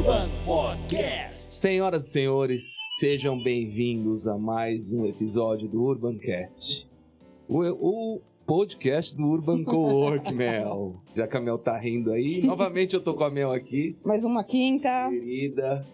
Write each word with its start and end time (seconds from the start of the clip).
Urban 0.00 0.28
Podcast. 0.46 1.30
Senhoras 1.30 2.06
e 2.06 2.10
senhores, 2.12 2.74
sejam 2.98 3.38
bem-vindos 3.38 4.26
a 4.26 4.38
mais 4.38 4.90
um 4.90 5.04
episódio 5.04 5.68
do 5.68 5.82
Urbancast. 5.82 6.88
O, 7.46 7.58
o 7.68 8.20
podcast 8.46 9.14
do 9.14 9.26
Urban 9.26 9.62
Co-work, 9.62 10.32
Mel. 10.32 10.94
Já 11.14 11.26
que 11.26 11.36
a 11.36 11.40
Mel 11.40 11.58
tá 11.58 11.76
rindo 11.76 12.12
aí, 12.12 12.40
novamente 12.42 12.94
eu 12.94 13.04
tô 13.04 13.12
com 13.12 13.24
a 13.24 13.30
Mel 13.30 13.52
aqui, 13.52 13.94
Mais 14.02 14.24
uma 14.24 14.42
quinta. 14.42 15.10
querida. 15.10 15.86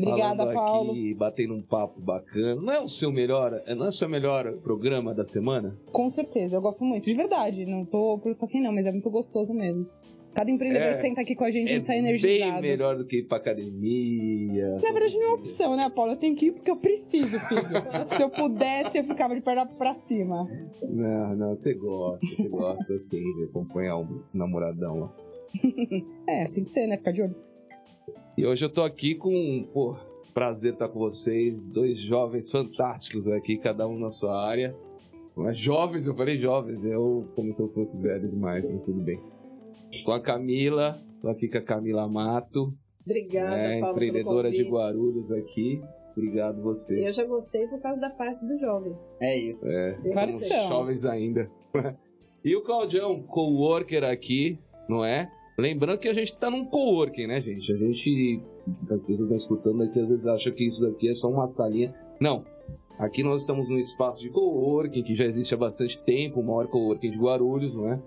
Obrigada, 0.00 0.38
falando 0.38 0.54
Paulo. 0.54 0.90
aqui, 0.92 1.12
batendo 1.12 1.52
um 1.54 1.62
papo 1.62 2.00
bacana. 2.00 2.54
Não 2.54 2.72
é 2.72 2.80
o 2.80 2.88
seu 2.88 3.12
melhor, 3.12 3.62
não 3.76 3.84
é 3.84 3.88
o 3.90 3.92
seu 3.92 4.08
melhor 4.08 4.50
programa 4.62 5.12
da 5.12 5.24
semana? 5.24 5.78
Com 5.92 6.08
certeza, 6.08 6.56
eu 6.56 6.62
gosto 6.62 6.82
muito, 6.84 7.04
de 7.04 7.12
verdade. 7.12 7.66
Não 7.66 7.84
tô 7.84 8.18
por 8.18 8.34
aqui 8.46 8.60
não, 8.60 8.72
mas 8.72 8.86
é 8.86 8.92
muito 8.92 9.10
gostoso 9.10 9.52
mesmo. 9.52 9.86
Cada 10.34 10.50
empreendedor 10.50 10.88
É, 10.88 10.92
que 10.92 10.98
senta 10.98 11.20
aqui 11.20 11.34
com 11.34 11.44
a 11.44 11.50
gente, 11.50 11.68
a 11.70 11.74
gente 11.74 11.84
sai 11.84 11.96
bem 11.96 12.04
energizado. 12.08 12.62
melhor 12.62 12.96
do 12.96 13.04
que 13.04 13.18
ir 13.18 13.22
pra 13.24 13.36
academia. 13.38 14.68
Na 14.82 14.92
verdade, 14.92 15.16
não 15.18 15.30
é 15.30 15.32
opção, 15.34 15.76
né, 15.76 15.90
Paulo? 15.94 16.12
Eu 16.12 16.16
tenho 16.16 16.34
que 16.34 16.46
ir 16.46 16.52
porque 16.52 16.70
eu 16.70 16.76
preciso, 16.76 17.38
filho. 17.40 17.62
Se 18.16 18.22
eu 18.22 18.30
pudesse, 18.30 18.98
eu 18.98 19.04
ficava 19.04 19.34
de 19.34 19.40
perna 19.40 19.66
pra 19.66 19.92
cima. 19.94 20.48
Não, 20.82 21.36
não, 21.36 21.54
você 21.54 21.74
gosta, 21.74 22.26
você 22.36 22.48
gosta 22.48 22.94
assim 22.94 23.20
de 23.36 23.44
acompanhar 23.44 23.98
um 23.98 24.22
namoradão 24.32 25.00
lá. 25.00 25.12
É, 26.26 26.46
tem 26.48 26.64
que 26.64 26.70
ser, 26.70 26.86
né? 26.86 26.96
Ficar 26.96 27.12
de 27.12 27.22
olho. 27.22 27.34
E 28.38 28.46
hoje 28.46 28.64
eu 28.64 28.70
tô 28.70 28.82
aqui 28.82 29.14
com, 29.14 29.68
pô, 29.74 29.96
prazer 30.32 30.72
estar 30.72 30.88
com 30.88 30.98
vocês, 30.98 31.66
dois 31.66 31.98
jovens 31.98 32.50
fantásticos 32.50 33.28
aqui, 33.28 33.58
cada 33.58 33.86
um 33.86 33.98
na 33.98 34.10
sua 34.10 34.34
área. 34.48 34.74
Mas 35.36 35.58
jovens, 35.58 36.06
eu 36.06 36.14
falei 36.14 36.38
jovens, 36.38 36.84
eu 36.84 37.26
como 37.34 37.52
se 37.52 37.60
eu 37.60 37.68
fosse 37.68 38.00
velho 38.00 38.28
demais, 38.28 38.64
mas 38.64 38.82
tudo 38.82 39.00
bem. 39.00 39.20
Com 40.04 40.12
a 40.12 40.20
Camila, 40.20 41.00
tô 41.20 41.28
aqui 41.28 41.48
com 41.48 41.58
a 41.58 41.62
Camila 41.62 42.08
Mato, 42.08 42.74
Obrigada, 43.04 43.56
é, 43.56 43.80
Paulo, 43.80 43.96
empreendedora 43.96 44.50
de. 44.50 44.62
Guarulhos 44.62 45.30
aqui. 45.32 45.82
Obrigado 46.16 46.62
você. 46.62 47.06
Eu 47.06 47.12
já 47.12 47.24
gostei 47.24 47.66
por 47.66 47.80
causa 47.80 48.00
da 48.00 48.10
parte 48.10 48.44
do 48.44 48.58
jovem. 48.58 48.94
É 49.20 49.38
isso. 49.38 49.66
É, 49.66 49.98
somos 50.12 50.40
são. 50.46 50.68
jovens 50.68 51.04
ainda. 51.04 51.50
e 52.44 52.54
o 52.54 52.62
Claudião, 52.62 53.22
coworker 53.22 54.04
aqui, 54.04 54.58
não 54.88 55.04
é? 55.04 55.30
Lembrando 55.58 55.98
que 55.98 56.08
a 56.08 56.14
gente 56.14 56.36
tá 56.36 56.50
num 56.50 56.64
coworking, 56.64 57.26
né, 57.26 57.40
gente? 57.40 57.72
A 57.72 57.76
gente, 57.76 58.42
as 58.90 59.00
pessoas 59.00 59.20
estão 59.20 59.36
escutando 59.36 59.82
aqui, 59.82 60.00
às 60.00 60.08
vezes 60.08 60.26
acham 60.26 60.52
que 60.52 60.66
isso 60.66 60.80
daqui 60.82 61.08
é 61.08 61.14
só 61.14 61.28
uma 61.28 61.46
salinha. 61.46 61.94
Não. 62.20 62.44
Aqui 62.98 63.22
nós 63.22 63.40
estamos 63.40 63.68
num 63.68 63.78
espaço 63.78 64.20
de 64.20 64.28
coworking 64.30 65.02
que 65.02 65.16
já 65.16 65.24
existe 65.24 65.54
há 65.54 65.56
bastante 65.56 66.00
tempo, 66.02 66.40
o 66.40 66.44
maior 66.44 66.68
coworking 66.68 67.10
de 67.10 67.18
Guarulhos, 67.18 67.74
não 67.74 67.92
é? 67.92 68.00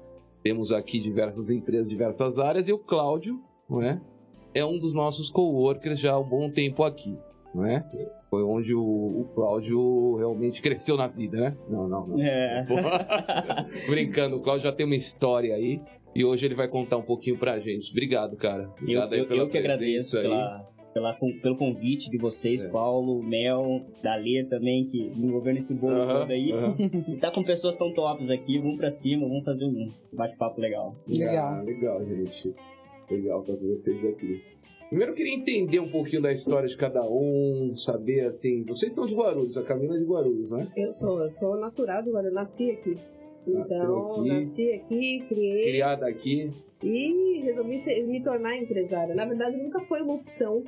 Temos 0.46 0.72
aqui 0.72 1.00
diversas 1.00 1.50
empresas, 1.50 1.90
diversas 1.90 2.38
áreas, 2.38 2.68
e 2.68 2.72
o 2.72 2.78
Cláudio, 2.78 3.42
não 3.68 3.82
é? 3.82 4.00
É 4.54 4.64
um 4.64 4.78
dos 4.78 4.94
nossos 4.94 5.32
coworkers 5.32 6.00
já 6.00 6.12
há 6.14 6.20
um 6.20 6.24
bom 6.24 6.52
tempo 6.52 6.84
aqui, 6.84 7.18
não 7.52 7.66
é? 7.66 7.84
Foi 8.30 8.44
onde 8.44 8.72
o, 8.72 8.80
o 8.80 9.32
Cláudio 9.34 10.18
realmente 10.18 10.62
cresceu 10.62 10.96
na 10.98 11.08
vida, 11.08 11.36
né? 11.36 11.58
Não, 11.68 11.88
não, 11.88 12.06
não. 12.06 12.22
É. 12.22 12.64
Brincando, 13.90 14.36
o 14.36 14.42
Cláudio 14.44 14.66
já 14.66 14.72
tem 14.72 14.86
uma 14.86 14.96
história 14.96 15.56
aí 15.56 15.82
e 16.14 16.24
hoje 16.24 16.46
ele 16.46 16.54
vai 16.54 16.68
contar 16.68 16.98
um 16.98 17.02
pouquinho 17.02 17.40
pra 17.40 17.60
gente. 17.60 17.90
Obrigado, 17.90 18.38
cara. 18.38 18.66
Eu, 18.66 18.70
Obrigado 18.84 19.14
aí 19.14 19.20
eu, 19.22 19.28
pela 19.28 19.42
eu 19.42 19.50
que 19.50 19.58
agradeço 19.58 20.12
presença 20.12 20.20
aí. 20.20 20.24
pela, 20.26 20.70
pela, 20.96 21.14
com- 21.14 21.38
pelo 21.42 21.58
convite 21.58 22.10
de 22.10 22.18
vocês, 22.18 22.64
É. 22.64 22.70
Paulo, 22.70 23.22
Mel, 23.22 23.82
Dalê 24.02 24.46
também, 24.46 24.86
que 24.86 25.10
me 25.10 25.28
envolveu 25.28 25.54
nesse 25.54 25.74
bolo 25.74 25.94
Aham, 25.98 26.20
todo 26.22 26.32
aí. 26.32 26.52
aham. 26.54 26.76
E 27.12 27.18
tá 27.18 27.30
com 27.32 27.44
pessoas 27.44 27.76
tão 27.76 27.94
tops 27.94 28.32
aqui, 28.32 28.58
vamos 28.60 28.78
pra 28.78 28.90
cima, 28.90 29.28
vamos 29.28 29.44
fazer 29.44 29.66
um 29.66 29.92
bate-papo 30.14 30.62
legal. 30.62 30.96
Legal. 31.06 31.56
Ah, 31.56 31.62
legal, 31.62 32.06
gente. 32.06 32.56
Legal 33.12 33.44
pra 33.44 33.56
vocês 33.56 34.06
aqui. 34.06 34.42
Primeiro 34.88 35.12
eu 35.12 35.16
queria 35.16 35.36
entender 35.36 35.80
um 35.82 35.90
pouquinho 35.92 36.22
da 36.22 36.32
história 36.32 36.68
de 36.70 36.78
cada 36.78 37.04
um, 37.06 37.74
saber 37.76 38.22
assim. 38.22 38.64
Vocês 38.64 38.96
são 38.96 39.06
de 39.06 39.14
Guarulhos, 39.14 39.58
a 39.58 39.64
Camila 39.64 39.96
é 39.96 40.00
de 40.00 40.06
Guarulhos, 40.06 40.50
né? 40.52 40.66
Eu 40.78 40.92
sou, 40.94 41.22
eu 41.22 41.30
sou 41.30 41.58
natural 41.58 42.04
do 42.04 42.12
Guarulhos, 42.14 42.34
nasci 42.34 42.72
aqui. 42.72 42.98
Então, 43.46 44.22
aqui. 44.22 44.28
nasci 44.30 44.72
aqui, 44.72 45.26
criei 45.28 45.64
Criada 45.72 46.08
aqui. 46.08 46.52
e 46.82 47.42
resolvi 47.44 47.78
ser- 47.80 48.02
me 48.08 48.24
tornar 48.24 48.56
empresária. 48.58 49.14
Na 49.14 49.26
verdade, 49.26 49.58
nunca 49.58 49.82
foi 49.82 50.02
uma 50.02 50.14
opção 50.14 50.64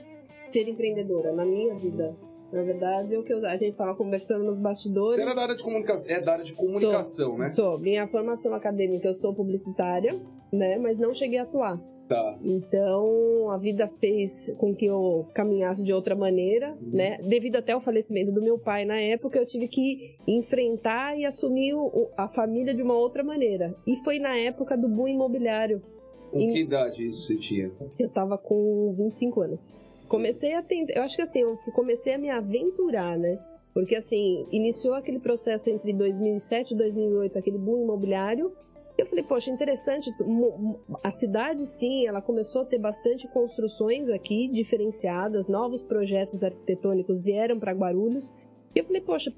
ser 0.50 0.68
empreendedora 0.68 1.32
na 1.34 1.46
minha 1.46 1.76
vida. 1.76 2.16
Na 2.52 2.64
verdade, 2.64 3.14
é 3.14 3.20
o 3.20 3.24
que 3.24 3.34
eu- 3.34 3.46
a 3.46 3.52
gente 3.58 3.68
estava 3.68 3.94
conversando 3.94 4.46
nos 4.46 4.58
bastidores. 4.58 5.16
Você 5.16 5.22
era 5.22 5.36
da 5.36 5.42
área 5.44 5.56
de 5.56 5.64
comunicação. 5.64 6.16
É 6.16 6.22
da 6.22 6.32
área 6.34 6.46
de 6.46 6.54
comunicação, 6.54 7.38
né? 7.38 7.48
Sou. 7.48 7.78
Minha 7.78 8.08
formação 8.08 8.54
acadêmica, 8.54 9.08
eu 9.08 9.14
sou 9.14 9.34
publicitária, 9.34 10.18
né? 10.52 10.78
Mas 10.78 10.98
não 10.98 11.14
cheguei 11.14 11.40
a 11.40 11.44
atuar. 11.44 11.78
Tá. 12.08 12.40
Então, 12.42 13.52
a 13.52 13.58
vida 13.58 13.92
fez 14.00 14.50
com 14.58 14.74
que 14.74 14.86
eu 14.86 15.28
caminhasse 15.34 15.84
de 15.84 15.92
outra 15.92 16.16
maneira, 16.16 16.70
Uhum. 16.82 16.92
né? 16.94 17.18
Devido 17.22 17.58
até 17.58 17.74
ao 17.74 17.82
falecimento 17.82 18.32
do 18.32 18.42
meu 18.42 18.58
pai 18.58 18.86
na 18.86 18.98
época, 18.98 19.38
eu 19.38 19.46
tive 19.46 19.68
que 19.68 20.16
enfrentar 20.26 21.20
e 21.20 21.26
assumir 21.26 21.74
o- 21.74 22.10
a 22.16 22.30
família 22.30 22.74
de 22.74 22.82
uma 22.82 22.94
outra 22.98 23.26
maneira. 23.26 23.76
E 23.86 23.98
foi 24.06 24.20
na 24.20 24.38
época 24.38 24.78
do 24.78 24.88
boom 24.88 25.10
imobiliário. 25.10 25.82
Com 26.32 26.40
Em- 26.40 26.52
que 26.54 26.62
idade 26.62 27.06
isso 27.08 27.28
você 27.28 27.36
tinha? 27.38 27.72
Eu 28.00 28.10
tava 28.10 28.38
com 28.38 28.94
25 28.98 29.42
anos. 29.42 29.78
Comecei 30.08 30.54
a 30.54 30.62
tentar, 30.62 30.94
eu 30.94 31.04
acho 31.04 31.16
que 31.16 31.22
assim, 31.22 31.42
eu 31.42 31.58
comecei 31.74 32.14
a 32.14 32.18
me 32.18 32.30
aventurar, 32.30 33.18
né? 33.18 33.38
Porque 33.74 33.96
assim, 33.96 34.48
iniciou 34.52 34.96
aquele 34.96 35.20
processo 35.20 35.70
entre 35.70 35.94
2007 35.94 36.74
e 36.74 36.78
2008, 36.78 37.38
aquele 37.38 37.58
boom 37.58 37.84
imobiliário. 37.84 38.52
Eu 38.98 39.06
falei, 39.06 39.24
poxa, 39.24 39.52
interessante, 39.52 40.10
a 41.04 41.12
cidade 41.12 41.64
sim, 41.64 42.08
ela 42.08 42.20
começou 42.20 42.62
a 42.62 42.66
ter 42.66 42.80
bastante 42.80 43.28
construções 43.28 44.10
aqui, 44.10 44.48
diferenciadas, 44.48 45.48
novos 45.48 45.84
projetos 45.84 46.44
arquitetônicos 46.44 47.22
vieram 47.22 47.60
para 47.60 47.74
Guarulhos. 47.74 48.36
E 48.74 48.80
eu 48.80 48.86
falei, 48.86 49.02
poxa, 49.02 49.32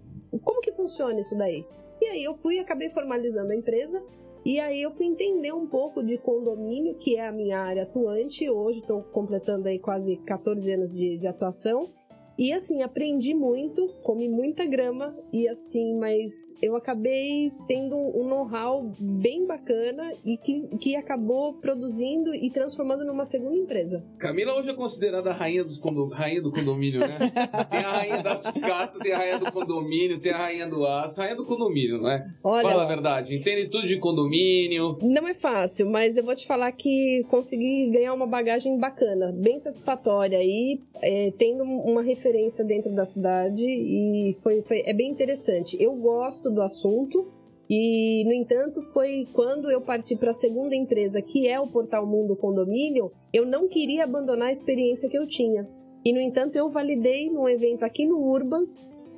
como 0.44 0.62
que 0.62 0.72
funciona 0.72 1.20
isso 1.20 1.38
daí? 1.38 1.66
E 2.02 2.06
aí 2.06 2.24
eu 2.24 2.34
fui 2.36 2.60
acabei 2.60 2.90
formalizando 2.90 3.52
a 3.52 3.56
empresa. 3.56 4.02
E 4.46 4.60
aí 4.60 4.82
eu 4.82 4.92
fui 4.92 5.06
entender 5.06 5.52
um 5.54 5.68
pouco 5.68 6.02
de 6.02 6.18
condomínio, 6.18 6.98
que 6.98 7.18
é 7.18 7.28
a 7.28 7.32
minha 7.32 7.60
área 7.60 7.84
atuante. 7.84 8.50
Hoje 8.50 8.80
estou 8.80 9.04
completando 9.04 9.68
aí 9.68 9.78
quase 9.78 10.18
14 10.18 10.74
anos 10.74 10.94
de, 10.94 11.18
de 11.18 11.28
atuação. 11.28 11.92
E 12.40 12.54
assim, 12.54 12.82
aprendi 12.82 13.34
muito, 13.34 13.90
comi 14.02 14.30
muita 14.30 14.64
grama 14.66 15.14
e 15.34 15.46
assim, 15.50 16.00
mas 16.00 16.56
eu 16.62 16.74
acabei 16.78 17.52
tendo 17.68 17.98
um 17.98 18.26
know-how 18.30 18.94
bem 18.98 19.46
bacana 19.46 20.14
e 20.24 20.38
que, 20.38 20.78
que 20.78 20.96
acabou 20.96 21.56
produzindo 21.56 22.34
e 22.34 22.50
transformando 22.50 23.04
numa 23.04 23.26
segunda 23.26 23.58
empresa. 23.58 24.02
Camila 24.18 24.58
hoje 24.58 24.70
é 24.70 24.74
considerada 24.74 25.32
a 25.32 25.34
rainha, 25.34 25.66
dos 25.66 25.78
condo- 25.78 26.08
rainha 26.08 26.42
do 26.42 26.50
condomínio, 26.50 27.02
né? 27.02 27.18
tem 27.70 27.80
a 27.82 27.92
rainha 27.92 28.24
da 28.24 28.38
sucata, 28.38 28.98
tem 29.00 29.12
a 29.12 29.18
rainha 29.18 29.40
do 29.40 29.52
condomínio, 29.52 30.22
tem 30.22 30.32
a 30.32 30.38
rainha 30.38 30.70
do 30.70 30.86
aço, 30.86 31.20
rainha 31.20 31.36
do 31.36 31.46
condomínio, 31.46 31.98
não 32.02 32.10
é? 32.10 32.26
Olha, 32.42 32.70
Fala 32.70 32.84
a 32.84 32.88
verdade, 32.88 33.36
entende 33.36 33.70
tudo 33.70 33.86
de 33.86 34.00
condomínio. 34.00 34.98
Não 35.02 35.28
é 35.28 35.34
fácil, 35.34 35.90
mas 35.90 36.16
eu 36.16 36.24
vou 36.24 36.34
te 36.36 36.48
falar 36.48 36.72
que 36.72 37.22
consegui 37.30 37.90
ganhar 37.92 38.14
uma 38.14 38.26
bagagem 38.26 38.78
bacana, 38.80 39.30
bem 39.34 39.60
satisfatória 39.60 40.42
e 40.42 40.80
é, 41.02 41.34
tendo 41.38 41.64
uma 41.64 42.02
referência 42.02 42.29
dentro 42.64 42.94
da 42.94 43.06
cidade 43.06 43.64
e 43.66 44.36
foi, 44.42 44.62
foi 44.64 44.82
é 44.86 44.94
bem 44.94 45.10
interessante. 45.12 45.76
Eu 45.82 45.94
gosto 45.96 46.50
do 46.50 46.62
assunto 46.62 47.28
e, 47.70 48.24
no 48.26 48.34
entanto, 48.34 48.82
foi 48.94 49.28
quando 49.34 49.70
eu 49.70 49.82
parti 49.82 50.16
para 50.16 50.32
a 50.32 50.34
segunda 50.34 50.76
empresa, 50.76 51.22
que 51.22 51.48
é 51.48 51.60
o 51.60 51.68
Portal 51.68 52.06
Mundo 52.06 52.36
Condomínio, 52.36 53.12
eu 53.34 53.46
não 53.46 53.68
queria 53.68 54.04
abandonar 54.06 54.48
a 54.50 54.52
experiência 54.52 55.08
que 55.10 55.18
eu 55.18 55.28
tinha. 55.28 55.68
E, 56.04 56.12
no 56.14 56.20
entanto, 56.20 56.56
eu 56.56 56.70
validei 56.70 57.30
num 57.30 57.48
evento 57.48 57.84
aqui 57.84 58.06
no 58.08 58.18
Urban 58.20 58.66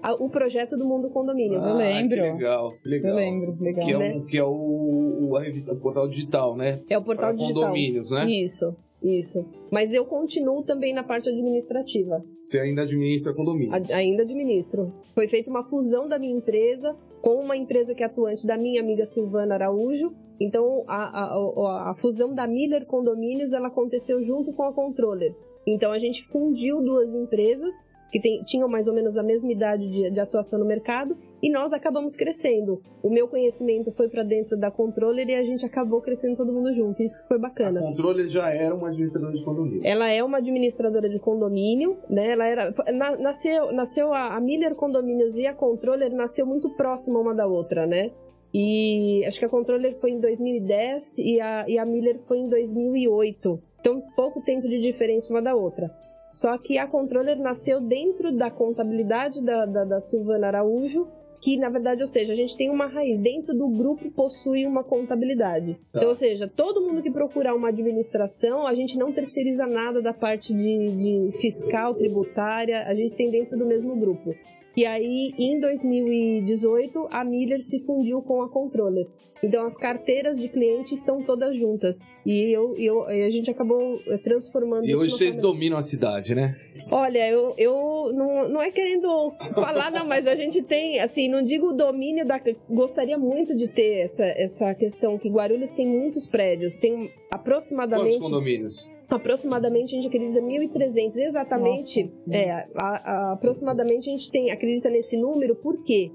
a- 0.03 0.15
o 0.15 0.29
projeto 0.29 0.75
do 0.75 0.83
Mundo 0.85 1.09
Condomínio. 1.11 1.59
Eu 1.59 1.75
lembro. 1.75 2.19
Ah, 2.19 2.23
Que 2.25 2.31
legal, 2.33 2.71
que 2.81 2.89
legal. 2.89 3.11
Eu 3.11 3.15
lembro, 3.17 3.57
legal. 3.61 3.85
Que 3.85 3.93
é, 3.93 3.97
né? 3.97 4.15
um, 4.15 4.25
que 4.25 4.37
é 4.37 4.43
o, 4.43 5.27
o- 5.29 5.37
a 5.37 5.43
revista 5.43 5.71
o 5.73 5.79
portal 5.79 6.07
digital, 6.09 6.55
né? 6.57 6.81
É 6.89 6.97
o 6.97 7.03
portal 7.03 7.29
Para 7.29 7.37
digital. 7.37 7.61
condomínios, 7.61 8.09
né? 8.09 8.25
Isso, 8.29 8.75
isso. 9.01 9.43
Mas 9.71 9.93
eu 9.93 10.05
continuo 10.05 10.63
também 10.63 10.93
na 10.93 11.03
parte 11.03 11.29
administrativa. 11.29 12.23
Você 12.41 12.59
ainda 12.59 12.83
administra 12.83 13.33
condomínios. 13.33 13.73
A- 13.91 13.95
ainda 13.95 14.23
administro. 14.23 14.93
Foi 15.15 15.27
feita 15.27 15.49
uma 15.49 15.63
fusão 15.63 16.07
da 16.07 16.19
minha 16.19 16.35
empresa 16.37 16.95
com 17.21 17.35
uma 17.35 17.55
empresa 17.57 17.93
que 17.95 18.03
é 18.03 18.05
atuante 18.05 18.45
da 18.45 18.57
minha 18.57 18.81
amiga 18.81 19.05
Silvana 19.05 19.55
Araújo. 19.55 20.13
Então, 20.39 20.83
a, 20.87 20.95
a- 21.23 21.33
a- 21.35 21.91
a 21.91 21.95
fusão 21.95 22.33
da 22.33 22.47
Miller 22.47 22.85
Condomínios 22.85 23.53
ela 23.53 23.67
aconteceu 23.67 24.21
junto 24.21 24.51
com 24.53 24.63
a 24.63 24.73
Controller. 24.73 25.33
Então, 25.67 25.91
a 25.91 25.99
gente 25.99 26.23
fundiu 26.27 26.81
duas 26.81 27.13
empresas 27.15 27.87
que 28.11 28.19
tem- 28.19 28.43
tinham 28.43 28.67
mais 28.67 28.87
ou 28.87 28.93
menos 28.93 29.17
a 29.17 29.23
mesma 29.23 29.51
idade 29.51 29.87
de, 29.89 30.11
de 30.11 30.19
atuação 30.19 30.59
no 30.59 30.65
mercado 30.65 31.15
e 31.41 31.49
nós 31.49 31.73
acabamos 31.73 32.15
crescendo. 32.15 32.81
O 33.01 33.09
meu 33.09 33.27
conhecimento 33.27 33.91
foi 33.91 34.07
para 34.07 34.23
dentro 34.23 34.57
da 34.57 34.69
Controller 34.69 35.27
e 35.27 35.35
a 35.35 35.43
gente 35.43 35.65
acabou 35.65 36.01
crescendo 36.01 36.37
todo 36.37 36.53
mundo 36.53 36.71
junto. 36.73 37.01
Isso 37.01 37.21
que 37.21 37.27
foi 37.27 37.37
A 37.37 37.39
bacana. 37.39 37.81
controle 37.81 38.29
já 38.29 38.49
era 38.53 38.75
uma 38.75 38.89
administradora 38.89 39.33
de 39.33 39.43
condomínio. 39.43 39.81
Ela 39.83 40.09
é 40.09 40.23
uma 40.23 40.37
administradora 40.37 41.09
de 41.09 41.19
condomínio, 41.19 41.97
né? 42.09 42.27
Ela 42.31 42.45
era 42.45 42.73
na- 42.93 43.17
nasceu, 43.17 43.71
nasceu 43.71 44.13
a, 44.13 44.35
a 44.35 44.39
Miller 44.41 44.75
Condomínios 44.75 45.35
e 45.37 45.47
a 45.47 45.53
Controller 45.53 46.13
nasceu 46.13 46.45
muito 46.45 46.69
próxima 46.75 47.19
uma 47.19 47.33
da 47.33 47.47
outra, 47.47 47.87
né? 47.87 48.11
E 48.53 49.23
acho 49.25 49.39
que 49.39 49.45
a 49.45 49.49
Controller 49.49 49.95
foi 49.95 50.11
em 50.11 50.19
2010 50.19 51.17
e 51.19 51.39
a, 51.39 51.65
e 51.69 51.77
a 51.79 51.85
Miller 51.85 52.19
foi 52.27 52.37
em 52.39 52.49
2008. 52.49 53.59
Então, 53.79 54.01
pouco 54.15 54.41
tempo 54.41 54.67
de 54.67 54.79
diferença 54.79 55.31
uma 55.33 55.41
da 55.41 55.55
outra. 55.55 55.89
Só 56.31 56.57
que 56.57 56.77
a 56.77 56.87
controller 56.87 57.37
nasceu 57.39 57.81
dentro 57.81 58.31
da 58.35 58.49
contabilidade 58.49 59.41
da, 59.43 59.65
da, 59.65 59.83
da 59.83 59.99
Silvana 59.99 60.47
Araújo, 60.47 61.07
que 61.41 61.57
na 61.57 61.69
verdade, 61.69 62.01
ou 62.01 62.07
seja, 62.07 62.33
a 62.33 62.35
gente 62.35 62.55
tem 62.55 62.69
uma 62.69 62.85
raiz. 62.85 63.19
Dentro 63.19 63.53
do 63.53 63.67
grupo 63.67 64.11
possui 64.11 64.65
uma 64.65 64.83
contabilidade. 64.83 65.73
Tá. 65.91 65.99
Então, 65.99 66.09
ou 66.09 66.15
seja, 66.15 66.47
todo 66.47 66.81
mundo 66.81 67.01
que 67.01 67.09
procurar 67.11 67.55
uma 67.55 67.69
administração, 67.69 68.67
a 68.67 68.75
gente 68.75 68.97
não 68.97 69.11
terceiriza 69.11 69.65
nada 69.65 70.01
da 70.01 70.13
parte 70.13 70.53
de, 70.53 71.31
de 71.31 71.37
fiscal, 71.39 71.95
tributária, 71.95 72.83
a 72.83 72.93
gente 72.93 73.15
tem 73.15 73.31
dentro 73.31 73.57
do 73.57 73.65
mesmo 73.65 73.95
grupo. 73.95 74.35
E 74.75 74.85
aí, 74.85 75.33
em 75.37 75.59
2018, 75.59 77.07
a 77.11 77.23
Miller 77.23 77.59
se 77.59 77.79
fundiu 77.85 78.21
com 78.21 78.41
a 78.41 78.49
Controller. 78.49 79.07
Então, 79.43 79.65
as 79.65 79.75
carteiras 79.75 80.39
de 80.39 80.47
cliente 80.47 80.93
estão 80.93 81.23
todas 81.23 81.55
juntas. 81.55 82.13
E 82.25 82.55
eu, 82.55 82.75
eu, 82.77 83.09
e 83.09 83.23
a 83.23 83.31
gente 83.31 83.49
acabou 83.49 83.99
eh, 84.07 84.17
transformando 84.19 84.85
E 84.85 84.95
hoje 84.95 85.13
vocês 85.13 85.35
dominam 85.35 85.77
a 85.77 85.81
cidade, 85.81 86.35
né? 86.35 86.55
Olha, 86.91 87.27
eu, 87.27 87.55
eu 87.57 88.11
não, 88.13 88.49
não 88.49 88.61
é 88.61 88.69
querendo 88.69 89.33
falar, 89.55 89.89
não, 89.91 90.05
mas 90.05 90.27
a 90.27 90.35
gente 90.35 90.61
tem, 90.61 90.99
assim, 90.99 91.27
não 91.27 91.41
digo 91.41 91.69
o 91.69 91.73
domínio 91.73 92.25
da. 92.25 92.39
Gostaria 92.69 93.17
muito 93.17 93.55
de 93.55 93.67
ter 93.67 94.01
essa, 94.01 94.25
essa 94.25 94.75
questão 94.75 95.17
que 95.17 95.27
Guarulhos 95.27 95.71
tem 95.71 95.87
muitos 95.87 96.27
prédios, 96.27 96.77
tem 96.77 96.91
Quantos 96.91 97.21
aproximadamente. 97.31 98.19
condomínios? 98.19 98.87
Aproximadamente, 99.15 99.95
a 99.95 100.01
gente 100.01 100.07
acredita 100.07 100.39
1.300, 100.41 101.17
exatamente. 101.17 102.03
Nossa. 102.03 102.35
É, 102.37 102.51
a- 102.51 102.65
a- 102.75 103.31
aproximadamente 103.33 104.09
a 104.09 104.11
gente 104.11 104.31
tem, 104.31 104.51
acredita 104.51 104.89
nesse 104.89 105.17
número, 105.17 105.55
por 105.55 105.83
quê? 105.83 106.11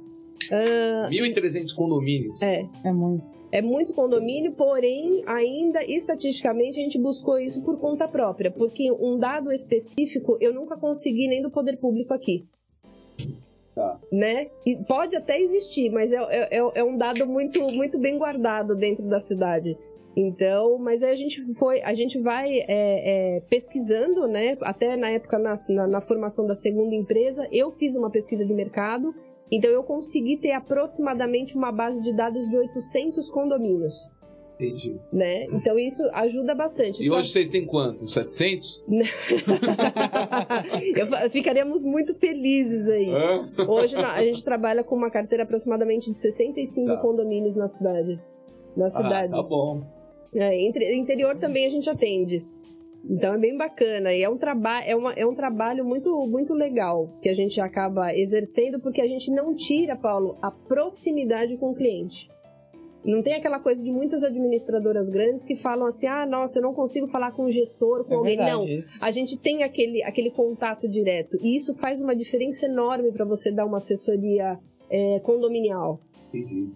Ah, 0.51 1.09
1.300 1.11 1.73
condomínios. 1.75 2.41
é, 2.41 2.67
É 2.85 2.93
muito. 2.93 3.25
é 3.53 3.61
muito 3.63 3.93
condomínio, 3.95 4.53
porém, 4.53 5.23
ainda 5.27 5.83
estatisticamente 5.85 6.79
a 6.79 6.83
gente 6.83 6.99
buscou 6.99 7.39
isso 7.39 7.63
por 7.63 7.79
conta 7.79 8.07
própria, 8.09 8.51
porque 8.51 8.91
um 8.93 9.19
dado 9.19 9.53
específico 9.53 10.37
eu 10.41 10.55
nunca 10.55 10.77
consegui 10.77 11.29
nem 11.29 11.43
do 11.43 11.51
poder 11.51 11.77
público 11.79 12.15
aqui. 12.15 12.45
Tá. 13.75 14.01
Né? 14.11 14.49
E 14.65 14.75
pode 14.75 15.15
até 15.17 15.39
existir, 15.39 15.91
mas 15.91 16.11
é, 16.11 16.17
é, 16.17 16.59
é- 16.59 16.71
é 16.77 16.85
um 16.85 16.97
dado 16.97 17.27
muito, 17.27 17.61
muito 17.75 17.99
bem 17.99 18.17
guardado 18.17 18.75
dentro 18.75 19.05
da 19.07 19.21
cidade. 19.21 19.77
Então, 20.17 20.79
mas 20.79 21.03
aí 21.03 21.13
a 21.13 21.17
gente 21.17 21.45
foi, 21.55 21.83
a 21.83 21.93
gente 21.95 22.19
vai 22.19 22.61
é, 22.61 22.65
é, 22.69 23.41
pesquisando, 23.51 24.27
né? 24.27 24.57
Até 24.63 24.97
na 24.97 25.11
época 25.11 25.39
na, 25.39 25.55
na, 25.69 25.87
na 25.87 26.01
formação 26.01 26.47
da 26.47 26.55
segunda 26.55 26.95
empresa, 26.95 27.47
eu 27.53 27.71
fiz 27.73 27.95
uma 27.97 28.09
pesquisa 28.11 28.45
de 28.47 28.55
mercado, 28.55 29.15
então 29.53 29.71
eu 29.71 29.83
consegui 29.83 30.39
ter 30.39 30.53
aproximadamente 30.53 31.55
uma 31.55 31.71
base 31.71 32.03
de 32.03 32.17
dados 32.17 32.49
de 32.49 32.57
800 32.57 33.29
condomínios, 33.31 34.11
Entendi. 34.55 34.99
né? 35.13 35.45
Então 35.53 35.79
isso 35.79 36.03
ajuda 36.15 36.55
bastante. 36.55 37.03
E 37.03 37.09
Só- 37.09 37.19
hoje 37.19 37.29
vocês 37.29 37.51
têm 37.51 37.67
quanto? 37.67 38.09
700? 38.09 38.83
Eu 40.97 41.31
ficaríamos 41.31 41.85
muito 41.85 42.15
felizes 42.15 42.89
aí. 42.89 43.11
Hã? 43.11 43.51
Hoje 43.69 43.95
a 43.97 44.23
gente 44.25 44.43
trabalha 44.43 44.83
com 44.83 44.97
uma 44.97 45.11
carteira 45.11 45.45
aproximadamente 45.45 46.11
de 46.11 46.17
65 46.17 46.87
Tá. 46.89 46.97
condomínios 47.03 47.55
na 47.55 47.69
cidade. 47.69 48.19
Na 48.77 48.89
cidade. 48.89 49.33
Ah, 49.33 49.37
tá 49.37 49.43
bom. 49.43 49.83
É, 50.37 50.61
entre- 50.63 50.95
interior 50.95 51.37
também 51.39 51.67
a 51.67 51.71
gente 51.71 51.89
atende. 51.89 52.45
Então 53.09 53.35
é 53.35 53.39
bem 53.39 53.57
bacana. 53.57 54.13
E 54.13 54.23
é 54.23 54.29
um, 54.29 54.37
traba 54.37 54.81
é 54.85 54.95
uma, 54.95 55.13
é 55.13 55.25
um 55.25 55.35
trabalho 55.35 55.85
muito, 55.85 56.11
muito 56.27 56.53
legal 56.53 57.09
que 57.23 57.29
a 57.29 57.35
gente 57.35 57.61
acaba 57.61 58.13
exercendo, 58.15 58.81
porque 58.81 59.01
a 59.01 59.07
gente 59.07 59.31
não 59.31 59.55
tira, 59.55 59.97
Paulo, 59.97 60.37
a 60.43 60.51
proximidade 60.51 61.57
com 61.57 61.71
o 61.71 61.75
cliente. 61.75 62.29
Não 63.05 63.23
tem 63.23 63.35
aquela 63.35 63.61
coisa 63.61 63.85
de 63.85 63.93
muitas 63.93 64.25
administradoras 64.25 65.09
grandes 65.09 65.45
que 65.45 65.55
falam 65.55 65.87
assim: 65.87 66.09
ah, 66.09 66.27
nossa, 66.27 66.59
eu 66.59 66.63
não 66.65 66.75
consigo 66.75 67.07
falar 67.07 67.31
com 67.31 67.45
o 67.45 67.51
gestor, 67.51 68.05
com 68.05 68.15
É 68.15 68.17
alguém. 68.17 68.37
verdade 68.37 68.57
Não. 68.59 68.67
isso. 68.69 68.99
A 69.01 69.13
gente 69.13 69.39
tem 69.39 69.63
aquele, 69.63 70.03
aquele 70.03 70.31
contato 70.33 70.89
direto. 70.89 71.39
E 71.41 71.55
isso 71.55 71.73
faz 71.77 72.01
uma 72.01 72.17
diferença 72.17 72.67
enorme 72.67 73.13
para 73.13 73.25
você 73.25 73.53
dar 73.53 73.65
uma 73.65 73.77
assessoria 73.77 74.59
é, 74.91 75.21
condominial. 75.21 76.01
Entendi. 76.33 76.69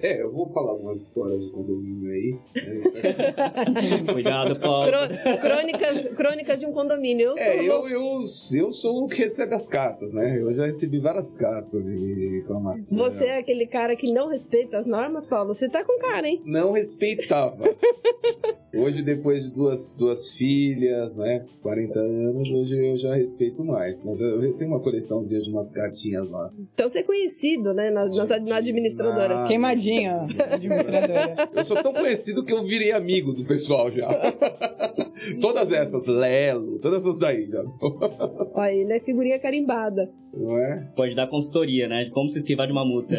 É, 0.00 0.22
eu 0.22 0.32
vou 0.32 0.48
falar 0.52 0.74
umas 0.74 1.02
histórias 1.02 1.40
de 1.40 1.50
condomínio 1.50 2.10
aí. 2.10 2.38
Cuidado, 4.12 4.58
Paulo. 4.60 4.86
Crô- 4.86 5.38
crônicas, 5.40 6.06
crônicas 6.16 6.60
de 6.60 6.66
um 6.66 6.72
condomínio. 6.72 7.28
Eu 7.30 7.36
sou 7.36 7.46
É, 7.46 7.58
eu, 7.60 7.88
eu, 7.88 8.22
eu 8.56 8.72
sou 8.72 9.04
o 9.04 9.08
que 9.08 9.16
recebe 9.22 9.54
as 9.54 9.68
cartas, 9.68 10.12
né? 10.12 10.38
Eu 10.40 10.54
já 10.54 10.66
recebi 10.66 10.98
várias 10.98 11.34
cartas 11.36 11.84
de 11.84 12.28
reclamação. 12.38 12.98
Você 12.98 13.26
é 13.26 13.38
aquele 13.38 13.66
cara 13.66 13.94
que 13.96 14.12
não 14.12 14.28
respeita 14.28 14.78
as 14.78 14.86
normas, 14.86 15.26
Paulo? 15.26 15.54
Você 15.54 15.68
tá 15.68 15.84
com 15.84 15.98
cara, 15.98 16.26
hein? 16.28 16.42
Não 16.44 16.72
respeitava. 16.72 17.62
Hoje, 18.74 19.02
depois 19.02 19.44
de 19.44 19.54
duas, 19.54 19.94
duas 19.94 20.32
filhas, 20.32 21.16
né? 21.16 21.44
40 21.62 21.98
anos, 21.98 22.50
hoje 22.50 22.74
eu 22.74 22.96
já 22.96 23.14
respeito 23.14 23.62
mais. 23.62 23.96
Mas 24.02 24.18
eu, 24.18 24.42
eu 24.42 24.52
tenho 24.54 24.70
uma 24.70 24.80
coleçãozinha 24.80 25.40
de 25.42 25.50
umas 25.50 25.70
cartinhas 25.70 26.28
lá. 26.30 26.50
Então 26.74 26.88
você 26.88 27.00
é 27.00 27.02
conhecido, 27.02 27.74
né, 27.74 27.90
na, 27.90 28.06
na, 28.06 28.40
na 28.40 28.56
administradora. 28.56 29.44
Ah, 29.44 29.46
Queimadinha, 29.46 30.26
administradora. 30.50 31.34
Eu 31.54 31.64
sou 31.64 31.82
tão 31.82 31.92
conhecido 31.92 32.44
que 32.44 32.52
eu 32.52 32.64
virei 32.64 32.92
amigo 32.92 33.32
do 33.32 33.44
pessoal 33.44 33.90
já. 33.90 34.08
todas 35.40 35.70
essas, 35.70 36.06
Lelo, 36.06 36.78
todas 36.78 37.04
essas 37.04 37.18
daí 37.18 37.46
já. 37.46 37.62
Olha, 38.54 38.72
ele 38.72 38.92
é 38.92 39.00
figurinha 39.00 39.38
carimbada. 39.38 40.10
Não 40.34 40.58
é? 40.58 40.88
Pode 40.96 41.14
dar 41.14 41.26
consultoria, 41.26 41.86
né? 41.86 42.04
De 42.04 42.10
como 42.10 42.26
se 42.26 42.38
esquivar 42.38 42.66
de 42.66 42.72
uma 42.72 42.86
multa. 42.86 43.16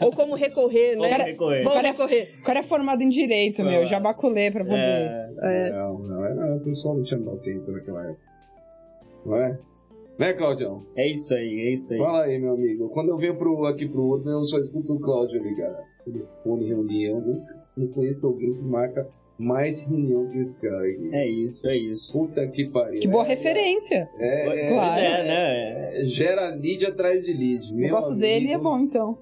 Ou 0.00 0.12
como 0.12 0.36
recorrer, 0.36 0.96
Como 0.96 1.02
né? 1.02 1.16
recorrer. 1.16 1.64
Vamos 1.64 1.82
recorrer. 1.82 2.34
O 2.38 2.44
cara 2.44 2.60
é 2.60 2.62
formado 2.62 3.02
em 3.02 3.08
direito, 3.08 3.64
meu. 3.64 3.84
Já 3.84 3.98
baculei 3.98 4.48
pra 4.50 4.62
poder. 4.68 5.28
É, 5.42 5.70
Não, 5.72 5.98
não, 5.98 6.24
era, 6.24 6.56
o 6.56 6.60
pessoal 6.60 6.96
não 6.96 7.02
tinha 7.04 7.20
paciência 7.20 7.72
naquela 7.72 8.04
época. 8.04 8.20
Não 9.26 9.36
é? 9.36 9.58
Né, 10.18 10.32
Claudião? 10.32 10.78
é 10.96 11.08
isso 11.10 11.32
aí, 11.34 11.60
é 11.60 11.74
isso 11.74 11.92
aí. 11.92 11.98
Fala 11.98 12.24
aí, 12.24 12.38
meu 12.40 12.54
amigo. 12.54 12.88
Quando 12.88 13.10
eu 13.10 13.16
venho 13.16 13.36
pro, 13.36 13.66
aqui 13.66 13.86
pro 13.88 14.02
outro, 14.04 14.28
eu 14.30 14.42
só 14.44 14.58
escuto 14.58 14.94
o 14.94 15.00
Cláudio 15.00 15.40
ligar. 15.42 15.76
Telefone, 16.04 16.66
reunião. 16.68 17.20
Nunca- 17.20 17.56
Não 17.76 17.86
conheço 17.88 18.26
alguém 18.26 18.52
que 18.52 18.62
marca 18.62 19.06
mais 19.38 19.80
reunião 19.80 20.26
que 20.26 20.38
esse 20.38 20.58
cara 20.58 20.80
aqui. 20.84 21.10
É 21.12 21.28
isso, 21.30 21.64
é 21.68 21.76
isso. 21.76 22.12
Puta 22.12 22.44
que 22.48 22.68
pariu. 22.68 23.00
Que 23.00 23.06
boa 23.06 23.24
É, 23.24 23.28
referência. 23.28 24.08
É, 24.18 24.48
é, 24.48 24.68
Claro. 24.74 24.92
Pois 24.94 25.04
é, 25.04 25.24
né? 25.24 26.00
é, 26.02 26.04
gera 26.06 26.48
lead 26.56 26.84
atrás 26.86 27.24
de 27.24 27.32
lead. 27.32 27.72
O 27.72 27.76
negócio 27.76 28.12
amigo, 28.14 28.20
dele 28.20 28.52
é 28.52 28.58
bom, 28.58 28.80
então. 28.80 29.16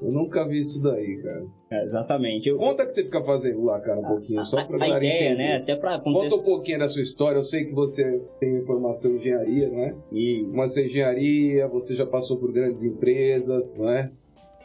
Eu 0.00 0.10
nunca 0.10 0.48
vi 0.48 0.60
isso 0.60 0.80
daí, 0.82 1.18
cara. 1.22 1.44
É, 1.70 1.82
exatamente. 1.82 2.48
Eu, 2.48 2.56
Conta 2.56 2.86
que 2.86 2.92
você 2.92 3.04
fica 3.04 3.22
fazendo 3.22 3.62
lá, 3.64 3.78
cara, 3.80 4.00
um 4.00 4.04
pouquinho, 4.04 4.44
só 4.44 4.64
pra 4.64 4.76
a, 4.76 4.76
a 4.76 4.80
galera 4.80 5.04
ideia, 5.04 5.28
entender. 5.32 5.36
né? 5.36 5.56
Até 5.56 5.76
pra 5.76 6.00
Conta 6.00 6.34
um 6.34 6.42
pouquinho 6.42 6.78
da 6.78 6.88
sua 6.88 7.02
história. 7.02 7.38
Eu 7.38 7.44
sei 7.44 7.66
que 7.66 7.74
você 7.74 8.22
tem 8.40 8.64
formação 8.64 9.12
em 9.12 9.16
engenharia, 9.16 9.68
não 9.68 9.84
é? 9.84 9.94
Isso. 10.10 10.50
Uma 10.50 10.64
engenharia, 10.64 11.68
você 11.68 11.94
já 11.94 12.06
passou 12.06 12.38
por 12.38 12.52
grandes 12.52 12.82
empresas, 12.82 13.76
não 13.78 13.90
é? 13.90 14.10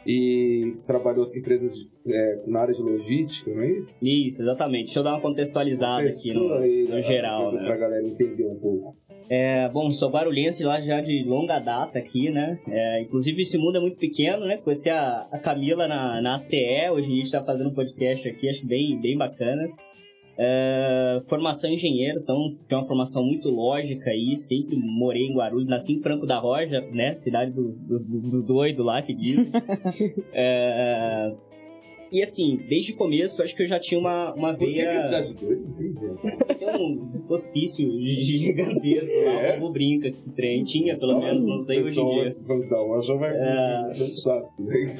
E 0.06 0.76
trabalhou 0.86 1.30
em 1.32 1.38
empresas 1.38 1.74
é, 2.06 2.42
na 2.46 2.60
área 2.60 2.74
de 2.74 2.82
logística, 2.82 3.52
não 3.52 3.62
é 3.62 3.70
isso? 3.70 3.96
Isso, 4.02 4.42
exatamente. 4.42 4.86
Deixa 4.86 5.00
eu 5.00 5.04
dar 5.04 5.12
uma 5.12 5.20
contextualizada 5.20 6.08
aqui 6.08 6.32
no, 6.32 6.52
aí, 6.54 6.84
no 6.84 6.94
né, 6.94 7.00
geral, 7.02 7.52
né? 7.52 7.76
galera 7.76 8.06
entender 8.06 8.46
um 8.46 8.56
pouco. 8.56 8.96
É, 9.28 9.68
bom, 9.70 9.88
sou 9.90 10.10
guarulhense 10.10 10.62
lá 10.62 10.80
já 10.80 11.00
de 11.00 11.24
longa 11.26 11.58
data 11.58 11.98
aqui, 11.98 12.30
né? 12.30 12.58
É, 12.68 13.02
inclusive 13.02 13.40
esse 13.40 13.56
mundo 13.56 13.78
é 13.78 13.80
muito 13.80 13.96
pequeno, 13.96 14.44
né? 14.44 14.58
Conheci 14.58 14.90
a, 14.90 15.26
a 15.32 15.38
Camila 15.38 15.88
na, 15.88 16.20
na 16.20 16.34
ACE, 16.34 16.90
hoje 16.92 17.06
a 17.10 17.16
gente 17.16 17.30
tá 17.30 17.42
fazendo 17.42 17.70
um 17.70 17.74
podcast 17.74 18.28
aqui, 18.28 18.48
acho 18.48 18.66
bem, 18.66 19.00
bem 19.00 19.16
bacana. 19.16 19.68
É, 20.36 21.22
formação 21.28 21.70
engenheiro, 21.70 22.18
então 22.20 22.56
tem 22.68 22.76
uma 22.76 22.86
formação 22.86 23.24
muito 23.24 23.48
lógica 23.48 24.10
aí, 24.10 24.36
sempre 24.38 24.74
morei 24.76 25.26
em 25.26 25.34
Guarulhos, 25.34 25.68
nasci 25.68 25.92
em 25.94 26.00
Franco 26.00 26.26
da 26.26 26.38
Roja, 26.38 26.80
né? 26.90 27.14
Cidade 27.14 27.52
do, 27.52 27.70
do, 27.72 27.98
do- 28.00 28.30
do 28.30 28.42
doido 28.42 28.82
lá 28.82 29.00
que 29.00 29.14
diz. 29.14 29.38
É, 30.32 31.32
e 32.12 32.22
assim, 32.22 32.56
desde 32.68 32.92
o 32.92 32.96
começo, 32.96 33.40
eu 33.40 33.44
acho 33.44 33.56
que 33.56 33.62
eu 33.62 33.68
já 33.68 33.78
tinha 33.80 33.98
uma, 34.00 34.32
uma 34.34 34.54
Por 34.54 34.66
que, 34.68 34.74
veia. 34.74 35.00
cidade 35.00 35.34
doida? 35.34 35.62
Não. 36.22 36.56
Tem 36.56 36.68
um 36.76 37.24
hospício 37.28 37.88
gigantesco 38.22 39.12
lá, 39.24 39.42
É? 39.42 39.56
o 39.56 39.60
povo 39.60 39.72
brinca 39.72 40.10
que 40.10 40.16
esse 40.16 40.32
trem 40.34 40.64
tinha, 40.64 40.98
pelo 40.98 41.20
menos, 41.20 41.44
não 41.44 41.60
sei 41.60 41.80
hoje 41.82 42.00
em 42.00 42.10
dia. 42.10 42.36
Vamos 42.46 42.68
dar 42.70 42.82
uma 42.82 43.02
já 43.02 43.14
vai 43.14 43.30
É. 43.34 43.82
não 43.82 44.66
daí. 44.66 44.94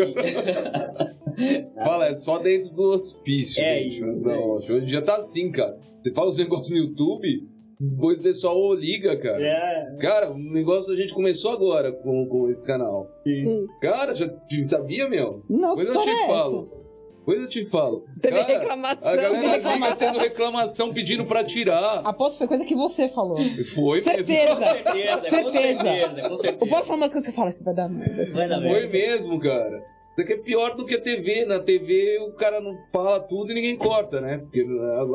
Fala, 1.75 2.06
é 2.08 2.14
só 2.14 2.38
dentro 2.38 2.70
do 2.75 2.82
hospício. 2.90 3.62
É 3.62 3.82
gente, 3.82 3.94
isso, 3.96 4.06
mas 4.06 4.23
não, 4.23 4.32
é 4.32 4.38
Hoje 4.38 4.73
em 4.78 4.87
dia 4.87 5.02
tá 5.02 5.16
assim, 5.16 5.50
cara. 5.50 5.76
Você 6.02 6.12
fala 6.12 6.28
os 6.28 6.38
negócios 6.38 6.70
no 6.70 6.76
YouTube, 6.76 7.49
depois 7.80 8.20
o 8.20 8.23
pessoal 8.23 8.75
liga, 8.75 9.16
cara. 9.16 9.42
É, 9.42 9.96
Cara, 10.00 10.30
o 10.32 10.38
negócio 10.38 10.92
a 10.92 10.96
gente 10.96 11.12
começou 11.14 11.50
agora 11.50 11.92
com, 11.92 12.26
com 12.28 12.49
esse 12.49 12.64
canal. 12.66 13.08
sim. 13.25 13.66
Cara, 13.80 14.14
já 14.14 14.28
sabia, 14.64 15.08
meu? 15.08 15.42
Não, 15.49 15.70
Depois 15.75 15.88
eu 15.88 16.00
te 16.02 16.08
é 16.08 16.12
essa? 16.12 16.84
Depois 17.26 17.40
eu 17.40 17.49
te 17.49 17.64
falo. 17.71 18.04
Teve 18.21 18.37
Cara, 18.37 18.59
reclamação. 18.59 19.09
a 19.12 19.16
galera 19.16 19.38
liga 19.40 19.52
Reclamação. 19.54 19.97
tendo 19.99 20.19
reclamação 20.19 20.93
pedindo 20.93 21.25
pra 21.25 21.43
tirar. 21.43 22.02
Aposto 22.04 22.35
que 22.35 22.38
foi 22.40 22.49
coisa 22.49 22.64
que 22.66 22.75
você 22.75 23.09
falou. 23.09 23.38
Foi 23.75 24.02
Certeza. 24.02 24.33
mesmo. 24.33 24.57
Com 24.57 24.62
certeza, 24.62 25.16
com 25.16 25.31
Certeza. 25.31 25.83
certeza, 25.83 26.28
com 26.28 26.35
O 26.35 26.37
certeza. 26.37 26.66
Paulo 26.71 26.85
falou 26.85 26.97
umas 27.00 27.12
coisas 27.12 27.25
que 27.25 27.31
eu 27.31 27.35
falo, 27.37 27.49
isso 27.49 27.64
vai 27.64 27.75
dar 27.75 27.88
merda. 27.88 28.25
Vai 28.33 28.49
dar 28.49 28.61
dar 28.61 28.69
Foi 28.69 28.87
mesmo, 28.88 29.40
cara. 29.40 29.83
Isso 30.12 30.21
aqui 30.21 30.33
é 30.35 30.37
pior 30.37 30.76
do 30.76 30.85
que 30.87 30.95
a 30.95 31.00
TV. 31.00 31.45
Na 31.47 31.59
TV 31.61 32.19
o 32.28 32.33
cara 32.35 32.61
não 32.61 32.76
fala 32.93 33.19
tudo 33.21 33.50
e 33.52 33.54
ninguém 33.54 33.76
corta, 33.76 34.21
né? 34.21 34.38
Porque 34.38 34.64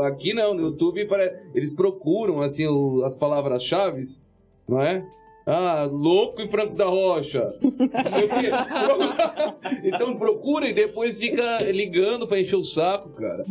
aqui 0.06 0.34
não, 0.34 0.54
no 0.56 0.62
YouTube 0.64 1.08
eles 1.54 1.74
procuram 1.76 2.42
assim 2.42 2.66
o- 2.68 3.04
as 3.06 3.16
palavras-chave 3.16 4.02
não 4.68 4.82
é? 4.82 5.06
Ah, 5.52 5.90
louco 5.92 6.42
e 6.42 6.48
Franco 6.48 6.76
da 6.76 6.86
Rocha. 6.86 7.48
Não 7.62 8.12
sei 8.12 8.26
o 8.26 8.30
quê. 8.30 8.52
então 9.84 10.16
procura 10.16 10.70
e 10.70 10.74
depois 10.74 11.18
fica 11.18 11.58
ligando 11.72 12.28
pra 12.28 12.40
encher 12.40 12.56
o 12.56 12.62
saco, 12.62 13.10
cara. 13.10 13.44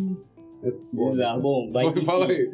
É. 0.63 1.25
Ah, 1.25 1.37
bom, 1.37 1.71
vai 1.73 1.85
Pode 1.85 2.05
falar 2.05 2.31
aí. 2.31 2.51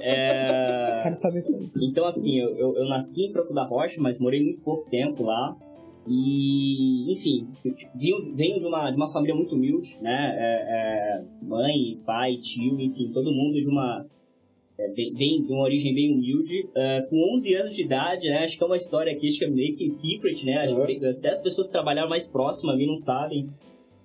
É... 0.00 1.00
Quero 1.04 1.14
saber 1.14 1.38
isso 1.38 1.54
aí. 1.54 1.70
Então, 1.82 2.04
assim, 2.04 2.38
eu, 2.38 2.56
eu, 2.56 2.76
eu 2.78 2.88
nasci 2.88 3.26
em 3.26 3.32
Franco 3.32 3.54
da 3.54 3.64
Rocha, 3.64 3.96
mas 4.00 4.18
morei 4.18 4.42
muito 4.42 4.60
pouco 4.62 4.90
tempo 4.90 5.22
lá. 5.22 5.56
E, 6.08 7.12
enfim, 7.12 7.48
eu 7.64 7.74
venho, 7.94 8.34
venho 8.34 8.58
de, 8.58 8.66
uma, 8.66 8.90
de 8.90 8.96
uma 8.96 9.12
família 9.12 9.34
muito 9.34 9.54
humilde, 9.54 9.96
né? 10.00 10.34
É, 10.36 11.20
é, 11.20 11.24
mãe, 11.42 12.00
pai, 12.04 12.36
tio, 12.38 12.80
enfim, 12.80 13.12
todo 13.12 13.30
mundo 13.30 13.60
de 13.60 13.68
uma. 13.68 14.04
É, 14.80 14.88
vem, 14.88 15.12
vem 15.12 15.42
de 15.42 15.52
uma 15.52 15.62
origem 15.62 15.94
bem 15.94 16.14
humilde. 16.14 16.68
É, 16.74 17.02
com 17.02 17.34
11 17.34 17.54
anos 17.54 17.76
de 17.76 17.82
idade, 17.82 18.28
né? 18.28 18.44
Acho 18.44 18.56
que 18.56 18.64
é 18.64 18.66
uma 18.66 18.76
história 18.76 19.12
aqui, 19.12 19.28
acho 19.28 19.38
que 19.38 19.44
é 19.44 19.50
meio 19.50 19.76
que 19.76 19.86
secret, 19.88 20.44
né? 20.44 20.66
Que 20.86 21.06
Até 21.06 21.28
as 21.28 21.42
pessoas 21.42 21.66
que 21.66 21.72
trabalharam 21.72 22.08
mais 22.08 22.26
próximas 22.26 22.74
a 22.74 22.78
mim 22.78 22.86
não 22.86 22.96
sabem. 22.96 23.48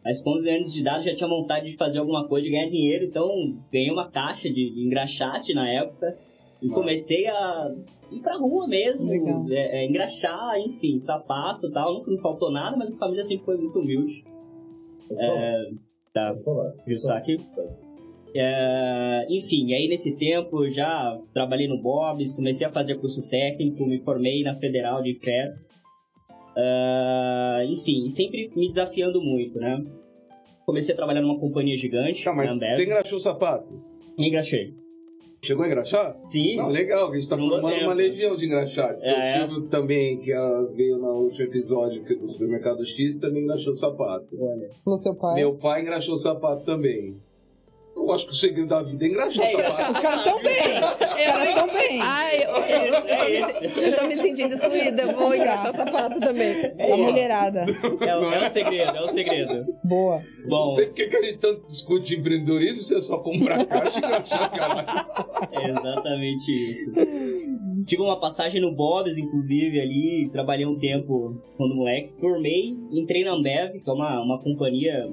Mas 0.04 0.22
com 0.22 0.32
11 0.32 0.50
anos 0.50 0.74
de 0.74 0.82
idade 0.82 1.06
já 1.06 1.16
tinha 1.16 1.30
vontade 1.30 1.72
de 1.72 1.78
fazer 1.78 1.98
alguma 1.98 2.28
coisa, 2.28 2.46
de 2.46 2.52
ganhar 2.52 2.70
dinheiro, 2.70 3.06
então 3.06 3.28
ganhei 3.72 3.90
uma 3.90 4.12
caixa 4.12 4.48
de, 4.50 4.70
de 4.70 4.86
engraxate 4.86 5.54
na 5.54 5.68
época. 5.68 6.16
E 6.62 6.68
Nossa. 6.68 6.80
comecei 6.80 7.26
a 7.26 7.74
ir 8.12 8.20
pra 8.20 8.38
rua 8.38 8.68
mesmo, 8.68 9.12
é, 9.52 9.80
é, 9.82 9.86
engraxar, 9.86 10.60
enfim, 10.60 11.00
sapato 11.00 11.68
e 11.68 11.72
tal. 11.72 11.96
Nunca 11.96 12.12
me 12.12 12.20
faltou 12.20 12.52
nada, 12.52 12.78
mas 12.78 12.94
a 12.94 12.98
família 12.98 13.24
sempre 13.24 13.46
foi 13.46 13.58
muito 13.58 13.80
humilde. 13.80 14.24
É, 15.10 15.70
tá, 16.14 16.36
falar. 16.44 16.74
Viu 16.86 16.98
aqui? 17.12 17.38
É, 18.38 19.26
enfim, 19.30 19.74
aí 19.74 19.88
nesse 19.88 20.14
tempo 20.18 20.66
eu 20.66 20.74
já 20.74 21.18
trabalhei 21.34 21.70
no 21.70 21.82
Bob's, 21.82 22.34
comecei 22.34 22.68
a 22.68 22.72
fazer 22.72 23.00
curso 23.00 23.22
técnico, 23.30 23.88
me 23.88 24.00
formei 24.00 24.44
na 24.44 24.54
Federal 24.56 25.02
de 25.02 25.14
Festa. 25.16 25.64
É, 26.58 27.66
enfim, 27.70 28.08
sempre 28.10 28.52
me 28.54 28.68
desafiando 28.68 29.22
muito, 29.22 29.58
né? 29.58 29.82
Comecei 30.66 30.94
a 30.94 30.98
trabalhar 30.98 31.22
numa 31.22 31.40
companhia 31.40 31.78
gigante, 31.78 32.26
Tá, 32.26 32.34
mas 32.34 32.58
você 32.58 32.84
engraxou 32.84 33.18
o 33.18 33.22
sapato? 33.22 33.74
engraxei. 34.18 34.74
Chegou 35.42 35.64
a 35.64 35.68
engraxar? 35.68 36.18
Sim, 36.26 36.56
Não, 36.58 36.70
legal, 36.70 37.12
a 37.12 37.16
gente 37.16 37.30
tá 37.30 37.38
formando 37.38 37.68
uma 37.68 37.94
legião 37.94 38.36
de 38.36 38.46
engraxar. 38.48 38.98
É, 39.02 39.14
o 39.14 39.18
é. 39.18 39.22
Silvio 39.22 39.68
também, 39.70 40.18
que 40.20 40.32
veio 40.76 40.98
no 40.98 41.24
último 41.24 41.44
episódio 41.44 42.04
do 42.04 42.28
Supermercado 42.28 42.86
X, 42.86 43.20
também 43.20 43.44
engraxou 43.44 43.72
o 43.72 43.76
sapato. 43.76 44.28
Falou 44.84 44.98
seu 44.98 45.16
pai. 45.16 45.36
Meu 45.36 45.56
pai 45.56 45.82
engraxou 45.84 46.16
o 46.16 46.18
sapato 46.18 46.66
também. 46.66 47.16
Eu 47.96 48.12
acho 48.12 48.26
que 48.26 48.32
o 48.34 48.36
segredo 48.36 48.68
da 48.68 48.84
vida 48.84 49.04
é 49.06 49.08
engraxar 49.08 49.46
É, 49.46 49.50
o 49.50 49.52
sapato. 49.74 49.92
Os 49.92 49.98
caras 50.00 50.24
tão 50.26 50.42
bem. 50.44 50.52
Os 50.52 51.22
caras 51.26 51.54
tão 51.56 51.68
bem. 51.68 52.00
Ai, 52.02 52.36
eu, 52.44 52.50
eu, 52.52 52.94
eu, 52.94 53.02
tô 53.02 53.26
me, 53.26 53.40
isso. 53.40 53.64
eu 53.80 53.98
tô 53.98 54.08
me 54.08 54.16
sentindo 54.18 54.54
excluída. 54.54 55.02
Eu 55.04 55.14
vou 55.16 55.34
engraxar 55.34 55.72
o 55.72 55.76
sapato 55.76 56.20
também. 56.20 56.54
A 56.94 56.98
mulherada. 56.98 57.62
é, 58.06 58.18
o- 58.18 58.32
é 58.32 58.46
o 58.46 58.50
segredo, 58.50 58.98
é 58.98 59.02
o 59.02 59.08
segredo. 59.08 59.66
Boa. 59.84 60.22
Bom, 60.48 60.66
Não 60.66 60.70
sei 60.72 60.86
porque 60.88 61.08
que 61.08 61.16
a 61.16 61.22
gente 61.24 61.40
tanto 61.40 61.68
discute 61.68 62.16
empreendedorismo, 62.16 62.82
você 62.82 63.02
só 63.02 63.18
compra 63.18 63.56
a 63.62 63.66
caixa 63.66 64.00
e 64.00 64.04
engraxar, 64.06 64.52
caralho. 64.52 64.88
É 65.52 65.70
exatamente 65.70 66.52
isso. 66.52 66.92
Tive 67.86 68.02
uma 68.02 68.20
passagem 68.20 68.62
no 68.62 68.76
Bob's, 68.76 69.18
inclusive, 69.18 69.80
ali, 69.80 70.30
trabalhei 70.32 70.66
um 70.66 70.78
tempo 70.78 71.42
quando 71.58 71.76
moleque. 71.76 72.12
Formei, 72.20 72.76
entrei 72.92 73.24
na 73.24 73.32
Ambev, 73.34 73.82
que 73.84 73.90
é 73.90 73.94
uma, 73.94 74.22
uma 74.22 74.40
companhia 74.44 75.08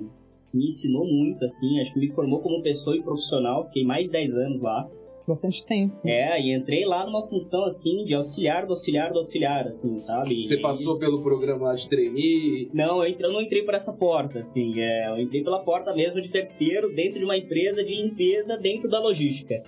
me 0.53 0.67
ensinou 0.67 1.07
muito, 1.07 1.45
assim, 1.45 1.81
acho 1.81 1.93
que 1.95 2.01
me 2.01 2.09
formou 2.11 2.41
como 2.41 2.63
pessoa 2.63 2.97
e 2.97 3.03
profissional, 3.03 3.65
fiquei 3.65 3.85
mais 3.85 4.07
de 4.07 4.13
10 4.13 4.35
anos 4.35 4.61
lá. 4.63 4.89
Bastante 5.27 5.65
tempo. 5.65 5.97
É, 6.05 6.41
e 6.43 6.53
entrei 6.53 6.85
lá 6.85 7.07
numa 7.07 7.25
função, 7.29 7.65
assim, 7.65 8.05
de 8.05 8.13
auxiliar 8.13 8.67
do 8.67 8.71
auxiliar 8.73 9.13
do 9.13 9.19
auxiliar, 9.19 9.67
assim, 9.69 10.01
sabe? 10.05 10.45
Você 10.45 10.57
passou 10.57 10.99
pelo 10.99 11.23
programa 11.23 11.67
lá 11.69 11.75
de 11.77 11.89
trainee. 11.89 12.69
Não, 12.75 13.05
eu, 13.05 13.09
entrei- 13.11 13.29
eu 13.29 13.33
não 13.33 13.41
entrei 13.41 13.63
por 13.63 13.73
essa 13.73 13.93
porta, 13.93 14.41
assim, 14.41 14.81
é, 14.81 15.09
eu 15.11 15.21
entrei 15.21 15.45
pela 15.45 15.61
porta 15.61 15.95
mesmo 15.95 16.21
de 16.21 16.29
terceiro, 16.29 16.93
dentro 16.93 17.21
de 17.21 17.25
uma 17.25 17.37
empresa 17.39 17.85
de 17.85 17.95
limpeza 17.95 18.57
dentro 18.59 18.89
da 18.89 18.99
logística. 18.99 19.63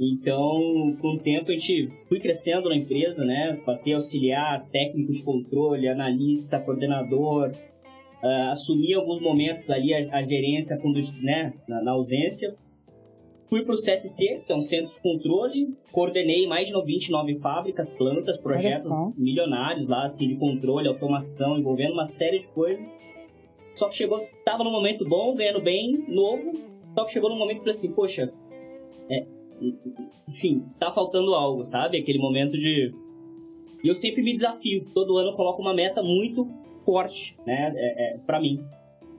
Então, 0.00 0.96
com 1.00 1.14
o 1.14 1.18
tempo, 1.18 1.50
a 1.50 1.52
gente 1.54 1.90
fui 2.08 2.18
crescendo 2.20 2.68
na 2.68 2.76
empresa, 2.76 3.24
né? 3.24 3.58
Passei 3.64 3.92
a 3.92 3.96
auxiliar, 3.96 4.66
técnico 4.70 5.12
de 5.12 5.22
controle, 5.22 5.88
analista, 5.88 6.58
coordenador, 6.58 7.50
ah, 8.22 8.50
assumi 8.50 8.94
alguns 8.94 9.20
momentos 9.20 9.70
ali 9.70 9.92
a, 9.94 10.18
a 10.18 10.22
gerência 10.22 10.78
quando, 10.78 11.00
né, 11.22 11.54
na, 11.68 11.82
na 11.82 11.92
ausência. 11.92 12.56
Fui 13.48 13.64
para 13.64 13.74
o 13.74 13.78
CSC, 13.78 14.42
que 14.44 14.52
é 14.52 14.56
um 14.56 14.60
centro 14.60 14.92
de 14.92 15.00
controle, 15.00 15.72
coordenei 15.92 16.48
mais 16.48 16.66
de 16.66 16.84
29 16.84 17.38
fábricas, 17.38 17.88
plantas, 17.88 18.36
projetos 18.38 18.92
milionários 19.16 19.88
lá, 19.88 20.02
assim, 20.02 20.26
de 20.26 20.34
controle, 20.34 20.88
automação, 20.88 21.56
envolvendo 21.56 21.92
uma 21.92 22.06
série 22.06 22.40
de 22.40 22.48
coisas. 22.48 22.98
Só 23.76 23.88
que 23.88 23.96
chegou, 23.96 24.26
tava 24.44 24.64
num 24.64 24.72
momento 24.72 25.08
bom, 25.08 25.36
ganhando 25.36 25.62
bem, 25.62 26.04
novo, 26.08 26.52
só 26.96 27.04
que 27.04 27.12
chegou 27.12 27.30
num 27.30 27.38
momento 27.38 27.62
que 27.62 27.70
assim, 27.70 27.92
poxa, 27.92 28.32
é, 29.08 29.24
sim, 30.26 30.64
tá 30.80 30.90
faltando 30.90 31.32
algo, 31.34 31.62
sabe? 31.62 31.98
Aquele 31.98 32.18
momento 32.18 32.52
de... 32.52 32.92
E 33.84 33.86
eu 33.86 33.94
sempre 33.94 34.22
me 34.22 34.32
desafio, 34.32 34.86
todo 34.92 35.18
ano 35.18 35.30
eu 35.30 35.36
coloco 35.36 35.62
uma 35.62 35.74
meta 35.74 36.02
muito 36.02 36.48
forte, 36.86 37.36
né, 37.46 37.72
é, 37.76 38.14
é, 38.14 38.18
pra 38.18 38.40
mim. 38.40 38.64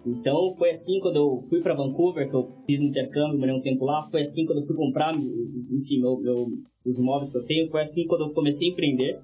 Então 0.05 0.55
foi 0.57 0.69
assim 0.69 0.99
quando 1.01 1.17
eu 1.17 1.43
fui 1.49 1.61
para 1.61 1.75
Vancouver, 1.75 2.29
que 2.29 2.35
eu 2.35 2.49
fiz 2.65 2.79
um 2.79 2.85
intercâmbio, 2.85 3.37
morei 3.37 3.53
um 3.53 3.61
tempo 3.61 3.83
lá, 3.85 4.07
foi 4.09 4.21
assim 4.21 4.45
quando 4.45 4.61
eu 4.61 4.65
fui 4.65 4.75
comprar, 4.75 5.13
enfim, 5.13 5.99
meu, 5.99 6.17
meu- 6.17 6.47
os 6.85 6.97
imóveis 6.97 7.29
que 7.29 7.37
eu 7.37 7.45
tenho, 7.45 7.69
foi 7.69 7.81
assim 7.81 8.07
quando 8.07 8.21
eu 8.21 8.29
comecei 8.33 8.69
a 8.69 8.71
empreender. 8.71 9.19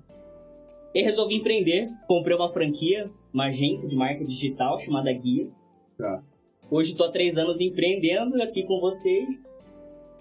E 0.93 1.01
resolvi 1.01 1.35
empreender, 1.37 1.87
comprei 2.05 2.35
uma 2.35 2.49
franquia, 2.49 3.09
uma 3.33 3.45
agência 3.45 3.87
de 3.87 3.95
marca 3.95 4.23
digital 4.25 4.79
chamada 4.81 5.11
Guias. 5.13 5.63
Tá. 5.97 6.21
Hoje 6.69 6.91
estou 6.91 7.07
há 7.07 7.11
três 7.11 7.37
anos 7.37 7.61
empreendendo 7.61 8.41
aqui 8.41 8.63
com 8.63 8.79
vocês. 8.79 9.49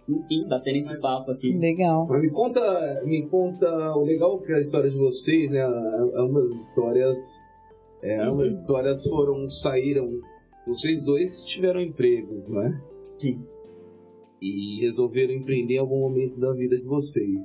Enfim, 0.09 0.47
batendo 0.49 0.77
esse 0.77 1.01
papo 1.01 1.31
aqui. 1.31 1.53
Legal. 1.59 2.07
Mas 2.09 2.23
me 2.23 2.31
conta, 2.31 3.03
me 3.05 3.27
conta 3.29 3.69
o 3.97 4.05
legal 4.05 4.39
que 4.39 4.53
é 4.53 4.57
a 4.57 4.61
história 4.61 4.91
de 4.91 4.97
vocês, 4.97 5.51
né? 5.51 5.63
Ambas 6.17 6.51
histórias, 6.53 7.19
é, 8.03 8.21
ambas 8.21 8.59
histórias 8.61 9.07
foram, 9.07 9.49
saíram, 9.49 10.21
vocês 10.67 11.05
dois 11.05 11.45
tiveram 11.45 11.81
emprego, 11.81 12.45
não 12.49 12.63
é? 12.63 12.83
Sim. 13.19 13.47
E 14.41 14.81
resolveram 14.81 15.33
empreender 15.35 15.75
em 15.75 15.79
algum 15.79 16.01
momento 16.01 16.39
da 16.41 16.53
vida 16.53 16.77
de 16.77 16.85
vocês. 16.85 17.43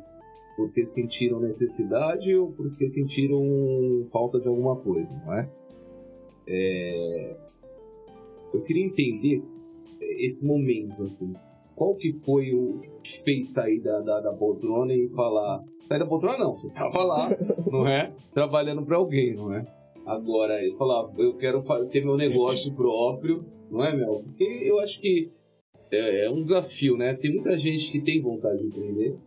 Porque 0.55 0.87
sentiram 0.87 1.39
necessidade 1.39 2.33
ou 2.35 2.51
porque 2.51 2.89
sentiram 2.89 4.07
falta 4.11 4.39
de 4.39 4.47
alguma 4.47 4.75
coisa, 4.77 5.15
não 5.23 5.33
é? 5.33 5.49
É, 6.47 7.37
Eu 8.51 8.61
queria 8.63 8.85
entender 8.85 9.43
esse 10.01 10.43
momento, 10.47 11.03
assim. 11.03 11.31
Qual 11.75 11.93
que 11.93 12.13
foi 12.25 12.55
o 12.55 12.81
que 13.03 13.21
fez 13.21 13.53
sair 13.53 13.79
da, 13.81 13.99
da, 14.01 14.19
da 14.21 14.33
poltrona 14.33 14.91
e 14.91 15.07
falar... 15.09 15.63
Sair 15.87 15.99
da 15.99 16.07
poltrona 16.07 16.39
não, 16.39 16.55
você 16.55 16.69
tava 16.71 17.03
lá, 17.03 17.29
não 17.71 17.85
é? 17.85 18.11
Trabalhando 18.33 18.83
para 18.83 18.97
alguém, 18.97 19.35
não 19.35 19.53
é? 19.53 19.76
Agora, 20.07 20.65
eu 20.65 20.77
falar, 20.77 21.11
eu 21.17 21.35
quero 21.35 21.61
ter 21.91 22.03
meu 22.03 22.15
negócio 22.15 22.71
próprio, 22.75 23.43
não 23.69 23.83
é, 23.83 23.93
Mel? 23.93 24.23
Porque 24.23 24.43
eu 24.63 24.79
acho 24.79 25.01
que 25.01 25.29
é, 25.91 26.25
é 26.25 26.31
um 26.31 26.41
desafio, 26.41 26.95
né? 26.95 27.13
Tem 27.13 27.33
muita 27.33 27.57
gente 27.57 27.91
que 27.91 27.99
tem 27.99 28.21
vontade 28.21 28.59
de 28.59 28.67
empreender, 28.67 29.17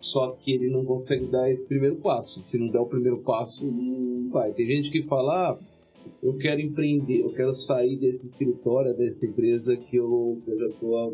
só 0.00 0.32
que 0.32 0.52
ele 0.52 0.70
não 0.70 0.84
consegue 0.84 1.26
dar 1.26 1.48
esse 1.48 1.68
primeiro 1.68 1.96
passo. 1.96 2.42
Se 2.42 2.58
não 2.58 2.66
der 2.66 2.80
o 2.80 2.86
primeiro 2.86 3.18
passo, 3.18 3.70
não 3.70 4.28
vai. 4.28 4.52
Tem 4.52 4.66
gente 4.66 4.90
que 4.90 5.04
fala, 5.04 5.52
ah, 5.52 5.58
eu 6.20 6.36
quero 6.36 6.60
empreender, 6.60 7.20
eu 7.20 7.32
quero 7.32 7.52
sair 7.52 7.96
desse 7.96 8.26
escritório, 8.26 8.96
dessa 8.96 9.24
empresa 9.24 9.76
que 9.76 9.96
eu, 9.96 10.42
que 10.44 10.50
eu 10.50 10.58
já 10.58 10.66
estou 10.66 10.98
há 10.98 11.10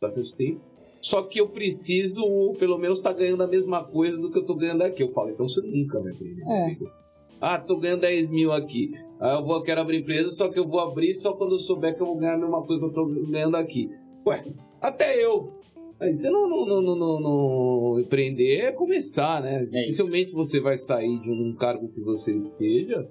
bastante 0.00 0.36
tempo. 0.36 0.60
Só 1.00 1.22
que 1.22 1.40
eu 1.40 1.48
preciso, 1.48 2.52
pelo 2.60 2.78
menos, 2.78 2.98
estar 2.98 3.12
ganhando 3.12 3.42
a 3.42 3.48
mesma 3.48 3.82
coisa 3.84 4.16
do 4.16 4.30
que 4.30 4.38
eu 4.38 4.42
estou 4.42 4.56
ganhando 4.56 4.82
aqui. 4.82 5.02
Eu 5.02 5.12
falo, 5.12 5.30
então 5.30 5.48
você 5.48 5.60
nunca 5.62 6.00
vai 6.00 6.12
empreender. 6.12 6.42
É. 6.42 7.05
Ah, 7.40 7.58
tô 7.58 7.76
ganhando 7.78 8.00
10 8.00 8.30
mil 8.30 8.52
aqui. 8.52 8.92
Ah, 9.20 9.36
eu 9.38 9.44
vou, 9.44 9.62
quero 9.62 9.80
abrir 9.80 10.00
empresa, 10.00 10.30
só 10.30 10.48
que 10.48 10.58
eu 10.58 10.66
vou 10.66 10.80
abrir 10.80 11.14
só 11.14 11.32
quando 11.32 11.52
eu 11.52 11.58
souber 11.58 11.94
que 11.94 12.02
eu 12.02 12.06
vou 12.06 12.16
ganhar 12.16 12.34
a 12.34 12.38
mesma 12.38 12.62
coisa 12.62 12.80
que 12.80 12.88
eu 12.88 12.92
tô 12.92 13.06
ganhando 13.30 13.56
aqui. 13.56 13.90
Ué, 14.26 14.44
até 14.80 15.22
eu. 15.22 15.52
Aí 15.98 16.14
você 16.14 16.28
não, 16.28 16.48
não, 16.48 16.66
não, 16.66 16.82
não, 16.82 17.20
não- 17.20 18.00
empreender 18.00 18.60
é 18.60 18.72
começar, 18.72 19.40
né? 19.42 19.64
Dificilmente 19.64 20.32
você 20.32 20.60
vai 20.60 20.76
sair 20.76 21.18
de 21.20 21.30
um 21.30 21.54
cargo 21.54 21.88
que 21.88 22.00
você 22.00 22.32
esteja, 22.32 23.08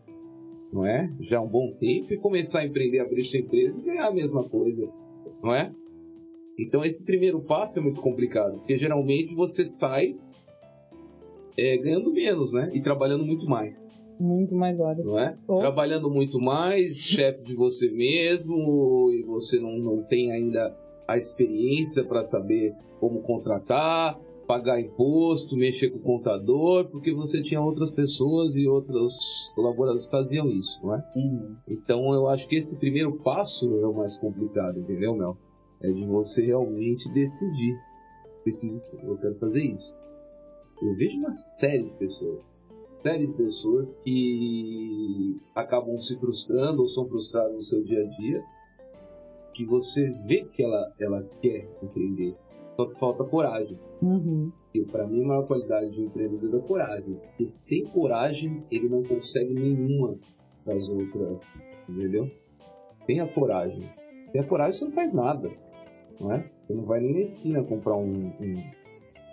não 0.71 0.85
é? 0.85 1.11
Já 1.21 1.39
há 1.39 1.41
um 1.41 1.47
bom 1.47 1.71
tempo 1.79 2.13
e 2.13 2.17
começar 2.17 2.59
a 2.59 2.65
empreender, 2.65 2.99
abrir 2.99 3.23
sua 3.23 3.39
empresa 3.39 3.79
e 3.79 3.83
ganhar 3.83 4.07
a 4.07 4.13
mesma 4.13 4.43
coisa, 4.47 4.87
não 5.41 5.51
é? 5.51 5.71
Então 6.59 6.85
esse 6.85 7.03
primeiro 7.03 7.41
passo 7.41 7.79
é 7.79 7.81
muito 7.81 7.99
complicado, 8.01 8.59
porque 8.59 8.77
geralmente 8.77 9.33
você 9.33 9.65
sai 9.65 10.15
é, 11.57 11.77
ganhando 11.77 12.13
menos, 12.13 12.51
né? 12.53 12.69
E 12.73 12.81
trabalhando 12.81 13.25
muito 13.25 13.47
mais 13.47 13.83
Muito 14.19 14.55
mais 14.55 14.79
horas. 14.79 15.05
não 15.05 15.19
é? 15.19 15.37
Oh. 15.47 15.59
Trabalhando 15.59 16.09
muito 16.09 16.39
mais, 16.39 16.97
chefe 16.97 17.43
de 17.43 17.55
você 17.55 17.89
mesmo, 17.89 19.11
e 19.11 19.23
você 19.23 19.59
não, 19.59 19.77
não 19.77 20.03
tem 20.03 20.31
ainda 20.31 20.75
a 21.07 21.17
experiência 21.17 22.03
para 22.03 22.21
saber 22.21 22.73
como 22.99 23.21
contratar, 23.21 24.19
pagar 24.47 24.79
imposto, 24.79 25.55
mexer 25.55 25.89
com 25.89 25.97
o 25.97 26.01
contador, 26.01 26.85
porque 26.85 27.13
você 27.13 27.41
tinha 27.41 27.61
outras 27.61 27.91
pessoas 27.91 28.55
e 28.55 28.67
outros 28.67 29.15
colaboradores 29.55 30.05
que 30.05 30.11
faziam 30.11 30.47
isso, 30.49 30.79
não 30.83 30.95
é? 30.95 31.03
Uhum. 31.15 31.55
Então 31.67 32.13
eu 32.13 32.27
acho 32.27 32.47
que 32.47 32.55
esse 32.55 32.79
primeiro 32.79 33.13
passo 33.17 33.65
é 33.79 33.87
o 33.87 33.93
mais 33.93 34.17
complicado, 34.17 34.79
entendeu, 34.79 35.15
Mel? 35.15 35.37
É 35.81 35.91
de 35.91 36.05
você 36.05 36.45
realmente 36.45 37.11
decidir. 37.11 37.75
Preciso, 38.43 38.81
eu 39.03 39.17
quero 39.17 39.35
fazer 39.35 39.63
isso. 39.63 39.93
Eu 40.81 40.95
vejo 40.95 41.17
uma 41.17 41.33
série 41.33 41.83
de 41.83 41.91
pessoas, 41.91 42.47
série 43.05 43.27
de 43.27 43.33
pessoas 43.33 43.95
que 44.03 45.39
acabam 45.53 45.95
se 45.99 46.19
frustrando 46.19 46.81
ou 46.81 46.87
são 46.87 47.07
frustradas 47.07 47.53
no 47.53 47.61
seu 47.61 47.83
dia 47.83 48.01
a 48.01 48.09
dia, 48.17 48.43
que 49.53 49.63
você 49.63 50.09
vê 50.25 50.43
que 50.45 50.63
ela, 50.63 50.91
ela 50.99 51.23
quer 51.39 51.69
empreender, 51.83 52.35
só 52.75 52.87
que 52.87 52.99
falta 52.99 53.23
coragem. 53.23 53.77
Uhum. 54.01 54.51
E 54.73 54.81
para 54.81 55.05
mim 55.05 55.23
a 55.23 55.27
maior 55.27 55.45
qualidade 55.45 55.91
de 55.91 56.01
um 56.01 56.05
empreendedor 56.05 56.55
é 56.55 56.57
a 56.57 56.67
coragem. 56.67 57.13
Porque 57.15 57.45
sem 57.45 57.85
coragem 57.85 58.63
ele 58.71 58.89
não 58.89 59.03
consegue 59.03 59.53
nenhuma 59.53 60.17
das 60.65 60.89
outras, 60.89 61.43
entendeu? 61.87 62.27
Tenha 63.05 63.27
coragem. 63.27 63.87
Sem 64.31 64.41
a 64.41 64.43
coragem 64.43 64.79
você 64.79 64.85
não 64.85 64.91
faz 64.93 65.13
nada, 65.13 65.51
não 66.19 66.33
é? 66.33 66.49
Você 66.65 66.73
não 66.73 66.85
vai 66.85 66.99
nem 66.99 67.13
na 67.13 67.19
esquina 67.19 67.63
comprar 67.63 67.95
um, 67.95 68.33
um- 68.41 68.84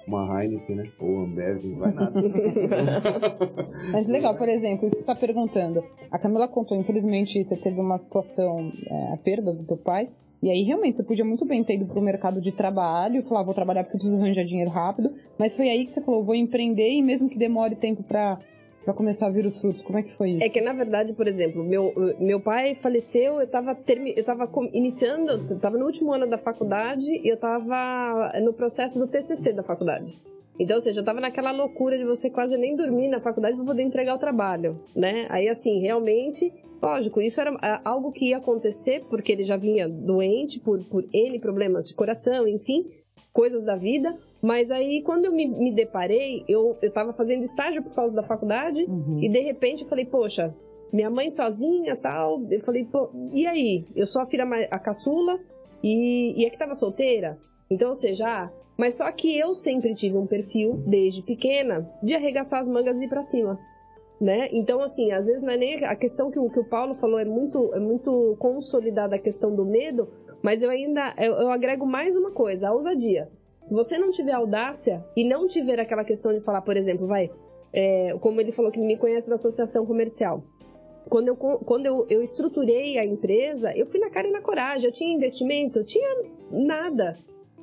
uma 0.06 0.42
Heineken, 0.42 0.76
né? 0.76 0.85
Ou 0.99 1.21
Ambev, 1.21 1.64
não 1.64 1.78
vai 1.78 1.92
nada. 1.92 2.21
Mas 3.92 4.09
legal, 4.09 4.37
por 4.37 4.49
exemplo, 4.49 4.87
isso 4.87 4.97
que 4.97 5.02
você 5.02 5.11
está 5.11 5.14
perguntando. 5.14 5.85
A 6.11 6.18
Camila 6.18 6.49
contou, 6.49 6.76
infelizmente, 6.76 7.42
você 7.42 7.56
teve 7.56 7.80
uma 7.80 7.97
situação, 7.97 8.73
é, 8.87 9.12
a 9.12 9.16
perda 9.16 9.52
do 9.52 9.64
teu 9.64 9.76
pai. 9.76 10.09
E 10.42 10.50
aí, 10.50 10.62
realmente, 10.64 10.97
você 10.97 11.04
podia 11.04 11.25
muito 11.25 11.47
bem 11.47 11.62
ter 11.62 11.75
ido 11.75 11.87
pro 11.87 12.02
mercado 12.02 12.40
de 12.40 12.50
trabalho, 12.50 13.23
falar, 13.23 13.44
vou 13.44 13.54
trabalhar 13.54 13.85
porque 13.85 13.99
preciso 13.99 14.21
arranjar 14.21 14.44
dinheiro 14.44 14.71
rápido. 14.71 15.12
Mas 15.38 15.56
foi 15.56 15.68
aí 15.68 15.85
que 15.85 15.92
você 15.92 16.02
falou, 16.02 16.25
vou 16.25 16.35
empreender 16.35 16.90
e 16.90 17.00
mesmo 17.00 17.28
que 17.28 17.38
demore 17.38 17.76
tempo 17.76 18.02
pra, 18.02 18.40
pra 18.84 18.92
começar 18.94 19.26
a 19.26 19.30
vir 19.30 19.46
os 19.46 19.58
frutos. 19.58 19.82
Como 19.82 19.98
é 19.98 20.02
que 20.02 20.16
foi 20.16 20.30
isso? 20.30 20.44
É 20.44 20.48
que, 20.48 20.60
na 20.60 20.72
verdade, 20.72 21.12
por 21.12 21.26
exemplo, 21.26 21.62
meu, 21.64 21.92
meu 22.18 22.40
pai 22.40 22.74
faleceu, 22.74 23.40
eu 23.40 23.48
tava, 23.48 23.74
termi, 23.74 24.14
eu 24.16 24.24
tava 24.24 24.48
iniciando, 24.72 25.32
eu 25.50 25.58
tava 25.58 25.78
no 25.78 25.86
último 25.86 26.12
ano 26.12 26.28
da 26.28 26.38
faculdade 26.38 27.10
e 27.12 27.28
eu 27.28 27.36
tava 27.36 28.32
no 28.42 28.52
processo 28.52 28.98
do 28.98 29.06
TCC 29.06 29.52
da 29.52 29.62
faculdade. 29.62 30.18
Então, 30.58 30.76
ou 30.76 30.82
seja, 30.82 31.00
eu 31.00 31.04
tava 31.04 31.20
naquela 31.20 31.50
loucura 31.50 31.96
de 31.96 32.04
você 32.04 32.28
quase 32.28 32.56
nem 32.56 32.76
dormir 32.76 33.08
na 33.08 33.20
faculdade 33.20 33.56
para 33.56 33.64
poder 33.64 33.82
entregar 33.82 34.14
o 34.14 34.18
trabalho, 34.18 34.78
né? 34.94 35.26
Aí, 35.30 35.48
assim, 35.48 35.80
realmente, 35.80 36.52
lógico, 36.80 37.20
isso 37.20 37.40
era 37.40 37.56
ah, 37.62 37.80
algo 37.84 38.12
que 38.12 38.26
ia 38.30 38.36
acontecer 38.36 39.04
porque 39.08 39.32
ele 39.32 39.44
já 39.44 39.56
vinha 39.56 39.88
doente 39.88 40.60
por, 40.60 40.84
por 40.84 41.04
N 41.12 41.38
problemas 41.40 41.88
de 41.88 41.94
coração, 41.94 42.46
enfim, 42.46 42.84
coisas 43.32 43.64
da 43.64 43.76
vida. 43.76 44.16
Mas 44.40 44.70
aí, 44.70 45.02
quando 45.02 45.26
eu 45.26 45.32
me, 45.32 45.46
me 45.46 45.72
deparei, 45.72 46.44
eu, 46.48 46.76
eu 46.82 46.90
tava 46.92 47.12
fazendo 47.12 47.42
estágio 47.42 47.82
por 47.82 47.94
causa 47.94 48.14
da 48.14 48.22
faculdade 48.22 48.84
Uhum. 48.88 49.20
e 49.22 49.28
de 49.28 49.40
repente 49.40 49.82
eu 49.82 49.88
falei, 49.88 50.04
poxa, 50.04 50.54
minha 50.92 51.08
mãe 51.10 51.30
sozinha 51.30 51.96
tal. 51.96 52.42
Eu 52.50 52.60
falei, 52.60 52.84
pô, 52.84 53.10
e 53.32 53.46
aí? 53.46 53.84
Eu 53.96 54.06
sou 54.06 54.20
a 54.22 54.26
filha 54.26 54.44
a 54.70 54.78
caçula 54.78 55.38
e, 55.82 56.40
e 56.40 56.44
é 56.44 56.50
que 56.50 56.58
tava 56.58 56.74
solteira. 56.74 57.38
Então, 57.70 57.88
ou 57.88 57.94
seja, 57.94 58.26
ah, 58.26 58.50
mas 58.76 58.96
só 58.96 59.10
que 59.12 59.38
eu 59.38 59.54
sempre 59.54 59.94
tive 59.94 60.16
um 60.16 60.26
perfil, 60.26 60.82
desde 60.86 61.22
pequena, 61.22 61.88
de 62.02 62.14
arregaçar 62.14 62.60
as 62.60 62.68
mangas 62.68 63.00
e 63.00 63.04
ir 63.04 63.08
pra 63.08 63.22
cima. 63.22 63.58
Né? 64.22 64.48
Então, 64.52 64.80
assim, 64.80 65.10
às 65.10 65.26
vezes 65.26 65.42
não 65.42 65.50
é 65.50 65.56
nem 65.56 65.84
a 65.84 65.96
questão 65.96 66.30
que 66.30 66.38
o, 66.38 66.48
que 66.48 66.60
o 66.60 66.64
Paulo 66.64 66.94
falou 66.94 67.18
é 67.18 67.24
muito, 67.24 67.74
é 67.74 67.80
muito 67.80 68.36
consolidada 68.38 69.16
a 69.16 69.18
questão 69.18 69.52
do 69.52 69.64
medo, 69.64 70.08
mas 70.40 70.62
eu 70.62 70.70
ainda 70.70 71.12
eu, 71.18 71.32
eu 71.32 71.50
agrego 71.50 71.84
mais 71.84 72.14
uma 72.14 72.30
coisa, 72.30 72.68
a 72.68 72.72
ousadia. 72.72 73.28
Se 73.64 73.74
você 73.74 73.98
não 73.98 74.12
tiver 74.12 74.30
audácia 74.30 75.04
e 75.16 75.24
não 75.24 75.48
tiver 75.48 75.80
aquela 75.80 76.04
questão 76.04 76.32
de 76.32 76.40
falar, 76.40 76.62
por 76.62 76.76
exemplo, 76.76 77.04
vai, 77.04 77.32
é, 77.72 78.16
como 78.20 78.40
ele 78.40 78.52
falou 78.52 78.70
que 78.70 78.78
me 78.78 78.96
conhece 78.96 79.28
da 79.28 79.35
associação 79.35 79.85
comercial. 79.85 80.44
Quando, 81.08 81.26
eu, 81.26 81.37
quando 81.37 81.87
eu, 81.87 82.06
eu 82.08 82.22
estruturei 82.22 82.98
a 82.98 83.04
empresa, 83.04 83.76
eu 83.76 83.87
fui 83.87 83.98
na 83.98 84.08
cara 84.08 84.28
e 84.28 84.30
na 84.30 84.40
coragem. 84.40 84.87
Eu 84.87 84.92
tinha 84.92 85.12
investimento? 85.12 85.80
Eu 85.80 85.85
tinha 85.85 86.30
nada. 86.48 87.18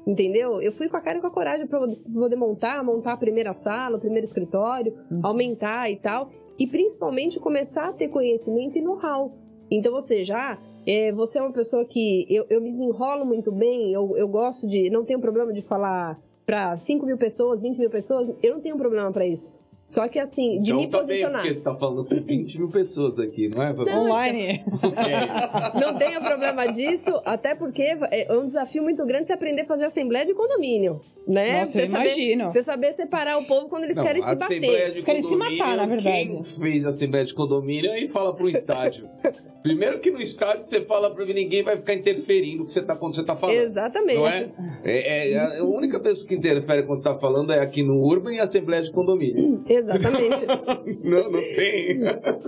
Entendeu? 0.08 0.62
Eu 0.62 0.72
fui 0.72 0.90
com 0.90 0.98
a 0.98 1.02
cara 1.02 1.18
e 1.18 1.22
com 1.22 1.28
a 1.28 1.32
coragem 1.32 1.68
para 1.68 1.80
poder 1.80 2.36
montar, 2.36 2.84
montar 2.84 3.14
a 3.14 3.18
primeira 3.18 3.54
sala, 3.54 3.98
o 3.98 4.00
primeiro 4.00 4.26
escritório, 4.26 4.94
aumentar 5.22 5.90
e 5.90 5.98
tal. 5.98 6.32
E 6.58 6.66
principalmente 6.66 7.40
começar 7.40 7.90
a 7.90 7.94
ter 7.94 8.10
conhecimento 8.10 8.78
e 8.78 8.82
know-how. 8.82 9.34
Então, 9.70 9.92
você 9.92 10.24
já. 10.24 10.58
É, 10.88 11.12
você 11.12 11.38
é 11.38 11.42
uma 11.42 11.52
pessoa 11.52 11.86
que 11.86 12.26
eu, 12.30 12.46
eu 12.50 12.62
me 12.62 12.72
desenrolo 12.72 13.26
muito 13.26 13.52
bem, 13.52 13.94
eu, 13.94 14.18
eu 14.18 14.28
gosto 14.28 14.68
de. 14.68 14.90
Não 14.90 15.06
tenho 15.06 15.20
problema 15.20 15.54
de 15.54 15.62
falar 15.62 16.20
para 16.46 16.76
5 16.76 17.06
mil 17.06 17.18
pessoas, 17.18 17.62
20 17.62 17.78
mil 17.78 17.92
pessoas, 17.92 18.34
eu 18.42 18.56
não 18.56 18.60
tenho 18.60 18.76
problema 18.76 19.12
para 19.12 19.28
isso. 19.28 19.54
Só 19.90 20.08
que 20.08 20.20
assim, 20.20 20.62
de 20.62 20.72
então 20.72 20.82
me 20.82 20.88
tá 20.88 21.00
bem, 21.00 21.08
posicionar. 21.08 21.42
porque 21.42 21.56
você 21.56 21.64
tá 21.64 21.76
falando 21.76 22.06
com 22.06 22.22
20 22.22 22.60
mil 22.60 22.70
pessoas 22.70 23.18
aqui, 23.18 23.50
não 23.56 23.64
é? 23.64 23.74
Fabio? 23.74 23.98
Online. 23.98 24.64
Não 25.82 25.98
tenho 25.98 26.22
problema 26.22 26.68
disso, 26.68 27.20
até 27.26 27.56
porque 27.56 27.98
é 28.12 28.32
um 28.32 28.46
desafio 28.46 28.84
muito 28.84 29.04
grande 29.08 29.26
você 29.26 29.34
aprender 29.34 29.64
a 29.64 29.66
fazer 29.66 29.86
assembleia 29.86 30.28
de 30.28 30.36
condomínio, 30.36 31.02
né? 31.28 31.62
Nossa, 31.62 31.72
você 31.72 31.84
eu 31.84 31.88
saber, 31.88 32.06
imagino. 32.06 32.52
Você 32.52 32.62
saber 32.62 32.94
separar 32.94 33.40
o 33.40 33.46
povo 33.46 33.68
quando 33.68 33.86
eles 33.86 33.96
Não, 33.96 34.04
querem 34.04 34.22
se 34.22 34.36
bater. 34.36 34.64
Eles 34.64 35.04
querem 35.04 35.24
se 35.24 35.36
matar, 35.36 35.76
na 35.76 35.88
verdade. 35.88 36.28
Quem 36.28 36.44
fez 36.44 36.86
Assembleia 36.86 37.26
de 37.26 37.34
Condomínio 37.34 37.92
aí 37.92 38.08
fala 38.08 38.32
pro 38.32 38.48
estádio. 38.48 39.10
Primeiro 39.62 40.00
que 40.00 40.10
no 40.10 40.22
estádio 40.22 40.64
você 40.64 40.82
fala 40.82 41.14
pra 41.14 41.26
ninguém 41.26 41.64
vai 41.64 41.76
ficar 41.76 41.94
interferindo 41.94 42.64
que 42.64 42.72
você 42.72 42.82
tá, 42.82 42.96
quando 42.96 43.16
você 43.16 43.24
tá 43.24 43.36
falando. 43.36 43.58
Exatamente. 43.58 44.18
Não 44.18 44.28
é? 44.28 44.52
É, 44.86 45.32
é? 45.34 45.60
A 45.60 45.64
única 45.64 46.00
pessoa 46.00 46.28
que 46.28 46.34
interfere 46.34 46.84
quando 46.84 47.00
você 47.00 47.10
tá 47.10 47.16
falando 47.18 47.52
é 47.52 47.60
aqui 47.60 47.84
no 47.84 48.02
Urban 48.02 48.36
e 48.36 48.40
a 48.40 48.44
Assembleia 48.44 48.84
de 48.84 48.92
Condomínio. 48.92 49.64
Exatamente. 49.80 50.46
não, 51.04 51.32
não 51.32 51.40
tem. 51.40 52.00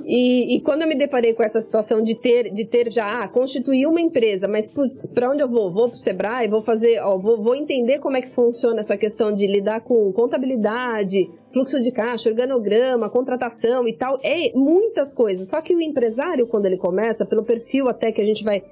E, 0.05 0.55
e 0.55 0.61
quando 0.61 0.83
eu 0.83 0.87
me 0.87 0.95
deparei 0.95 1.33
com 1.33 1.43
essa 1.43 1.61
situação 1.61 2.03
de 2.03 2.15
ter, 2.15 2.51
de 2.51 2.65
ter 2.65 2.91
já, 2.91 3.23
ah, 3.23 3.27
constituir 3.27 3.85
uma 3.87 4.01
empresa, 4.01 4.47
mas 4.47 4.71
pra 5.13 5.31
onde 5.31 5.41
eu 5.41 5.49
vou? 5.49 5.71
Vou 5.71 5.89
pro 5.89 5.97
Sebrae, 5.97 6.47
vou 6.47 6.61
fazer, 6.61 7.01
ó, 7.01 7.17
vou, 7.17 7.41
vou 7.41 7.55
entender 7.55 7.99
como 7.99 8.17
é 8.17 8.21
que 8.21 8.29
funciona 8.29 8.79
essa 8.79 8.97
questão 8.97 9.33
de 9.33 9.47
lidar 9.47 9.81
com 9.81 10.11
contabilidade, 10.11 11.29
fluxo 11.51 11.81
de 11.81 11.91
caixa, 11.91 12.29
organograma, 12.29 13.09
contratação 13.09 13.87
e 13.87 13.95
tal, 13.95 14.19
é 14.23 14.51
muitas 14.53 15.13
coisas. 15.13 15.49
Só 15.49 15.61
que 15.61 15.75
o 15.75 15.81
empresário, 15.81 16.47
quando 16.47 16.65
ele 16.65 16.77
começa, 16.77 17.25
pelo 17.25 17.43
perfil 17.43 17.87
até 17.89 18.11
que 18.11 18.21
a 18.21 18.25
gente 18.25 18.43
vai. 18.43 18.63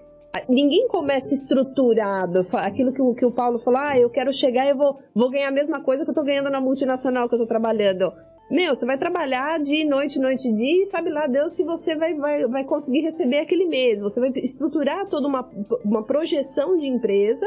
Ninguém 0.48 0.88
começa 0.88 1.34
estruturado. 1.34 2.46
Aquilo 2.54 2.94
que 2.94 3.02
o, 3.02 3.16
que 3.16 3.26
o 3.26 3.32
Paulo 3.32 3.58
falou, 3.60 3.80
ah, 3.80 3.98
eu 3.98 4.10
quero 4.10 4.32
chegar 4.32 4.68
e 4.68 4.74
vou, 4.74 5.00
vou 5.14 5.30
ganhar 5.32 5.48
a 5.48 5.52
mesma 5.52 5.82
coisa 5.82 6.04
que 6.04 6.12
eu 6.12 6.16
tô 6.16 6.24
ganhando 6.24 6.52
na 6.52 6.62
multinacional 6.62 7.28
que 7.28 7.36
eu 7.36 7.40
tô 7.40 7.48
trabalhando. 7.48 8.14
Meu, 8.50 8.74
você 8.74 8.84
vai 8.84 8.98
trabalhar 8.98 9.60
de 9.60 9.84
noite, 9.86 10.18
noite, 10.20 10.52
dia 10.52 10.82
e 10.82 10.86
sabe 10.88 11.12
lá 11.12 11.28
Deus 11.28 11.54
se 11.54 11.64
você 11.64 11.96
vai, 11.96 12.16
vai, 12.16 12.48
vai 12.48 12.64
conseguir 12.64 13.02
receber 13.02 13.42
aquele 13.42 13.66
mês. 13.66 14.02
Você 14.02 14.20
vai 14.20 14.32
estruturar 14.38 15.08
toda 15.08 15.28
uma, 15.28 15.48
uma 15.86 16.04
projeção 16.04 16.76
de 16.76 16.88
empresa 16.88 17.46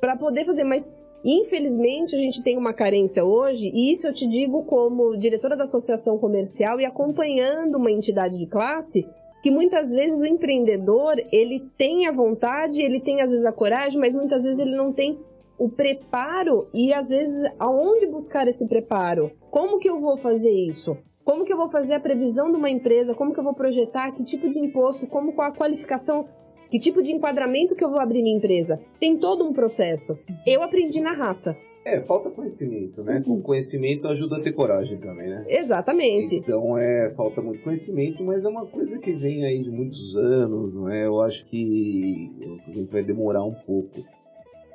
para 0.00 0.16
poder 0.16 0.44
fazer. 0.44 0.64
Mas, 0.64 0.92
infelizmente, 1.24 2.16
a 2.16 2.18
gente 2.18 2.42
tem 2.42 2.58
uma 2.58 2.74
carência 2.74 3.24
hoje, 3.24 3.70
e 3.72 3.92
isso 3.92 4.08
eu 4.08 4.12
te 4.12 4.26
digo 4.26 4.64
como 4.64 5.16
diretora 5.16 5.56
da 5.56 5.62
associação 5.62 6.18
comercial 6.18 6.80
e 6.80 6.84
acompanhando 6.84 7.76
uma 7.76 7.92
entidade 7.92 8.36
de 8.36 8.46
classe, 8.46 9.06
que 9.44 9.50
muitas 9.50 9.92
vezes 9.92 10.20
o 10.20 10.26
empreendedor, 10.26 11.22
ele 11.30 11.70
tem 11.78 12.08
a 12.08 12.12
vontade, 12.12 12.80
ele 12.80 13.00
tem 13.00 13.20
às 13.22 13.30
vezes 13.30 13.46
a 13.46 13.52
coragem, 13.52 13.96
mas 13.96 14.12
muitas 14.12 14.42
vezes 14.42 14.58
ele 14.58 14.74
não 14.74 14.92
tem 14.92 15.20
o 15.56 15.68
preparo 15.68 16.66
e 16.74 16.92
às 16.92 17.10
vezes 17.10 17.48
aonde 17.60 18.08
buscar 18.08 18.48
esse 18.48 18.66
preparo? 18.66 19.30
Como 19.52 19.78
que 19.78 19.86
eu 19.86 20.00
vou 20.00 20.16
fazer 20.16 20.50
isso? 20.50 20.96
Como 21.22 21.44
que 21.44 21.52
eu 21.52 21.58
vou 21.58 21.68
fazer 21.68 21.92
a 21.92 22.00
previsão 22.00 22.50
de 22.50 22.56
uma 22.56 22.70
empresa? 22.70 23.14
Como 23.14 23.34
que 23.34 23.38
eu 23.38 23.44
vou 23.44 23.52
projetar? 23.52 24.10
Que 24.12 24.24
tipo 24.24 24.48
de 24.48 24.58
imposto? 24.58 25.06
Como 25.06 25.34
qual 25.34 25.48
a 25.48 25.54
qualificação? 25.54 26.26
Que 26.70 26.78
tipo 26.78 27.02
de 27.02 27.12
enquadramento 27.12 27.74
que 27.74 27.84
eu 27.84 27.90
vou 27.90 28.00
abrir 28.00 28.22
minha 28.22 28.38
empresa? 28.38 28.80
Tem 28.98 29.14
todo 29.18 29.44
um 29.44 29.52
processo. 29.52 30.18
Eu 30.46 30.62
aprendi 30.62 31.02
na 31.02 31.12
raça. 31.12 31.54
É, 31.84 32.00
falta 32.00 32.30
conhecimento, 32.30 33.02
né? 33.02 33.22
Com 33.22 33.42
conhecimento 33.42 34.08
ajuda 34.08 34.38
a 34.38 34.40
ter 34.40 34.52
coragem 34.52 34.96
também, 34.96 35.28
né? 35.28 35.44
Exatamente. 35.46 36.34
Então 36.36 36.78
é, 36.78 37.12
falta 37.14 37.42
muito 37.42 37.62
conhecimento, 37.62 38.24
mas 38.24 38.42
é 38.42 38.48
uma 38.48 38.64
coisa 38.64 38.98
que 38.98 39.12
vem 39.12 39.44
aí 39.44 39.62
de 39.62 39.70
muitos 39.70 40.16
anos, 40.16 40.74
não 40.74 40.88
é? 40.88 41.04
Eu 41.04 41.20
acho 41.20 41.44
que 41.44 42.30
a 42.66 42.70
gente 42.70 42.90
vai 42.90 43.02
demorar 43.02 43.44
um 43.44 43.52
pouco. 43.66 44.02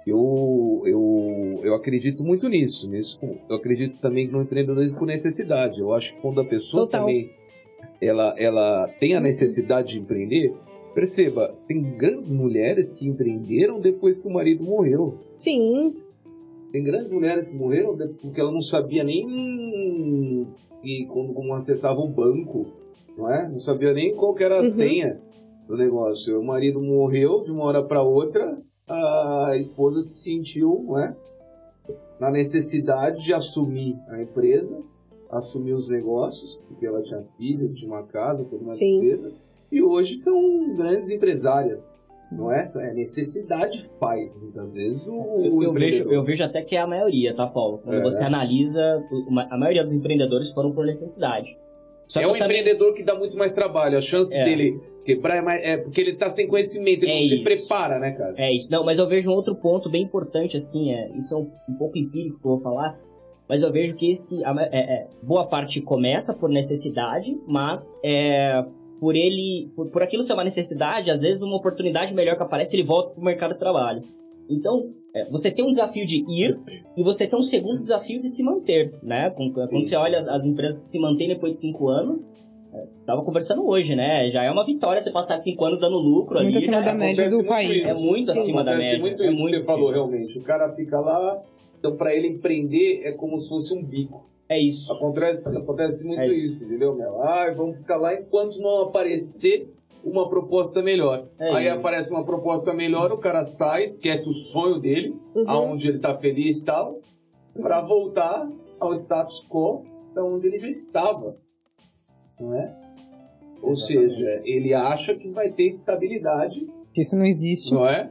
Eu, 0.09 0.81
eu, 0.85 1.59
eu 1.63 1.75
acredito 1.75 2.23
muito 2.23 2.47
nisso, 2.47 2.89
nisso. 2.89 3.19
Eu 3.49 3.55
acredito 3.57 3.99
também 3.99 4.27
no 4.27 4.41
empreendedorismo 4.41 4.97
por 4.97 5.05
necessidade. 5.07 5.79
Eu 5.79 5.93
acho 5.93 6.13
que 6.15 6.21
quando 6.21 6.39
a 6.41 6.45
pessoa 6.45 6.83
Total. 6.85 7.01
também 7.01 7.31
ela, 8.01 8.33
ela 8.37 8.87
tem 8.99 9.15
a 9.15 9.19
necessidade 9.19 9.89
de 9.93 9.99
empreender, 9.99 10.53
perceba, 10.93 11.55
tem 11.67 11.81
grandes 11.97 12.31
mulheres 12.31 12.93
que 12.95 13.07
empreenderam 13.07 13.79
depois 13.79 14.19
que 14.19 14.27
o 14.27 14.31
marido 14.31 14.63
morreu. 14.63 15.15
Sim, 15.39 15.95
Tem 16.71 16.83
grandes 16.83 17.11
mulheres 17.11 17.47
que 17.47 17.55
morreram 17.55 17.97
porque 18.21 18.39
ela 18.39 18.51
não 18.51 18.61
sabia 18.61 19.03
nem 19.03 20.47
que, 20.81 21.05
como, 21.07 21.33
como 21.33 21.53
acessava 21.53 21.99
o 21.99 22.07
banco, 22.07 22.67
não 23.17 23.29
é? 23.31 23.49
Não 23.49 23.59
sabia 23.59 23.93
nem 23.93 24.15
qual 24.15 24.33
que 24.35 24.43
era 24.43 24.55
a 24.55 24.61
Uhum. 24.61 24.63
senha 24.63 25.19
do 25.67 25.75
negócio. 25.75 26.39
O 26.39 26.45
marido 26.45 26.81
morreu 26.81 27.43
de 27.43 27.51
uma 27.51 27.63
hora 27.65 27.83
para 27.83 28.01
outra, 28.01 28.57
a 28.87 29.51
esposa 29.57 29.99
se 29.99 30.23
sentiu, 30.23 30.83
não 30.87 30.97
é? 30.99 31.15
na 32.19 32.31
necessidade 32.31 33.23
de 33.23 33.31
assumir 33.33 33.95
a 34.09 34.19
empresa, 34.21 34.81
assumir 35.29 35.73
os 35.73 35.87
negócios, 35.87 36.59
porque 36.67 36.85
ela 36.85 37.01
tinha 37.03 37.23
filho, 37.37 37.71
tinha 37.75 37.87
uma 37.91 38.03
casa, 38.03 38.43
toda 38.45 38.63
uma 38.63 38.73
Sim. 38.73 38.99
despesa, 38.99 39.33
e 39.71 39.83
hoje 39.83 40.17
são 40.19 40.73
grandes 40.73 41.09
empresárias. 41.11 41.87
Não 42.31 42.51
é 42.51 42.59
essa? 42.59 42.81
É 42.81 42.93
necessidade 42.93 43.87
faz, 43.99 44.35
muitas 44.35 44.73
vezes, 44.73 45.05
o, 45.07 45.11
Eu, 45.11 45.13
o 45.13 45.45
eu 45.45 45.51
vejo, 45.51 45.69
empreendedor. 45.71 46.13
eu 46.13 46.23
vejo 46.23 46.43
até 46.43 46.61
que 46.63 46.75
é 46.75 46.79
a 46.81 46.87
maioria, 46.87 47.33
tá, 47.35 47.45
Paulo? 47.47 47.77
Quando 47.83 47.99
É. 47.99 48.01
você 48.03 48.23
analisa, 48.23 48.81
o- 49.11 49.29
uma- 49.29 49.47
a 49.49 49.57
maioria 49.57 49.83
dos 49.83 49.93
empreendedores 49.93 50.51
foram 50.53 50.71
por 50.73 50.85
necessidade. 50.85 51.55
Só 52.07 52.21
É 52.21 52.25
um 52.27 52.31
também- 52.33 52.43
empreendedor 52.59 52.93
que 52.93 53.03
dá 53.03 53.13
muito 53.15 53.37
mais 53.37 53.53
trabalho. 53.53 53.97
A 53.97 54.01
chance 54.01 54.37
É. 54.37 54.43
dele 54.43 54.79
quebrar 55.05 55.37
é, 55.37 55.41
mais, 55.41 55.61
é 55.63 55.77
porque 55.77 56.01
ele 56.01 56.13
tá 56.13 56.29
sem 56.29 56.47
conhecimento, 56.47 57.03
ele 57.03 57.11
É 57.11 57.15
não 57.15 57.21
se 57.21 57.35
isso. 57.35 57.43
prepara, 57.43 57.99
né, 57.99 58.11
cara? 58.11 58.33
É 58.37 58.53
isso. 58.53 58.69
Não, 58.71 58.83
mas 58.85 58.99
eu 58.99 59.07
vejo 59.07 59.29
um 59.29 59.33
outro 59.33 59.55
ponto 59.55 59.89
bem 59.89 60.03
importante, 60.03 60.55
assim, 60.57 60.91
é, 60.93 61.09
isso 61.15 61.33
é 61.33 61.37
um, 61.37 61.51
um 61.69 61.73
pouco 61.77 61.97
empírico 61.97 62.39
que 62.39 62.45
eu 62.45 62.51
vou 62.51 62.59
falar, 62.59 62.97
mas 63.47 63.61
eu 63.61 63.71
vejo 63.71 63.95
que 63.95 64.09
esse, 64.11 64.43
a 64.43 64.53
é, 64.71 64.77
é, 64.79 65.07
boa 65.23 65.45
parte 65.45 65.79
começa 65.81 66.33
por 66.33 66.49
necessidade, 66.49 67.37
mas 67.47 67.97
é, 68.03 68.63
por 68.99 69.15
ele, 69.15 69.69
por, 69.75 69.87
por 69.89 70.01
aquilo 70.03 70.23
ser 70.23 70.33
uma 70.33 70.43
necessidade, 70.43 71.09
às 71.11 71.21
vezes 71.21 71.41
uma 71.41 71.55
oportunidade 71.55 72.13
melhor 72.13 72.35
que 72.35 72.43
aparece, 72.43 72.75
ele 72.75 72.83
volta 72.83 73.11
pro 73.13 73.23
mercado 73.23 73.53
de 73.53 73.59
trabalho. 73.59 74.03
Então, 74.49 74.93
é, 75.13 75.29
você 75.29 75.51
tem 75.51 75.65
um 75.65 75.69
desafio 75.69 76.05
de 76.05 76.23
ir 76.29 76.57
e 76.95 77.03
você 77.03 77.27
tem 77.27 77.37
um 77.37 77.41
segundo 77.43 77.79
desafio 77.79 78.21
de 78.21 78.29
se 78.29 78.41
manter, 78.43 78.93
né? 79.03 79.29
Quando, 79.31 79.53
quando 79.53 79.83
você 79.83 79.95
olha 79.95 80.19
as, 80.19 80.27
as 80.27 80.45
empresas 80.45 80.79
que 80.79 80.85
se 80.85 80.99
mantêm 80.99 81.27
depois 81.27 81.53
de 81.53 81.59
cinco 81.59 81.87
anos, 81.89 82.29
é, 82.73 82.85
tava 83.05 83.23
conversando 83.23 83.65
hoje, 83.67 83.95
né? 83.95 84.29
Já 84.31 84.43
é 84.43 84.51
uma 84.51 84.65
vitória 84.65 85.01
você 85.01 85.11
passar 85.11 85.41
cinco 85.41 85.65
anos 85.65 85.79
dando 85.79 85.97
lucro 85.97 86.35
Muito 86.35 86.47
ali. 86.55 86.57
acima 86.57 86.79
já 86.79 86.85
da 86.85 86.91
é- 86.91 86.93
média 86.93 87.29
do 87.29 87.35
muito 87.37 87.47
país. 87.47 87.85
É 87.85 87.93
muito 87.93 88.33
Sim, 88.33 88.39
acima 88.39 88.63
da 88.63 88.75
média. 88.77 88.99
muito 88.99 89.23
é 89.23 89.31
isso 89.31 89.41
muito 89.41 89.53
que 89.53 89.59
você 89.61 89.65
falou, 89.65 89.89
acima. 89.89 90.05
realmente. 90.07 90.39
O 90.39 90.43
cara 90.43 90.73
fica 90.75 90.99
lá, 90.99 91.41
então 91.79 91.95
pra 91.95 92.13
ele 92.15 92.27
empreender 92.27 93.01
é 93.03 93.11
como 93.11 93.39
se 93.39 93.49
fosse 93.49 93.73
um 93.73 93.83
bico. 93.83 94.25
É 94.49 94.57
isso. 94.57 94.91
Acontece, 94.93 95.49
acontece 95.49 96.07
muito 96.07 96.21
É 96.21 96.27
isso, 96.29 96.63
entendeu, 96.63 96.95
meu? 96.95 97.21
Ah, 97.21 97.53
vamos 97.55 97.77
ficar 97.79 97.97
lá 97.97 98.13
enquanto 98.13 98.57
não 98.61 98.83
aparecer 98.83 99.67
uma 100.03 100.29
proposta 100.29 100.81
melhor. 100.81 101.27
É 101.39 101.51
Aí 101.55 101.65
isso. 101.67 101.75
aparece 101.77 102.11
uma 102.11 102.23
proposta 102.23 102.73
melhor, 102.73 103.11
o 103.11 103.17
cara 103.17 103.43
sai, 103.43 103.83
esquece 103.83 104.29
o 104.29 104.33
sonho 104.33 104.79
dele, 104.79 105.15
Uhum. 105.35 105.43
aonde 105.49 105.87
ele 105.87 105.99
tá 105.99 106.15
feliz 106.17 106.61
e 106.61 106.65
tal, 106.65 106.99
pra 107.61 107.81
voltar 107.81 108.47
ao 108.79 108.93
status 108.93 109.45
quo 109.49 109.83
da 110.13 110.23
onde 110.23 110.47
ele 110.47 110.59
já 110.59 110.69
estava. 110.69 111.35
Não 112.39 112.53
é? 112.53 112.75
Ou 113.61 113.71
Exatamente. 113.73 114.09
seja, 114.15 114.41
ele 114.45 114.73
acha 114.73 115.15
que 115.15 115.29
vai 115.29 115.49
ter 115.51 115.67
estabilidade, 115.67 116.67
Que 116.93 117.01
isso 117.01 117.15
não 117.15 117.25
existe. 117.25 117.73
não 117.73 117.85
é? 117.87 118.09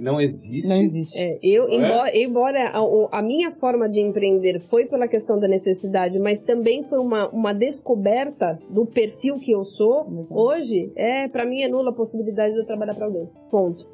Que 0.00 0.04
não 0.04 0.20
existe. 0.20 0.68
Não 0.68 0.76
existe. 0.76 1.16
É, 1.16 1.38
eu, 1.42 1.68
Não 1.68 1.74
é? 1.74 1.76
embora, 1.76 2.18
embora 2.18 2.68
a, 2.70 3.18
a 3.18 3.22
minha 3.22 3.50
forma 3.52 3.88
de 3.88 4.00
empreender 4.00 4.58
foi 4.60 4.86
pela 4.86 5.06
questão 5.06 5.38
da 5.38 5.46
necessidade, 5.46 6.18
mas 6.18 6.42
também 6.42 6.82
foi 6.84 6.98
uma, 6.98 7.28
uma 7.28 7.52
descoberta 7.52 8.58
do 8.70 8.86
perfil 8.86 9.38
que 9.38 9.52
eu 9.52 9.64
sou, 9.64 10.04
Legal. 10.08 10.26
hoje, 10.30 10.90
é 10.96 11.28
para 11.28 11.44
mim 11.44 11.62
é 11.62 11.68
nula 11.68 11.90
a 11.90 11.94
possibilidade 11.94 12.54
de 12.54 12.60
eu 12.60 12.66
trabalhar 12.66 12.94
para 12.94 13.06
alguém. 13.06 13.28
Ponto. 13.50 13.86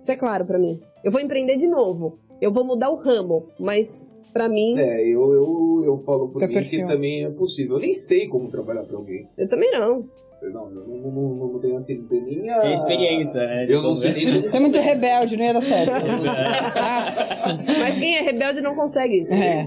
Isso 0.00 0.10
é 0.10 0.16
claro 0.16 0.44
para 0.44 0.58
mim. 0.58 0.80
Eu 1.04 1.12
vou 1.12 1.20
empreender 1.20 1.56
de 1.56 1.66
novo. 1.66 2.18
Eu 2.40 2.52
vou 2.52 2.64
mudar 2.64 2.90
o 2.90 2.96
ramo, 2.96 3.46
mas 3.58 4.10
para 4.32 4.48
mim, 4.48 4.78
É, 4.78 5.02
eu, 5.02 5.32
eu, 5.32 5.82
eu 5.84 6.02
falo 6.04 6.28
por 6.28 6.38
Teu 6.38 6.48
mim 6.48 6.54
perfil. 6.54 6.86
que 6.86 6.92
também 6.92 7.24
é 7.24 7.30
possível. 7.30 7.76
Eu 7.76 7.80
nem 7.80 7.92
sei 7.92 8.26
como 8.28 8.50
trabalhar 8.50 8.84
pra 8.84 8.96
alguém. 8.96 9.28
eu 9.36 9.48
também 9.48 9.70
não. 9.70 10.04
Não, 10.40 10.70
eu 10.70 10.86
não, 10.86 11.10
não, 11.10 11.52
não, 11.52 11.58
tenho 11.58 11.76
assim, 11.76 11.98
não 11.98 12.06
tenho 12.06 12.24
nem 12.26 12.48
a... 12.48 12.60
Tem 12.60 12.72
experiência, 12.72 13.40
né? 13.44 13.66
Eu 13.68 13.82
não 13.82 13.92
sei 13.94 14.10
é. 14.12 14.14
nem. 14.14 14.42
Você 14.42 14.56
é 14.56 14.60
muito 14.60 14.78
rebelde, 14.78 15.36
não 15.36 15.44
ia 15.44 15.52
dar 15.52 15.62
certo. 15.62 15.92
Mas 17.80 17.98
quem 17.98 18.16
é 18.16 18.20
rebelde 18.22 18.60
não 18.60 18.76
consegue 18.76 19.18
isso. 19.18 19.34
É. 19.34 19.66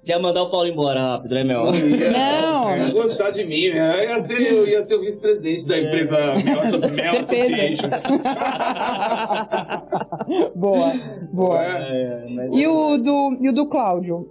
Você 0.00 0.12
ia 0.12 0.18
mandar 0.18 0.42
o 0.44 0.50
Paulo 0.50 0.66
embora 0.66 0.98
rápido, 1.02 1.34
né, 1.34 1.44
meu? 1.44 1.64
Não. 1.66 2.76
Ia 2.76 2.90
gostar 2.90 3.30
de 3.30 3.44
mim, 3.44 3.68
né? 3.68 4.06
Ia 4.06 4.18
ser, 4.20 4.40
eu 4.40 4.66
ia 4.66 4.80
ser 4.80 4.96
o 4.96 5.00
vice-presidente 5.02 5.68
da 5.68 5.78
empresa 5.78 6.16
Mel, 6.18 6.90
Mel. 6.90 7.20
Association. 7.20 7.90
boa, 10.54 10.92
boa. 11.32 11.62
É. 11.62 12.24
É, 12.26 12.26
mas- 12.34 12.50
E 12.56 12.66
o 12.66 12.96
do, 12.96 13.36
e 13.40 13.48
o 13.50 13.52
do 13.52 13.66
Cláudio? 13.66 14.26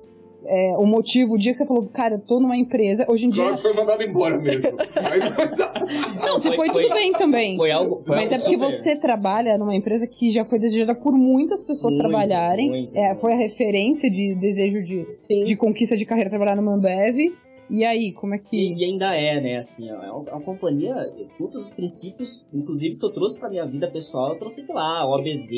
É, 0.51 0.75
o 0.77 0.85
motivo, 0.85 1.35
o 1.35 1.37
dia 1.37 1.51
que 1.51 1.57
você 1.59 1.65
falou, 1.67 1.85
cara, 1.89 2.15
eu 2.15 2.19
tô 2.19 2.39
numa 2.39 2.57
empresa, 2.57 3.05
hoje 3.07 3.27
em 3.27 3.29
dia. 3.29 3.43
Cláudio 3.43 3.61
foi 3.61 3.73
mandado 3.73 4.01
embora 4.01 4.35
mesmo. 4.39 4.63
Não, 6.25 6.39
se 6.39 6.47
Foi- 6.47 6.55
foi, 6.55 6.69
foi- 6.73 6.83
tudo 6.83 6.93
bem 6.95 7.11
também. 7.13 7.55
Foi 7.55 7.71
algo. 7.71 8.01
foi 8.05 8.15
Mas 8.15 8.31
algo 8.31 8.35
é 8.35 8.37
porque 8.39 8.53
super- 8.55 8.71
você 8.71 8.95
trabalha 8.95 9.57
numa 9.57 9.75
empresa 9.75 10.07
que 10.07 10.29
já 10.31 10.43
foi 10.43 10.57
desejada 10.59 10.95
por 10.95 11.13
muitas 11.13 11.63
pessoas 11.63 11.93
Muito, 11.93 12.07
trabalharem. 12.07 12.69
muito. 12.69 12.95
É, 12.97 13.13
foi 13.15 13.33
a 13.33 13.35
referência 13.35 14.09
de 14.09 14.33
desejo 14.35 14.83
de, 14.83 15.05
Sim. 15.27 15.43
de 15.43 15.55
conquista 15.55 15.95
de 15.95 16.05
carreira 16.05 16.29
trabalhar 16.29 16.55
no 16.55 16.63
Mambev. 16.63 17.31
E 17.69 17.85
aí, 17.85 18.11
como 18.13 18.33
é 18.33 18.39
que. 18.39 18.57
E, 18.57 18.73
e 18.79 18.83
ainda 18.85 19.13
é, 19.15 19.39
né, 19.39 19.57
assim, 19.57 19.91
ó, 19.91 20.03
é 20.03 20.11
uma, 20.11 20.29
é 20.29 20.33
uma 20.33 20.41
companhia, 20.41 20.95
todos 21.37 21.65
os 21.65 21.69
princípios, 21.69 22.49
inclusive 22.51 22.95
que 22.95 23.05
eu 23.05 23.11
trouxe 23.11 23.37
pra 23.39 23.47
minha 23.47 23.65
vida 23.67 23.87
pessoal, 23.87 24.29
eu 24.33 24.39
trouxe 24.39 24.63
de 24.63 24.71
lá, 24.73 25.05
OBZ, 25.07 25.51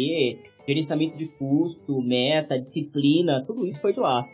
gerenciamento 0.67 1.15
de 1.17 1.27
custo, 1.27 2.01
meta, 2.01 2.59
disciplina, 2.59 3.41
tudo 3.47 3.65
isso 3.65 3.79
foi 3.79 3.93
de 3.93 4.01
lá. 4.01 4.27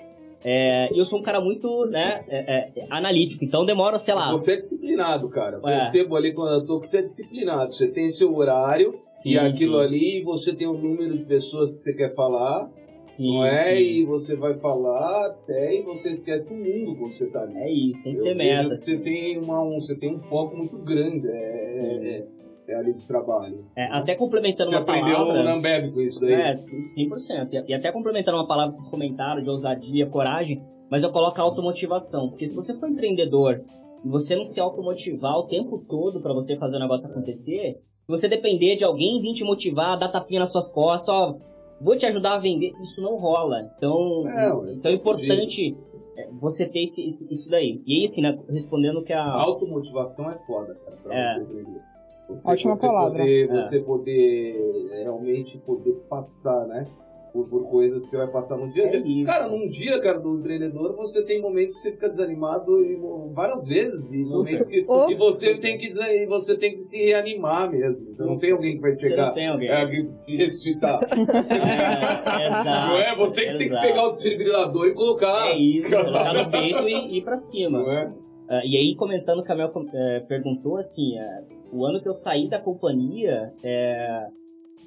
É, 0.44 0.90
eu 0.98 1.04
sou 1.04 1.20
um 1.20 1.22
cara 1.22 1.42
muito, 1.42 1.86
né, 1.86 2.24
é, 2.28 2.72
é, 2.78 2.88
analítico, 2.90 3.44
então 3.44 3.66
demora, 3.66 3.98
sei 3.98 4.14
lá, 4.14 4.32
Você 4.32 4.54
é 4.54 4.58
disciplinado, 4.58 5.28
cara. 5.30 5.58
É. 5.58 5.80
Percebo 5.80 6.16
ali 6.16 6.34
quando 6.34 6.54
eu 6.54 6.66
tô 6.66 6.80
que 6.80 6.88
você 6.88 7.00
é 7.00 7.02
disciplinado. 7.02 7.74
Você 7.74 7.88
tem 7.88 8.10
seu 8.10 8.36
horário 8.36 9.00
sim, 9.16 9.32
e 9.32 9.40
aquilo 9.40 9.80
sim, 9.80 9.86
ali, 9.86 10.24
você 10.24 10.54
tem 10.54 10.68
o 10.68 10.74
número 10.74 11.18
de 11.18 11.26
pessoas 11.26 11.74
que 11.74 11.80
você 11.80 11.94
quer 11.94 12.14
falar, 12.14 12.70
sim, 13.14 13.34
não 13.34 13.46
é? 13.46 13.76
sim. 13.76 13.82
E 13.82 14.06
você 14.06 14.36
vai 14.36 14.54
falar 14.56 15.28
até 15.28 15.76
e 15.76 15.82
você 15.82 16.10
esquece 16.10 16.54
o 16.54 16.58
mundo 16.58 16.96
quando 16.98 17.14
você 17.14 17.26
tá 17.26 17.42
ali. 17.42 17.58
É 17.58 17.72
isso, 17.72 18.04
tem 18.04 18.16
que 18.16 18.22
ter 18.22 18.36
meta. 18.36 18.78
Você 18.78 18.98
tem, 18.98 19.38
uma, 19.40 19.62
um, 19.62 19.82
você 19.82 19.96
tem 19.96 20.16
um 20.16 20.20
foco 20.20 20.56
muito 20.56 20.78
grande. 20.78 21.28
É, 21.28 22.24
Sim. 22.24 22.37
É, 22.68 22.76
ali 22.76 22.94
de 22.94 23.06
trabalho. 23.08 23.66
É, 23.76 23.86
até 23.86 24.16
complementando 24.16 24.70
Você 24.70 24.76
uma 24.76 24.82
aprendeu 24.82 25.16
palavra... 25.18 25.44
no 25.44 25.50
Ambev 25.52 25.92
com 25.94 26.02
isso 26.02 26.20
daí? 26.20 26.34
É, 26.34 26.58
sim, 26.58 26.86
100%. 26.96 27.54
E- 27.54 27.64
E 27.70 27.74
até 27.74 27.92
complementando 27.92 28.38
uma 28.38 28.48
palavra 28.48 28.72
que 28.74 28.78
vocês 28.80 28.90
comentaram 28.90 29.42
de 29.42 29.50
ousadia, 29.50 30.06
coragem, 30.08 30.62
mas 30.90 31.04
eu 31.04 31.12
coloco 31.12 31.40
a 31.40 31.44
automotivação. 31.44 32.30
Porque 32.30 32.48
se 32.48 32.56
você 32.56 32.74
for 32.78 32.90
empreendedor 32.90 33.62
e 34.04 34.08
você 34.10 34.36
não 34.36 34.44
se 34.44 34.60
automotivar 34.60 35.38
o 35.38 35.44
tempo 35.48 35.84
todo 35.88 36.20
para 36.22 36.34
você 36.34 36.56
fazer 36.58 36.78
o 36.78 36.80
negócio 36.80 37.08
acontecer, 37.08 37.78
se 38.06 38.08
você 38.08 38.28
depender 38.28 38.76
de 38.78 38.84
alguém 38.84 39.22
vir 39.22 39.34
te 39.34 39.44
motivar, 39.44 39.98
dar 39.98 40.10
tapinha 40.10 40.40
nas 40.42 40.52
suas 40.52 40.70
costas, 40.72 41.14
ó, 41.14 41.36
vou 41.82 41.98
te 41.98 42.06
ajudar 42.06 42.36
a 42.36 42.40
vender, 42.40 42.72
isso 42.82 43.02
não 43.02 43.18
rola. 43.18 43.70
Então, 43.78 44.28
é 44.30 44.72
então 44.74 44.92
é 44.92 44.96
importante 44.96 45.76
é, 46.18 46.30
você 46.40 46.66
ter 46.68 46.82
esse, 46.84 47.06
esse- 47.06 47.28
isso 47.32 47.50
daí. 47.50 47.82
E 47.86 48.00
aí, 48.00 48.06
assim, 48.06 48.22
né, 48.22 48.38
respondendo 48.50 49.04
que 49.04 49.14
A 49.14 49.22
a... 49.22 49.42
automotivação 49.42 50.30
é 50.30 50.38
foda, 50.48 50.74
cara, 50.84 50.98
pra 51.04 51.16
É. 51.16 51.34
você 51.36 51.42
aprender. 51.42 51.82
Você, 52.30 52.52
Ótima 52.52 52.76
você 52.76 52.82
palavra. 52.82 53.20
Poder, 53.20 53.50
É. 53.50 53.64
Você 53.64 53.80
poder 53.80 54.90
é, 54.92 55.04
realmente 55.04 55.58
poder 55.60 55.94
passar, 56.10 56.68
né? 56.68 56.88
Por, 57.34 57.48
por 57.50 57.70
coisas 57.70 58.02
que 58.02 58.08
você 58.08 58.18
vai 58.18 58.28
passar 58.28 58.58
no 58.58 58.72
dia 58.72 58.86
a 58.86 58.96
É 58.96 59.00
dia. 59.00 59.26
Cara, 59.26 59.48
num 59.48 59.70
dia, 59.70 60.02
cara, 60.02 60.18
do 60.18 60.40
empreendedor, 60.40 60.96
você 60.96 61.22
tem 61.24 61.42
momentos 61.42 61.76
que 61.76 61.82
você 61.82 61.92
fica 61.92 62.10
desanimado 62.10 62.84
e, 62.84 62.98
várias 63.34 63.66
vezes. 63.68 64.12
E, 64.12 64.26
momentos 64.26 64.68
que, 64.68 64.80
e 64.80 65.16
você 65.16 65.56
tem 65.58 65.78
que 65.78 65.88
e 65.88 66.26
você 66.26 66.58
tem 66.58 66.76
que 66.76 66.84
se 66.84 66.98
reanimar 66.98 67.70
mesmo. 67.70 68.04
Você 68.06 68.24
não 68.24 68.40
tem 68.40 68.52
alguém 68.52 68.76
que 68.76 68.82
vai 68.82 68.96
Você 68.96 69.02
chegar 69.10 69.28
não 69.28 69.34
tem 69.34 69.48
alguém. 69.48 69.70
é, 69.70 69.82
alguém 69.82 70.10
que 70.26 70.36
ressuscitar. 70.36 71.00
É, 71.08 72.48
exato, 72.48 72.90
não 72.90 72.98
é? 72.98 73.16
Você 73.18 73.42
que 73.46 73.58
tem 73.58 73.70
que 73.70 73.82
pegar 73.82 74.08
o 74.08 74.12
desfibrilador 74.12 74.88
e 74.88 74.94
colocar. 74.94 75.48
É 75.50 75.58
isso, 75.58 75.92
colocar 75.96 76.34
no 76.34 76.52
peito 76.52 76.90
e 76.90 77.18
ir 77.18 77.22
pra 77.24 77.36
cima. 77.36 77.80
Não 77.80 77.92
é? 77.92 78.14
Ah, 78.50 78.62
e 78.66 78.78
aí, 78.78 78.96
comentando 78.96 79.44
que 79.44 79.52
a 79.52 79.56
Mel 79.56 79.72
eh, 79.94 80.22
perguntou, 80.28 80.78
assim, 80.78 81.18
eh, 81.20 81.44
o 81.72 81.86
ano 81.86 82.02
que 82.02 82.08
eu 82.08 82.14
saí 82.14 82.48
da 82.50 82.60
companhia, 82.60 83.54
eh, 83.64 84.28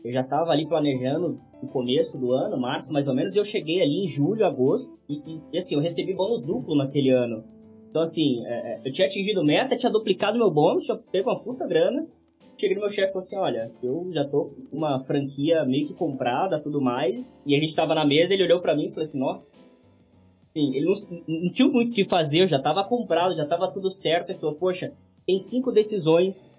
eu 0.05 0.13
já 0.13 0.23
tava 0.23 0.51
ali 0.51 0.67
planejando 0.67 1.41
o 1.63 1.67
começo 1.67 2.17
do 2.17 2.33
ano, 2.33 2.59
março 2.59 2.93
mais 2.93 3.07
ou 3.07 3.15
menos, 3.15 3.35
e 3.35 3.39
eu 3.39 3.45
cheguei 3.45 3.83
ali 3.83 4.05
em 4.05 4.09
julho, 4.09 4.47
agosto, 4.47 4.91
e, 5.09 5.41
e- 5.53 5.59
assim, 5.59 5.75
eu 5.75 5.81
recebi 5.81 6.15
bônus 6.15 6.43
duplo 6.43 6.75
naquele 6.75 7.11
ano. 7.11 7.45
Então, 7.91 8.03
assim, 8.03 8.45
eh, 8.47 8.51
eh, 8.51 8.81
eu 8.85 8.93
tinha 8.93 9.07
atingido 9.07 9.45
meta, 9.45 9.77
tinha 9.77 9.93
duplicado 9.93 10.39
meu 10.39 10.51
bônus, 10.51 10.85
tinha 10.85 10.97
pego 10.97 11.31
uma 11.31 11.41
puta 11.41 11.67
grana. 11.67 12.07
Cheguei 12.59 12.77
no 12.77 12.83
meu 12.83 12.91
chefe 12.91 13.09
e 13.09 13.13
falei 13.13 13.27
assim, 13.27 13.37
olha, 13.37 13.73
eu 13.83 14.11
já 14.13 14.25
tô 14.25 14.53
com 14.71 14.77
uma 14.77 15.01
franquia 15.05 15.65
meio 15.65 15.87
que 15.87 15.95
comprada, 15.95 16.61
tudo 16.61 16.81
mais, 16.81 17.39
e 17.47 17.57
a 17.57 17.59
gente 17.59 17.75
tava 17.75 17.95
na 17.95 18.05
mesa, 18.05 18.35
ele 18.35 18.45
olhou 18.45 18.61
pra 18.61 18.77
mim 18.77 18.87
e 18.87 18.91
falou 18.91 19.09
assim, 19.09 19.19
nossa, 19.19 19.43
Sim, 20.53 20.75
ele 20.75 20.85
não, 20.87 20.95
não 21.29 21.53
tinha 21.53 21.69
muito 21.69 21.93
o 21.93 21.95
que 21.95 22.05
fazer, 22.05 22.43
eu 22.43 22.49
já 22.49 22.61
tava 22.61 22.83
comprado, 22.85 23.37
já 23.37 23.47
tava 23.47 23.71
tudo 23.71 23.89
certo. 23.89 24.31
Ele 24.31 24.39
falou, 24.39 24.57
poxa, 24.57 24.93
tem 25.25 25.39
cinco 25.39 25.71
decisões, 25.71 26.53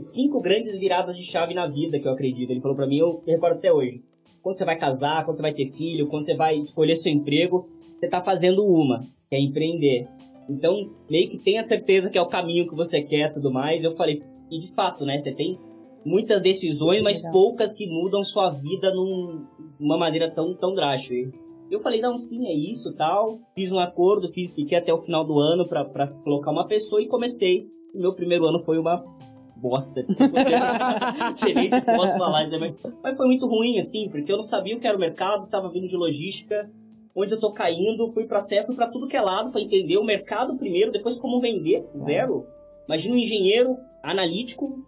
cinco 0.00 0.40
grandes 0.40 0.78
viradas 0.78 1.16
de 1.16 1.22
chave 1.22 1.54
na 1.54 1.66
vida 1.66 1.98
que 1.98 2.06
eu 2.06 2.12
acredito. 2.12 2.50
Ele 2.50 2.60
falou 2.60 2.76
pra 2.76 2.86
mim, 2.86 2.98
eu 2.98 3.22
recordo 3.26 3.58
até 3.58 3.72
hoje. 3.72 4.02
Quando 4.42 4.58
você 4.58 4.64
vai 4.64 4.76
casar, 4.76 5.24
quando 5.24 5.36
você 5.36 5.42
vai 5.42 5.54
ter 5.54 5.70
filho, 5.70 6.06
quando 6.08 6.26
você 6.26 6.34
vai 6.34 6.58
escolher 6.58 6.96
seu 6.96 7.10
emprego, 7.12 7.68
você 7.98 8.08
tá 8.08 8.22
fazendo 8.22 8.64
uma, 8.64 9.00
que 9.28 9.34
é 9.34 9.40
empreender. 9.40 10.06
Então, 10.48 10.90
meio 11.08 11.30
que 11.30 11.38
tenha 11.38 11.62
certeza 11.62 12.10
que 12.10 12.18
é 12.18 12.22
o 12.22 12.28
caminho 12.28 12.68
que 12.68 12.74
você 12.74 13.02
quer 13.02 13.30
e 13.30 13.32
tudo 13.32 13.50
mais. 13.50 13.82
Eu 13.82 13.96
falei, 13.96 14.22
e 14.50 14.60
de 14.60 14.74
fato, 14.74 15.04
né, 15.04 15.16
você 15.16 15.32
tem 15.32 15.58
muitas 16.04 16.42
decisões, 16.42 17.02
mas 17.02 17.22
poucas 17.32 17.74
que 17.74 17.86
mudam 17.86 18.22
sua 18.22 18.50
vida 18.50 18.94
num, 18.94 19.46
de 19.78 19.84
uma 19.84 19.96
maneira 19.96 20.30
tão, 20.30 20.54
tão 20.54 20.74
drástica. 20.74 21.30
Eu 21.70 21.80
falei, 21.80 22.00
não, 22.00 22.16
sim, 22.16 22.46
é 22.46 22.52
isso 22.52 22.94
tal. 22.94 23.40
Fiz 23.54 23.72
um 23.72 23.78
acordo, 23.78 24.28
fiz, 24.28 24.52
fiquei 24.52 24.76
até 24.76 24.92
o 24.92 25.00
final 25.00 25.24
do 25.24 25.38
ano 25.38 25.66
pra 25.66 26.06
colocar 26.22 26.50
uma 26.50 26.66
pessoa 26.66 27.02
e 27.02 27.08
comecei. 27.08 27.66
O 27.94 27.98
meu 27.98 28.12
primeiro 28.12 28.46
ano 28.46 28.62
foi 28.62 28.78
uma 28.78 29.02
bosta. 29.64 30.00
Assim, 30.00 30.14
sei 31.34 31.54
nem 31.54 31.68
se 31.68 31.80
posso 31.80 32.18
falar, 32.18 32.46
né, 32.48 32.58
mas, 32.58 32.74
mas 33.02 33.16
foi 33.16 33.26
muito 33.26 33.46
ruim, 33.46 33.78
assim, 33.78 34.08
porque 34.10 34.30
eu 34.30 34.36
não 34.36 34.44
sabia 34.44 34.76
o 34.76 34.80
que 34.80 34.86
era 34.86 34.96
o 34.96 35.00
mercado, 35.00 35.48
tava 35.48 35.70
vindo 35.70 35.88
de 35.88 35.96
logística, 35.96 36.70
onde 37.16 37.32
eu 37.32 37.40
tô 37.40 37.52
caindo, 37.52 38.12
fui 38.12 38.26
pra 38.26 38.42
CE, 38.42 38.62
fui 38.66 38.74
pra 38.74 38.88
tudo 38.88 39.08
que 39.08 39.16
é 39.16 39.22
lado, 39.22 39.50
pra 39.50 39.60
entender 39.60 39.96
o 39.96 40.04
mercado 40.04 40.56
primeiro, 40.56 40.92
depois 40.92 41.18
como 41.18 41.40
vender, 41.40 41.86
zero. 42.02 42.46
Imagina 42.86 43.14
um 43.14 43.18
engenheiro 43.18 43.78
analítico, 44.02 44.84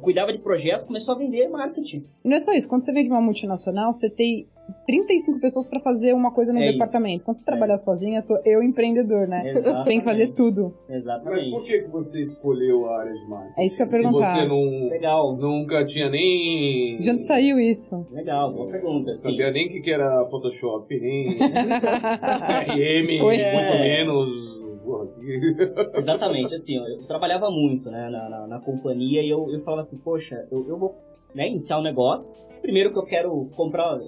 cuidava 0.00 0.32
de 0.32 0.38
projeto, 0.38 0.86
começou 0.86 1.14
a 1.14 1.18
vender 1.18 1.48
marketing. 1.48 2.04
E 2.24 2.28
não 2.28 2.36
é 2.36 2.38
só 2.38 2.52
isso, 2.52 2.68
quando 2.68 2.84
você 2.84 2.92
vem 2.92 3.04
de 3.04 3.10
uma 3.10 3.20
multinacional, 3.20 3.92
você 3.92 4.08
tem 4.08 4.46
35 4.86 5.40
pessoas 5.40 5.66
pra 5.68 5.80
fazer 5.80 6.12
uma 6.12 6.30
coisa 6.32 6.52
no 6.52 6.60
É 6.60 6.72
departamento. 6.72 7.24
Quando 7.24 7.36
você 7.36 7.44
trabalha 7.44 7.76
sozinha, 7.76 8.20
sou 8.22 8.38
eu 8.44 8.62
empreendedor, 8.62 9.26
né? 9.28 9.42
Exatamente. 9.50 9.84
Tem 9.86 9.98
que 10.00 10.04
fazer 10.04 10.32
tudo. 10.34 10.74
Mas 10.88 10.98
Exatamente. 10.98 11.50
por 11.50 11.64
que, 11.64 11.78
que 11.82 11.88
você 11.88 12.22
escolheu 12.22 12.86
a 12.88 13.00
área 13.00 13.12
de 13.12 13.28
marketing? 13.28 13.60
É 13.60 13.66
isso 13.66 13.76
que 13.76 13.82
eu 13.82 13.86
ia 13.86 13.92
Se 13.92 14.02
perguntar. 14.02 14.36
você 14.36 14.44
não, 14.48 14.88
Legal, 14.88 15.36
nunca 15.36 15.84
tinha 15.86 16.08
nem... 16.10 16.98
De 17.00 17.10
onde 17.10 17.20
saiu 17.26 17.58
isso? 17.60 18.06
legal, 18.10 18.52
boa 18.52 18.70
pergunta. 18.70 19.10
Assim. 19.12 19.30
Sabia 19.30 19.50
nem 19.50 19.66
o 19.68 19.70
que, 19.72 19.80
que 19.80 19.90
era 19.90 20.24
Photoshop, 20.26 21.00
nem 21.00 21.36
CRM, 21.38 23.22
Oi. 23.24 23.36
muito 23.36 23.78
menos... 23.80 24.56
Porra, 24.84 25.06
que- 25.08 25.56
Exatamente, 25.98 26.54
assim, 26.54 26.76
eu, 26.76 26.84
eu 26.84 27.06
trabalhava 27.08 27.50
muito 27.50 27.90
né, 27.90 28.08
na, 28.08 28.28
na, 28.28 28.46
na 28.46 28.60
companhia 28.60 29.20
e 29.20 29.28
eu, 29.28 29.50
eu 29.50 29.60
falava 29.64 29.80
assim, 29.80 29.98
poxa, 29.98 30.46
eu, 30.50 30.64
eu 30.68 30.78
vou 30.78 30.94
né, 31.34 31.48
iniciar 31.48 31.78
um 31.78 31.82
negócio. 31.82 32.30
Primeiro 32.62 32.92
que 32.92 32.98
eu 32.98 33.04
quero 33.04 33.46
comprar, 33.56 33.98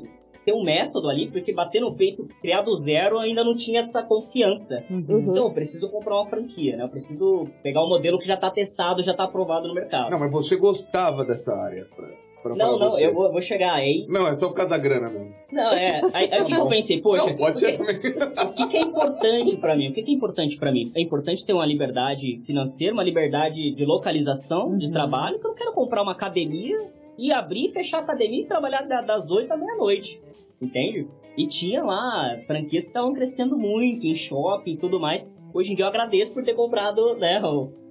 ter 0.49 0.55
um 0.55 0.63
método 0.63 1.11
ali, 1.11 1.29
porque 1.31 1.53
bater 1.53 1.79
no 1.81 1.93
peito, 1.95 2.27
criar 2.41 2.63
do 2.63 2.75
zero, 2.75 3.19
ainda 3.19 3.45
não 3.45 3.55
tinha 3.55 3.81
essa 3.81 4.03
confiança. 4.03 4.83
Uhum. 4.89 5.05
Uhum. 5.07 5.19
Então 5.21 5.45
eu 5.45 5.51
preciso 5.53 5.91
comprar 5.91 6.15
uma 6.17 6.27
franquia, 6.27 6.75
né? 6.75 6.85
Eu 6.85 6.89
preciso 6.89 7.47
pegar 7.63 7.85
um 7.85 7.89
modelo 7.89 8.19
que 8.19 8.27
já 8.27 8.33
está 8.35 8.51
testado, 8.51 9.03
já 9.03 9.11
está 9.13 9.25
aprovado 9.25 9.69
no 9.69 9.75
mercado. 9.75 10.11
Não, 10.11 10.19
mas 10.19 10.31
você 10.33 10.57
gostava 10.57 11.23
dessa 11.23 11.55
área, 11.55 11.87
pra, 11.95 12.09
pra 12.43 12.55
não, 12.57 12.79
não, 12.79 12.91
você. 12.93 13.05
eu 13.07 13.13
vou, 13.13 13.31
vou 13.31 13.43
chegar 13.43 13.75
aí. 13.75 14.07
Não, 14.09 14.27
é 14.27 14.35
só 14.35 14.49
por 14.49 14.55
causa 14.55 14.71
da 14.71 14.79
grana 14.79 15.11
mesmo. 15.11 15.35
Não, 15.53 15.71
é. 15.73 16.01
Aí, 16.15 16.31
aí 16.33 16.41
o 16.41 16.47
que 16.47 16.55
que 16.55 16.61
eu 16.61 16.67
pensei, 16.67 17.01
poxa, 17.03 17.27
não, 17.27 17.37
pode 17.37 17.59
ser 17.59 17.77
também. 17.77 17.97
o 17.97 18.53
que, 18.55 18.67
que 18.69 18.77
é 18.79 18.81
importante 18.81 19.57
pra 19.59 19.77
mim? 19.77 19.91
O 19.91 19.93
que, 19.93 20.03
que 20.03 20.11
é 20.11 20.15
importante 20.15 20.57
pra 20.59 20.73
mim? 20.73 20.91
É 20.95 21.01
importante 21.03 21.45
ter 21.45 21.53
uma 21.53 21.67
liberdade 21.67 22.41
financeira, 22.47 22.95
uma 22.95 23.05
liberdade 23.05 23.73
de 23.75 23.85
localização 23.85 24.79
de 24.79 24.87
Uhum. 24.87 24.93
trabalho, 24.93 25.39
que 25.39 25.45
eu 25.47 25.51
não 25.51 25.57
quero 25.57 25.73
comprar 25.75 26.03
uma 26.03 26.13
academia 26.13 26.79
e 27.19 27.33
abrir, 27.33 27.69
fechar 27.71 27.99
a 27.99 28.03
academia 28.03 28.43
e 28.43 28.47
trabalhar 28.47 28.83
da- 28.83 29.01
das 29.03 29.29
8 29.31 29.51
à 29.53 29.57
meia-noite. 29.57 30.21
Entende? 30.61 31.07
E 31.37 31.47
tinha 31.47 31.83
lá 31.85 32.37
franquias 32.47 32.85
que 32.85 32.89
estavam 32.91 33.13
crescendo 33.13 33.57
muito, 33.59 34.07
em 34.07 34.15
shopping 34.15 34.73
e 34.73 34.77
tudo 34.77 34.99
mais. 34.99 35.29
Hoje 35.55 35.73
em 35.73 35.77
dia 35.77 35.85
eu 35.85 35.89
agradeço 35.89 36.33
por 36.33 36.45
ter 36.45 36.55
comprado, 36.55 37.15
né, 37.17 37.41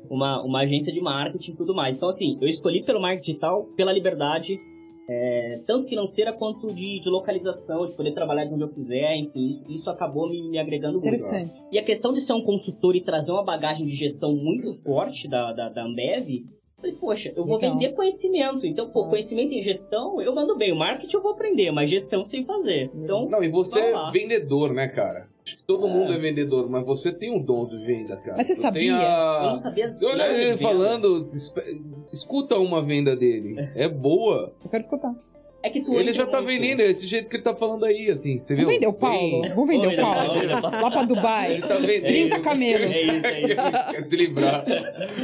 uma, 0.10 0.42
uma 0.44 0.60
agência 0.62 0.94
de 0.94 1.02
marketing 1.02 1.52
e 1.52 1.56
tudo 1.56 1.74
mais. 1.74 1.96
Então, 1.98 2.10
assim, 2.10 2.38
eu 2.42 2.48
escolhi 2.48 2.84
pelo 2.84 3.02
marketing 3.02 3.26
digital, 3.32 3.64
pela 3.76 3.92
liberdade, 3.92 4.60
é, 5.10 5.62
tanto 5.66 5.88
financeira 5.88 6.34
quanto 6.34 6.68
de, 6.74 7.00
de 7.00 7.10
localização, 7.10 7.88
de 7.88 7.94
poder 7.96 8.12
trabalhar 8.14 8.44
de 8.46 8.54
onde 8.54 8.64
eu 8.64 8.70
quiser, 8.70 9.16
enfim, 9.16 9.48
isso, 9.48 9.66
isso 9.72 9.90
acabou 9.90 10.30
me, 10.30 10.50
me 10.50 10.60
agregando 10.60 11.00
muito. 11.00 11.08
Interessante. 11.08 11.54
E 11.72 11.80
a 11.80 11.84
questão 11.84 12.12
de 12.12 12.20
ser 12.20 12.34
um 12.34 12.44
consultor 12.44 12.96
e 12.96 13.02
trazer 13.02 13.32
uma 13.32 13.44
bagagem 13.44 13.88
de 13.88 13.96
gestão 13.96 14.36
muito 14.36 14.74
forte 14.84 15.28
da, 15.30 15.54
da, 15.54 15.70
da 15.70 15.86
Ambev, 15.86 16.28
falei, 16.80 16.96
poxa, 16.96 17.34
eu 17.36 17.44
vou 17.44 17.56
Legal. 17.56 17.74
vender 17.74 17.94
conhecimento. 17.94 18.66
Então, 18.66 18.90
pô, 18.90 19.04
Ah. 19.06 19.10
conhecimento 19.10 19.52
em 19.54 19.62
gestão, 19.62 20.22
eu 20.22 20.34
mando 20.34 20.56
bem. 20.56 20.72
O 20.72 20.76
marketing 20.76 21.16
eu 21.16 21.24
vou 21.24 21.32
aprender, 21.32 21.72
mas 21.72 21.90
gestão 21.90 22.24
sem 22.24 22.46
fazer. 22.46 22.92
Então, 22.94 23.28
Não, 23.28 23.44
e 23.44 23.50
você 23.50 23.80
é 23.80 24.12
vendedor, 24.12 24.72
né, 24.74 24.88
cara? 24.88 25.28
Todo 25.66 25.88
É. 25.88 25.90
mundo 25.90 26.14
é 26.14 26.18
vendedor, 26.20 26.70
mas 26.70 26.86
você 26.86 27.12
tem 27.12 27.32
um 27.32 27.42
dom 27.42 27.66
de 27.66 27.78
venda, 27.84 28.16
cara. 28.18 28.36
Mas 28.38 28.46
você 28.48 28.54
Tu 28.54 28.62
sabia? 28.62 28.96
a- 28.96 29.40
eu 29.44 29.50
não 29.50 29.56
sabia 29.56 29.86
as 29.86 30.02
Olha 30.04 30.24
ele 30.28 30.58
falando, 30.58 31.22
escuta 32.12 32.58
uma 32.60 32.82
venda 32.82 33.16
dele. 33.16 33.56
É 33.74 33.88
boa. 33.88 34.54
Eu 34.64 34.70
quero 34.70 34.84
escutar. 34.84 35.16
É 35.64 35.70
que 35.70 35.82
tu 35.82 35.94
Ele 35.96 36.14
já 36.14 36.26
tá 36.26 36.40
vendendo, 36.40 36.82
é 36.82 36.86
esse 36.86 37.06
jeito 37.08 37.28
que 37.30 37.36
ele 37.36 37.44
tá 37.44 37.54
falando 37.56 37.84
aí, 37.84 38.12
assim. 38.12 38.38
Você 38.40 38.56
viu? 38.56 38.66
Vamos 38.66 38.76
vender 38.76 38.88
o 38.88 38.94
Paulo? 38.94 39.42
Vamos 39.50 39.68
vender 39.68 39.88
o 39.88 40.02
Paulo? 40.02 40.32
olha. 40.32 40.60
Lá 40.60 40.92
pra 40.92 41.04
Dubai? 41.04 41.54
Ele 41.54 41.62
tá 41.68 41.76
vendendo. 41.76 42.06
30 42.06 42.40
camelos. 42.42 42.96
É 42.96 43.02
isso, 43.02 43.28
é 43.28 43.42
isso. 43.42 43.62
Quer 43.92 44.02
se 44.04 44.16
livrar. 44.16 44.64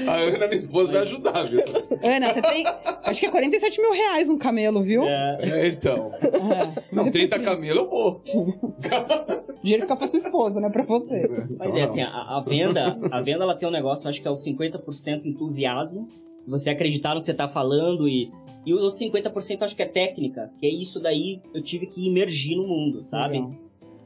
A 0.08 0.16
Ana, 0.16 0.40
minha 0.40 0.56
esposa, 0.56 0.92
vai 0.92 1.02
ajudar, 1.04 1.44
viu? 1.44 1.62
Ana, 2.04 2.34
você 2.34 2.42
tem. 2.42 2.66
Acho 3.04 3.20
que 3.20 3.26
é 3.28 3.30
47 3.32 3.80
mil 3.80 3.94
reais 3.94 4.30
um 4.30 4.38
camelo, 4.38 4.82
viu? 4.82 5.04
É, 5.04 5.38
É, 5.42 5.68
então. 5.68 6.12
É. 6.22 6.84
Não, 6.92 7.10
30 7.12 7.40
camelo 7.40 7.82
eu 7.82 7.90
vou. 7.90 8.22
O 8.28 9.64
dinheiro 9.64 9.84
fica 9.84 9.96
pra 9.96 10.08
sua 10.08 10.20
esposa, 10.20 10.60
não 10.60 10.68
é 10.68 10.72
pra 10.72 10.84
você. 10.84 11.30
Mas 11.58 11.76
é 11.76 11.84
assim, 11.84 12.02
a, 12.02 12.08
a 12.10 12.44
venda, 12.46 12.98
a 13.12 13.22
venda 13.22 13.44
ela 13.44 13.56
tem 13.56 13.68
um 13.68 13.72
negócio, 13.72 14.10
acho 14.10 14.22
que 14.22 14.28
é 14.28 14.32
o 14.32 14.34
50% 14.34 15.26
entusiasmo, 15.26 16.08
você 16.48 16.70
acreditar 16.70 17.14
no 17.14 17.20
que 17.20 17.26
você 17.26 17.34
tá 17.34 17.48
falando 17.48 18.08
e, 18.08 18.32
e 18.66 18.74
os 18.74 18.82
outros 18.82 19.00
50% 19.00 19.62
acho 19.62 19.76
que 19.76 19.84
é 19.84 19.88
técnica, 19.88 20.52
que 20.60 20.66
é 20.66 20.70
isso 20.70 21.00
daí 21.00 21.42
eu 21.54 21.62
tive 21.62 21.88
que 21.88 22.06
imergir 22.06 22.58
no 22.58 22.68
mundo, 22.68 23.06
sabe? 23.10 23.40
Legal. 23.40 23.56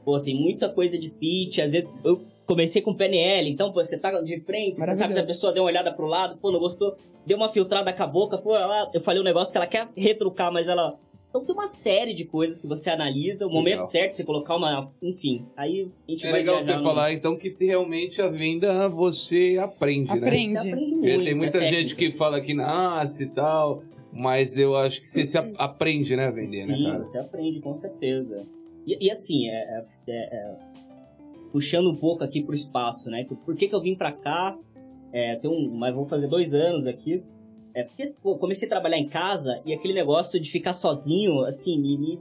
Pô, 0.04 0.20
tem 0.20 0.34
muita 0.34 0.68
coisa 0.68 0.98
de 0.98 1.10
pitch, 1.10 1.58
às 1.58 1.72
vezes 1.72 1.88
eu 2.02 2.22
comecei 2.46 2.80
com 2.80 2.94
PNL, 2.94 3.50
então 3.50 3.72
pô, 3.72 3.84
você 3.84 3.98
tá 3.98 4.20
de 4.22 4.40
frente, 4.40 4.78
você 4.78 4.96
sabe 4.96 5.12
se 5.12 5.20
a 5.20 5.26
pessoa 5.26 5.52
deu 5.52 5.62
uma 5.62 5.68
olhada 5.68 5.92
pro 5.92 6.06
lado, 6.06 6.38
pô, 6.38 6.50
não 6.50 6.58
gostou, 6.58 6.96
deu 7.26 7.36
uma 7.36 7.50
filtrada 7.50 7.92
com 7.92 8.02
a 8.02 8.06
boca, 8.06 8.38
pô, 8.38 8.56
ela, 8.56 8.90
eu 8.94 9.00
falei 9.02 9.20
um 9.20 9.24
negócio 9.24 9.52
que 9.52 9.58
ela 9.58 9.66
quer 9.66 9.88
retrucar, 9.94 10.50
mas 10.50 10.66
ela... 10.66 10.98
Então 11.28 11.44
tem 11.44 11.54
uma 11.54 11.66
série 11.66 12.14
de 12.14 12.24
coisas 12.24 12.58
que 12.58 12.66
você 12.66 12.88
analisa, 12.90 13.46
o 13.46 13.50
momento 13.50 13.74
Legal. 13.74 13.86
certo, 13.88 14.12
você 14.12 14.24
colocar 14.24 14.56
uma... 14.56 14.90
Enfim, 15.02 15.44
aí 15.56 15.90
a 16.08 16.10
gente 16.10 16.26
É 16.26 16.30
vai 16.30 16.40
legal 16.40 16.62
você 16.62 16.74
no- 16.74 16.82
falar, 16.82 17.12
então, 17.12 17.36
que 17.36 17.54
realmente 17.60 18.20
a 18.22 18.28
venda 18.28 18.88
você 18.88 19.58
aprende, 19.60 20.10
né? 20.18 20.26
Aprende. 20.26 20.52
Você 20.52 20.68
aprende 20.70 20.94
muito, 20.94 21.24
tem 21.24 21.34
muita 21.34 21.58
é 21.58 21.70
gente 21.70 21.94
que 21.94 22.12
fala 22.12 22.40
que 22.40 22.54
nasce 22.54 23.24
e 23.24 23.28
tal, 23.28 23.82
mas 24.10 24.56
eu 24.56 24.74
acho 24.74 25.00
que 25.00 25.06
você 25.06 25.26
se 25.26 25.36
aprende, 25.58 26.16
né, 26.16 26.26
a 26.28 26.30
vender, 26.30 26.66
né, 26.66 26.74
Sim, 26.74 26.96
você 26.98 27.18
aprende, 27.18 27.60
com 27.60 27.74
certeza. 27.74 28.46
E, 28.86 29.06
e 29.06 29.10
assim, 29.10 29.48
é, 29.48 29.52
é- 29.52 29.84
é- 30.08 30.34
é, 30.34 30.56
puxando 31.52 31.90
um 31.90 31.96
pouco 31.96 32.24
aqui 32.24 32.42
pro 32.42 32.54
espaço, 32.54 33.10
né? 33.10 33.26
Por 33.44 33.54
que, 33.54 33.68
que 33.68 33.74
eu 33.74 33.80
vim 33.82 33.94
pra 33.94 34.12
cá? 34.12 34.56
É, 35.12 35.36
tem 35.36 35.50
um, 35.50 35.70
mas 35.74 35.94
vou 35.94 36.04
fazer 36.06 36.26
dois 36.26 36.54
anos 36.54 36.86
aqui. 36.86 37.22
É 37.78 37.84
porque 37.84 38.04
pô, 38.22 38.36
comecei 38.36 38.66
a 38.66 38.68
trabalhar 38.68 38.98
em 38.98 39.08
casa 39.08 39.60
e 39.64 39.72
aquele 39.72 39.94
negócio 39.94 40.40
de 40.40 40.50
ficar 40.50 40.72
sozinho, 40.72 41.44
assim, 41.44 41.78
me, 41.78 41.96
me 41.96 42.18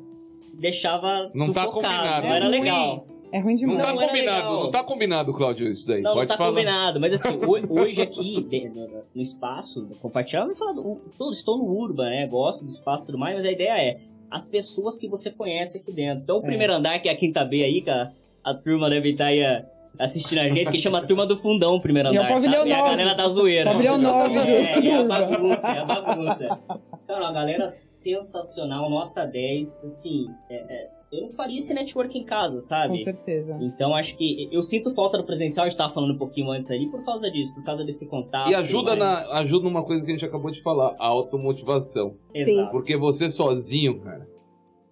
deixava 0.54 1.30
Não 1.36 1.52
tá 1.54 1.64
sufocado, 1.66 1.72
combinado, 1.72 2.22
não 2.22 2.30
né? 2.30 2.36
era 2.36 2.46
É 2.46 2.50
ruim. 2.50 2.60
legal. 2.60 3.08
É 3.32 3.40
ruim 3.40 3.54
Não, 3.54 3.60
demais. 3.60 3.86
tá 3.86 3.94
Não, 3.94 4.00
era 4.02 4.08
combinado, 4.08 4.38
legal. 4.48 4.64
não 4.64 4.72
tá 4.72 4.84
combinado, 4.84 5.34
Cláudio, 5.34 5.68
isso 5.68 5.88
daí. 5.88 6.02
Não, 6.02 6.14
Pode 6.14 6.22
não 6.22 6.28
tá 6.30 6.38
falar. 6.38 6.50
combinado, 6.52 7.00
mas 7.00 7.14
assim, 7.14 7.36
ho- 7.38 7.74
hoje 7.82 8.02
aqui, 8.02 8.70
no, 9.14 9.22
espaço, 9.22 9.86
compartilhar, 10.02 10.42
eu 10.44 10.48
vou 10.48 10.56
falar, 10.56 10.72
do- 10.74 11.02
tô- 11.18 11.32
estou 11.32 11.58
no 11.58 11.66
Urban, 11.66 12.10
né, 12.10 12.28
gosto 12.28 12.64
do 12.64 12.70
espaço 12.70 13.04
e 13.04 13.06
tudo 13.08 13.18
mais, 13.18 13.36
mas 13.36 13.46
a 13.46 13.52
ideia 13.52 13.78
é 13.82 14.00
as 14.32 14.46
pessoas 14.46 14.98
que 14.98 15.08
você 15.08 15.30
conhece 15.32 15.78
aqui 15.78 15.92
dentro. 15.92 16.24
Então, 16.24 16.38
o 16.38 16.44
É. 16.44 16.46
primeiro 16.46 16.74
andar, 16.74 17.00
que 17.00 17.10
é 17.10 17.12
a 17.12 17.16
quinta 17.18 17.44
B 17.44 17.64
aí, 17.66 17.82
que 17.82 17.90
a, 17.90 18.12
a 18.44 18.54
turma 18.54 18.90
deve 18.90 19.10
estar 19.10 19.26
aí 19.28 19.44
a- 19.44 19.66
assistindo 20.00 20.40
a 20.40 20.48
gente, 20.50 20.72
que 20.72 20.80
chama 20.80 21.00
a 21.00 21.02
turma 21.06 21.26
do 21.26 21.38
fundão, 21.38 21.80
primeiro 21.80 22.10
E 22.14 22.16
é 22.16 22.20
o 22.20 22.24
andar, 22.24 22.34
pavilhão 22.34 22.60
sabe? 22.60 22.70
E 22.70 22.74
a 22.74 22.78
nove. 22.78 22.90
galera 22.90 23.14
da 23.16 23.28
zoeira. 23.28 23.72
Pavilhão 23.72 23.98
nove 23.98 24.30
do- 24.34 24.40
É, 24.40 24.80
e 24.80 24.92
a 24.92 25.04
bagunça, 25.04 25.68
é 25.72 25.80
a 25.80 25.86
bagunça. 25.86 26.60
Cara, 27.08 27.22
uma 27.24 27.32
galera 27.34 27.68
sensacional, 27.68 28.90
nota 28.90 29.26
10, 29.26 29.84
assim, 29.84 30.28
é- 30.50 30.56
é, 30.56 30.90
eu 31.12 31.22
não 31.22 31.30
faria 31.30 31.58
esse 31.58 31.74
network 31.74 32.18
em 32.18 32.24
casa, 32.26 32.56
Com 32.56 32.60
sabe? 32.60 33.04
certeza. 33.04 33.58
Então 33.62 33.96
acho 33.96 34.18
que 34.18 34.50
eu 34.52 34.62
sinto 34.62 34.94
falta 34.94 35.18
do 35.18 35.24
presencial, 35.24 35.66
a 35.66 35.70
gente 35.70 35.78
tava 35.78 35.94
falando 35.94 36.14
um 36.14 36.18
pouquinho 36.18 36.52
antes 36.52 36.70
ali, 36.72 36.88
por 36.90 37.04
causa 37.06 37.30
disso, 37.32 37.54
por 37.56 37.64
causa 37.64 37.84
desse 37.86 38.06
contato. 38.08 38.50
E 38.50 38.56
ajuda, 38.56 38.96
mas- 38.96 39.00
na, 39.30 39.36
ajuda 39.40 39.64
numa 39.66 39.84
coisa 39.84 40.04
que 40.04 40.12
a 40.12 40.14
gente 40.14 40.26
acabou 40.26 40.52
de 40.52 40.62
falar, 40.62 40.96
a 41.00 41.06
automotivação. 41.08 42.16
Exato. 42.34 42.72
Porque 42.72 42.98
você 42.98 43.30
sozinho, 43.30 44.00
cara, 44.02 44.28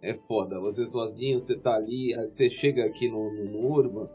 é 0.02 0.14
foda. 0.28 0.60
Você 0.62 0.88
sozinho, 0.88 1.40
você 1.40 1.58
tá 1.58 1.76
ali, 1.76 2.14
você 2.16 2.50
chega 2.50 2.86
aqui 2.86 3.10
no, 3.10 3.34
no, 3.34 3.46
no 3.52 3.68
Urban, 3.74 4.08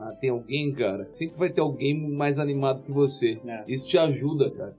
ah, 0.00 0.12
tem 0.20 0.30
alguém, 0.30 0.72
cara, 0.74 1.06
sempre 1.10 1.38
vai 1.38 1.50
ter 1.50 1.60
alguém 1.60 1.98
mais 2.10 2.38
animado 2.38 2.82
que 2.82 2.92
você. 2.92 3.38
É. 3.46 3.64
Isso 3.68 3.86
te 3.88 3.96
ajuda, 3.98 4.50
cara. 4.50 4.74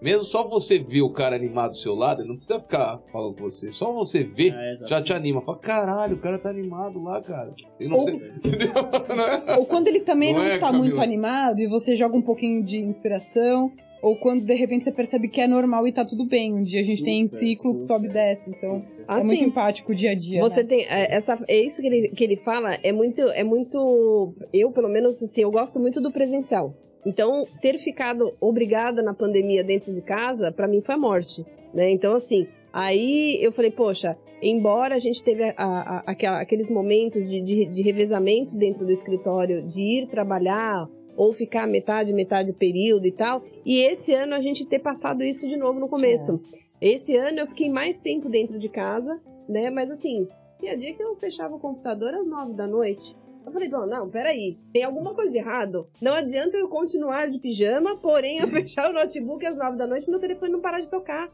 Mesmo 0.00 0.22
só 0.22 0.48
você 0.48 0.78
ver 0.78 1.02
o 1.02 1.10
cara 1.10 1.36
animado 1.36 1.72
do 1.72 1.76
seu 1.76 1.94
lado, 1.94 2.22
ele 2.22 2.28
não 2.30 2.36
precisa 2.36 2.58
ficar 2.58 2.98
falando 3.12 3.34
com 3.36 3.42
você. 3.42 3.70
Só 3.70 3.92
você 3.92 4.24
ver, 4.24 4.54
É, 4.54 4.78
já 4.88 5.02
te 5.02 5.12
anima. 5.12 5.42
Fala, 5.42 5.58
caralho, 5.58 6.16
o 6.16 6.18
cara 6.18 6.38
tá 6.38 6.48
animado 6.48 7.02
lá, 7.02 7.20
cara. 7.20 7.52
Não 7.78 7.98
Ou- 7.98 8.04
sei... 8.06 8.14
Entendeu? 8.42 8.72
Não 9.14 9.24
é? 9.26 9.58
Ou 9.58 9.66
quando 9.66 9.88
ele 9.88 10.00
também 10.00 10.32
Não 10.32 10.40
não, 10.40 10.46
é, 10.48 10.54
está 10.54 10.68
Camila? 10.68 10.84
muito 10.84 11.00
animado 11.02 11.60
e 11.60 11.66
você 11.66 11.94
joga 11.94 12.16
um 12.16 12.22
pouquinho 12.22 12.64
de 12.64 12.78
inspiração, 12.78 13.70
ou 14.02 14.16
quando 14.16 14.44
de 14.44 14.54
repente 14.54 14.84
você 14.84 14.92
percebe 14.92 15.28
que 15.28 15.40
é 15.40 15.46
normal 15.46 15.86
e 15.86 15.92
tá 15.92 16.04
tudo 16.04 16.24
bem. 16.24 16.54
Um 16.54 16.62
dia 16.62 16.80
a 16.80 16.84
gente 16.84 17.02
tem 17.02 17.26
ciclo 17.28 17.74
que 17.74 17.80
sobe 17.80 18.08
e 18.08 18.12
desce, 18.12 18.50
então 18.50 18.84
é 19.08 19.14
muito 19.14 19.34
Assim, 19.34 19.44
empático 19.44 19.92
o 19.92 19.94
dia 19.94 20.12
a 20.12 20.14
dia. 20.14 20.40
Você 20.40 20.62
né? 20.62 20.68
tem 20.68 20.86
é, 20.86 21.14
essa 21.14 21.38
é 21.48 21.60
isso 21.60 21.80
que 21.80 21.86
ele, 21.86 22.08
que 22.08 22.24
ele 22.24 22.36
fala 22.36 22.78
é 22.82 22.92
muito 22.92 23.20
é 23.22 23.44
muito 23.44 24.34
eu 24.52 24.70
pelo 24.72 24.88
menos 24.88 25.22
assim 25.22 25.42
eu 25.42 25.50
gosto 25.50 25.78
muito 25.78 26.00
do 26.00 26.10
presencial. 26.10 26.74
Então 27.04 27.46
ter 27.60 27.78
ficado 27.78 28.34
obrigada 28.40 29.02
na 29.02 29.14
pandemia 29.14 29.64
dentro 29.64 29.92
de 29.92 30.00
casa 30.00 30.52
pra 30.52 30.68
mim 30.68 30.80
foi 30.80 30.94
a 30.94 30.98
morte, 30.98 31.44
né? 31.74 31.90
Então 31.90 32.14
assim 32.14 32.46
Aí 32.72 33.38
eu 33.42 33.52
falei, 33.52 33.70
poxa, 33.70 34.16
embora 34.40 34.94
a 34.94 34.98
gente 34.98 35.22
teve 35.22 35.42
a, 35.42 35.54
a, 35.56 36.02
aquela, 36.06 36.40
aqueles 36.40 36.70
momentos 36.70 37.28
de, 37.28 37.40
de, 37.40 37.66
de 37.66 37.82
revezamento 37.82 38.56
dentro 38.56 38.86
do 38.86 38.92
escritório, 38.92 39.62
de 39.62 39.80
ir 39.80 40.06
trabalhar 40.06 40.88
ou 41.16 41.32
ficar 41.32 41.66
metade, 41.66 42.12
metade 42.12 42.50
do 42.50 42.56
período 42.56 43.06
e 43.06 43.12
tal, 43.12 43.42
e 43.64 43.80
esse 43.80 44.12
ano 44.12 44.34
a 44.34 44.40
gente 44.40 44.64
ter 44.64 44.78
passado 44.78 45.22
isso 45.22 45.48
de 45.48 45.56
novo 45.56 45.78
no 45.80 45.88
começo. 45.88 46.40
É. 46.80 46.90
Esse 46.92 47.16
ano 47.16 47.40
eu 47.40 47.46
fiquei 47.46 47.68
mais 47.70 48.00
tempo 48.00 48.28
dentro 48.28 48.58
de 48.58 48.68
casa, 48.68 49.20
né? 49.48 49.68
Mas 49.68 49.90
assim, 49.90 50.26
tinha 50.58 50.76
dia 50.76 50.94
que 50.94 51.02
eu 51.02 51.14
fechava 51.16 51.54
o 51.54 51.60
computador 51.60 52.14
às 52.14 52.26
nove 52.26 52.54
da 52.54 52.66
noite. 52.66 53.16
Eu 53.44 53.52
falei, 53.52 53.68
bom, 53.68 53.86
não, 53.86 54.08
peraí, 54.08 54.58
tem 54.72 54.84
alguma 54.84 55.14
coisa 55.14 55.30
de 55.30 55.38
errado. 55.38 55.88
Não 56.00 56.14
adianta 56.14 56.56
eu 56.56 56.68
continuar 56.68 57.30
de 57.30 57.38
pijama, 57.38 57.96
porém 57.96 58.38
eu 58.38 58.48
fechar 58.52 58.90
o 58.90 58.92
notebook 58.92 59.44
às 59.44 59.56
nove 59.56 59.76
da 59.76 59.86
noite 59.86 60.06
e 60.06 60.10
meu 60.10 60.20
telefone 60.20 60.52
não 60.52 60.60
parar 60.60 60.80
de 60.80 60.88
tocar. 60.88 61.30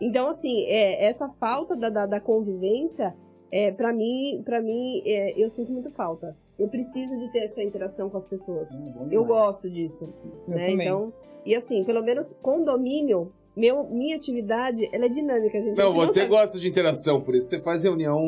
Então, 0.00 0.28
assim, 0.28 0.64
é, 0.66 1.06
essa 1.06 1.28
falta 1.40 1.74
da, 1.74 1.88
da, 1.88 2.06
da 2.06 2.20
convivência, 2.20 3.14
é, 3.50 3.70
para 3.70 3.92
mim, 3.92 4.42
para 4.44 4.60
mim 4.60 5.02
é, 5.06 5.32
eu 5.40 5.48
sinto 5.48 5.72
muito 5.72 5.90
falta. 5.90 6.36
Eu 6.58 6.68
preciso 6.68 7.16
de 7.18 7.30
ter 7.30 7.44
essa 7.44 7.62
interação 7.62 8.08
com 8.08 8.16
as 8.16 8.24
pessoas. 8.24 8.68
Hum, 8.80 9.08
eu 9.10 9.24
gosto 9.24 9.70
disso. 9.70 10.12
Eu 10.48 10.54
né? 10.54 10.70
Então, 10.70 11.12
e 11.44 11.54
assim, 11.54 11.84
pelo 11.84 12.02
menos 12.02 12.32
condomínio, 12.42 13.30
meu, 13.56 13.84
minha 13.84 14.16
atividade, 14.16 14.86
ela 14.92 15.06
é 15.06 15.08
dinâmica, 15.08 15.58
gente. 15.58 15.78
Não, 15.78 15.94
você 15.94 16.22
não 16.22 16.28
gosta 16.28 16.58
de 16.58 16.68
interação, 16.68 17.22
por 17.22 17.34
isso 17.34 17.48
você 17.48 17.58
faz 17.58 17.84
reunião 17.84 18.20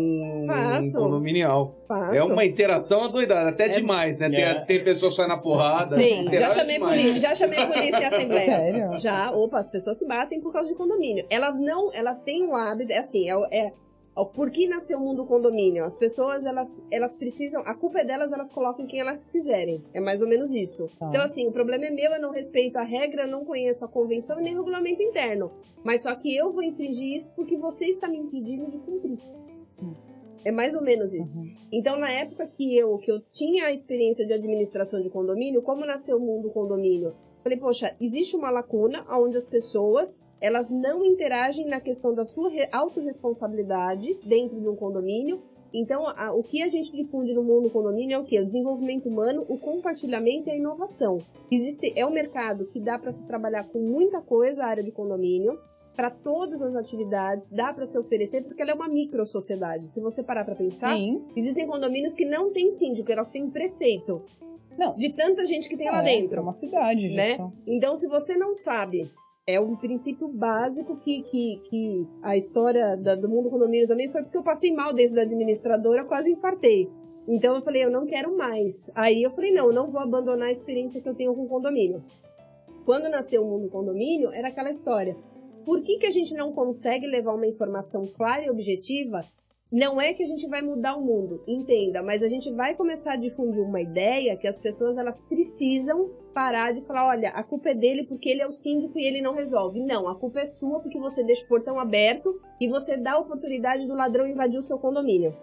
Faço. 0.47 0.93
condominial. 0.93 1.75
Faço. 1.87 2.15
É 2.15 2.23
uma 2.23 2.47
interação 2.47 3.05
adoidada, 3.05 3.51
até 3.51 3.67
é... 3.67 3.69
demais, 3.69 4.17
né? 4.19 4.27
É. 4.33 4.55
Tem, 4.55 4.65
tem 4.65 4.85
pessoas 4.85 5.15
saindo 5.15 5.29
na 5.29 5.39
porrada. 5.39 5.99
Sim, 5.99 6.31
já 6.33 6.49
chamei, 6.49 6.79
polícia, 6.79 7.19
já 7.19 7.35
chamei 7.35 7.67
polícia 7.67 8.01
e 8.01 8.05
assembleia. 8.05 8.47
Sério? 8.47 8.99
Já, 8.99 9.31
opa, 9.31 9.59
as 9.59 9.69
pessoas 9.69 9.99
se 9.99 10.07
batem 10.07 10.41
por 10.41 10.51
causa 10.51 10.71
de 10.71 10.75
condomínio. 10.75 11.27
Elas 11.29 11.61
não, 11.61 11.93
elas 11.93 12.23
têm 12.23 12.47
um 12.47 12.57
hábito, 12.57 12.93
é 12.93 12.99
assim, 12.99 13.29
é, 13.31 13.67
é 13.67 13.73
por 14.27 14.51
que 14.51 14.67
nasceu 14.67 14.99
o 14.99 15.01
mundo 15.01 15.25
condomínio? 15.25 15.85
As 15.85 15.97
pessoas, 15.97 16.45
elas, 16.45 16.85
elas 16.91 17.17
precisam, 17.17 17.63
a 17.65 17.75
culpa 17.75 18.01
é 18.01 18.05
delas, 18.05 18.33
elas 18.33 18.51
colocam 18.51 18.87
quem 18.87 19.01
elas 19.01 19.31
quiserem. 19.31 19.83
É 19.95 20.01
mais 20.01 20.21
ou 20.21 20.29
menos 20.29 20.53
isso. 20.53 20.91
Ah. 21.01 21.07
Então, 21.09 21.23
assim, 21.23 21.47
o 21.47 21.53
problema 21.53 21.87
é 21.87 21.91
meu, 21.91 22.13
eu 22.13 22.21
não 22.21 22.31
respeito 22.31 22.77
a 22.77 22.83
regra, 22.83 23.27
não 23.27 23.45
conheço 23.45 23.85
a 23.85 23.89
convenção 23.89 24.41
nem 24.41 24.55
o 24.55 24.59
regulamento 24.59 25.03
interno. 25.03 25.51
Mas 25.85 26.03
só 26.03 26.15
que 26.15 26.35
eu 26.35 26.53
vou 26.53 26.63
infringir 26.63 27.15
isso 27.15 27.33
porque 27.35 27.57
você 27.57 27.87
está 27.87 28.09
me 28.09 28.19
impedindo 28.19 28.71
de 28.71 28.79
cumprir. 28.79 29.19
É 30.45 30.51
mais 30.51 30.75
ou 30.75 30.83
menos 30.83 31.13
isso. 31.15 31.39
Uhum. 31.39 31.55
Então, 31.73 31.99
na 31.99 32.11
época 32.11 32.47
que 32.47 32.77
eu, 32.77 32.97
que 32.99 33.11
eu 33.11 33.21
tinha 33.33 33.67
a 33.67 33.73
experiência 33.73 34.27
de 34.27 34.33
administração 34.33 35.03
de 35.03 35.11
condomínio, 35.11 35.63
como 35.63 35.85
nasceu 35.85 36.17
o 36.17 36.21
mundo 36.21 36.51
condomínio? 36.51 37.15
Falei, 37.49 37.61
poxa, 37.61 37.97
existe 37.99 38.37
uma 38.37 38.51
lacuna 38.51 39.07
onde 39.09 39.35
as 39.35 39.47
pessoas 39.47 40.23
elas 40.39 40.71
não 40.71 41.03
interagem 41.03 41.65
na 41.65 41.81
questão 41.81 42.15
da 42.15 42.23
sua 42.23 42.51
autorresponsabilidade 42.71 44.19
dentro 44.23 44.61
de 44.61 44.69
um 44.69 44.77
condomínio. 44.77 45.41
Então, 45.73 46.07
a, 46.07 46.31
o 46.35 46.43
que 46.43 46.63
a 46.63 46.69
gente 46.69 46.93
difunde 46.93 47.33
no 47.33 47.43
mundo 47.43 47.71
condomínio 47.71 48.17
é 48.17 48.19
o 48.19 48.25
que? 48.25 48.39
O 48.39 48.45
desenvolvimento 48.45 49.09
humano, 49.09 49.47
o 49.49 49.59
compartilhamento 49.59 50.51
e 50.51 50.53
a 50.53 50.57
inovação. 50.57 51.17
Existe, 51.51 51.91
é 51.97 52.05
um 52.05 52.11
mercado 52.11 52.67
que 52.67 52.79
dá 52.79 52.99
para 52.99 53.13
se 53.13 53.27
trabalhar 53.27 53.65
com 53.65 53.79
muita 53.79 54.21
coisa, 54.21 54.65
a 54.65 54.67
área 54.67 54.85
de 54.85 54.93
condomínio, 54.93 55.59
para 55.97 56.11
todas 56.11 56.61
as 56.61 56.77
atividades, 56.77 57.51
dá 57.51 57.73
para 57.73 57.87
se 57.87 57.99
oferecer, 57.99 58.45
porque 58.45 58.61
ela 58.61 58.73
é 58.73 58.75
uma 58.75 58.89
micro 58.89 59.25
sociedade. 59.25 59.89
Se 59.89 60.03
você 60.03 60.23
parar 60.23 60.45
para 60.45 60.55
pensar, 60.55 60.95
Sim. 60.95 61.25
existem 61.35 61.67
condomínios 61.67 62.15
que 62.15 62.27
não 62.27 62.53
têm 62.53 62.71
síndico, 62.71 63.11
elas 63.11 63.31
têm 63.31 63.51
prefeito. 63.51 64.23
Não. 64.79 64.95
De 64.97 65.13
tanta 65.13 65.45
gente 65.45 65.69
que 65.69 65.77
tem 65.77 65.89
é, 65.89 65.91
lá 65.91 66.01
dentro. 66.01 66.39
É 66.39 66.41
uma 66.41 66.53
cidade, 66.53 67.15
né? 67.15 67.37
Então, 67.67 67.97
se 67.97 68.07
você 68.07 68.37
não 68.37 68.55
sabe 68.55 69.11
é 69.49 69.59
um 69.59 69.75
princípio 69.75 70.29
básico 70.29 70.99
que, 70.99 71.23
que, 71.23 71.63
que 71.71 72.07
a 72.21 72.37
história 72.37 72.95
da, 72.99 73.15
do 73.15 73.27
mundo 73.31 73.49
condomínio 73.49 73.89
também 73.89 74.07
foi 74.11 74.23
porque 74.23 74.37
eu 74.37 74.43
passei 74.43 74.71
mal 74.71 74.93
dentro 74.93 75.15
da 75.15 75.23
administradora, 75.23 76.05
quase 76.05 76.31
infartei. 76.31 76.87
Então 77.27 77.57
eu 77.57 77.63
falei, 77.63 77.83
eu 77.83 77.91
não 77.91 78.05
quero 78.05 78.37
mais. 78.37 78.91
Aí 78.95 79.23
eu 79.23 79.31
falei, 79.31 79.51
não, 79.51 79.73
não 79.73 79.91
vou 79.91 80.03
abandonar 80.03 80.49
a 80.49 80.53
experiência 80.53 81.01
que 81.01 81.09
eu 81.09 81.15
tenho 81.15 81.35
com 81.35 81.49
condomínio. 81.49 82.05
Quando 82.85 83.09
nasceu 83.09 83.43
o 83.43 83.49
mundo 83.49 83.71
condomínio, 83.71 84.31
era 84.35 84.49
aquela 84.49 84.69
história. 84.69 85.17
Por 85.65 85.83
que, 85.83 85.97
que 85.97 86.07
a 86.07 86.11
gente 86.11 86.35
não 86.35 86.53
consegue 86.53 87.07
levar 87.07 87.35
uma 87.35 87.47
informação 87.47 88.07
clara 88.07 88.45
e 88.45 88.51
objetiva 88.51 89.25
não 89.71 90.01
é 90.01 90.15
que 90.15 90.23
a 90.23 90.27
gente 90.27 90.49
vai 90.49 90.63
mudar 90.63 90.97
o 90.97 91.05
mundo, 91.05 91.43
entenda, 91.47 92.03
mas 92.03 92.23
a 92.23 92.29
gente 92.29 92.51
vai 92.53 92.75
começar 92.75 93.13
a 93.13 93.17
difundir 93.17 93.63
uma 93.63 93.81
ideia 93.81 94.37
que 94.37 94.47
as 94.47 94.59
pessoas 94.59 94.97
elas 94.97 95.21
precisam 95.21 96.11
parar 96.33 96.73
de 96.73 96.81
falar, 96.87 97.07
olha, 97.09 97.29
a 97.31 97.43
culpa 97.43 97.71
é 97.71 97.75
dele 97.75 98.07
porque 98.07 98.31
ele 98.31 98.41
é 98.41 98.47
o 98.47 98.53
síndico 98.53 98.99
e 98.99 99.05
ele 99.05 99.21
não 99.21 99.35
resolve. 99.35 99.81
Não, 99.81 100.09
a 100.09 100.15
culpa 100.15 100.41
é 100.41 100.45
sua 100.47 100.81
porque 100.81 100.99
você 100.99 101.23
deixa 101.23 101.45
o 101.45 101.49
portão 101.49 101.79
aberto 101.79 102.41
e 102.59 102.67
você 102.67 102.97
dá 102.97 103.13
a 103.13 103.19
oportunidade 103.19 103.87
do 103.87 103.95
ladrão 103.95 104.27
invadir 104.27 104.59
o 104.59 104.63
seu 104.63 104.79
condomínio. 104.79 105.37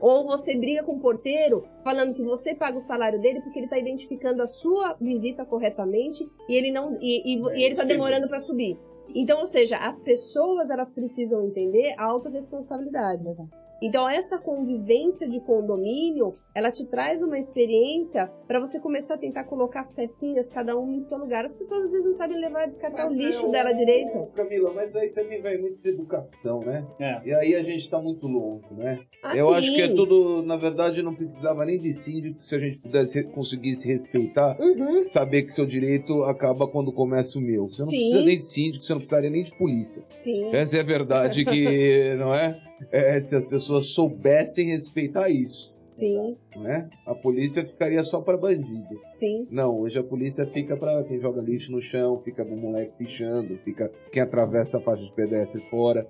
Ou 0.00 0.26
você 0.26 0.56
briga 0.56 0.82
com 0.82 0.96
o 0.96 1.00
porteiro 1.00 1.64
falando 1.84 2.14
que 2.14 2.22
você 2.22 2.56
paga 2.56 2.76
o 2.76 2.80
salário 2.80 3.20
dele 3.20 3.40
porque 3.40 3.60
ele 3.60 3.66
está 3.66 3.78
identificando 3.78 4.42
a 4.42 4.46
sua 4.48 4.94
visita 5.00 5.44
corretamente 5.44 6.28
e 6.48 6.56
ele 6.56 6.72
não 6.72 6.98
e, 7.00 7.36
e, 7.36 7.38
e 7.56 7.62
ele 7.62 7.74
está 7.74 7.84
demorando 7.84 8.26
para 8.26 8.40
subir. 8.40 8.76
Então, 9.14 9.40
ou 9.40 9.46
seja, 9.46 9.76
as 9.78 10.00
pessoas 10.00 10.70
elas 10.70 10.90
precisam 10.90 11.44
entender 11.44 11.94
a 11.98 12.04
autorresponsabilidade. 12.04 13.22
Né? 13.22 13.46
Então, 13.84 14.08
essa 14.08 14.38
convivência 14.38 15.28
de 15.28 15.38
condomínio, 15.40 16.32
ela 16.54 16.72
te 16.72 16.86
traz 16.86 17.20
uma 17.20 17.38
experiência 17.38 18.32
para 18.46 18.58
você 18.58 18.80
começar 18.80 19.16
a 19.16 19.18
tentar 19.18 19.44
colocar 19.44 19.80
as 19.80 19.92
pecinhas, 19.92 20.48
cada 20.48 20.74
um 20.74 20.94
em 20.94 21.00
seu 21.00 21.18
lugar. 21.18 21.44
As 21.44 21.54
pessoas 21.54 21.84
às 21.84 21.92
vezes 21.92 22.06
não 22.06 22.14
sabem 22.14 22.40
levar, 22.40 22.66
descartar 22.66 23.04
mas 23.04 23.12
o 23.12 23.14
lixo 23.14 23.46
é, 23.46 23.50
dela 23.50 23.72
direito. 23.72 24.26
Camila, 24.34 24.72
mas 24.72 24.96
aí 24.96 25.10
também 25.10 25.42
vai 25.42 25.58
muito 25.58 25.82
de 25.82 25.88
educação, 25.90 26.60
né? 26.60 26.82
É. 26.98 27.28
E 27.28 27.34
aí 27.34 27.54
a 27.54 27.60
gente 27.60 27.80
está 27.80 28.00
muito 28.00 28.26
longe, 28.26 28.64
né? 28.72 29.00
Ah, 29.22 29.36
Eu 29.36 29.48
sim. 29.48 29.54
acho 29.54 29.74
que 29.74 29.82
é 29.82 29.88
tudo, 29.88 30.42
na 30.42 30.56
verdade, 30.56 31.02
não 31.02 31.14
precisava 31.14 31.62
nem 31.66 31.78
de 31.78 31.92
síndico, 31.92 32.42
se 32.42 32.56
a 32.56 32.58
gente 32.58 32.78
pudesse 32.78 33.22
conseguir 33.24 33.74
se 33.74 33.86
respeitar, 33.86 34.56
uhum. 34.58 35.04
saber 35.04 35.42
que 35.42 35.52
seu 35.52 35.66
direito 35.66 36.24
acaba 36.24 36.66
quando 36.66 36.90
começa 36.90 37.38
o 37.38 37.42
meu. 37.42 37.68
Você 37.68 37.80
não 37.80 37.86
sim. 37.86 37.96
precisa 37.96 38.22
nem 38.22 38.36
de 38.36 38.44
síndico, 38.44 38.82
você 38.82 38.94
não 38.94 39.00
precisaria 39.00 39.28
nem 39.28 39.42
de 39.42 39.54
polícia. 39.58 40.02
Sim. 40.18 40.48
Essa 40.54 40.78
é 40.78 40.80
a 40.80 40.84
verdade 40.84 41.44
que, 41.44 42.14
não 42.16 42.32
é? 42.32 42.58
É, 42.90 43.18
se 43.20 43.36
as 43.36 43.44
pessoas 43.44 43.86
soubessem 43.86 44.70
respeitar 44.70 45.28
isso. 45.28 45.74
Sim. 45.96 46.36
Né? 46.56 46.88
A 47.06 47.14
polícia 47.14 47.64
ficaria 47.64 48.02
só 48.02 48.20
para 48.20 48.36
bandido. 48.36 49.00
Sim. 49.12 49.46
Não, 49.50 49.78
hoje 49.78 49.98
a 49.98 50.02
polícia 50.02 50.46
fica 50.46 50.76
para 50.76 51.04
quem 51.04 51.20
joga 51.20 51.40
lixo 51.40 51.70
no 51.70 51.80
chão, 51.80 52.20
fica 52.24 52.44
pro 52.44 52.56
moleque 52.56 52.92
pichando, 52.98 53.56
fica 53.58 53.90
quem 54.12 54.22
atravessa 54.22 54.78
a 54.78 54.80
faixa 54.80 55.04
de 55.04 55.12
pedestre 55.12 55.62
fora. 55.70 56.06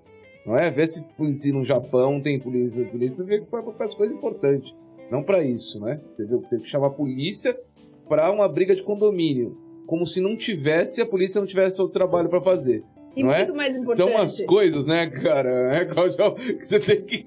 Não 0.47 0.57
é? 0.57 0.71
Vê 0.71 0.87
se, 0.87 1.05
se 1.33 1.53
no 1.53 1.65
Japão 1.65 2.21
tem 2.21 2.41
polícia. 2.41 2.85
Polícia 2.87 3.25
vê 3.25 3.41
que 3.41 3.47
para 3.47 3.63
as 3.81 3.95
coisas 3.95 4.17
importantes. 4.17 4.73
Não 5.11 5.23
para 5.23 5.43
isso, 5.43 5.81
né? 5.81 6.01
Entendeu? 6.13 6.43
Tem 6.49 6.59
que 6.59 6.69
chamar 6.69 6.89
a 6.89 6.91
polícia 6.91 7.59
para 8.09 8.31
uma 8.31 8.49
briga 8.49 8.75
de 8.75 8.83
condomínio. 8.83 9.57
Como 9.87 10.07
se 10.07 10.21
não 10.21 10.37
tivesse, 10.37 11.03
a 11.03 11.07
polícia 11.07 11.41
não 11.41 11.47
tivesse 11.47 11.81
outro 11.81 11.99
trabalho 11.99 12.29
para 12.29 12.41
fazer. 12.41 12.83
E 13.17 13.23
não 13.23 13.31
muito 13.31 13.53
é? 13.53 13.55
mais 13.55 13.77
importante. 13.77 13.97
São 13.97 14.17
as 14.17 14.41
coisas, 14.43 14.87
né, 14.87 15.07
cara? 15.09 15.77
É, 15.77 15.85
Claudio, 15.85 16.35
que 16.35 16.65
você 16.65 16.81
tem 16.81 17.03
que. 17.03 17.27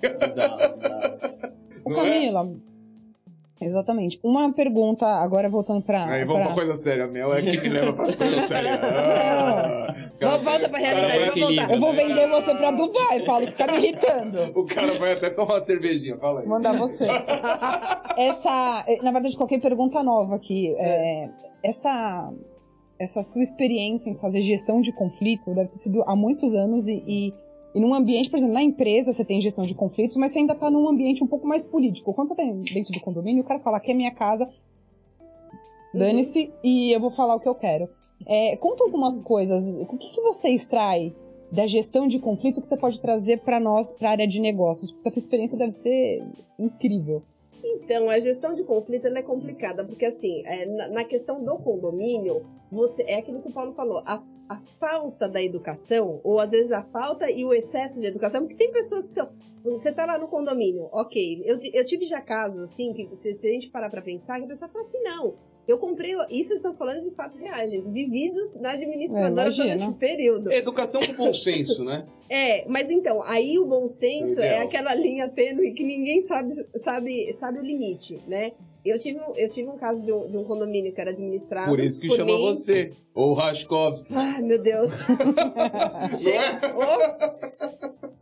Ô, 1.85 1.89
Camila. 1.95 2.49
É? 2.63 2.67
Exatamente. 3.59 4.19
Uma 4.23 4.53
pergunta, 4.53 5.05
agora 5.05 5.49
voltando 5.49 5.81
pra. 5.81 6.05
Aí 6.05 6.23
vamos 6.25 6.45
pra 6.45 6.53
coisa 6.53 6.75
séria. 6.75 7.05
A 7.05 7.07
Mel 7.07 7.33
é 7.33 7.41
que 7.41 7.59
me 7.59 7.69
leva 7.69 7.93
pras 7.93 8.13
coisas 8.15 8.45
sérias. 8.45 8.79
Ah, 8.83 10.37
volta 10.37 10.69
pra 10.69 10.77
realidade, 10.77 11.19
vamos 11.19 11.39
voltar. 11.39 11.73
Eu 11.73 11.79
vou 11.79 11.93
vender 11.93 12.27
você 12.27 12.53
pra 12.53 12.71
Dubai, 12.71 13.23
Paulo, 13.25 13.47
fica 13.47 13.67
me 13.67 13.77
irritando. 13.77 14.37
O 14.57 14.65
cara 14.65 14.99
vai 14.99 15.13
até 15.13 15.29
tomar 15.29 15.55
uma 15.55 15.65
cervejinha, 15.65 16.17
fala 16.17 16.41
aí. 16.41 16.47
Mandar 16.47 16.77
você. 16.77 17.07
essa, 18.17 18.85
na 19.01 19.11
verdade, 19.11 19.35
qualquer 19.37 19.59
pergunta 19.59 20.03
nova 20.03 20.35
aqui. 20.35 20.75
É, 20.77 21.29
essa 21.63 22.31
essa 22.99 23.21
sua 23.21 23.41
experiência 23.41 24.09
em 24.09 24.15
fazer 24.15 24.41
gestão 24.41 24.81
de 24.81 24.91
conflito 24.91 25.53
deve 25.53 25.69
ter 25.69 25.77
sido 25.77 26.03
há 26.03 26.15
muitos 26.15 26.53
anos 26.53 26.87
e, 26.87 27.03
e, 27.07 27.33
e 27.75 27.79
num 27.79 27.93
ambiente, 27.93 28.29
por 28.29 28.37
exemplo, 28.37 28.53
na 28.53 28.63
empresa 28.63 29.13
você 29.13 29.23
tem 29.23 29.39
gestão 29.39 29.63
de 29.63 29.75
conflitos, 29.75 30.17
mas 30.17 30.31
você 30.31 30.39
ainda 30.39 30.53
está 30.53 30.69
num 30.69 30.87
ambiente 30.87 31.23
um 31.23 31.27
pouco 31.27 31.47
mais 31.47 31.65
político. 31.65 32.13
Quando 32.13 32.27
você 32.27 32.33
está 32.33 32.73
dentro 32.73 32.93
do 32.93 32.99
condomínio, 32.99 33.43
o 33.43 33.45
cara 33.45 33.59
fala 33.59 33.79
que 33.79 33.91
é 33.91 33.93
minha 33.93 34.11
casa, 34.11 34.49
dane-se, 35.93 36.45
uhum. 36.45 36.51
e 36.63 36.91
eu 36.91 36.99
vou 36.99 37.11
falar 37.11 37.35
o 37.35 37.39
que 37.39 37.47
eu 37.47 37.55
quero. 37.55 37.89
É, 38.25 38.55
conta 38.57 38.83
algumas 38.83 39.21
coisas. 39.21 39.69
O 39.69 39.97
que, 39.97 40.09
que 40.09 40.21
você 40.21 40.49
extrai 40.49 41.13
da 41.51 41.65
gestão 41.65 42.07
de 42.07 42.19
conflito 42.19 42.61
que 42.61 42.67
você 42.67 42.77
pode 42.77 42.99
trazer 42.99 43.39
para 43.39 43.59
nós, 43.59 43.91
para 43.93 44.09
a 44.09 44.11
área 44.11 44.27
de 44.27 44.39
negócios? 44.39 44.91
Porque 44.91 45.09
a 45.09 45.11
tua 45.11 45.19
experiência 45.19 45.57
deve 45.57 45.71
ser 45.71 46.23
incrível. 46.57 47.21
Então, 47.75 48.09
a 48.09 48.19
gestão 48.19 48.53
de 48.53 48.63
conflito 48.63 49.07
é 49.07 49.21
complicada, 49.21 49.83
porque 49.83 50.05
assim, 50.05 50.41
é, 50.45 50.65
na, 50.65 50.87
na, 50.89 51.03
questão 51.03 51.43
do 51.43 51.57
condomínio, 51.57 52.45
você 52.71 53.03
é 53.03 53.19
aquilo 53.19 53.41
que 53.41 53.49
o 53.49 53.53
Paulo 53.53 53.73
falou, 53.73 53.99
a, 54.05 54.21
a, 54.47 54.57
falta 54.79 55.27
da 55.27 55.41
educação, 55.41 56.21
ou 56.23 56.39
às 56.39 56.51
vezes 56.51 56.71
a 56.71 56.83
falta 56.83 57.29
e 57.29 57.43
o 57.43 57.53
excesso 57.53 57.99
de 57.99 58.07
educação, 58.07 58.41
porque 58.41 58.55
tem 58.55 58.71
pessoas 58.71 59.07
que 59.07 59.13
são. 59.13 59.29
Você 59.63 59.91
tá 59.91 60.05
lá 60.05 60.17
no 60.17 60.27
condomínio, 60.27 60.87
ok. 60.93 61.43
Eu, 61.43 61.59
eu 61.73 61.85
tive 61.85 62.05
já 62.05 62.21
casos 62.21 62.61
assim, 62.63 62.93
que 62.93 63.13
se, 63.15 63.33
se 63.33 63.47
a 63.47 63.51
gente 63.51 63.69
parar 63.69 63.89
pra 63.89 64.01
pensar, 64.01 64.37
que 64.37 64.45
a 64.45 64.47
pessoa 64.47 64.69
fala 64.69 64.81
assim, 64.81 65.01
não, 65.03 65.35
Eu 65.67 65.77
comprei, 65.77 66.13
isso 66.29 66.53
eu 66.53 66.61
tô 66.61 66.73
falando 66.73 67.03
de 67.03 67.11
fatos 67.13 67.39
reais, 67.41 67.69
gente, 67.69 67.89
vividos 67.89 68.55
na 68.61 68.71
administradora 68.71 69.49
É, 69.49 69.51
todo 69.51 69.67
esse 69.67 69.91
período. 69.95 70.51
Educação 70.51 71.01
com 71.05 71.13
bom 71.25 71.33
senso, 71.33 71.83
né? 71.83 72.05
É, 72.29 72.65
mas 72.67 72.89
então, 72.89 73.23
aí 73.23 73.57
o 73.57 73.65
bom 73.65 73.87
senso 73.87 74.41
é 74.41 74.47
Ideal. 74.47 74.65
aquela 74.67 74.93
linha 74.93 75.29
tênue 75.29 75.71
que 75.73 75.81
ninguém 75.81 76.21
sabe, 76.21 76.53
sabe, 76.75 77.31
sabe 77.33 77.59
o 77.59 77.61
limite, 77.63 78.21
né? 78.27 78.51
Eu 78.85 78.99
tive, 78.99 79.17
um- 79.19 79.33
eu 79.35 79.49
tive 79.49 79.69
um 79.69 79.77
caso 79.77 80.03
de 80.05 80.11
um, 80.11 80.29
de 80.29 80.35
um 80.37 80.43
condomínio 80.43 80.91
que 80.93 80.99
era 80.99 81.11
administrado. 81.11 81.69
Por 81.69 81.79
isso 81.79 81.99
que 82.01 82.09
chama 82.09 82.33
mim. 82.35 82.41
você. 82.41 82.91
Ou 83.13 83.33
Raschkovski. 83.33 84.13
Ai, 84.13 84.41
meu 84.41 84.61
Deus. 84.61 85.05
Chega. 86.21 86.75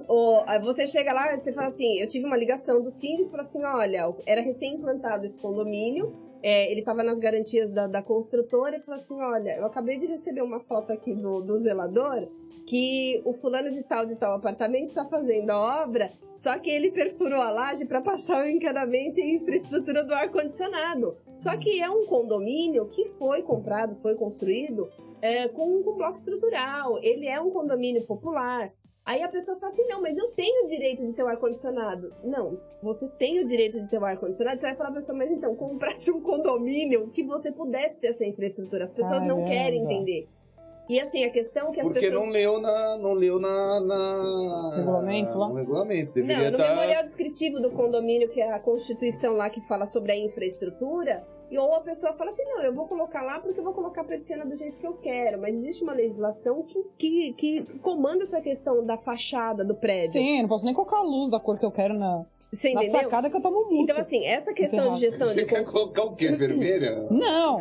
Ô, 0.08 0.14
ô, 0.14 0.43
aí 0.48 0.60
você 0.60 0.86
chega 0.86 1.14
lá 1.14 1.34
e 1.34 1.38
você 1.38 1.52
fala 1.54 1.68
assim: 1.68 2.00
eu 2.00 2.08
tive 2.08 2.26
uma 2.26 2.38
ligação 2.38 2.82
do 2.84 2.91
síndico 2.91 3.28
e 3.28 3.32
falou 3.32 3.41
assim: 3.41 3.64
olha, 3.64 4.14
era 4.26 4.41
recém-implantado 4.41 5.26
esse 5.26 5.39
condomínio. 5.39 6.14
É, 6.48 6.72
ele 6.72 6.82
estava 6.82 7.02
nas 7.02 7.18
garantias 7.18 7.74
da, 7.74 7.88
da 7.88 8.04
construtora 8.04 8.78
e 8.78 8.82
falou 8.82 9.00
assim: 9.00 9.20
olha, 9.20 9.58
eu 9.58 9.66
acabei 9.66 9.98
de 9.98 10.06
receber 10.06 10.43
uma 10.43 10.60
foto 10.60 10.93
aqui 10.93 11.12
do, 11.12 11.41
do 11.41 11.58
zelador 11.58 12.28
que 12.68 13.20
o 13.26 13.34
fulano 13.34 13.72
de 13.72 13.84
tal 13.84 14.06
de 14.06 14.16
tal 14.16 14.36
apartamento 14.36 14.89
está 14.89 15.06
fazendo 15.06 15.50
a 15.50 15.84
obra, 15.84 16.12
só 16.38 16.58
que 16.60 16.70
ele 16.70 16.91
perfurou 16.91 17.41
a 17.41 17.50
laje 17.50 17.86
para 17.86 18.00
passar 18.00 18.43
o 18.43 18.48
encanamento 18.48 19.20
e 19.20 19.36
infraestrutura 19.36 20.04
do 20.04 20.14
ar-condicionado. 20.14 21.18
Só 21.36 21.58
que 21.58 21.82
é 21.82 21.89
um 21.89 22.06
condomínio 22.06 22.89
que 22.89 23.06
foi 23.18 23.41
comprado, 23.41 23.96
foi 23.96 24.16
construído 24.16 24.88
é, 25.24 25.48
com, 25.48 25.82
com 25.82 25.96
bloco 25.96 26.18
estrutural. 26.18 27.00
Ele 27.02 27.28
é 27.28 27.41
um 27.41 27.50
condomínio 27.50 28.06
popular. 28.06 28.72
Aí 29.06 29.22
a 29.22 29.28
pessoa 29.30 29.58
fala 29.60 29.72
assim: 29.72 29.86
não, 29.88 30.01
mas 30.01 30.18
eu 30.18 30.30
tenho 30.30 30.64
o 30.66 30.68
direito 30.68 31.06
de 31.06 31.14
ter 31.14 31.22
o 31.24 31.28
ar-condicionado. 31.28 32.12
Não, 32.24 32.60
você 32.82 33.08
tem 33.20 33.39
o 33.39 33.45
direito 33.45 33.80
de 33.80 33.88
ter 33.88 33.99
o 33.99 34.06
ar-condicionado. 34.06 34.60
Você 34.60 34.66
vai 34.68 34.76
falar 34.76 34.89
pra 34.89 34.99
pessoa, 34.99 35.18
mas 35.18 35.30
então, 35.32 35.56
comprasse 35.56 36.12
um 36.12 36.20
condomínio 36.22 37.10
que 37.12 37.24
você 37.24 37.51
pudesse 37.51 37.99
ter 37.99 38.08
essa 38.08 38.26
infraestrutura. 38.26 38.84
As 38.84 38.91
pessoas 38.93 39.22
não 39.22 39.38
Caramba. 39.43 39.49
querem 39.49 39.84
entender. 39.84 40.28
E 40.88 40.99
assim, 40.99 41.24
a 41.24 41.32
questão 41.32 41.70
é 41.70 41.72
que 41.74 41.80
as 41.82 41.88
Porque 41.88 41.99
pessoas. 42.01 42.20
não 42.24 42.30
leu 42.32 42.60
na. 42.60 42.97
Não 42.97 43.14
leu 43.14 43.39
na. 43.39 43.80
na 43.80 44.76
Regulamento 44.76 45.38
lá? 45.38 45.49
No 45.49 45.56
regulamento. 45.56 46.20
Não, 46.20 46.28
Deveria 46.28 46.51
no 46.51 46.58
estar. 46.58 46.70
memorial 46.70 47.03
descritivo 47.03 47.60
do 47.60 47.72
condomínio, 47.72 48.30
que 48.30 48.41
é 48.41 48.51
a 48.51 48.60
constituição 48.60 49.34
lá 49.36 49.49
que 49.49 49.62
fala 49.62 49.86
sobre 49.86 50.12
a 50.12 50.18
infraestrutura, 50.18 51.24
e 51.50 51.58
ou 51.58 51.74
a 51.76 51.82
pessoa 51.82 52.14
fala 52.14 52.30
assim, 52.30 52.43
não, 52.46 52.62
eu 52.62 52.74
vou 52.74 52.88
colocar 52.88 53.22
lá 53.22 53.39
porque 53.39 53.60
eu 53.60 53.64
vou 53.64 53.74
colocar 53.74 54.02
a 54.02 54.06
persiana 54.06 54.46
do 54.46 54.56
jeito 54.56 54.78
que 54.78 54.88
eu 54.88 54.93
quero. 54.93 55.39
Mas 55.39 55.56
existe 55.56 55.84
uma 55.84 55.93
legislação 55.93 56.64
que, 56.64 56.84
que, 56.98 57.34
que 57.34 57.80
comanda 57.80 58.24
essa 58.24 58.41
questão 58.41 58.86
da 58.86 58.98
fachada 58.98 59.64
do 59.64 59.76
prédio. 59.76 60.12
Sim, 60.12 60.41
não 60.41 60.50
posso 60.50 60.66
nem 60.66 60.74
colocar 60.74 60.98
a 60.98 61.04
luz 61.04 61.30
da 61.30 61.39
cor 61.39 61.58
que 61.58 61.66
eu 61.66 61.72
quero 61.72 61.93
na, 61.93 62.26
Você 62.56 62.74
na 62.74 62.84
entendeu? 62.84 63.01
sacada 63.01 63.30
que 63.30 63.36
eu 63.36 63.41
tomo 63.41 63.66
muito. 63.66 63.84
Então, 63.84 63.97
assim, 63.97 64.26
essa 64.26 64.53
questão 64.53 64.91
de 64.91 64.99
gestão 64.99 65.28
Você 65.28 65.41
de 65.41 65.45
quer 65.45 65.64
colocar 65.66 66.03
o 66.03 66.16
quê? 66.16 66.32
Vermelha? 66.32 67.08
Não, 67.12 67.60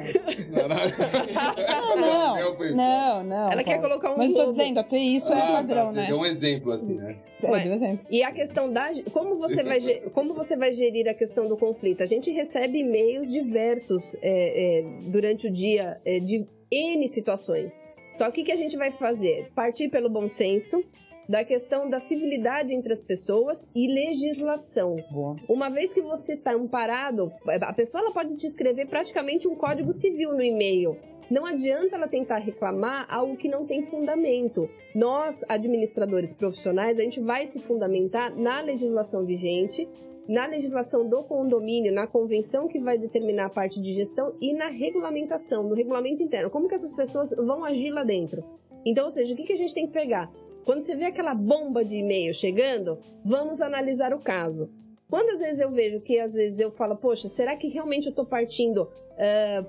não, 1.96 2.56
foi- 2.56 2.72
não, 2.74 3.24
não. 3.24 3.52
Ela 3.52 3.64
quer 3.64 3.80
colocar 3.80 4.12
um 4.12 4.18
Mas 4.18 4.30
eu 4.32 4.36
tô 4.36 4.50
dizendo, 4.52 4.78
até 4.78 4.96
isso 4.98 5.32
é 5.32 5.40
Ah, 5.40 5.52
padrão, 5.56 5.86
tá, 5.86 5.92
né? 5.92 6.02
Você 6.02 6.06
deu 6.08 6.18
um 6.18 6.26
exemplo 6.26 6.72
assim, 6.72 6.94
né? 6.94 7.16
É, 7.42 7.60
deu 7.60 7.72
exemplo. 7.72 8.06
E 8.10 8.22
a 8.22 8.32
questão 8.32 8.72
da. 8.72 8.90
Como 9.12 9.36
você 9.36 9.62
vai, 9.62 9.80
como 10.12 10.34
você 10.34 10.56
vai 10.56 10.72
gerir 10.72 11.08
a 11.08 11.14
questão 11.14 11.48
do 11.48 11.56
conflito? 11.56 12.02
A 12.02 12.06
gente 12.06 12.30
recebe 12.30 12.78
e-mails 12.78 13.30
diversos 13.30 14.14
é, 14.22 14.80
é, 14.80 14.82
durante 15.10 15.48
o 15.48 15.50
dia 15.50 16.00
é, 16.04 16.20
de 16.20 16.46
N 16.70 17.06
situações. 17.08 17.82
Só 18.12 18.30
que 18.30 18.42
o 18.42 18.44
que 18.44 18.52
a 18.52 18.56
gente 18.56 18.76
vai 18.76 18.92
fazer? 18.92 19.50
Partir 19.54 19.88
pelo 19.88 20.08
bom 20.08 20.28
senso, 20.28 20.84
da 21.28 21.44
questão 21.44 21.88
da 21.88 21.98
civilidade 21.98 22.72
entre 22.72 22.92
as 22.92 23.02
pessoas 23.02 23.68
e 23.74 23.86
legislação. 23.86 24.96
Boa. 25.10 25.36
Uma 25.48 25.68
vez 25.68 25.92
que 25.92 26.02
você 26.02 26.34
está 26.34 26.52
amparado, 26.52 27.32
a 27.46 27.72
pessoa 27.72 28.02
ela 28.02 28.12
pode 28.12 28.34
te 28.36 28.46
escrever 28.46 28.86
praticamente 28.86 29.48
um 29.48 29.54
código 29.54 29.92
civil 29.92 30.32
no 30.32 30.42
e-mail. 30.42 30.96
Não 31.30 31.46
adianta 31.46 31.96
ela 31.96 32.06
tentar 32.06 32.38
reclamar 32.38 33.06
algo 33.08 33.36
que 33.36 33.48
não 33.48 33.66
tem 33.66 33.82
fundamento. 33.82 34.68
Nós, 34.94 35.42
administradores 35.48 36.34
profissionais, 36.34 36.98
a 36.98 37.02
gente 37.02 37.20
vai 37.20 37.46
se 37.46 37.60
fundamentar 37.60 38.36
na 38.36 38.60
legislação 38.60 39.24
vigente, 39.24 39.88
na 40.28 40.46
legislação 40.46 41.08
do 41.08 41.22
condomínio, 41.24 41.92
na 41.92 42.06
convenção 42.06 42.68
que 42.68 42.78
vai 42.78 42.98
determinar 42.98 43.46
a 43.46 43.50
parte 43.50 43.80
de 43.80 43.94
gestão 43.94 44.34
e 44.40 44.54
na 44.54 44.68
regulamentação, 44.68 45.62
no 45.62 45.74
regulamento 45.74 46.22
interno. 46.22 46.50
Como 46.50 46.68
que 46.68 46.74
essas 46.74 46.94
pessoas 46.94 47.34
vão 47.34 47.64
agir 47.64 47.90
lá 47.90 48.04
dentro? 48.04 48.44
Então, 48.84 49.04
ou 49.04 49.10
seja, 49.10 49.32
o 49.32 49.36
que, 49.36 49.44
que 49.44 49.52
a 49.54 49.56
gente 49.56 49.74
tem 49.74 49.86
que 49.86 49.92
pegar? 49.92 50.30
Quando 50.64 50.80
você 50.80 50.96
vê 50.96 51.04
aquela 51.04 51.34
bomba 51.34 51.84
de 51.84 51.96
e-mail 51.96 52.32
chegando, 52.32 52.98
vamos 53.24 53.60
analisar 53.60 54.14
o 54.14 54.20
caso. 54.20 54.70
Quantas 55.10 55.38
vezes 55.38 55.60
eu 55.60 55.70
vejo 55.70 56.00
que 56.00 56.18
às 56.18 56.34
vezes 56.34 56.58
eu 56.58 56.72
falo, 56.72 56.96
poxa, 56.96 57.28
será 57.28 57.54
que 57.54 57.68
realmente 57.68 58.06
eu 58.06 58.10
estou 58.10 58.24
partindo 58.24 58.88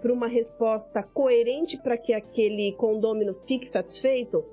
para 0.01 0.13
uma 0.13 0.27
resposta 0.27 1.03
coerente 1.03 1.77
para 1.77 1.97
que 1.97 2.13
aquele 2.13 2.71
condômino 2.73 3.35
fique 3.45 3.67
satisfeito? 3.67 4.43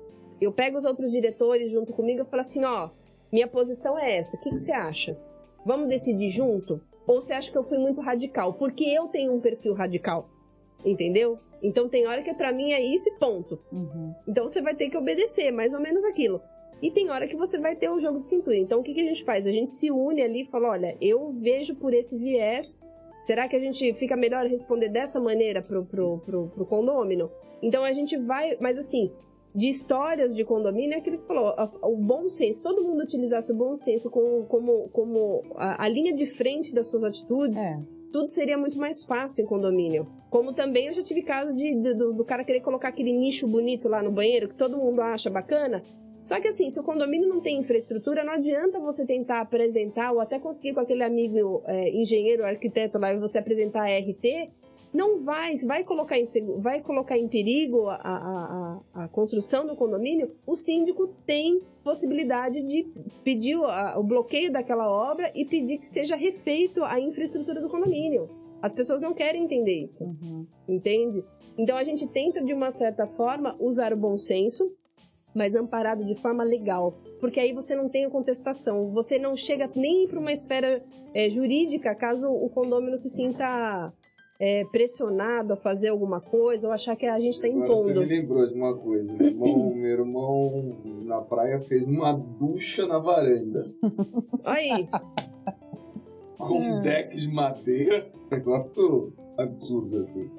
Eu 0.41 0.51
pego 0.51 0.77
os 0.77 0.85
outros 0.85 1.11
diretores 1.11 1.71
junto 1.71 1.93
comigo 1.93 2.21
e 2.21 2.25
falo 2.25 2.41
assim, 2.41 2.65
ó, 2.65 2.89
minha 3.31 3.47
posição 3.47 3.97
é 3.97 4.17
essa, 4.17 4.35
o 4.37 4.39
que, 4.41 4.49
que 4.49 4.59
você 4.59 4.71
acha? 4.71 5.17
Vamos 5.65 5.87
decidir 5.87 6.29
junto? 6.29 6.81
Ou 7.07 7.21
você 7.21 7.33
acha 7.33 7.51
que 7.51 7.57
eu 7.57 7.63
fui 7.63 7.77
muito 7.77 8.01
radical? 8.01 8.53
Porque 8.53 8.83
eu 8.83 9.07
tenho 9.07 9.33
um 9.33 9.39
perfil 9.39 9.73
radical, 9.73 10.29
entendeu? 10.85 11.37
Então 11.61 11.87
tem 11.87 12.07
hora 12.07 12.21
que 12.21 12.33
pra 12.33 12.51
mim 12.51 12.71
é 12.71 12.81
isso 12.81 13.07
e 13.09 13.13
ponto. 13.19 13.59
Uhum. 13.71 14.13
Então 14.27 14.47
você 14.47 14.61
vai 14.61 14.75
ter 14.75 14.89
que 14.89 14.97
obedecer, 14.97 15.51
mais 15.51 15.73
ou 15.73 15.79
menos 15.79 16.03
aquilo. 16.03 16.41
E 16.81 16.91
tem 16.91 17.09
hora 17.09 17.27
que 17.27 17.35
você 17.37 17.57
vai 17.57 17.75
ter 17.75 17.89
o 17.89 17.99
jogo 17.99 18.19
de 18.19 18.27
cintura. 18.27 18.57
Então 18.57 18.81
o 18.81 18.83
que, 18.83 18.93
que 18.93 18.99
a 19.01 19.05
gente 19.05 19.23
faz? 19.23 19.47
A 19.47 19.51
gente 19.51 19.71
se 19.71 19.89
une 19.89 20.21
ali 20.21 20.41
e 20.41 20.45
fala: 20.45 20.69
olha, 20.69 20.97
eu 20.99 21.31
vejo 21.31 21.75
por 21.75 21.93
esse 21.93 22.17
viés. 22.17 22.81
Será 23.21 23.47
que 23.47 23.55
a 23.55 23.59
gente 23.59 23.93
fica 23.93 24.17
melhor 24.17 24.45
responder 24.45 24.89
dessa 24.89 25.17
maneira 25.19 25.61
pro, 25.61 25.85
pro, 25.85 26.17
pro, 26.25 26.47
pro 26.49 26.65
condômino? 26.65 27.31
Então 27.61 27.85
a 27.85 27.93
gente 27.93 28.17
vai. 28.17 28.57
Mas 28.59 28.77
assim, 28.77 29.09
de 29.55 29.69
histórias 29.69 30.35
de 30.35 30.43
condomínio 30.43 30.97
é 30.97 30.99
que 30.99 31.17
falou: 31.19 31.47
a- 31.57 31.71
o 31.83 31.95
bom 31.95 32.27
senso, 32.27 32.61
todo 32.61 32.83
mundo 32.83 33.03
utilizasse 33.03 33.53
o 33.53 33.55
bom 33.55 33.73
senso 33.75 34.09
como, 34.11 34.43
como, 34.47 34.89
como 34.89 35.43
a, 35.55 35.85
a 35.85 35.87
linha 35.87 36.13
de 36.13 36.25
frente 36.25 36.73
das 36.73 36.91
suas 36.91 37.03
atitudes 37.05 37.57
É. 37.57 37.79
tudo 38.11 38.27
seria 38.27 38.57
muito 38.57 38.77
mais 38.77 39.05
fácil 39.05 39.45
em 39.45 39.47
condomínio. 39.47 40.05
Como 40.33 40.51
também 40.51 40.87
eu 40.87 40.93
já 40.93 41.03
tive 41.03 41.21
casos 41.21 41.55
de, 41.55 41.75
de- 41.75 41.93
do, 41.93 42.11
do 42.11 42.25
cara 42.25 42.43
querer 42.43 42.61
colocar 42.61 42.87
aquele 42.87 43.13
nicho 43.13 43.47
bonito 43.47 43.87
lá 43.87 44.01
no 44.01 44.09
banheiro 44.11 44.49
que 44.49 44.55
todo 44.55 44.79
mundo 44.79 44.99
acha 44.99 45.29
bacana. 45.29 45.83
Só 46.23 46.41
que 46.41 46.47
assim, 46.47 46.71
se 46.71 46.79
o 46.79 46.83
condomínio 46.83 47.29
não 47.29 47.39
tem 47.39 47.59
infraestrutura, 47.59 48.23
não 48.23 48.33
adianta 48.33 48.79
você 48.79 49.05
tentar 49.05 49.41
apresentar 49.41 50.11
ou 50.11 50.19
até 50.19 50.39
conseguir 50.39 50.73
com 50.73 50.79
aquele 50.79 51.03
amigo 51.03 51.61
é, 51.67 51.91
engenheiro, 51.91 52.43
arquiteto 52.43 52.97
lá 52.97 53.13
você 53.15 53.37
apresentar 53.37 53.81
a 53.83 53.95
RT. 53.99 54.49
Não 54.91 55.23
vai, 55.23 55.53
vai 55.67 55.83
colocar 55.83 56.17
em, 56.17 56.23
vai 56.61 56.81
colocar 56.81 57.15
em 57.15 57.27
perigo 57.27 57.87
a, 57.89 57.95
a, 57.95 58.81
a, 58.95 59.03
a 59.03 59.07
construção 59.09 59.67
do 59.67 59.75
condomínio, 59.75 60.31
o 60.47 60.55
síndico 60.55 61.09
tem 61.27 61.61
possibilidade 61.83 62.59
de 62.63 62.87
pedir 63.23 63.55
o, 63.55 63.65
a- 63.65 63.99
o 63.99 64.03
bloqueio 64.03 64.51
daquela 64.51 64.89
obra 64.89 65.31
e 65.35 65.45
pedir 65.45 65.77
que 65.77 65.85
seja 65.85 66.15
refeito 66.15 66.83
a 66.83 66.99
infraestrutura 66.99 67.61
do 67.61 67.69
condomínio. 67.69 68.41
As 68.63 68.73
pessoas 68.73 69.01
não 69.01 69.13
querem 69.13 69.43
entender 69.43 69.83
isso, 69.83 70.05
Uhum. 70.05 70.47
entende? 70.67 71.23
Então 71.57 71.75
a 71.77 71.83
gente 71.83 72.07
tenta, 72.07 72.41
de 72.41 72.53
uma 72.53 72.71
certa 72.71 73.05
forma, 73.05 73.55
usar 73.59 73.91
o 73.93 73.97
bom 73.97 74.17
senso, 74.17 74.71
mas 75.35 75.55
amparado 75.55 76.05
de 76.05 76.15
forma 76.15 76.43
legal. 76.43 76.97
Porque 77.19 77.39
aí 77.39 77.51
você 77.53 77.75
não 77.75 77.89
tem 77.89 78.05
a 78.05 78.09
contestação. 78.09 78.89
Você 78.91 79.19
não 79.19 79.35
chega 79.35 79.69
nem 79.75 80.07
para 80.07 80.19
uma 80.19 80.31
esfera 80.31 80.81
é, 81.13 81.29
jurídica 81.29 81.93
caso 81.93 82.29
o 82.31 82.49
condômino 82.49 82.97
se 82.97 83.09
sinta 83.09 83.91
é, 84.39 84.63
pressionado 84.71 85.53
a 85.53 85.57
fazer 85.57 85.89
alguma 85.89 86.21
coisa 86.21 86.67
ou 86.67 86.73
achar 86.73 86.95
que 86.95 87.05
a 87.05 87.19
gente 87.19 87.33
está 87.33 87.47
Agora 87.47 87.67
Você 87.67 87.91
impondo. 87.91 87.99
me 88.01 88.05
lembrou 88.07 88.47
de 88.47 88.53
uma 88.55 88.75
coisa. 88.77 89.11
Meu 89.13 89.27
irmão, 89.27 89.73
meu 89.75 89.89
irmão 89.91 90.75
na 91.05 91.21
praia 91.21 91.59
fez 91.61 91.87
uma 91.87 92.13
ducha 92.13 92.85
na 92.87 92.97
varanda. 92.99 93.71
Aí, 94.43 94.87
Com 96.47 96.59
um 96.59 96.81
deck 96.81 97.15
de 97.15 97.27
madeira. 97.27 98.07
Negócio 98.31 99.13
absurdo, 99.37 99.99
assim. 99.99 100.29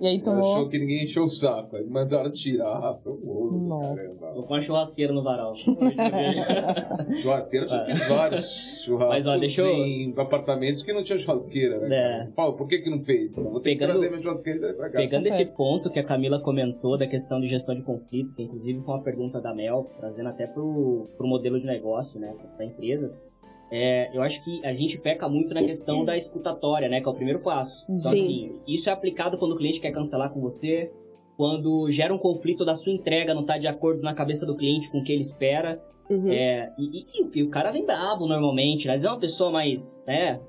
E 0.00 0.06
aí 0.06 0.20
tomou. 0.22 0.38
achou 0.54 0.68
que 0.68 0.78
ninguém 0.78 1.04
encheu 1.04 1.24
o 1.24 1.28
saco. 1.28 1.76
Aí 1.76 1.84
mandaram 1.86 2.30
tirar. 2.30 2.94
Famoso, 3.02 3.58
Nossa. 3.58 3.94
caramba. 3.96 4.34
Tô 4.34 4.42
com 4.44 4.54
uma 4.54 4.60
churrasqueira 4.60 5.12
no 5.12 5.22
varal. 5.22 5.54
Churrasqueira 7.20 7.66
já 7.68 7.76
É. 7.82 7.86
fiz 7.94 8.08
vários 8.08 8.82
churrascos 8.84 9.08
Mas, 9.14 9.28
ó, 9.28 9.36
deixa 9.36 9.62
eu- 9.62 9.68
em 9.74 10.14
apartamentos 10.16 10.82
que 10.82 10.92
não 10.92 11.02
tinha 11.02 11.18
churrasqueira, 11.18 11.80
né? 11.80 11.96
É. 12.22 12.26
Paulo, 12.34 12.56
por 12.56 12.68
que 12.68 12.78
que 12.78 12.90
não 12.90 13.00
fez? 13.00 13.32
Então, 13.32 13.44
vou 13.50 13.60
ter 13.60 13.70
que 13.72 13.78
Pegando- 13.78 13.98
trazer 13.98 14.08
minha 14.10 14.22
churrasqueira 14.22 14.58
e 14.58 14.60
trazer 14.60 14.76
pra 14.76 14.90
cá. 14.90 14.98
Pegando 14.98 15.22
Tá 15.24 15.28
esse 15.30 15.44
ponto 15.46 15.90
que 15.90 15.98
a 15.98 16.04
Camila 16.04 16.40
comentou 16.40 16.96
da 16.96 17.06
questão 17.06 17.40
de 17.40 17.48
gestão 17.48 17.74
de 17.74 17.82
conflito, 17.82 18.34
que 18.34 18.42
inclusive 18.42 18.80
foi 18.80 18.94
uma 18.94 19.02
pergunta 19.02 19.40
da 19.40 19.54
Mel, 19.54 19.90
trazendo 19.98 20.28
até 20.28 20.46
pro, 20.46 21.08
pro 21.16 21.26
modelo 21.26 21.58
de 21.60 21.66
negócio, 21.66 22.20
né, 22.20 22.34
para 22.56 22.64
empresas, 22.64 23.22
é, 23.70 24.10
eu 24.16 24.22
acho 24.22 24.42
que 24.44 24.64
a 24.64 24.72
gente 24.74 24.98
peca 24.98 25.28
muito 25.28 25.52
na 25.54 25.62
questão 25.62 26.04
da 26.04 26.16
escutatória, 26.16 26.88
né, 26.88 27.00
que 27.00 27.06
é 27.06 27.10
o 27.10 27.14
primeiro 27.14 27.40
passo. 27.40 27.84
Então, 27.84 27.98
Sim. 28.12 28.22
assim, 28.22 28.60
isso 28.66 28.88
é 28.88 28.92
aplicado 28.92 29.36
quando 29.38 29.52
o 29.52 29.56
cliente 29.56 29.80
quer 29.80 29.90
cancelar 29.92 30.30
com 30.30 30.40
você, 30.40 30.90
quando 31.36 31.90
gera 31.90 32.12
um 32.12 32.18
conflito 32.18 32.64
da 32.64 32.74
sua 32.74 32.92
entrega, 32.92 33.32
não 33.34 33.44
tá 33.44 33.58
de 33.58 33.66
acordo 33.68 34.02
na 34.02 34.14
cabeça 34.14 34.44
do 34.44 34.56
cliente 34.56 34.90
com 34.90 34.98
o 34.98 35.04
que 35.04 35.12
ele 35.12 35.20
espera. 35.22 35.80
Uhum. 36.10 36.32
É, 36.32 36.72
e, 36.78 37.00
e- 37.00 37.28
e 37.34 37.42
o 37.42 37.50
cara 37.50 37.70
vem 37.70 37.84
bravo 37.84 38.26
normalmente, 38.26 38.86
né? 38.86 38.94
Às 38.94 39.02
vezes 39.02 39.06
é 39.06 39.10
uma 39.10 39.20
pessoa 39.20 39.50
mais, 39.50 40.02
né, 40.06 40.40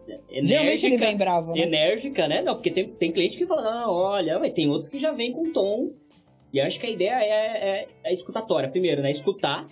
Geralmente 0.42 0.86
ele 0.86 0.96
enérgica, 0.96 1.06
vem 1.06 1.18
bravo, 1.18 1.52
né? 1.54 1.60
enérgica, 1.62 2.28
né? 2.30 2.42
Não, 2.42 2.56
porque 2.56 2.72
tem, 2.72 2.90
tem 2.94 3.12
cliente 3.12 3.38
que 3.38 3.46
fala, 3.46 3.84
ah, 3.84 3.92
olha, 3.92 4.40
mas 4.40 4.54
tem 4.54 4.70
outros 4.70 4.90
que 4.90 4.98
já 4.98 5.12
vem 5.12 5.34
com 5.34 5.52
tom. 5.52 5.92
E 6.54 6.62
acho 6.62 6.80
que 6.80 6.88
a 6.88 6.90
ideia 6.90 7.12
é, 7.22 7.82
é, 7.82 7.88
é 8.06 8.14
escutatória. 8.14 8.70
Primeiro, 8.70 9.02
né? 9.02 9.12
Escutar 9.12 9.68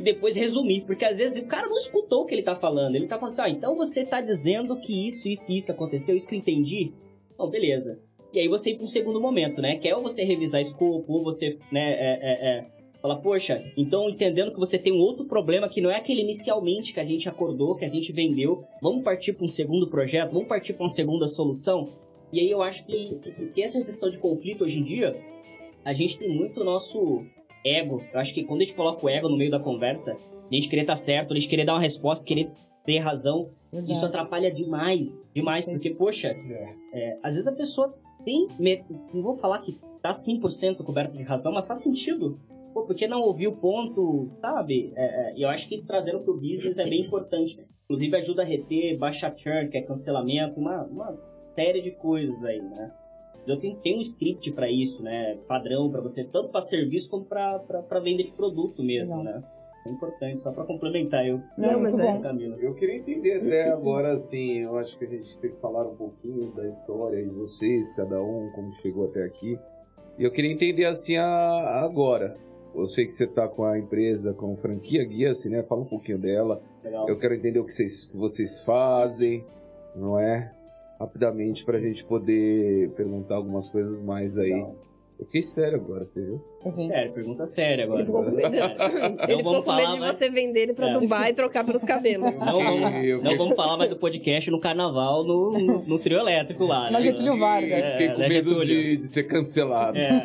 e 0.00 0.02
depois 0.02 0.34
resumir. 0.34 0.80
Porque 0.86 1.04
às 1.04 1.18
vezes 1.18 1.42
o 1.42 1.46
cara 1.46 1.68
não 1.68 1.76
escutou 1.76 2.22
o 2.22 2.26
que 2.26 2.34
ele 2.34 2.42
tá 2.42 2.56
falando. 2.56 2.96
Ele 2.96 3.06
tá 3.06 3.18
falando 3.18 3.32
assim, 3.32 3.42
ah, 3.42 3.50
então 3.50 3.76
você 3.76 4.04
tá 4.04 4.20
dizendo 4.20 4.76
que 4.76 5.06
isso, 5.06 5.28
isso 5.28 5.52
e 5.52 5.58
isso 5.58 5.70
aconteceu, 5.70 6.16
isso 6.16 6.26
que 6.26 6.34
eu 6.34 6.38
entendi? 6.38 6.92
Bom, 7.36 7.48
beleza. 7.48 8.00
E 8.32 8.38
aí 8.38 8.48
você 8.48 8.70
ir 8.70 8.76
para 8.76 8.84
um 8.84 8.88
segundo 8.88 9.20
momento, 9.20 9.60
né? 9.60 9.76
Que 9.76 9.88
é 9.88 9.94
ou 9.94 10.02
você 10.02 10.24
revisar 10.24 10.60
escopo, 10.60 11.12
ou 11.12 11.22
você, 11.22 11.58
né, 11.70 11.92
é, 11.92 12.18
é, 12.22 12.58
é, 12.58 12.66
falar, 13.02 13.16
poxa, 13.16 13.62
então 13.76 14.08
entendendo 14.08 14.52
que 14.52 14.58
você 14.58 14.78
tem 14.78 14.92
um 14.92 15.00
outro 15.00 15.24
problema 15.24 15.68
que 15.68 15.80
não 15.80 15.90
é 15.90 15.96
aquele 15.96 16.22
inicialmente 16.22 16.94
que 16.94 17.00
a 17.00 17.04
gente 17.04 17.28
acordou, 17.28 17.74
que 17.74 17.84
a 17.84 17.88
gente 17.88 18.12
vendeu, 18.12 18.64
vamos 18.80 19.02
partir 19.02 19.32
para 19.32 19.44
um 19.44 19.48
segundo 19.48 19.88
projeto, 19.88 20.32
vamos 20.32 20.48
partir 20.48 20.74
para 20.74 20.84
uma 20.84 20.88
segunda 20.88 21.26
solução. 21.26 21.92
E 22.32 22.38
aí 22.38 22.50
eu 22.50 22.62
acho 22.62 22.86
que, 22.86 23.18
que, 23.52 23.62
essa 23.62 23.82
gestão 23.82 24.08
de 24.08 24.18
conflito 24.18 24.62
hoje 24.62 24.78
em 24.78 24.84
dia, 24.84 25.16
a 25.84 25.92
gente 25.92 26.16
tem 26.16 26.28
muito 26.28 26.62
nosso 26.62 27.24
ego. 27.64 28.02
Eu 28.12 28.20
acho 28.20 28.34
que 28.34 28.44
quando 28.44 28.62
a 28.62 28.64
gente 28.64 28.74
coloca 28.74 29.04
o 29.04 29.08
ego 29.08 29.28
no 29.28 29.36
meio 29.36 29.50
da 29.50 29.60
conversa, 29.60 30.16
a 30.50 30.54
gente 30.54 30.68
querer 30.68 30.82
estar 30.82 30.96
certo, 30.96 31.32
a 31.32 31.36
gente 31.36 31.48
querer 31.48 31.64
dar 31.64 31.74
uma 31.74 31.80
resposta, 31.80 32.24
querer 32.24 32.50
ter 32.84 32.98
razão, 32.98 33.50
Verdade. 33.72 33.92
isso 33.92 34.04
atrapalha 34.04 34.52
demais, 34.52 35.24
demais, 35.34 35.66
porque, 35.66 35.94
poxa, 35.94 36.34
é, 36.92 37.18
às 37.22 37.34
vezes 37.34 37.46
a 37.46 37.52
pessoa 37.52 37.94
tem, 38.24 38.48
não 39.12 39.22
vou 39.22 39.34
falar 39.34 39.60
que 39.60 39.78
tá 40.02 40.14
100% 40.14 40.82
coberto 40.82 41.16
de 41.16 41.22
razão, 41.22 41.52
mas 41.52 41.66
faz 41.66 41.80
sentido. 41.80 42.38
Pô, 42.72 42.84
porque 42.84 43.08
não 43.08 43.20
ouviu 43.20 43.50
o 43.50 43.56
ponto, 43.56 44.30
sabe? 44.40 44.92
É, 44.96 45.04
é, 45.04 45.36
e 45.36 45.42
eu 45.42 45.48
acho 45.48 45.68
que 45.68 45.74
isso 45.74 45.86
trazendo 45.86 46.20
pro 46.20 46.34
business 46.34 46.78
é 46.78 46.84
bem 46.84 47.04
importante. 47.06 47.58
Inclusive 47.84 48.16
ajuda 48.16 48.42
a 48.42 48.44
reter, 48.44 48.96
baixa 48.96 49.34
churn, 49.36 49.68
que 49.68 49.76
é 49.76 49.82
cancelamento, 49.82 50.60
uma, 50.60 50.84
uma 50.84 51.18
série 51.54 51.82
de 51.82 51.90
coisas 51.90 52.44
aí, 52.44 52.60
né? 52.60 52.92
Eu 53.52 53.60
tenho, 53.60 53.76
tem 53.76 53.96
um 53.96 54.00
script 54.00 54.50
para 54.52 54.70
isso, 54.70 55.02
né? 55.02 55.38
Padrão 55.48 55.90
para 55.90 56.00
você, 56.00 56.24
tanto 56.24 56.48
para 56.48 56.60
serviço 56.60 57.08
como 57.10 57.24
para 57.24 57.58
venda 58.02 58.22
de 58.22 58.30
produto 58.32 58.82
mesmo, 58.82 59.22
né? 59.22 59.42
É 59.86 59.90
importante, 59.90 60.40
só 60.40 60.52
para 60.52 60.64
complementar 60.64 61.26
eu. 61.26 61.40
Não, 61.56 61.72
Não, 61.72 61.80
mas 61.80 61.98
é-. 61.98 62.18
Camila. 62.18 62.56
Eu 62.60 62.74
queria 62.74 62.96
entender 62.96 63.38
até 63.38 63.70
agora, 63.70 64.12
assim, 64.12 64.58
eu 64.58 64.76
acho 64.76 64.96
que 64.98 65.06
a 65.06 65.08
gente 65.08 65.38
tem 65.38 65.50
que 65.50 65.58
falar 65.60 65.86
um 65.88 65.96
pouquinho 65.96 66.50
da 66.52 66.68
história 66.68 67.22
de 67.22 67.30
vocês, 67.30 67.90
cada 67.94 68.22
um, 68.22 68.50
como 68.54 68.74
chegou 68.82 69.06
até 69.06 69.24
aqui. 69.24 69.58
E 70.18 70.24
eu 70.24 70.30
queria 70.30 70.52
entender, 70.52 70.84
assim, 70.84 71.16
a- 71.16 71.80
agora. 71.82 72.36
Eu 72.74 72.86
sei 72.88 73.06
que 73.06 73.10
você 73.12 73.26
tá 73.26 73.48
com 73.48 73.64
a 73.64 73.78
empresa, 73.78 74.34
com 74.34 74.52
a 74.52 74.56
franquia 74.58 75.02
Guia-se, 75.02 75.48
né? 75.48 75.62
Fala 75.62 75.80
um 75.80 75.86
pouquinho 75.86 76.18
dela. 76.18 76.62
Legal. 76.84 77.08
Eu 77.08 77.18
quero 77.18 77.34
entender 77.34 77.58
o 77.58 77.64
que 77.64 77.72
vocês, 77.72 78.06
que 78.06 78.16
vocês 78.16 78.62
fazem, 78.62 79.42
não 79.96 80.18
é? 80.20 80.52
Rapidamente, 81.00 81.64
pra 81.64 81.80
gente 81.80 82.04
poder 82.04 82.90
perguntar 82.90 83.36
algumas 83.36 83.70
coisas 83.70 84.00
mais 84.02 84.36
aí. 84.38 84.52
Legal. 84.52 84.76
Eu 85.18 85.26
fiquei 85.26 85.42
sério 85.42 85.76
agora, 85.76 86.06
você 86.06 86.18
viu? 86.18 86.40
Vendo? 86.64 86.76
Sério, 86.86 87.12
pergunta 87.12 87.44
séria 87.44 87.84
agora. 87.84 87.98
Ele 88.00 88.06
ficou 88.06 88.24
com 88.24 88.30
medo, 88.30 88.54
ele 88.54 88.58
Não 88.60 89.26
ficou 89.36 89.42
vamos 89.52 89.64
com 89.66 89.74
medo 89.76 89.92
de 89.92 89.98
mas- 90.00 90.14
você 90.16 90.30
vender 90.30 90.60
ele 90.60 90.72
pra 90.72 90.88
É. 90.88 90.98
Dubai 90.98 91.30
e 91.30 91.34
trocar 91.34 91.62
pelos 91.64 91.84
cabelos. 91.84 92.40
Não 92.46 92.58
vamos, 92.58 93.04
Eu 93.04 93.22
não 93.22 93.36
vamos 93.36 93.54
falar 93.54 93.76
mais 93.76 93.90
do 93.90 93.96
podcast 93.96 94.50
no 94.50 94.58
carnaval, 94.58 95.22
no, 95.22 95.50
no, 95.60 95.82
no 95.86 95.98
trio 95.98 96.18
elétrico 96.18 96.64
lá. 96.64 96.84
Na 96.90 96.92
né? 96.98 97.02
Getúlio 97.02 97.38
Vargas. 97.38 97.70
É, 97.70 97.92
Fiquei 97.92 98.08
com 98.14 98.18
né, 98.18 98.28
medo 98.30 98.64
de, 98.64 98.96
de 98.96 99.08
ser 99.08 99.24
cancelado. 99.24 99.98
É, 99.98 100.22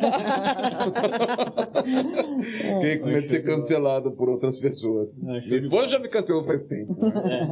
Fiquei 2.80 2.98
com 2.98 3.06
medo 3.06 3.20
de 3.22 3.28
ser 3.28 3.42
cancelado 3.44 4.12
por 4.12 4.28
outras 4.30 4.58
pessoas. 4.58 5.14
Não, 5.18 5.34
Minha 5.42 5.56
esposa 5.56 5.88
já 5.88 5.98
me 5.98 6.08
cancelou 6.08 6.44
faz 6.44 6.64
tempo. 6.64 6.96
é. 7.28 7.46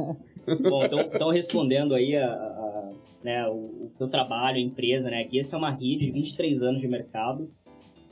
Bom, 0.69 0.85
então, 0.85 0.99
então 1.01 1.29
respondendo 1.31 1.95
aí 1.95 2.15
a, 2.15 2.25
a- 2.27 2.54
né, 3.25 3.47
o, 3.47 3.53
o 3.55 3.91
teu 3.97 4.07
trabalho, 4.07 4.57
a 4.57 4.61
empresa, 4.61 5.09
né? 5.09 5.21
Aqui 5.23 5.39
essa 5.39 5.55
é 5.55 5.59
uma 5.59 5.71
rede 5.71 6.05
de 6.05 6.11
23 6.11 6.61
anos 6.61 6.79
de 6.79 6.87
mercado 6.87 7.49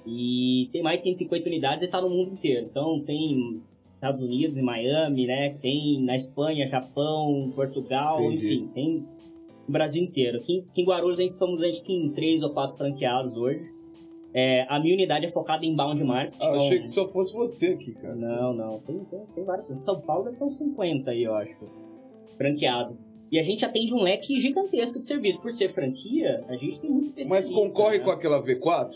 e 0.05 0.67
tem 0.73 0.81
mais 0.81 0.97
de 0.97 1.03
150 1.03 1.47
unidades 1.47 1.83
e 1.83 1.85
está 1.85 2.01
no 2.01 2.09
mundo 2.09 2.33
inteiro. 2.33 2.65
Então 2.69 2.99
tem 3.05 3.61
Estados 3.93 4.21
Unidos, 4.21 4.57
em 4.57 4.63
Miami, 4.63 5.27
né? 5.27 5.55
Tem 5.61 6.01
na 6.03 6.15
Espanha, 6.15 6.67
Japão, 6.67 7.53
Portugal, 7.55 8.21
Entendi. 8.23 8.45
enfim, 8.55 8.67
tem 8.73 8.89
no 9.67 9.71
Brasil 9.71 10.03
inteiro. 10.03 10.39
Aqui, 10.39 10.65
aqui 10.69 10.81
em 10.81 10.85
Guarulhos 10.85 11.19
a 11.19 11.21
gente 11.21 11.35
somos 11.35 11.61
acho 11.61 11.81
que 11.83 11.93
em 11.93 12.09
três 12.11 12.41
ou 12.41 12.49
quatro 12.49 12.75
franqueados 12.75 13.37
hoje. 13.37 13.71
É, 14.35 14.65
a 14.67 14.79
minha 14.79 14.95
unidade 14.95 15.27
é 15.27 15.29
focada 15.29 15.63
em 15.63 15.75
bound 15.75 16.03
marketing. 16.03 16.37
Ah, 16.41 16.47
eu 16.47 16.53
então- 16.55 16.65
achei 16.65 16.79
que 16.81 16.87
só 16.89 17.07
fosse 17.07 17.31
você 17.35 17.67
aqui, 17.67 17.93
cara. 17.93 18.15
não, 18.15 18.51
não. 18.51 18.79
Tem, 18.79 18.97
tem, 19.05 19.19
tem 19.35 19.43
vários. 19.43 19.77
São 19.77 20.01
Paulo 20.01 20.25
deve 20.25 20.37
ter 20.37 20.43
uns 20.43 20.57
50 20.57 21.11
aí, 21.11 21.23
eu 21.23 21.35
acho. 21.35 21.55
Franqueados. 22.35 23.05
E 23.33 23.39
a 23.39 23.41
gente 23.41 23.65
atende 23.65 23.91
um 23.95 24.03
leque 24.03 24.39
gigantesco 24.39 24.99
de 24.99 25.07
serviço. 25.07 25.41
Por 25.41 25.49
ser 25.49 25.69
franquia, 25.69 26.45
a 26.47 26.55
gente 26.55 26.79
tem 26.79 26.87
muito 26.91 27.07
Mas 27.15 27.17
especialista. 27.17 27.53
concorre 27.55 27.97
né? 27.97 28.03
com 28.03 28.11
aquela 28.11 28.39
V4? 28.43 28.91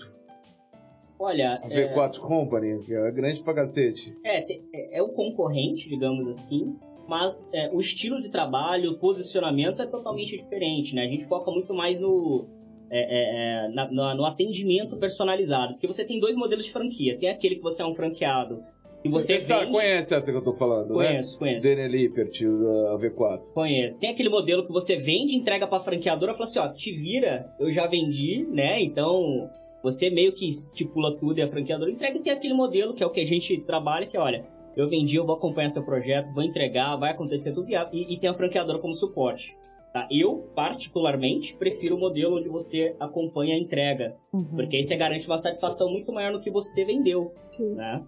Olha, 1.19 1.59
A 1.63 1.67
é, 1.73 1.95
V4 1.95 2.19
Company, 2.19 2.85
que 2.85 2.93
é 2.93 3.11
grande 3.11 3.41
pra 3.41 3.55
cacete. 3.55 4.13
é, 4.23 4.53
é, 4.53 4.99
é 4.99 5.01
o 5.01 5.09
concorrente, 5.09 5.89
digamos 5.89 6.27
assim. 6.27 6.75
Mas 7.07 7.49
é, 7.51 7.71
o 7.73 7.79
estilo 7.79 8.21
de 8.21 8.29
trabalho, 8.29 8.91
o 8.91 8.99
posicionamento 8.99 9.81
é 9.81 9.87
totalmente 9.87 10.37
diferente, 10.37 10.93
né? 10.93 11.05
A 11.05 11.07
gente 11.07 11.25
foca 11.25 11.49
muito 11.49 11.73
mais 11.73 11.99
no, 11.99 12.45
é, 12.91 12.99
é, 12.99 13.65
é, 13.65 13.69
na- 13.69 13.89
na- 13.91 14.13
no 14.13 14.23
atendimento 14.23 14.97
personalizado. 14.97 15.73
Porque 15.73 15.87
você 15.87 16.05
tem 16.05 16.19
dois 16.19 16.35
modelos 16.35 16.63
de 16.65 16.71
franquia. 16.71 17.17
Tem 17.17 17.29
aquele 17.29 17.55
que 17.55 17.61
você 17.63 17.81
é 17.81 17.85
um 17.87 17.95
franqueado 17.95 18.61
e 19.07 19.11
você, 19.11 19.39
sabe, 19.39 19.65
vende... 19.65 19.77
conhece 19.77 20.13
essa 20.15 20.31
que 20.31 20.37
eu 20.37 20.43
tô 20.43 20.53
falando, 20.53 20.93
Conheço, 20.93 21.33
né? 21.33 21.39
conheço. 21.39 21.67
Daniel 21.67 21.87
Lippert, 21.89 22.39
da 22.41 22.97
V4. 22.97 23.39
Conheço. 23.53 23.99
Tem 23.99 24.09
aquele 24.09 24.29
modelo 24.29 24.65
que 24.65 24.71
você 24.71 24.95
vende, 24.95 25.35
entrega 25.35 25.67
pra 25.67 25.79
franqueadora 25.79 26.31
e 26.31 26.35
fala 26.35 26.43
assim, 26.45 26.59
ó, 26.59 26.67
te 26.69 26.91
vira, 26.91 27.49
eu 27.59 27.71
já 27.71 27.87
vendi, 27.87 28.45
né? 28.49 28.81
Então, 28.81 29.49
você 29.83 30.09
meio 30.09 30.33
que 30.33 30.47
estipula 30.47 31.15
tudo 31.17 31.39
e 31.39 31.41
a 31.41 31.47
franqueadora 31.47 31.89
entrega 31.91 32.17
e 32.17 32.21
tem 32.21 32.33
aquele 32.33 32.53
modelo 32.53 32.93
que 32.93 33.03
é 33.03 33.05
o 33.05 33.11
que 33.11 33.21
a 33.21 33.25
gente 33.25 33.57
trabalha, 33.61 34.05
que 34.07 34.17
é, 34.17 34.19
olha, 34.19 34.45
eu 34.75 34.87
vendi, 34.87 35.15
eu 35.17 35.25
vou 35.25 35.35
acompanhar 35.35 35.69
seu 35.69 35.83
projeto, 35.83 36.31
vou 36.33 36.43
entregar, 36.43 36.95
vai 36.97 37.11
acontecer 37.11 37.51
tudo 37.51 37.69
e, 37.69 37.75
a- 37.75 37.89
e, 37.91 38.13
e 38.13 38.19
tem 38.19 38.29
a 38.29 38.33
franqueadora 38.33 38.77
como 38.79 38.93
suporte. 38.93 39.55
Tá? 39.93 40.07
Eu, 40.11 40.45
particularmente, 40.53 41.55
prefiro 41.55 41.95
o 41.95 41.99
modelo 41.99 42.37
onde 42.37 42.49
você 42.49 42.95
acompanha 42.99 43.55
a 43.55 43.57
entrega, 43.57 44.15
Uhum. 44.33 44.43
porque 44.55 44.75
aí 44.75 44.83
você 44.83 44.95
garante 44.95 45.25
uma 45.25 45.37
satisfação 45.37 45.89
muito 45.89 46.11
maior 46.11 46.31
no 46.33 46.41
que 46.41 46.51
você 46.51 46.85
vendeu, 46.85 47.31
Sim. 47.51 47.73
né? 47.73 48.03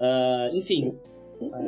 Ah, 0.00 0.50
enfim, 0.52 0.94
ah, 1.52 1.58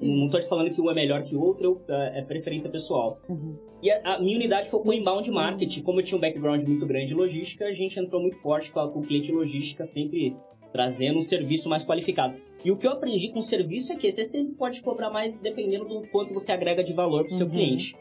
não 0.00 0.28
tô 0.28 0.40
te 0.40 0.48
falando 0.48 0.70
que 0.74 0.80
um 0.80 0.90
é 0.90 0.94
melhor 0.94 1.22
que 1.24 1.34
o 1.36 1.40
outro, 1.40 1.82
ah, 1.88 2.12
é 2.14 2.22
preferência 2.22 2.70
pessoal. 2.70 3.20
Uhum. 3.28 3.56
E 3.82 3.90
a, 3.90 4.14
a 4.14 4.20
minha 4.20 4.36
unidade 4.36 4.70
focou 4.70 4.92
em 4.92 5.00
inbound 5.00 5.30
marketing. 5.30 5.82
Como 5.82 6.00
eu 6.00 6.04
tinha 6.04 6.16
um 6.16 6.20
background 6.20 6.66
muito 6.66 6.86
grande 6.86 7.08
de 7.08 7.14
logística, 7.14 7.64
a 7.66 7.72
gente 7.72 7.98
entrou 7.98 8.20
muito 8.20 8.36
forte 8.38 8.70
com, 8.72 8.80
a, 8.80 8.90
com 8.90 9.00
o 9.00 9.02
cliente 9.02 9.30
logística, 9.30 9.84
sempre 9.86 10.34
trazendo 10.72 11.18
um 11.18 11.22
serviço 11.22 11.68
mais 11.68 11.84
qualificado. 11.86 12.36
E 12.64 12.70
o 12.70 12.76
que 12.76 12.86
eu 12.86 12.90
aprendi 12.92 13.28
com 13.28 13.38
o 13.38 13.42
serviço 13.42 13.92
é 13.92 13.96
que 13.96 14.10
você 14.10 14.24
sempre 14.24 14.54
pode 14.54 14.82
cobrar 14.82 15.10
mais 15.10 15.34
dependendo 15.40 15.84
do 15.84 16.06
quanto 16.08 16.34
você 16.34 16.52
agrega 16.52 16.82
de 16.82 16.92
valor 16.92 17.24
para 17.24 17.32
o 17.32 17.34
seu 17.34 17.46
Uhum. 17.46 17.52
cliente. 17.52 17.96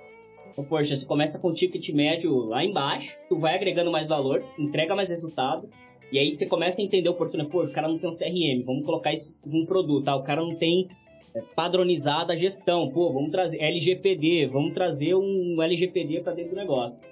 Então, 0.52 0.64
poxa, 0.64 0.96
você 0.96 1.06
começa 1.06 1.40
com 1.40 1.50
um 1.50 1.54
ticket 1.54 1.90
médio 1.90 2.34
lá 2.46 2.64
embaixo, 2.64 3.16
tu 3.28 3.38
vai 3.38 3.56
agregando 3.56 3.92
mais 3.92 4.08
valor, 4.08 4.42
entrega 4.58 4.96
mais 4.96 5.10
resultado, 5.10 5.70
e 6.12 6.20
aí 6.20 6.36
você 6.36 6.45
começa 6.45 6.82
a 6.82 6.84
entender 6.84 7.08
a 7.08 7.12
oportunidade. 7.12 7.51
Pô, 7.51 7.64
o 7.64 7.72
cara 7.72 7.88
não 7.88 7.97
tem 7.97 8.10
um 8.10 8.14
CRM, 8.14 8.64
vamos 8.66 8.86
colocar 8.86 9.14
isso 9.14 9.34
num 9.45 9.66
produto, 9.66 10.06
tá? 10.06 10.16
O 10.16 10.24
cara 10.24 10.41
não 10.41 10.56
tem 10.56 10.88
é, 11.34 11.41
padronizada 11.56 12.34
a 12.34 12.36
gestão. 12.36 12.89
Pô, 12.89 13.12
vamos 13.12 13.32
trazer 13.32 13.62
LGPD, 13.62 14.47
vamos 14.47 14.74
trazer 14.74 15.16
um 15.16 15.62
LGPD 15.62 16.22
para 16.22 16.34
dentro 16.34 16.51
do 16.51 16.58
negócio. 16.58 17.08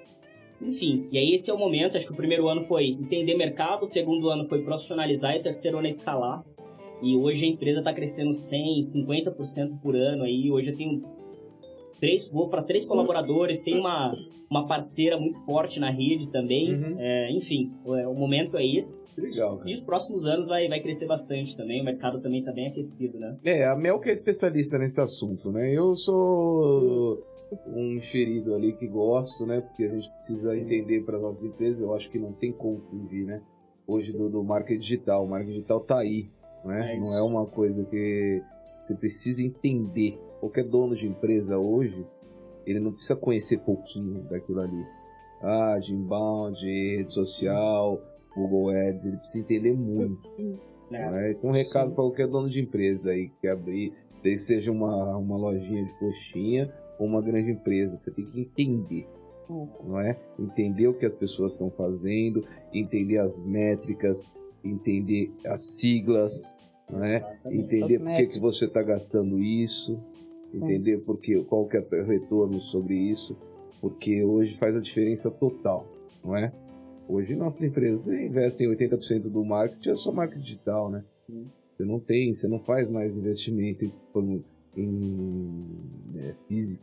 Enfim, 0.62 1.08
e 1.10 1.18
aí 1.18 1.34
esse 1.34 1.50
é 1.50 1.54
o 1.54 1.58
momento. 1.58 1.96
Acho 1.96 2.06
que 2.06 2.12
o 2.12 2.16
primeiro 2.16 2.48
ano 2.48 2.62
foi 2.64 2.88
entender 2.88 3.34
mercado, 3.34 3.82
o 3.82 3.86
segundo 3.86 4.30
ano 4.30 4.48
foi 4.48 4.62
profissionalizar 4.62 5.36
e 5.36 5.40
o 5.40 5.42
terceiro 5.42 5.78
ano 5.78 5.86
é 5.86 5.90
escalar. 5.90 6.44
E 7.02 7.16
hoje 7.16 7.44
a 7.44 7.48
empresa 7.48 7.80
está 7.80 7.92
crescendo 7.92 8.32
100, 8.32 8.80
50% 8.80 9.80
por 9.82 9.94
ano. 9.94 10.24
Aí 10.24 10.50
hoje 10.50 10.70
eu 10.70 10.76
tenho 10.76 11.02
três, 12.04 12.28
vou 12.28 12.48
para 12.48 12.62
três 12.62 12.84
colaboradores, 12.84 13.60
tem 13.60 13.78
uma, 13.78 14.12
uma 14.50 14.66
parceira 14.66 15.18
muito 15.18 15.42
forte 15.44 15.80
na 15.80 15.90
rede 15.90 16.30
também. 16.30 16.74
Uhum. 16.74 16.96
É, 16.98 17.32
enfim, 17.32 17.72
o, 17.84 17.92
o 17.92 18.14
momento 18.14 18.56
é 18.58 18.66
esse. 18.66 19.02
Legal. 19.16 19.62
E 19.64 19.74
os 19.74 19.80
próximos 19.80 20.26
anos 20.26 20.46
vai, 20.46 20.68
vai 20.68 20.80
crescer 20.80 21.06
bastante 21.06 21.56
também. 21.56 21.80
O 21.80 21.84
mercado 21.84 22.20
também 22.20 22.40
está 22.40 22.52
bem 22.52 22.68
aquecido, 22.68 23.18
né? 23.18 23.36
É, 23.44 23.66
a 23.66 23.74
Mel 23.74 23.98
que 24.00 24.10
é 24.10 24.12
especialista 24.12 24.78
nesse 24.78 25.00
assunto, 25.00 25.50
né? 25.50 25.72
Eu 25.72 25.94
sou 25.96 27.22
um 27.68 27.96
enxerido 27.96 28.54
ali 28.54 28.72
que 28.74 28.86
gosto, 28.86 29.46
né? 29.46 29.60
Porque 29.60 29.84
a 29.84 29.88
gente 29.88 30.10
precisa 30.10 30.58
entender 30.58 31.04
para 31.04 31.16
as 31.16 31.22
nossas 31.22 31.44
empresas, 31.44 31.80
eu 31.80 31.94
acho 31.94 32.10
que 32.10 32.18
não 32.18 32.32
tem 32.32 32.52
como 32.52 32.80
fugir, 32.90 33.24
né? 33.24 33.40
Hoje 33.86 34.12
do, 34.12 34.28
do 34.28 34.42
marketing 34.42 34.80
digital, 34.80 35.24
o 35.24 35.28
marketing 35.28 35.52
digital 35.52 35.80
tá 35.80 35.98
aí, 35.98 36.28
né? 36.64 36.94
É 36.94 36.98
não 36.98 37.16
é 37.16 37.22
uma 37.22 37.46
coisa 37.46 37.84
que 37.84 38.42
você 38.84 38.94
precisa 38.94 39.42
entender. 39.42 40.18
Qualquer 40.44 40.64
dono 40.64 40.94
de 40.94 41.06
empresa 41.06 41.56
hoje, 41.56 42.04
ele 42.66 42.78
não 42.78 42.92
precisa 42.92 43.16
conhecer 43.16 43.60
pouquinho 43.60 44.24
daquilo 44.24 44.60
ali. 44.60 44.84
Ah, 45.40 45.78
de 45.78 45.90
inbound, 45.90 46.60
rede 46.62 47.10
social, 47.10 47.98
Google 48.36 48.68
Ads, 48.68 49.06
ele 49.06 49.16
precisa 49.16 49.38
entender 49.38 49.72
muito. 49.72 50.28
né? 50.90 51.10
Né? 51.10 51.30
Esse 51.30 51.46
é 51.46 51.48
um 51.48 51.52
recado 51.54 51.94
para 51.94 52.02
qualquer 52.02 52.28
dono 52.28 52.50
de 52.50 52.60
empresa 52.60 53.12
aí 53.12 53.30
que 53.30 53.36
quer 53.40 53.52
abrir, 53.52 53.94
desde 54.22 54.44
seja 54.44 54.70
uma, 54.70 55.16
uma 55.16 55.38
lojinha 55.38 55.82
de 55.82 55.94
coxinha 55.94 56.70
ou 56.98 57.06
uma 57.06 57.22
grande 57.22 57.50
empresa. 57.50 57.96
Você 57.96 58.10
tem 58.10 58.26
que 58.26 58.38
entender, 58.38 59.08
não 59.48 59.98
é? 59.98 60.14
Entender 60.38 60.88
o 60.88 60.92
que 60.92 61.06
as 61.06 61.16
pessoas 61.16 61.52
estão 61.52 61.70
fazendo, 61.70 62.44
entender 62.70 63.16
as 63.16 63.42
métricas, 63.42 64.30
entender 64.62 65.32
as 65.46 65.62
siglas, 65.62 66.58
não 66.90 67.02
é? 67.02 67.38
Entender 67.46 67.98
por 67.98 68.14
que, 68.14 68.26
que 68.26 68.38
você 68.38 68.66
está 68.66 68.82
gastando 68.82 69.38
isso. 69.38 69.98
Entender 70.62 70.98
por 70.98 71.18
que, 71.18 71.42
qual 71.44 71.66
que 71.66 71.76
é 71.76 71.80
o 71.80 72.06
retorno 72.06 72.60
sobre 72.60 72.94
isso, 72.94 73.36
porque 73.80 74.22
hoje 74.22 74.56
faz 74.56 74.76
a 74.76 74.80
diferença 74.80 75.30
total, 75.30 75.86
não 76.24 76.36
é? 76.36 76.52
Hoje 77.08 77.34
nossas 77.36 77.62
empresas 77.62 78.08
investem 78.08 78.68
80% 78.68 79.22
do 79.22 79.44
marketing, 79.44 79.90
é 79.90 79.94
só 79.94 80.10
marketing 80.10 80.42
digital, 80.42 80.90
né? 80.90 81.04
Sim. 81.26 81.50
Você 81.76 81.84
não 81.84 81.98
tem, 81.98 82.32
você 82.32 82.48
não 82.48 82.60
faz 82.60 82.88
mais 82.88 83.14
investimento 83.14 83.84
em, 83.84 84.44
em 84.76 85.66
é, 86.16 86.34
físico. 86.48 86.82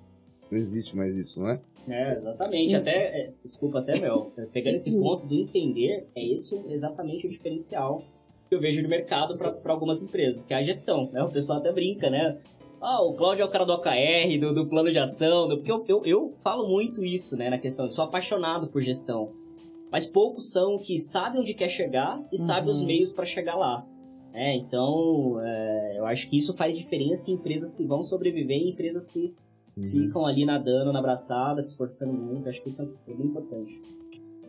Não 0.51 0.59
existe 0.59 0.95
mais 0.97 1.15
isso, 1.15 1.39
não 1.39 1.49
é? 1.49 1.61
É, 1.87 2.17
exatamente. 2.17 2.75
Até, 2.75 2.91
é, 2.91 3.33
desculpa 3.45 3.79
até, 3.79 3.99
Mel, 3.99 4.33
pegando 4.51 4.75
esse 4.75 4.91
ponto 4.91 5.25
do 5.25 5.33
entender, 5.33 6.07
é 6.13 6.27
esse 6.33 6.55
exatamente 6.67 7.25
o 7.25 7.29
diferencial 7.29 8.03
que 8.49 8.55
eu 8.55 8.59
vejo 8.59 8.83
no 8.83 8.89
mercado 8.89 9.37
para 9.37 9.71
algumas 9.71 10.03
empresas, 10.03 10.43
que 10.43 10.53
é 10.53 10.57
a 10.57 10.63
gestão, 10.63 11.09
né? 11.13 11.23
O 11.23 11.29
pessoal 11.29 11.59
até 11.59 11.71
brinca, 11.71 12.09
né? 12.09 12.37
Ah, 12.81 13.01
o 13.03 13.13
Cláudio 13.13 13.43
é 13.43 13.45
o 13.45 13.51
cara 13.51 13.63
do 13.65 13.73
OKR, 13.73 14.39
do, 14.39 14.53
do 14.55 14.67
plano 14.67 14.91
de 14.91 14.97
ação, 14.97 15.47
do- 15.47 15.57
porque 15.57 15.71
eu, 15.71 15.83
eu, 15.87 16.05
eu 16.05 16.31
falo 16.43 16.67
muito 16.67 17.05
isso, 17.05 17.35
né, 17.37 17.49
na 17.49 17.59
questão, 17.59 17.85
eu 17.85 17.91
sou 17.91 18.05
apaixonado 18.05 18.67
por 18.67 18.81
gestão, 18.81 19.29
mas 19.91 20.07
poucos 20.09 20.51
são 20.51 20.79
que 20.79 20.97
sabem 20.97 21.41
onde 21.41 21.53
quer 21.53 21.69
chegar 21.69 22.19
e 22.31 22.37
sabem 22.37 22.69
os 22.71 22.81
Uhum. 22.81 22.87
meios 22.87 23.13
para 23.13 23.23
chegar 23.25 23.55
lá. 23.55 23.85
É, 24.33 24.55
então, 24.55 25.39
é, 25.43 25.95
eu 25.99 26.05
acho 26.05 26.27
que 26.29 26.37
isso 26.37 26.55
faz 26.55 26.75
diferença 26.75 27.29
em 27.29 27.33
empresas 27.35 27.73
que 27.73 27.83
vão 27.85 28.01
sobreviver 28.01 28.57
e 28.57 28.69
empresas 28.71 29.07
que 29.07 29.33
ficam 29.91 30.25
ali 30.25 30.45
nadando 30.45 30.91
na 30.91 31.01
braçada, 31.01 31.61
se 31.61 31.71
esforçando 31.71 32.13
muito. 32.13 32.47
Acho 32.49 32.61
que 32.61 32.69
isso 32.69 32.81
é 32.81 33.13
bem 33.13 33.27
importante. 33.27 33.79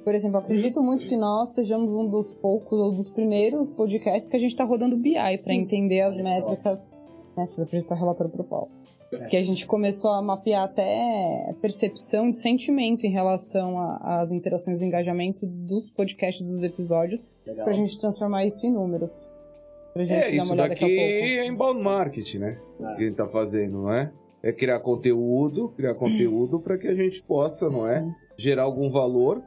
Por 0.05 0.15
exemplo, 0.15 0.39
acredito 0.39 0.81
muito 0.83 1.07
que 1.07 1.17
nós 1.17 1.53
sejamos 1.55 1.93
um 1.93 2.09
dos 2.09 2.33
poucos 2.35 2.79
ou 2.79 2.93
dos 2.93 3.11
primeiros 3.11 3.71
podcasts 3.71 4.29
que 4.31 4.37
a 4.37 4.39
gente 4.39 4.51
está 4.53 4.65
rodando 4.65 4.97
BI 4.97 5.15
para 5.43 5.55
entender 5.55 6.01
as 6.01 6.17
métricas. 6.17 6.91
Né? 7.37 7.45
Preciso 7.45 7.65
apresentar 7.65 7.95
relatório 7.95 8.31
para 8.31 8.43
o 8.43 8.45
Paulo. 8.45 8.69
É. 9.13 9.27
Que 9.27 9.37
a 9.37 9.43
gente 9.43 9.67
começou 9.67 10.11
a 10.11 10.23
mapear 10.23 10.65
até 10.65 11.55
percepção 11.61 12.31
de 12.31 12.39
sentimento 12.39 13.05
em 13.05 13.11
relação 13.11 13.79
às 14.01 14.33
interações 14.33 14.81
e 14.81 14.87
engajamento 14.87 15.45
dos 15.47 15.91
podcasts, 15.91 16.47
dos 16.47 16.63
episódios, 16.63 17.29
Legal. 17.47 17.65
para 17.65 17.75
a 17.75 17.77
gente 17.77 18.01
transformar 18.01 18.47
isso 18.47 18.65
em 18.67 18.73
números. 18.73 19.23
Pra 19.93 20.03
gente 20.05 20.19
dar 20.19 20.25
É, 20.25 20.29
uma 20.31 20.37
isso 20.37 20.53
olhada 20.53 20.69
daqui 20.71 20.81
daqui 20.81 21.39
é 21.39 21.47
inbound 21.47 21.83
marketing, 21.83 22.39
né? 22.39 22.59
Ah. 22.83 22.95
Que 22.95 23.03
a 23.03 23.07
gente 23.07 23.17
tá 23.17 23.29
fazendo, 23.29 23.83
não 23.83 23.93
é? 23.93 24.11
É 24.43 24.51
criar 24.51 24.81
conteúdo, 24.81 25.69
criar 25.77 25.95
conteúdo 25.95 26.59
para 26.59 26.79
que 26.79 26.89
a 26.89 26.95
gente 26.95 27.23
possa, 27.23 27.69
não 27.69 27.93
é? 27.93 28.01
Sim. 28.01 28.15
Gerar 28.39 28.63
algum 28.63 28.91
valor 28.91 29.43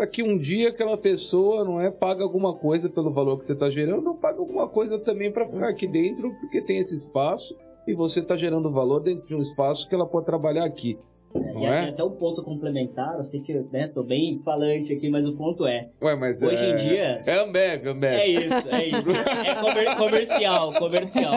para 0.00 0.06
que 0.06 0.22
um 0.22 0.38
dia 0.38 0.70
aquela 0.70 0.96
pessoa, 0.96 1.62
não 1.62 1.78
é, 1.78 1.90
paga 1.90 2.22
alguma 2.22 2.54
coisa 2.54 2.88
pelo 2.88 3.12
valor 3.12 3.38
que 3.38 3.44
você 3.44 3.52
está 3.52 3.68
gerando, 3.68 4.08
ou 4.08 4.14
paga 4.14 4.38
alguma 4.38 4.66
coisa 4.66 4.98
também 4.98 5.30
para 5.30 5.46
ficar 5.46 5.68
aqui 5.68 5.86
dentro, 5.86 6.34
porque 6.40 6.62
tem 6.62 6.78
esse 6.78 6.94
espaço 6.94 7.54
e 7.86 7.92
você 7.92 8.20
está 8.20 8.34
gerando 8.34 8.70
valor 8.70 9.00
dentro 9.00 9.28
de 9.28 9.34
um 9.34 9.42
espaço 9.42 9.86
que 9.86 9.94
ela 9.94 10.06
pode 10.06 10.24
trabalhar 10.24 10.64
aqui, 10.64 10.98
não 11.34 11.60
E 11.60 11.66
é? 11.66 11.90
até 11.90 12.02
um 12.02 12.12
ponto 12.12 12.42
complementar, 12.42 13.14
eu 13.18 13.22
sei 13.22 13.40
que 13.40 13.52
né, 13.70 13.88
tô 13.88 14.02
bem 14.02 14.38
falante 14.42 14.90
aqui, 14.90 15.10
mas 15.10 15.26
o 15.26 15.36
ponto 15.36 15.66
é, 15.66 15.90
Ué, 16.00 16.16
mas 16.16 16.42
hoje 16.42 16.64
é... 16.64 16.70
em 16.70 16.76
dia... 16.76 17.22
É 17.26 17.34
Ambev, 17.34 17.86
Ambev. 17.88 18.14
É 18.14 18.26
isso, 18.26 18.68
é 18.70 18.86
isso. 18.86 19.10
É 19.12 19.54
comer- 19.56 19.96
comercial, 19.98 20.72
comercial. 20.78 21.34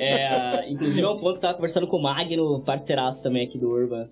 É, 0.00 0.68
inclusive 0.68 1.06
é 1.06 1.08
um 1.08 1.18
ponto 1.18 1.34
que 1.34 1.36
eu 1.36 1.42
tava 1.42 1.54
conversando 1.54 1.86
com 1.86 1.98
o 1.98 2.02
Magno, 2.02 2.60
parceiraço 2.62 3.22
também 3.22 3.46
aqui 3.46 3.56
do 3.56 3.70
Urban. 3.70 4.08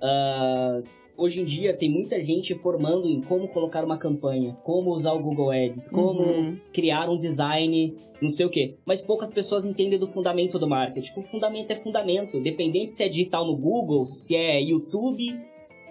Ah, 0.00 0.80
hoje 1.20 1.40
em 1.40 1.44
dia 1.44 1.76
tem 1.76 1.90
muita 1.90 2.18
gente 2.24 2.54
formando 2.56 3.06
em 3.06 3.20
como 3.20 3.46
colocar 3.48 3.84
uma 3.84 3.98
campanha, 3.98 4.56
como 4.64 4.90
usar 4.90 5.12
o 5.12 5.22
Google 5.22 5.50
Ads, 5.50 5.90
como 5.90 6.22
Uhum. 6.22 6.56
criar 6.72 7.08
um 7.10 7.18
design, 7.18 7.94
não 8.20 8.28
sei 8.28 8.46
o 8.46 8.50
quê. 8.50 8.76
Mas 8.86 9.00
poucas 9.00 9.30
pessoas 9.32 9.64
entendem 9.64 9.98
do 9.98 10.06
fundamento 10.06 10.58
do 10.58 10.66
marketing. 10.66 11.20
O 11.20 11.22
fundamento 11.22 11.70
é 11.70 11.76
fundamento. 11.76 12.36
Independente 12.38 12.92
se 12.92 13.02
é 13.04 13.08
digital 13.08 13.46
no 13.46 13.56
Google, 13.56 14.04
se 14.06 14.34
é 14.34 14.60
YouTube, 14.62 15.38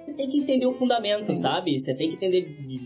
você 0.04 0.14
tem 0.14 0.30
que 0.30 0.38
entender 0.40 0.66
o 0.66 0.74
fundamento, 0.74 1.28
Sim. 1.28 1.36
sabe? 1.36 1.80
Você 1.80 1.94
tem 1.94 2.10
que 2.10 2.16
entender 2.16 2.42
de, 2.42 2.80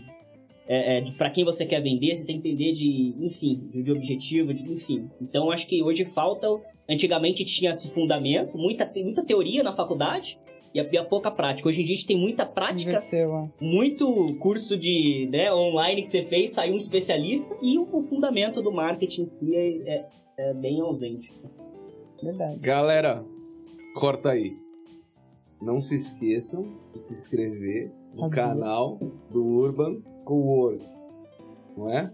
é, 0.68 0.98
é, 0.98 1.00
de 1.00 1.12
para 1.12 1.30
quem 1.30 1.44
você 1.44 1.64
quer 1.64 1.80
vender, 1.80 2.14
você 2.14 2.24
tem 2.24 2.40
que 2.40 2.48
entender 2.48 2.72
de, 2.74 3.14
enfim, 3.20 3.68
de, 3.72 3.82
de 3.82 3.90
objetivo, 3.92 4.52
de, 4.52 4.70
enfim. 4.70 5.08
Então 5.20 5.50
acho 5.50 5.66
que 5.66 5.82
hoje 5.82 6.04
falta. 6.04 6.46
Antigamente 6.86 7.46
tinha 7.46 7.70
esse 7.70 7.90
fundamento, 7.90 8.58
muita, 8.58 8.84
muita 8.94 9.24
teoria 9.24 9.62
na 9.62 9.74
faculdade 9.74 10.38
e 10.74 10.80
a, 10.80 10.88
e 10.92 10.98
a 10.98 11.04
pouca 11.04 11.30
prática. 11.30 11.68
Hoje 11.68 11.82
em 11.82 11.84
dia 11.84 11.94
a 11.94 11.96
gente 11.96 12.06
tem 12.08 12.18
muita 12.18 12.44
prática 12.44 12.90
Inverteu, 12.90 13.36
é. 13.36 13.48
muito 13.64 14.34
curso 14.40 14.76
de 14.76 15.28
né, 15.30 15.52
online 15.54 16.02
que 16.02 16.10
você 16.10 16.22
fez, 16.24 16.50
saiu 16.50 16.74
um 16.74 16.76
especialista 16.76 17.54
e 17.62 17.78
o, 17.78 17.86
o 17.92 18.02
fundamento 18.02 18.60
do 18.60 18.72
marketing 18.72 19.22
em 19.22 19.24
si 19.24 19.54
é, 19.56 19.68
é- 19.86 20.08
é 20.36 20.54
bem 20.54 20.80
ausente. 20.80 21.32
Verdade. 22.22 22.58
Galera, 22.58 23.24
corta 23.94 24.30
aí. 24.30 24.56
Não 25.62 25.80
se 25.80 25.94
esqueçam 25.94 26.66
de 26.92 27.00
se 27.00 27.14
inscrever 27.14 27.90
no 28.14 28.22
Sabia. 28.22 28.30
canal 28.30 28.98
do 29.30 29.42
Urban 29.44 30.00
Cowork. 30.24 30.84
Não 31.76 31.90
é? 31.90 32.12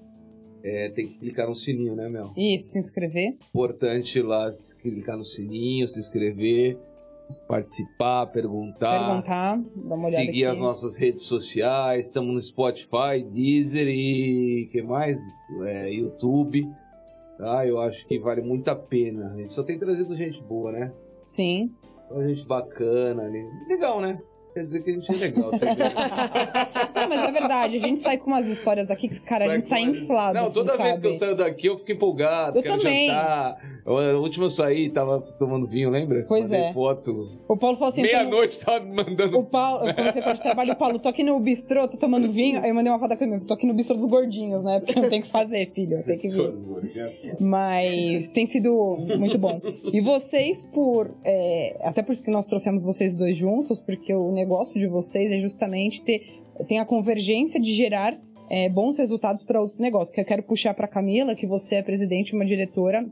É, 0.63 0.91
Tem 0.91 1.07
que 1.09 1.19
clicar 1.19 1.49
no 1.49 1.55
sininho, 1.55 1.97
né, 1.97 2.09
Mel? 2.09 2.33
Isso, 2.37 2.73
se 2.73 2.79
inscrever. 2.79 3.37
Importante 3.49 4.21
lá 4.21 4.53
se 4.53 4.77
clicar 4.77 5.17
no 5.17 5.25
sininho, 5.25 5.89
se 5.89 5.99
inscrever, 5.99 6.79
participar, 7.47 8.27
perguntar. 8.27 8.99
Perguntar, 8.99 9.61
seguir 10.11 10.45
aqui. 10.45 10.45
as 10.47 10.59
nossas 10.59 10.97
redes 10.97 11.23
sociais, 11.23 12.07
estamos 12.07 12.33
no 12.33 12.41
Spotify, 12.41 13.25
Deezer 13.31 13.89
e 13.89 14.69
que 14.71 14.83
mais? 14.83 15.19
É, 15.65 15.91
YouTube. 15.93 16.69
Tá? 17.39 17.67
Eu 17.67 17.81
acho 17.81 18.07
que 18.07 18.19
vale 18.19 18.43
muito 18.43 18.69
a 18.69 18.77
pena. 18.77 19.33
A 19.33 19.37
gente 19.37 19.51
só 19.51 19.63
tem 19.63 19.79
trazido 19.79 20.17
gente 20.17 20.43
boa, 20.43 20.73
né? 20.73 20.93
Sim. 21.27 21.71
Só 22.09 22.23
gente 22.23 22.47
bacana 22.47 23.23
ali. 23.23 23.45
Legal, 23.69 24.01
né? 24.01 24.21
Quer 24.55 24.65
dizer 24.65 24.83
que 24.83 24.91
a 24.91 24.93
gente 24.95 25.11
é 25.11 25.15
legal. 25.17 25.51
vê. 25.53 25.67
Não, 26.95 27.09
mas 27.09 27.23
é 27.29 27.33
verdade, 27.33 27.77
a 27.77 27.81
gente 27.81 27.99
sai 28.01 28.19
com 28.19 28.27
umas 28.27 28.49
histórias 28.49 28.87
daqui 28.89 29.09
que, 29.09 29.25
cara, 29.27 29.45
a 29.45 29.49
gente 29.49 29.65
sai 29.65 29.83
inflado. 29.83 30.35
Não, 30.35 30.43
assim, 30.45 30.55
toda 30.55 30.77
vez 30.77 30.89
sabe? 30.91 31.01
que 31.01 31.07
eu 31.07 31.15
saio 31.15 31.37
daqui 31.37 31.67
eu 31.69 31.79
fico 31.79 31.93
empolgado, 31.93 32.59
Eu 32.59 32.63
também. 32.63 33.07
jantar. 33.09 33.81
O 33.87 34.21
último 34.23 34.45
eu 34.45 34.51
saí, 34.51 34.91
tava 34.91 35.21
tomando 35.39 35.67
vinho, 35.67 35.89
lembra? 35.91 36.25
Pois 36.29 36.51
Mandei 36.51 36.67
é. 36.67 36.73
foto. 36.73 37.39
O 37.49 37.57
Paulo 37.57 37.77
falou 37.77 37.91
assim: 37.93 38.03
no- 38.03 38.07
Meia-noite 38.09 38.59
tava 38.59 38.81
me 38.85 38.95
mandando 38.95 39.39
O 39.39 39.45
Paulo, 39.45 39.89
eu 39.89 39.95
comecei 39.95 40.23
com 40.23 40.33
de 40.33 40.43
trabalho, 40.43 40.73
o 40.73 40.77
Paulo, 40.77 40.99
tô 40.99 41.09
aqui 41.09 41.23
no 41.25 41.39
bistrô, 41.41 41.89
tô 41.89 41.97
tomando 41.97 42.31
vinho. 42.31 42.61
Aí 42.61 42.69
eu 42.69 42.75
mandei 42.75 42.93
uma 42.93 42.99
foto 42.99 43.09
da 43.11 43.17
câmera, 43.17 43.41
tô 43.47 43.55
aqui 43.55 43.67
no 43.67 43.75
bistrô 43.75 43.97
dos 43.97 44.05
gordinhos, 44.07 44.63
né? 44.63 44.81
Porque 44.81 45.01
não 45.01 45.09
tem 45.09 45.21
o 45.21 45.23
que 45.23 45.29
fazer, 45.29 45.73
filho, 45.73 46.03
tem 46.05 46.17
que 46.17 46.29
vir. 46.29 46.53
Mas 47.41 48.29
tem 48.31 48.47
sido 48.47 48.97
muito 49.19 49.39
bom. 49.39 49.61
E 49.93 50.01
vocês, 50.01 50.65
por. 50.73 51.11
é, 51.25 51.77
até 51.83 52.03
por 52.03 52.13
isso 52.13 52.23
que 52.23 52.31
nós 52.31 52.47
trouxemos 52.47 52.85
vocês 52.85 53.17
dois 53.17 53.37
juntos, 53.37 53.81
porque 53.81 54.13
o 54.15 54.31
negócio 54.41 54.75
de 54.79 54.87
vocês 54.87 55.31
é 55.31 55.39
justamente 55.39 56.03
ter. 56.03 56.41
Tem 56.67 56.79
a 56.79 56.85
convergência 56.85 57.61
de 57.61 57.73
gerar 57.73 58.19
é, 58.49 58.69
bons 58.69 58.99
resultados 58.99 59.43
para 59.43 59.61
outros 59.61 59.79
negócios. 59.79 60.15
Que 60.15 60.21
eu 60.21 60.25
quero 60.25 60.43
puxar 60.43 60.75
para 60.75 60.89
Camila, 60.89 61.35
que 61.35 61.47
você 61.47 61.77
é 61.77 61.83
presidente 61.83 62.31
e 62.31 62.37
uma 62.37 62.45
diretora 62.45 63.07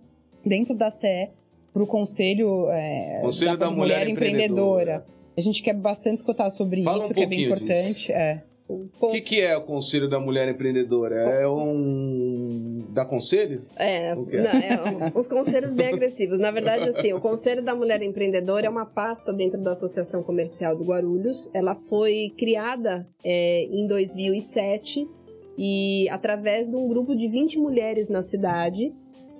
dentro 0.44 0.74
da 0.74 0.90
CE 0.90 1.28
para 1.72 1.82
o 1.82 1.86
Conselho, 1.86 2.68
é, 2.70 3.20
Conselho 3.22 3.56
da 3.56 3.70
Mulher 3.70 4.08
Empreendedora. 4.08 5.04
A 5.36 5.40
gente 5.40 5.62
quer 5.62 5.74
bastante 5.74 6.16
escutar 6.16 6.50
sobre 6.50 6.82
Fala 6.82 6.98
um 6.98 7.00
isso, 7.04 7.14
que 7.14 7.22
é 7.22 7.26
bem 7.26 7.44
importante. 7.44 8.12
É. 8.12 8.42
O 8.68 9.08
que, 9.12 9.20
que 9.22 9.40
é 9.40 9.56
o 9.56 9.62
Conselho 9.62 10.08
da 10.08 10.20
Mulher 10.20 10.46
Empreendedora? 10.48 11.16
É 11.16 11.48
um. 11.48 12.84
da 12.90 13.04
Conselho? 13.04 13.62
É, 13.76 14.10
é? 14.10 14.14
não, 14.14 15.06
é, 15.06 15.12
uns 15.16 15.26
conselhos 15.26 15.72
bem 15.72 15.88
agressivos. 15.88 16.38
Na 16.38 16.50
verdade, 16.50 16.86
assim, 16.88 17.14
o 17.14 17.20
Conselho 17.20 17.62
da 17.62 17.74
Mulher 17.74 18.02
Empreendedora 18.02 18.66
é 18.66 18.68
uma 18.68 18.84
pasta 18.84 19.32
dentro 19.32 19.58
da 19.62 19.70
Associação 19.70 20.22
Comercial 20.22 20.76
do 20.76 20.84
Guarulhos. 20.84 21.50
Ela 21.54 21.74
foi 21.88 22.34
criada 22.36 23.08
é, 23.24 23.62
em 23.64 23.86
2007 23.86 25.08
e 25.56 26.06
através 26.10 26.68
de 26.68 26.76
um 26.76 26.86
grupo 26.86 27.16
de 27.16 27.26
20 27.26 27.58
mulheres 27.58 28.10
na 28.10 28.20
cidade 28.20 28.92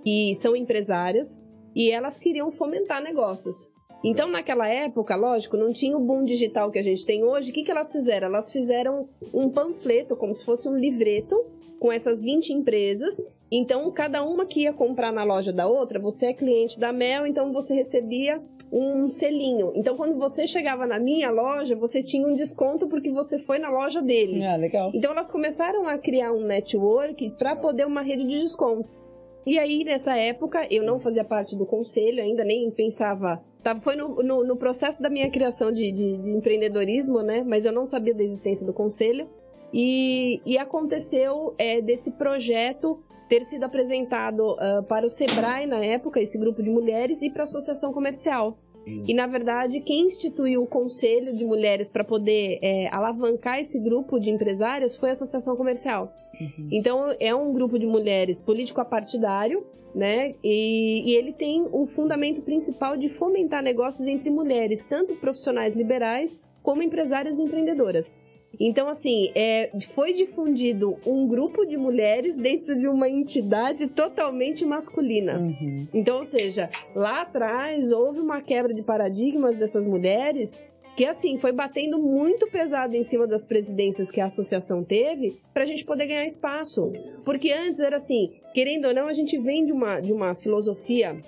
que 0.03 0.35
são 0.37 0.57
empresárias 0.57 1.45
e 1.75 1.91
elas 1.91 2.19
queriam 2.19 2.51
fomentar 2.51 3.03
negócios. 3.03 3.73
Então, 4.05 4.29
naquela 4.29 4.69
época, 4.69 5.17
lógico, 5.17 5.57
não 5.57 5.73
tinha 5.73 5.97
o 5.97 6.01
boom 6.01 6.25
digital 6.25 6.71
que 6.71 6.79
a 6.79 6.83
gente 6.83 7.05
tem 7.05 7.25
hoje. 7.25 7.51
O 7.51 7.55
que, 7.55 7.65
que 7.65 7.71
elas 7.71 7.93
fizeram? 7.93 8.29
Elas 8.29 8.53
fizeram 8.53 9.09
um 9.35 9.51
panfleto, 9.51 10.17
como 10.17 10.33
se 10.33 10.45
fosse 10.45 10.69
um 10.69 10.77
livreto, 10.77 11.35
com 11.81 11.91
essas 11.91 12.23
20 12.23 12.53
empresas 12.53 13.17
então, 13.51 13.91
cada 13.91 14.23
uma 14.25 14.45
que 14.45 14.63
ia 14.63 14.73
comprar 14.73 15.13
na 15.13 15.25
loja 15.25 15.53
da 15.53 15.67
outra, 15.67 15.99
você 15.99 16.27
é 16.27 16.33
cliente 16.35 16.79
da 16.79 16.93
Mel, 16.93 17.27
então 17.27 17.53
você 17.53 17.75
recebia 17.75 18.43
um 18.71 19.09
selinho. 19.09 19.73
Então, 19.75 19.97
quando 19.97 20.19
você 20.19 20.47
chegava 20.47 20.87
na 20.87 20.99
minha 20.99 21.31
loja, 21.31 21.75
você 21.75 22.03
tinha 22.03 22.27
um 22.27 22.35
desconto 22.35 22.87
porque 22.89 23.11
você 23.11 23.39
foi 23.39 23.59
na 23.59 23.71
loja 23.71 24.03
dele. 24.03 24.45
Ah, 24.45 24.57
legal. 24.57 24.91
Então, 24.95 25.13
elas 25.13 25.31
começaram 25.31 25.87
a 25.87 25.97
criar 25.97 26.33
um 26.33 26.45
network 26.45 27.31
para 27.39 27.57
poder 27.57 27.87
uma 27.87 28.03
rede 28.03 28.25
de 28.25 28.41
desconto. 28.41 28.98
E 29.47 29.59
aí, 29.59 29.85
nessa 29.85 30.17
época, 30.17 30.67
eu 30.71 30.83
não 30.83 31.01
fazia 31.01 31.25
parte 31.25 31.57
do 31.57 31.65
conselho, 31.65 32.23
ainda 32.23 32.45
nem 32.45 32.71
pensava. 32.71 33.43
Tá, 33.63 33.79
foi 33.81 33.97
no, 33.97 34.23
no, 34.23 34.45
no 34.45 34.57
processo 34.57 35.03
da 35.03 35.09
minha 35.09 35.31
criação 35.31 35.73
de, 35.73 35.91
de, 35.91 36.17
de, 36.19 36.31
empreendedorismo, 36.31 37.23
né? 37.23 37.43
Mas 37.47 37.65
eu 37.65 37.73
não 37.73 37.87
sabia 37.87 38.15
da 38.15 38.23
existência 38.23 38.67
do 38.67 38.73
conselho. 38.73 39.29
E, 39.73 40.41
e 40.47 40.59
aconteceu 40.59 41.55
é, 41.59 41.81
desse 41.81 42.13
projeto 42.13 43.03
ter 43.29 43.45
sido 43.45 43.65
apresentado 43.65 44.53
uh, 44.53 44.83
para 44.85 45.07
o 45.07 45.11
Sebrae 45.11 45.67
na 45.67 45.85
época, 45.85 46.21
esse 46.21 46.39
grupo 46.39 46.63
de 46.63 46.71
mulheres, 46.71 47.21
e 47.21 47.29
para 47.29 47.43
a 47.43 47.45
Associação 47.45 47.93
Comercial. 47.93 48.59
E, 49.07 49.13
na 49.13 49.27
verdade, 49.27 49.81
quem 49.81 50.07
instituiu 50.07 50.63
o 50.63 50.67
Conselho 50.67 51.37
de 51.37 51.45
Mulheres 51.45 51.91
para 51.91 52.03
poder 52.03 52.59
é, 52.63 52.89
alavancar 52.91 53.61
esse 53.61 53.79
grupo 53.79 54.19
de 54.19 54.31
empresárias 54.31 54.97
foi 54.97 55.11
a 55.11 55.13
Associação 55.13 55.57
Comercial. 55.57 56.11
Uhum. 56.41 56.69
Então, 56.71 57.15
é 57.19 57.35
um 57.35 57.53
grupo 57.53 57.79
de 57.79 57.87
mulheres 57.87 58.41
político-partidário, 58.41 59.65
né? 59.95 60.35
E, 60.43 61.11
e, 61.11 61.15
ele 61.15 61.33
tem 61.33 61.67
o 61.73 61.87
fundamento 61.87 62.43
principal 62.43 62.97
de 62.97 63.09
fomentar 63.09 63.63
negócios 63.63 64.07
entre 64.07 64.31
mulheres, 64.31 64.85
tanto 64.85 65.15
profissionais 65.17 65.75
liberais 65.75 66.41
como 66.63 66.83
empresárias 66.83 67.39
empreendedoras. 67.39 68.19
Então, 68.61 68.89
assim, 68.89 69.31
é, 69.35 69.71
foi 69.95 70.13
difundido 70.13 70.97
um 71.07 71.29
grupo 71.29 71.65
de 71.65 71.77
mulheres 71.77 72.37
dentro 72.41 72.79
de 72.79 72.89
uma 72.89 73.09
entidade 73.09 73.87
totalmente 73.89 74.65
masculina. 74.65 75.39
Uhum. 75.39 75.87
Então, 75.93 76.19
ou 76.19 76.25
seja, 76.25 76.69
lá 76.95 77.23
atrás 77.23 77.93
houve 77.93 78.21
uma 78.21 78.41
quebra 78.41 78.75
de 78.75 78.83
paradigmas 78.83 79.57
dessas 79.57 79.87
mulheres 79.87 80.61
que 80.99 81.05
assim 81.05 81.39
foi 81.39 81.53
batendo 81.53 81.97
muito 81.97 82.49
pesado 82.49 82.97
em 82.97 83.05
cima 83.05 83.25
das 83.25 83.45
presidências 83.45 84.11
que 84.11 84.21
a 84.21 84.25
associação 84.25 84.83
teve 84.83 85.41
para 85.55 85.63
a 85.63 85.67
gente 85.67 85.85
poder 85.85 86.09
ganhar 86.09 86.27
espaço. 86.27 86.93
Porque 87.25 87.53
antes 87.53 87.79
era 87.79 87.99
assim, 87.99 88.33
querendo 88.53 88.89
ou 88.89 88.93
não, 88.93 89.07
a 89.07 89.13
gente 89.13 89.39
vem 89.39 89.65
de 89.65 89.71
uma, 89.71 90.01
de 90.01 90.13
uma 90.13 90.35
filosofia 90.35 91.23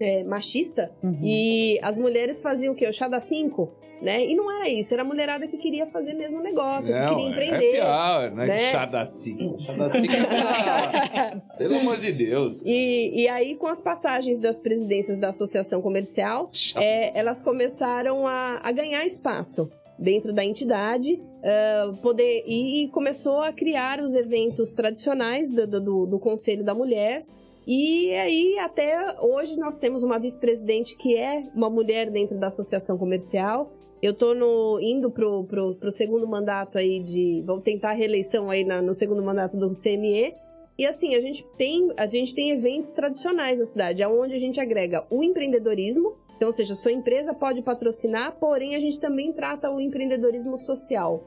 é, 0.00 0.24
machista 0.24 0.90
uhum. 1.02 1.20
e 1.22 1.78
as 1.82 1.98
mulheres 1.98 2.40
faziam 2.40 2.72
o 2.72 2.74
quê? 2.74 2.88
O 2.88 2.92
chá 2.92 3.06
das 3.06 3.24
cinco 3.24 3.74
né? 4.02 4.26
E 4.26 4.34
não 4.34 4.50
era 4.50 4.68
isso, 4.68 4.92
era 4.92 5.02
a 5.02 5.06
mulherada 5.06 5.46
que 5.46 5.56
queria 5.56 5.86
fazer 5.86 6.14
mesmo 6.14 6.40
negócio, 6.40 6.94
não, 6.94 7.02
que 7.02 7.14
queria 7.14 7.30
empreender. 7.30 7.62
É 7.72 7.80
pior, 7.80 8.30
né? 8.32 8.46
né? 8.46 8.72
Chá 8.72 8.84
da 8.84 9.06
Cinco. 9.06 9.60
Chá 9.60 9.72
da 9.72 9.88
Cinco 9.88 10.12
é 10.12 11.40
Pelo 11.56 11.76
amor 11.76 12.00
de 12.00 12.12
Deus. 12.12 12.62
E, 12.66 13.22
e 13.22 13.28
aí, 13.28 13.54
com 13.54 13.66
as 13.66 13.80
passagens 13.80 14.40
das 14.40 14.58
presidências 14.58 15.18
da 15.18 15.28
Associação 15.28 15.80
Comercial, 15.80 16.50
é, 16.76 17.18
elas 17.18 17.42
começaram 17.42 18.26
a, 18.26 18.60
a 18.62 18.72
ganhar 18.72 19.04
espaço 19.06 19.70
dentro 19.98 20.32
da 20.32 20.44
entidade, 20.44 21.14
uh, 21.14 21.96
poder 21.98 22.42
e, 22.46 22.88
começou 22.88 23.40
a 23.40 23.52
criar 23.52 24.00
os 24.00 24.16
eventos 24.16 24.72
tradicionais 24.72 25.50
do, 25.50 25.80
do, 25.80 26.06
do 26.06 26.18
Conselho 26.18 26.64
da 26.64 26.74
Mulher, 26.74 27.24
e 27.66 28.12
aí, 28.14 28.58
até 28.58 29.20
hoje, 29.20 29.56
nós 29.56 29.78
temos 29.78 30.02
uma 30.02 30.18
vice-presidente 30.18 30.96
que 30.96 31.16
é 31.16 31.44
uma 31.54 31.70
mulher 31.70 32.10
dentro 32.10 32.36
da 32.38 32.48
associação 32.48 32.98
comercial. 32.98 33.70
Eu 34.02 34.12
tô 34.12 34.34
no, 34.34 34.80
indo 34.80 35.12
pro, 35.12 35.44
pro, 35.44 35.76
pro 35.76 35.92
segundo 35.92 36.26
mandato 36.26 36.76
aí 36.76 36.98
de. 36.98 37.40
Vamos 37.46 37.62
tentar 37.62 37.90
a 37.90 37.94
reeleição 37.94 38.50
aí 38.50 38.64
na, 38.64 38.82
no 38.82 38.92
segundo 38.92 39.22
mandato 39.22 39.56
do 39.56 39.68
CME. 39.68 40.34
E 40.76 40.84
assim, 40.84 41.14
a 41.14 41.20
gente 41.20 41.46
tem, 41.56 41.92
a 41.96 42.06
gente 42.06 42.34
tem 42.34 42.50
eventos 42.50 42.92
tradicionais 42.92 43.60
na 43.60 43.64
cidade, 43.64 44.04
onde 44.04 44.34
a 44.34 44.38
gente 44.38 44.58
agrega 44.58 45.06
o 45.10 45.22
empreendedorismo, 45.22 46.16
então, 46.42 46.48
ou 46.48 46.52
seja, 46.52 46.74
sua 46.74 46.90
empresa 46.90 47.32
pode 47.32 47.62
patrocinar, 47.62 48.36
porém 48.40 48.74
a 48.74 48.80
gente 48.80 48.98
também 48.98 49.32
trata 49.32 49.70
o 49.70 49.80
empreendedorismo 49.80 50.56
social. 50.56 51.22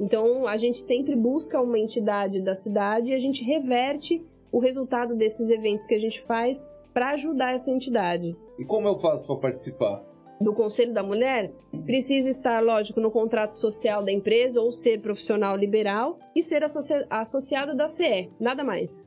Então, 0.00 0.44
a 0.44 0.56
gente 0.56 0.78
sempre 0.78 1.14
busca 1.14 1.60
uma 1.60 1.78
entidade 1.78 2.40
da 2.40 2.56
cidade 2.56 3.10
e 3.10 3.14
a 3.14 3.18
gente 3.20 3.44
reverte 3.44 4.20
o 4.50 4.58
resultado 4.58 5.14
desses 5.14 5.50
eventos 5.50 5.86
que 5.86 5.94
a 5.94 6.00
gente 6.00 6.20
faz 6.22 6.68
para 6.92 7.10
ajudar 7.10 7.52
essa 7.52 7.70
entidade. 7.70 8.36
E 8.58 8.64
como 8.64 8.88
eu 8.88 8.98
faço 8.98 9.26
para 9.28 9.36
participar? 9.36 10.09
Do 10.40 10.54
Conselho 10.54 10.94
da 10.94 11.02
Mulher, 11.02 11.52
precisa 11.84 12.30
estar, 12.30 12.60
lógico, 12.62 12.98
no 12.98 13.10
contrato 13.10 13.50
social 13.50 14.02
da 14.02 14.10
empresa 14.10 14.60
ou 14.60 14.72
ser 14.72 15.00
profissional 15.00 15.54
liberal 15.54 16.18
e 16.34 16.42
ser 16.42 16.64
associ 16.64 16.94
associado 17.10 17.76
da 17.76 17.88
CE, 17.88 18.30
nada 18.40 18.64
mais. 18.64 19.06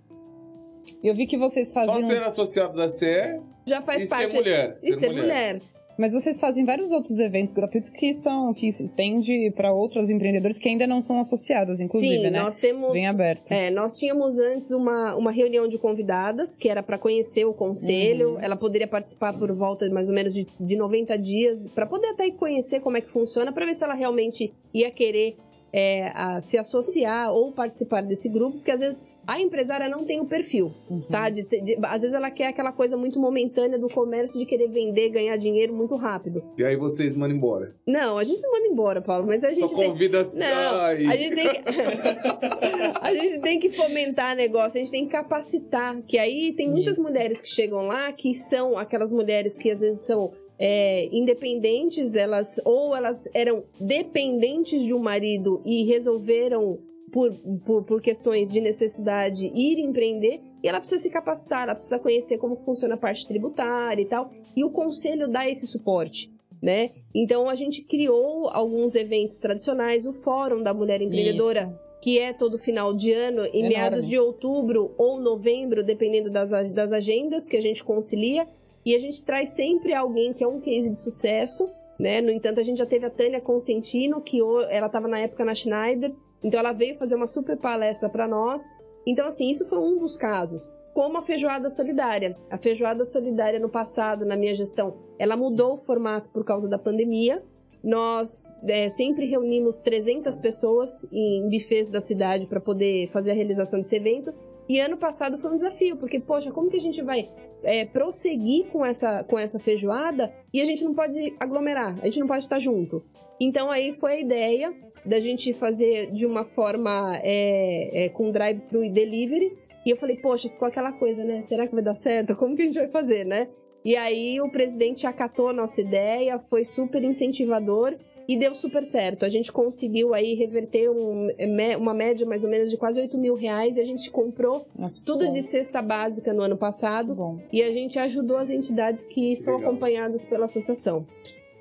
Eu 1.04 1.16
vi 1.16 1.26
que 1.26 1.38
vocês 1.38 1.74
faziam. 1.74 2.02
Só 2.02 2.08
ser 2.08 2.28
associado 2.28 2.78
da 2.78 2.90
CE 2.90 3.42
já 3.66 3.82
faz 3.82 4.04
e 4.04 4.10
parte. 4.10 4.32
Ser 4.32 4.38
mulher. 4.38 4.78
E 4.82 4.94
ser, 4.94 5.00
ser 5.00 5.10
mulher. 5.10 5.22
mulher. 5.22 5.62
Mas 5.98 6.14
vocês 6.14 6.40
fazem 6.40 6.66
vários 6.66 6.92
outros 6.92 7.20
eventos 7.20 7.52
gratuitos 7.52 7.90
que 7.90 8.14
são 8.14 8.54
que 8.54 8.68
tende 8.96 9.52
para 9.56 9.72
outros 9.72 10.10
empreendedores 10.10 10.58
que 10.58 10.68
ainda 10.68 10.88
não 10.88 11.02
são 11.02 11.20
associadas, 11.20 11.80
inclusive, 11.80 12.24
Sim, 12.24 12.30
né? 12.30 12.42
nós 12.42 12.58
temos 12.58 12.92
bem 12.92 13.08
aberto. 13.08 13.52
É, 13.52 13.70
nós 13.70 13.98
tínhamos 13.98 14.38
antes 14.40 14.72
uma, 14.72 15.16
uma 15.16 15.32
reunião 15.32 15.68
de 15.68 15.78
convidadas 15.78 16.58
que 16.58 16.68
era 16.68 16.82
para 16.82 16.98
conhecer 16.98 17.46
o 17.46 17.54
conselho. 17.54 18.32
Uhum. 18.32 18.42
Ela 18.42 18.56
poderia 18.56 18.88
participar 18.88 19.38
por 19.38 19.52
volta 19.54 19.88
de 19.88 19.94
mais 19.94 20.10
ou 20.10 20.16
menos 20.16 20.34
de, 20.34 20.48
de 20.60 20.76
90 20.76 21.18
dias 21.18 21.64
para 21.76 21.86
poder 21.86 22.08
até 22.08 22.30
conhecer 22.32 22.80
como 22.80 22.98
é 22.98 23.02
que 23.02 23.10
funciona, 23.10 23.52
para 23.52 23.66
ver 23.66 23.76
se 23.76 23.84
ela 23.84 23.94
realmente 23.94 24.54
ia 24.74 24.90
querer 24.90 25.38
é, 25.74 26.12
a, 26.14 26.40
se 26.40 26.58
associar 26.58 27.34
ou 27.34 27.52
participar 27.52 28.04
desse 28.04 28.30
grupo, 28.30 28.58
porque 28.58 28.72
às 28.72 28.80
vezes 28.80 29.04
a 29.26 29.40
empresária 29.40 29.88
não 29.88 30.06
tem 30.06 30.20
o 30.20 30.26
perfil, 30.26 30.74
uhum. 30.90 31.02
tá? 31.10 31.30
De, 31.30 31.44
de, 31.44 31.78
às 31.84 32.02
vezes 32.02 32.14
ela 32.14 32.30
quer 32.30 32.48
aquela 32.48 32.72
coisa 32.72 32.98
muito 32.98 33.20
momentânea 33.20 33.80
do 33.80 33.90
comércio 33.90 34.38
de 34.38 34.46
querer 34.46 34.68
vender, 34.68 35.10
ganhar 35.10 35.38
dinheiro 35.38 35.74
muito 35.74 35.96
rápido. 35.96 36.44
E 36.58 36.64
aí 36.64 36.76
vocês 36.76 37.16
mandam 37.16 37.38
embora? 37.38 37.74
Não, 37.88 38.18
a 38.18 38.24
gente 38.24 38.42
não 38.42 38.52
manda 38.52 38.68
embora, 38.68 39.02
Paulo, 39.02 39.26
mas 39.26 39.44
a 39.44 39.52
gente 39.52 39.70
Só 39.70 39.76
convida 39.76 40.26
tem... 40.26 40.40
Não, 40.40 40.80
a 40.82 41.16
gente 41.16 41.36
tem 41.36 41.48
que... 41.48 41.64
a 43.02 43.14
gente 43.14 43.40
tem 43.40 43.60
que 43.60 43.70
fomentar 43.70 44.36
negócio, 44.36 44.78
a 44.80 44.84
gente 44.84 44.92
tem 44.92 45.06
que 45.06 45.12
capacitar, 45.12 46.02
que 46.04 46.18
aí 46.18 46.54
tem 46.54 46.70
muitas 46.70 46.98
Isso. 46.98 47.08
mulheres 47.08 47.42
que 47.42 47.50
chegam 47.50 47.88
lá 47.88 48.12
que 48.12 48.34
são 48.34 48.78
aquelas 48.78 49.12
mulheres 49.12 49.58
que 49.58 49.72
às 49.72 49.80
vezes 49.80 50.02
são 50.06 50.34
é, 50.60 51.08
independentes, 51.12 52.16
elas 52.16 52.60
ou 52.64 52.96
elas 52.96 53.28
eram 53.34 53.64
dependentes 53.80 54.84
de 54.84 54.94
um 54.94 55.00
marido 55.00 55.62
e 55.66 55.84
resolveram 55.86 56.80
por, 57.12 57.32
por, 57.66 57.84
por, 57.84 58.02
questões 58.02 58.52
de 58.52 58.60
necessidade 58.60 59.46
ir 59.54 59.80
empreender 59.80 60.42
e 60.64 60.68
ela 60.68 60.80
precisa 60.80 61.02
se 61.02 61.12
capacitar, 61.12 61.64
ela 61.64 61.76
precisa 61.76 62.00
conhecer 62.00 62.40
como 62.40 62.56
funciona 62.66 62.96
a 62.96 62.98
parte 62.98 63.28
tributária 63.28 64.02
e 64.02 64.06
tal. 64.06 64.32
E 64.56 64.64
o 64.64 64.72
conselho 64.72 65.28
dá 65.28 65.48
esse 65.48 65.68
suporte, 65.68 66.32
né? 66.62 66.92
Então 67.14 67.50
a 67.50 67.56
gente 67.56 67.84
criou 67.84 68.50
alguns 68.50 68.96
eventos 68.96 69.38
tradicionais, 69.38 70.08
o 70.08 70.14
Fórum 70.14 70.64
da 70.64 70.74
Mulher 70.74 71.02
Empreendedora. 71.02 71.70
Isso. 71.70 71.84
Que 72.02 72.20
é 72.20 72.34
todo 72.34 72.58
final 72.58 72.94
de 72.94 73.14
ano, 73.14 73.46
em 73.46 73.60
Enorme. 73.60 73.70
meados 73.70 74.08
de 74.10 74.20
outubro 74.20 74.94
ou 74.98 75.22
novembro, 75.22 75.86
dependendo 75.86 76.30
das, 76.30 76.50
das 76.74 76.92
agendas 76.92 77.48
que 77.48 77.56
a 77.56 77.62
gente 77.62 77.82
concilia. 77.82 78.46
E 78.86 78.96
a 78.96 79.00
gente 79.00 79.24
traz 79.24 79.50
sempre 79.50 79.94
alguém 79.94 80.34
que 80.34 80.44
é 80.44 80.48
um 80.48 80.60
case 80.60 80.90
de 80.90 80.98
sucesso, 80.98 81.70
né? 82.00 82.22
No 82.22 82.32
entanto, 82.32 82.60
a 82.60 82.64
gente 82.64 82.78
já 82.78 82.86
teve 82.86 83.06
a 83.06 83.10
Tânia 83.10 83.40
Consentino, 83.40 84.22
que 84.22 84.40
ela 84.70 84.88
estava 84.88 85.08
na 85.08 85.20
época 85.20 85.46
na 85.46 85.56
Schneider, 85.56 86.14
então 86.44 86.60
ela 86.60 86.74
veio 86.74 86.98
fazer 86.98 87.16
uma 87.16 87.28
super 87.28 87.58
palestra 87.58 88.10
para 88.10 88.28
nós. 88.28 88.62
Então, 89.06 89.28
assim, 89.28 89.50
isso 89.50 89.68
foi 89.70 89.80
um 89.80 89.98
dos 89.98 90.18
casos. 90.18 90.72
Como 90.94 91.18
a 91.18 91.22
feijoada 91.22 91.70
solidária. 91.70 92.38
A 92.50 92.58
feijoada 92.58 93.04
solidária 93.06 93.60
no 93.60 93.70
passado, 93.70 94.26
na 94.26 94.36
minha 94.36 94.54
gestão, 94.54 94.98
ela 95.18 95.36
mudou 95.36 95.74
o 95.74 95.78
formato 95.78 96.30
por 96.30 96.44
causa 96.44 96.70
da 96.70 96.78
pandemia. 96.78 97.42
Nós 97.84 98.58
é, 98.66 98.90
sempre 98.90 99.26
reunimos 99.26 99.80
300 99.80 100.38
pessoas 100.38 101.06
em 101.12 101.50
bufês 101.50 101.90
da 101.90 102.00
cidade 102.00 102.46
para 102.46 102.62
poder 102.62 103.10
fazer 103.12 103.32
a 103.32 103.34
realização 103.34 103.80
desse 103.80 103.96
evento. 103.96 104.34
E 104.68 104.80
ano 104.80 104.98
passado 104.98 105.38
foi 105.38 105.52
um 105.52 105.56
desafio, 105.56 105.98
porque, 105.98 106.20
poxa, 106.20 106.52
como 106.52 106.70
que 106.70 106.78
a 106.78 106.82
gente 106.82 107.02
vai 107.02 107.30
é, 107.64 107.86
prosseguir 107.86 108.68
com 108.68 108.86
essa, 108.86 109.24
com 109.24 109.38
essa 109.38 109.60
feijoada 109.60 110.34
e 110.54 110.62
a 110.62 110.66
gente 110.66 110.84
não 110.84 110.94
pode 110.94 111.36
aglomerar, 111.40 112.00
a 112.02 112.06
gente 112.06 112.20
não 112.20 112.28
pode 112.28 112.44
estar 112.44 112.60
junto? 112.60 113.04
Então 113.40 113.70
aí 113.70 113.94
foi 113.94 114.14
a 114.14 114.20
ideia 114.20 114.74
da 115.06 115.20
gente 115.20 115.54
fazer 115.54 116.12
de 116.12 116.26
uma 116.26 116.46
forma 116.46 117.20
é, 117.24 118.06
é, 118.06 118.10
com 118.10 118.32
drive-thru 118.32 118.84
e 118.84 118.90
delivery. 118.90 119.58
E 119.86 119.90
eu 119.90 119.98
falei, 119.98 120.16
poxa, 120.18 120.48
ficou 120.48 120.68
aquela 120.68 120.94
coisa, 120.94 121.26
né? 121.26 121.42
Será 121.42 121.68
que 121.68 121.74
vai 121.74 121.84
dar 121.84 121.94
certo? 121.94 122.36
Como 122.38 122.56
que 122.56 122.62
a 122.62 122.66
gente 122.66 122.78
vai 122.78 122.88
fazer, 122.88 123.26
né? 123.26 123.50
E 123.84 123.98
aí 123.98 124.40
o 124.40 124.50
presidente 124.50 125.06
acatou 125.06 125.50
a 125.50 125.54
nossa 125.54 125.82
ideia, 125.82 126.40
foi 126.40 126.64
super 126.64 127.04
incentivador 127.04 127.98
e 128.28 128.38
deu 128.38 128.56
super 128.56 128.84
certo. 128.84 129.26
A 129.26 129.30
gente 129.30 129.52
conseguiu 129.52 130.14
aí 130.14 130.34
reverter 130.34 130.90
um, 130.90 131.30
uma 131.78 131.94
média 131.94 132.26
mais 132.26 132.44
ou 132.44 132.50
menos 132.50 132.70
de 132.70 132.78
quase 132.78 133.00
8 133.00 133.18
mil 133.18 133.36
reais 133.36 133.78
e 133.78 133.82
a 133.82 133.84
gente 133.84 134.10
comprou 134.10 134.66
Nossa, 134.78 135.02
tudo 135.04 135.26
bom. 135.26 135.32
de 135.32 135.42
cesta 135.42 135.82
básica 135.82 136.34
no 136.34 136.42
ano 136.42 136.58
passado 136.58 137.42
e 137.52 137.62
a 137.62 137.72
gente 137.72 138.00
ajudou 138.00 138.38
as 138.38 138.50
entidades 138.50 139.06
que 139.06 139.36
são 139.36 139.56
Legal. 139.56 139.72
acompanhadas 139.72 140.26
pela 140.26 140.46
associação. 140.46 141.06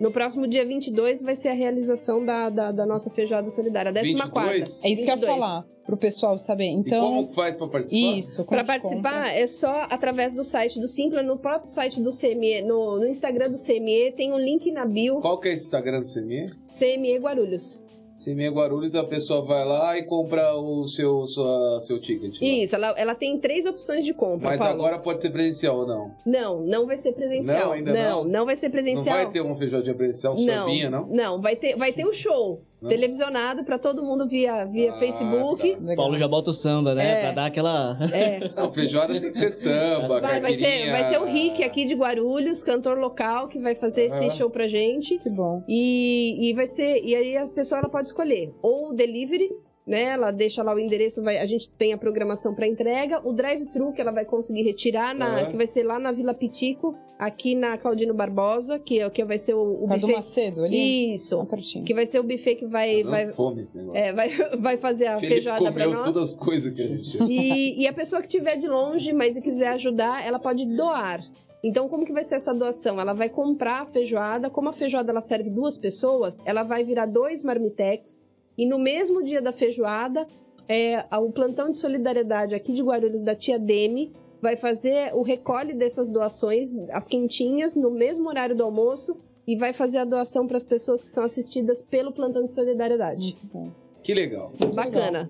No 0.03 0.11
próximo 0.11 0.49
dia 0.49 0.67
22 0.67 1.23
vai 1.23 1.37
ser 1.37 1.51
a 1.51 1.53
realização 1.53 2.27
da, 2.27 2.51
da, 2.51 2.73
da 2.73 2.85
nossa 2.85 3.09
feijoada 3.09 3.49
solidária, 3.51 3.93
a 3.93 3.95
14 3.95 4.17
quarta. 4.33 4.51
22? 4.51 4.85
É 4.85 4.89
isso 4.89 5.05
que 5.05 5.11
eu 5.11 5.15
ia 5.15 5.17
22. 5.17 5.39
falar, 5.39 5.65
pro 5.87 5.97
pessoal 5.97 6.37
saber. 6.39 6.65
E 6.65 6.73
Então, 6.73 7.05
como 7.05 7.29
que 7.29 7.35
faz 7.37 7.57
pra 7.57 7.69
participar? 7.69 8.19
isso. 8.19 8.45
como 8.45 8.49
Para 8.49 8.65
participar 8.65 9.27
compra? 9.27 9.39
é 9.39 9.47
só 9.47 9.87
através 9.89 10.35
do 10.35 10.43
site 10.43 10.81
do 10.81 10.89
Simpla, 10.89 11.23
no 11.23 11.39
próprio 11.39 11.71
site 11.71 12.01
do 12.01 12.11
CME, 12.11 12.63
no, 12.63 12.99
no 12.99 13.07
Instagram 13.07 13.49
do 13.49 13.57
CME, 13.57 14.13
tem 14.17 14.33
um 14.33 14.39
link 14.39 14.73
na 14.73 14.85
bio, 14.85 15.21
Qual 15.21 15.39
que 15.39 15.49
é 15.49 15.53
esse 15.53 15.67
Instagram 15.67 16.01
do 16.01 16.13
CME? 16.13 16.47
CME 16.69 17.19
Guarulhos. 17.19 17.81
CME 18.23 18.49
Guarulhos, 18.51 18.95
a 18.95 19.05
pessoa 19.05 19.43
vai 19.43 19.65
lá 19.65 19.99
e 19.99 20.05
compra 20.05 20.55
o 20.55 20.87
seu, 20.87 21.27
sua, 21.27 21.81
seu 21.81 22.01
ticket. 22.01 22.41
lá. 22.41 22.47
Isso, 22.47 22.75
ela, 22.75 22.95
ela 22.97 23.15
tem 23.15 23.39
três 23.39 23.67
opções 23.67 24.05
de 24.05 24.15
compra, 24.15 24.51
Mas 24.51 24.59
Paulo. 24.59 24.75
agora 24.75 24.99
pode 24.99 25.21
ser 25.21 25.31
presencial 25.31 25.79
ou 25.79 25.87
não? 25.87 26.15
Não, 26.25 26.61
não 26.61 26.87
vai 26.87 26.97
ser 26.97 27.13
presencial. 27.13 27.67
Não, 27.67 27.73
ainda 27.73 27.93
não? 27.93 28.25
não, 28.25 28.45
vai 28.45 28.57
ser 28.57 28.71
presencial. 28.71 29.17
Não 29.17 29.25
vai 29.25 29.33
ter 29.33 29.41
uma 29.41 29.57
feijoadinha 29.57 29.95
presencial, 29.95 30.35
não, 30.35 30.45
sambinha, 30.45 30.91
não? 30.91 31.07
Não, 31.07 31.41
vai 31.41 31.57
ter, 31.57 31.77
vai 31.77 31.93
ter 31.93 32.07
o 32.07 32.13
show 32.13 32.63
Não? 32.83 32.89
televisionado 32.89 33.65
para 33.65 33.79
todo 33.79 34.03
mundo 34.03 34.27
via, 34.29 34.65
via 34.65 34.91
Ah, 34.93 34.99
Facebook. 34.99 35.77
tá. 35.77 35.95
Paulo 35.97 36.19
já 36.19 36.27
bota 36.29 36.51
o 36.51 36.55
samba, 36.55 36.95
né? 36.95 37.07
É. 37.07 37.21
Pra 37.23 37.33
dar 37.33 37.47
aquela. 37.47 37.97
É. 38.13 38.51
Não, 38.57 38.73
feijoada 38.73 39.13
tem 39.21 39.33
que 39.33 39.39
ter 39.39 39.53
samba, 39.53 40.21
Vai, 40.21 40.41
vai, 40.41 40.55
ser, 40.55 40.91
vai 40.91 41.05
ser 41.05 41.19
o 41.21 41.25
Rick 41.25 41.63
aqui 41.63 41.85
de 41.85 41.95
Guarulhos, 41.95 42.63
cantor 42.63 42.99
local, 42.99 43.49
que 43.49 43.59
vai 43.59 43.75
fazer 43.75 44.03
esse 44.07 44.17
Aham. 44.17 44.31
show 44.31 44.51
pra 44.51 44.67
gente. 44.69 45.19
Que 45.19 45.31
bom. 45.31 45.63
E, 45.69 46.51
e 46.51 46.55
vai 46.55 46.67
ser. 46.67 47.01
E 47.05 47.15
aí 47.15 47.37
a 47.37 47.47
pessoa 47.47 47.79
ela 47.79 47.89
pode 47.89 48.09
escolher 48.09 48.53
ou 48.61 48.91
o 48.91 48.93
delivery, 48.93 49.49
né? 49.87 50.03
Ela 50.05 50.31
deixa 50.31 50.63
lá 50.63 50.75
o 50.75 50.79
endereço, 50.79 51.23
vai, 51.23 51.39
a 51.39 51.47
gente 51.47 51.69
tem 51.71 51.93
a 51.93 51.99
programação 51.99 52.55
para 52.55 52.67
entrega, 52.67 53.21
o 53.27 53.33
drive-thru 53.33 53.93
que 53.93 54.01
ela 54.01 54.13
vai 54.13 54.25
conseguir 54.25 54.63
retirar, 54.63 55.15
na, 55.15 55.41
Aham. 55.41 55.51
que 55.51 55.57
vai 55.57 55.67
ser 55.67 55.83
lá 55.83 55.99
na 55.99 56.13
Vila 56.13 56.33
Pitico, 56.33 56.97
aqui 57.19 57.55
na 57.55 57.77
Claudino 57.77 58.15
Barbosa, 58.15 58.79
que, 58.79 59.01
é, 59.01 59.11
que 59.11 59.25
vai 59.25 59.39
ser 59.39 59.55
o, 59.55 59.85
o 59.85 59.89
Perto 59.89 60.01
do 60.01 60.07
buffet. 60.07 60.17
Macedo 60.17 60.65
ali? 60.65 61.13
Isso. 61.13 61.47
Tá. 61.47 61.57
Que 61.85 61.95
vai 61.95 62.07
ser 62.07 62.21
o 62.21 62.23
buffet 62.23 62.57
que 62.57 62.67
vai, 62.67 63.03
Tá 63.03 63.11
vai, 63.11 63.33
fome 63.33 63.67
é, 63.93 64.13
vai, 64.13 64.29
vai 64.59 64.77
fazer 64.77 65.07
a 65.07 65.17
Felipe 65.17 65.35
feijoada 65.35 65.73
pra 65.73 65.85
comeu 65.85 65.99
nós. 65.99 66.07
todas 66.07 66.31
as 66.31 66.35
coisas 66.35 66.73
que 66.73 66.83
a 66.83 66.87
gente... 66.87 67.19
E, 67.25 67.83
e 67.83 67.87
a 67.87 67.93
pessoa 67.93 68.21
que 68.23 68.29
estiver 68.29 68.57
de 68.57 68.69
longe, 68.69 69.13
mas 69.13 69.39
quiser 69.39 69.69
ajudar, 69.69 70.25
ela 70.25 70.39
pode 70.39 70.65
doar. 70.67 71.21
Então, 71.65 71.89
como 71.89 72.05
que 72.05 72.13
vai 72.13 72.25
ser 72.25 72.37
essa 72.37 72.53
doação? 72.53 73.01
Ela 73.01 73.13
vai 73.13 73.29
comprar 73.29 73.83
a 73.83 73.87
feijoada. 73.87 74.51
Como 74.51 74.69
a 74.69 74.73
feijoada 74.73 75.13
ela 75.13 75.21
serve 75.21 75.49
duas 75.49 75.79
pessoas, 75.79 76.41
ela 76.45 76.65
vai 76.65 76.83
virar 76.83 77.07
dois 77.07 77.43
marmitex. 77.45 78.25
E 78.57 78.67
no 78.67 78.79
mesmo 78.79 79.23
dia 79.23 79.41
da 79.41 79.53
feijoada, 79.53 80.27
é, 80.69 81.05
o 81.17 81.31
plantão 81.31 81.71
de 81.71 81.77
solidariedade 81.77 82.55
aqui 82.55 82.73
de 82.73 82.83
Guarulhos 82.83 83.23
da 83.23 83.35
Tia 83.35 83.59
Demi 83.59 84.13
vai 84.41 84.57
fazer 84.57 85.15
o 85.15 85.23
recolhe 85.23 85.73
dessas 85.73 86.11
doações, 86.11 86.77
as 86.91 87.07
quentinhas, 87.07 87.77
no 87.77 87.91
mesmo 87.91 88.29
horário 88.29 88.57
do 88.57 88.63
almoço. 88.63 89.17
E 89.45 89.57
vai 89.57 89.73
fazer 89.73 89.99
a 89.99 90.05
doação 90.05 90.47
para 90.47 90.57
as 90.57 90.65
pessoas 90.65 91.03
que 91.03 91.11
são 91.11 91.25
assistidas 91.25 91.83
pelo 91.83 92.13
plantão 92.13 92.43
de 92.43 92.51
solidariedade. 92.53 93.37
Muito 93.43 93.53
bom. 93.53 93.71
Que 94.01 94.15
legal. 94.15 94.53
Bacana. 94.73 95.29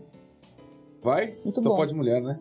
Vai? 1.02 1.34
Muito 1.42 1.62
Só 1.62 1.70
bom. 1.70 1.76
pode 1.76 1.94
mulher, 1.94 2.20
né? 2.20 2.38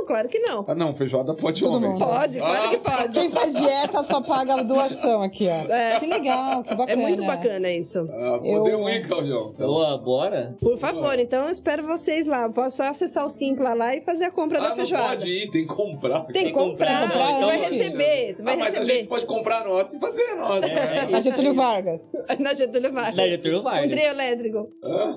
Não, 0.00 0.06
claro 0.06 0.28
que 0.28 0.38
não. 0.38 0.64
Ah, 0.66 0.74
não, 0.74 0.94
feijoada 0.94 1.34
pode 1.34 1.60
Todo 1.60 1.74
homem. 1.74 1.90
mundo. 1.90 2.04
Pode, 2.06 2.38
claro 2.38 2.62
Ah, 2.64 2.68
que 2.70 2.76
pode. 2.78 3.18
Quem 3.20 3.28
faz 3.30 3.54
dieta 3.54 4.02
só 4.02 4.20
paga 4.22 4.54
a 4.54 4.62
doação 4.62 5.22
aqui, 5.22 5.46
ó. 5.48 5.72
É. 5.72 6.00
Que 6.00 6.06
legal, 6.06 6.62
que 6.64 6.74
bacana. 6.74 6.92
É 6.92 6.96
muito 6.96 7.24
bacana 7.24 7.70
isso. 7.70 8.08
Ah, 8.12 8.40
Eu- 8.42 8.62
podemos 8.62 8.90
ir, 8.92 9.06
Claudião. 9.06 9.50
Então. 9.54 9.66
Boa, 9.66 9.98
bora? 9.98 10.56
Por 10.60 10.78
favor, 10.78 11.18
então 11.18 11.44
eu 11.44 11.50
espero 11.50 11.86
vocês 11.86 12.26
lá. 12.26 12.44
Eu 12.44 12.52
Posso 12.52 12.78
só 12.78 12.84
acessar 12.88 13.24
o 13.24 13.28
Simpla 13.28 13.74
lá 13.74 13.94
e 13.94 14.00
fazer 14.02 14.24
a 14.26 14.30
compra 14.30 14.58
Ah, 14.58 14.62
da 14.62 14.68
não 14.70 14.76
feijoada. 14.76 15.08
pode 15.08 15.28
ir, 15.28 15.50
tem 15.50 15.66
que 15.66 15.74
comprar. 15.74 16.20
Tem 16.26 16.46
que 16.46 16.52
comprar, 16.52 17.02
comprar 17.02 17.32
você 17.34 17.44
vai 17.46 17.56
antes. 17.64 17.70
receber, 17.80 18.32
você 18.32 18.42
vai 18.42 18.54
ah, 18.54 18.56
mas 18.56 18.66
a 18.66 18.70
receber. 18.80 18.98
gente 18.98 19.08
pode 19.08 19.26
comprar 19.26 19.62
a 19.62 19.68
nossa 19.68 19.96
e 19.96 20.00
fazer 20.00 20.22
a 20.30 20.36
nossa. 20.36 20.66
É. 20.66 21.14
A 21.16 21.20
Getúlio 21.20 21.54
Vargas. 21.54 22.10
Na 22.38 22.54
Getúlio 22.54 22.92
Vargas. 22.92 23.14
Da 23.16 23.28
Getúlio 23.28 23.60
Um 23.60 23.62
Vargas. 23.62 23.90
trio 23.90 24.04
elétrico. 24.06 24.68
Ah, 24.84 25.16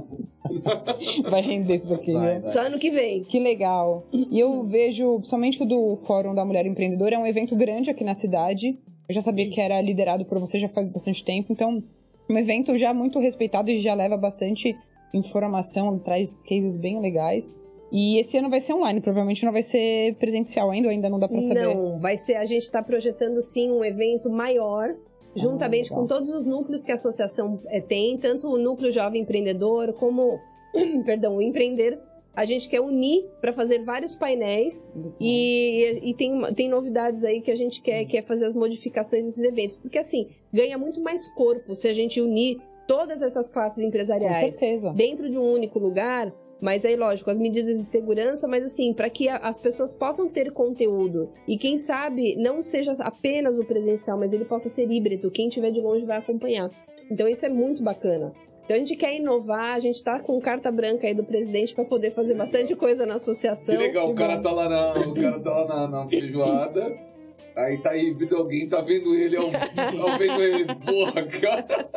Vai 1.30 1.42
render 1.42 1.76
isso 1.76 1.94
aqui, 1.94 2.12
Vai, 2.14 2.22
né? 2.22 2.34
vai. 2.40 2.46
Só 2.46 2.60
ano 2.62 2.78
que 2.78 2.92
vem. 2.92 3.24
Que 3.24 3.40
legal. 3.40 4.06
E 4.12 4.40
eu 4.40 4.64
vejo, 4.74 5.21
somente 5.24 5.61
o 5.61 5.65
do 5.65 5.95
Fórum 5.97 6.34
da 6.34 6.43
Mulher 6.43 6.65
Empreendedora, 6.65 7.15
é 7.15 7.19
um 7.19 7.28
evento 7.28 7.55
grande 7.55 7.91
aqui 7.91 8.03
na 8.03 8.15
cidade. 8.15 8.78
Eu 9.07 9.13
já 9.13 9.21
sabia 9.21 9.49
que 9.49 9.61
era 9.61 9.80
liderado 9.80 10.26
por 10.26 10.39
você 10.39 10.57
já 10.57 10.67
faz 10.67 10.89
bastante 10.89 11.24
tempo, 11.24 11.53
então, 11.53 11.84
um 12.28 12.38
evento 12.38 12.76
já 12.76 12.93
muito 12.93 13.19
respeitado 13.19 13.69
e 13.69 13.78
já 13.78 13.93
leva 13.93 14.17
bastante 14.17 14.76
informação, 15.13 15.99
traz 15.99 16.39
cases 16.39 16.78
bem 16.78 16.99
legais. 16.99 17.53
E 17.91 18.19
esse 18.19 18.36
ano 18.39 18.49
vai 18.49 18.59
ser 18.59 18.74
online, 18.74 18.99
provavelmente 18.99 19.45
não 19.45 19.51
vai 19.51 19.61
ser 19.61 20.15
presencial 20.15 20.71
ainda, 20.71 20.89
ainda 20.89 21.07
não 21.07 21.19
dá 21.19 21.28
pra 21.28 21.39
saber. 21.41 21.76
Não, 21.76 21.99
vai 21.99 22.17
ser. 22.17 22.36
A 22.36 22.45
gente 22.45 22.63
está 22.63 22.82
projetando 22.82 23.39
sim 23.39 23.69
um 23.69 23.86
evento 23.86 24.32
maior, 24.32 24.95
juntamente 25.36 25.91
legal. 25.91 26.01
com 26.01 26.07
todos 26.07 26.34
os 26.34 26.47
núcleos 26.47 26.84
que 26.84 26.91
a 26.91 26.95
associação 26.95 27.61
eh, 27.67 27.82
tem, 27.82 28.17
tanto 28.17 28.47
o 28.47 28.57
núcleo 28.57 28.91
jovem 28.91 29.21
empreendedor 29.21 29.93
como, 29.93 30.39
perdão, 31.05 31.36
o 31.36 31.41
empreender. 31.41 31.99
A 32.36 32.46
gente 32.46 32.68
quer 32.68 32.82
unir 32.82 33.26
para 33.40 33.54
fazer 33.54 33.84
vários 33.84 34.16
painéis 34.16 34.90
e, 35.20 36.00
e 36.02 36.14
tem, 36.16 36.42
tem 36.56 36.68
novidades 36.68 37.24
aí 37.24 37.42
que 37.42 37.52
a 37.52 37.56
gente 37.56 37.82
quer, 37.82 38.06
quer 38.06 38.24
fazer 38.24 38.46
as 38.46 38.56
modificações 38.56 39.26
desses 39.26 39.44
eventos. 39.44 39.78
Porque 39.78 40.00
assim, 40.00 40.30
ganha 40.52 40.78
muito 40.78 41.00
mais 41.00 41.28
corpo 41.36 41.76
se 41.76 41.88
a 41.88 41.94
gente 41.94 42.20
unir 42.20 42.58
todas 42.88 43.22
essas 43.22 43.50
classes 43.50 43.84
empresariais 43.84 44.60
dentro 44.96 45.30
de 45.30 45.38
um 45.38 45.52
único 45.52 45.78
lugar. 45.80 46.34
Mas 46.60 46.86
aí, 46.86 46.96
lógico, 46.96 47.30
as 47.30 47.38
medidas 47.38 47.78
de 47.78 47.84
segurança, 47.84 48.48
mas 48.48 48.64
assim, 48.64 48.94
para 48.94 49.10
que 49.10 49.28
as 49.28 49.60
pessoas 49.60 49.94
possam 49.94 50.30
ter 50.30 50.50
conteúdo. 50.52 51.30
E 51.46 51.58
quem 51.58 51.78
sabe 51.78 52.38
não 52.38 52.64
seja 52.64 52.94
apenas 53.00 53.60
o 53.60 53.66
presencial, 53.66 54.18
mas 54.18 54.32
ele 54.32 54.46
possa 54.46 54.70
ser 54.70 54.90
híbrido. 54.90 55.30
Quem 55.30 55.50
estiver 55.50 55.72
de 55.72 55.82
longe 55.82 56.06
vai 56.06 56.18
acompanhar. 56.18 56.72
Então 57.12 57.28
isso 57.28 57.46
é 57.46 57.50
muito 57.50 57.84
bacana. 57.84 58.34
Então 58.64 58.76
a 58.78 58.80
gente 58.80 58.95
quer 58.95 59.16
inovar, 59.16 59.76
a 59.76 59.80
gente 59.80 60.01
tá 60.01 60.20
com 60.20 60.39
carta 60.39 60.72
branca 60.72 61.05
aí 61.05 61.14
do 61.14 61.24
presidente 61.24 61.76
para 61.76 61.84
poder 61.84 62.11
fazer 62.11 62.34
bastante 62.34 62.74
coisa 62.76 63.05
na 63.05 63.16
que 63.16 63.20
associação. 63.20 63.76
legal, 63.76 64.09
o 64.09 64.16
que 64.16 64.22
cara 64.22 64.41
tá 64.41 64.51
lá 64.51 64.70
na, 64.70 64.93
o 65.05 65.14
cara 65.14 65.39
tá 65.39 65.51
lá 65.51 65.68
na, 65.68 65.88
na 65.88 66.07
feijoada. 66.07 67.14
Aí 67.55 67.78
tá 67.78 67.95
híbrido, 67.95 68.36
alguém 68.36 68.68
tá 68.68 68.82
vendo 68.82 69.14
ele, 69.14 69.36
ao, 69.38 69.45
ao 69.45 70.18
vendo 70.18 70.41
ele, 70.41 70.66
porra, 70.76 71.24
cara. 71.24 71.89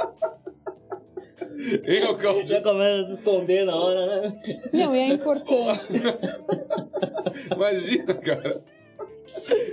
Hein, 1.86 2.04
ô 2.04 2.16
Claudio? 2.16 2.46
Já 2.48 2.60
começa 2.60 3.02
a 3.02 3.06
se 3.06 3.14
esconder 3.14 3.64
na 3.64 3.74
hora, 3.74 4.06
né? 4.06 4.40
Não, 4.72 4.94
e 4.94 4.98
é 4.98 5.08
importante. 5.08 5.88
Imagina, 7.54 8.14
cara. 8.14 8.62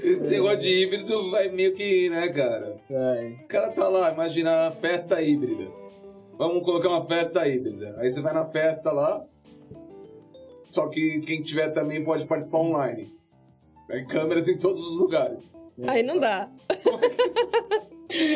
Esse 0.04 0.32
negócio 0.32 0.62
de 0.62 0.70
híbrido 0.70 1.32
vai 1.32 1.50
meio 1.50 1.74
que, 1.74 2.10
né, 2.10 2.30
cara? 2.30 2.78
Vai. 2.90 3.34
O 3.34 3.48
cara 3.48 3.70
tá 3.72 3.90
lá, 3.90 4.12
imagina 4.12 4.68
a 4.68 4.72
festa 4.72 5.22
híbrida. 5.22 5.83
Vamos 6.38 6.64
colocar 6.64 6.90
uma 6.90 7.06
festa 7.06 7.48
híbrida. 7.48 7.96
Aí 8.00 8.12
você 8.12 8.22
vai 8.22 8.34
na 8.34 8.46
festa 8.46 8.92
lá. 8.92 9.24
Só 10.72 10.88
que 10.88 11.20
quem 11.22 11.42
tiver 11.42 11.70
também 11.70 12.04
pode 12.04 12.26
participar 12.26 12.60
online. 12.60 13.14
Tem 13.88 14.06
câmeras 14.08 14.48
em 14.48 14.58
todos 14.58 14.82
os 14.82 14.98
lugares. 14.98 15.56
Aí 15.88 16.02
não 16.04 16.20
dá. 16.20 16.50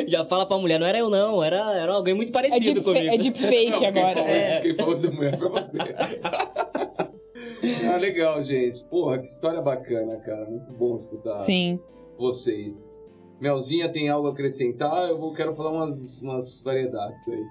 Já 0.08 0.26
fala 0.26 0.45
pra 0.48 0.58
mulher, 0.58 0.80
não 0.80 0.88
era 0.88 0.98
eu 0.98 1.10
não, 1.10 1.43
era, 1.43 1.74
era 1.76 1.93
alguém 1.93 2.14
muito 2.14 2.30
É 2.30 2.34
parecido 2.34 2.82
deep, 2.82 2.84
comigo. 2.84 3.14
é 3.14 3.18
deep 3.18 3.38
fake 3.39 3.72
Não, 3.72 3.80
quem 3.80 3.88
agora. 3.88 4.16
falou 4.20 4.30
É. 4.30 4.60
Quem 4.62 4.76
falou 4.76 4.95
de 4.95 5.08
mulher 5.10 5.38
foi 5.38 5.50
você. 5.50 5.78
ah, 7.91 7.98
legal, 7.98 8.41
gente. 8.41 8.84
Porra, 8.86 9.20
que 9.20 9.28
história 9.28 9.62
bacana, 9.62 10.18
cara. 10.18 10.45
Muito 10.50 10.72
bom 10.74 10.95
escutar 10.95 11.30
Sim. 11.30 11.80
vocês. 12.18 12.95
Melzinha 13.39 13.91
tem 13.91 14.10
algo 14.10 14.28
a 14.28 14.32
acrescentar? 14.32 15.10
Eu 15.10 15.20
vou, 15.20 15.32
quero 15.34 15.56
falar 15.56 15.72
umas, 15.72 16.22
umas 16.22 16.60
variedades 16.62 17.28
aí. 17.28 17.43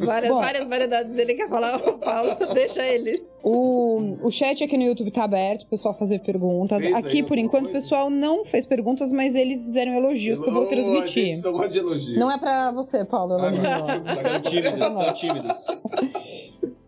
Várias, 0.00 0.32
Bom. 0.32 0.40
várias 0.40 0.66
variedades. 0.66 1.16
Ele 1.16 1.34
quer 1.34 1.48
falar, 1.48 1.76
ô 1.76 1.98
Paulo, 1.98 2.36
deixa 2.52 2.84
ele. 2.84 3.24
O, 3.42 4.16
o 4.22 4.30
chat 4.30 4.62
aqui 4.64 4.76
no 4.76 4.82
YouTube 4.82 5.10
tá 5.12 5.22
aberto, 5.22 5.62
o 5.62 5.66
pessoal 5.66 5.94
fazer 5.94 6.18
perguntas. 6.18 6.82
Fez 6.82 6.94
aí 6.94 7.00
aqui, 7.00 7.22
por 7.22 7.38
enquanto, 7.38 7.68
o 7.68 7.72
pessoal 7.72 8.10
não 8.10 8.44
fez 8.44 8.66
perguntas, 8.66 9.12
mas 9.12 9.36
eles 9.36 9.64
fizeram 9.64 9.94
elogios 9.94 10.40
que 10.40 10.48
eu 10.48 10.52
vou 10.52 10.66
transmitir. 10.66 11.26
gente 11.26 11.40
só 11.40 11.52
gosta 11.52 11.68
de 11.68 11.78
elogio. 11.78 12.18
Não 12.18 12.30
é 12.30 12.36
pra 12.38 12.72
você, 12.72 13.04
Paulo. 13.04 13.34
Ah, 13.34 13.46
elogio. 13.46 13.62
não. 13.62 14.12
Estão 14.12 14.40
tímidos, 14.50 14.86
estão 14.86 15.12
tímidos. 15.14 15.66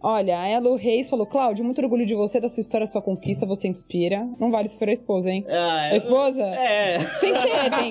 Olha, 0.03 0.41
a 0.41 0.49
Elo 0.49 0.77
Reis 0.77 1.09
falou: 1.11 1.27
Cláudio, 1.27 1.65
muito 1.65 1.81
orgulho 1.81 2.07
de 2.07 2.15
você, 2.15 2.41
da 2.41 2.49
sua 2.49 2.61
história, 2.61 2.85
da 2.87 2.91
sua 2.91 3.03
conquista, 3.03 3.45
você 3.47 3.69
inspira. 3.69 4.27
Não 4.39 4.51
vale 4.51 4.67
se 4.69 4.79
for 4.79 4.89
a 4.89 4.93
esposa, 4.93 5.31
hein? 5.31 5.45
Ah, 5.49 5.91
A 5.93 5.97
esposa? 5.97 6.43
É. 6.43 6.99
Tem 7.21 7.33
que 7.35 7.41
ser, 7.43 7.71
tem. 7.71 7.91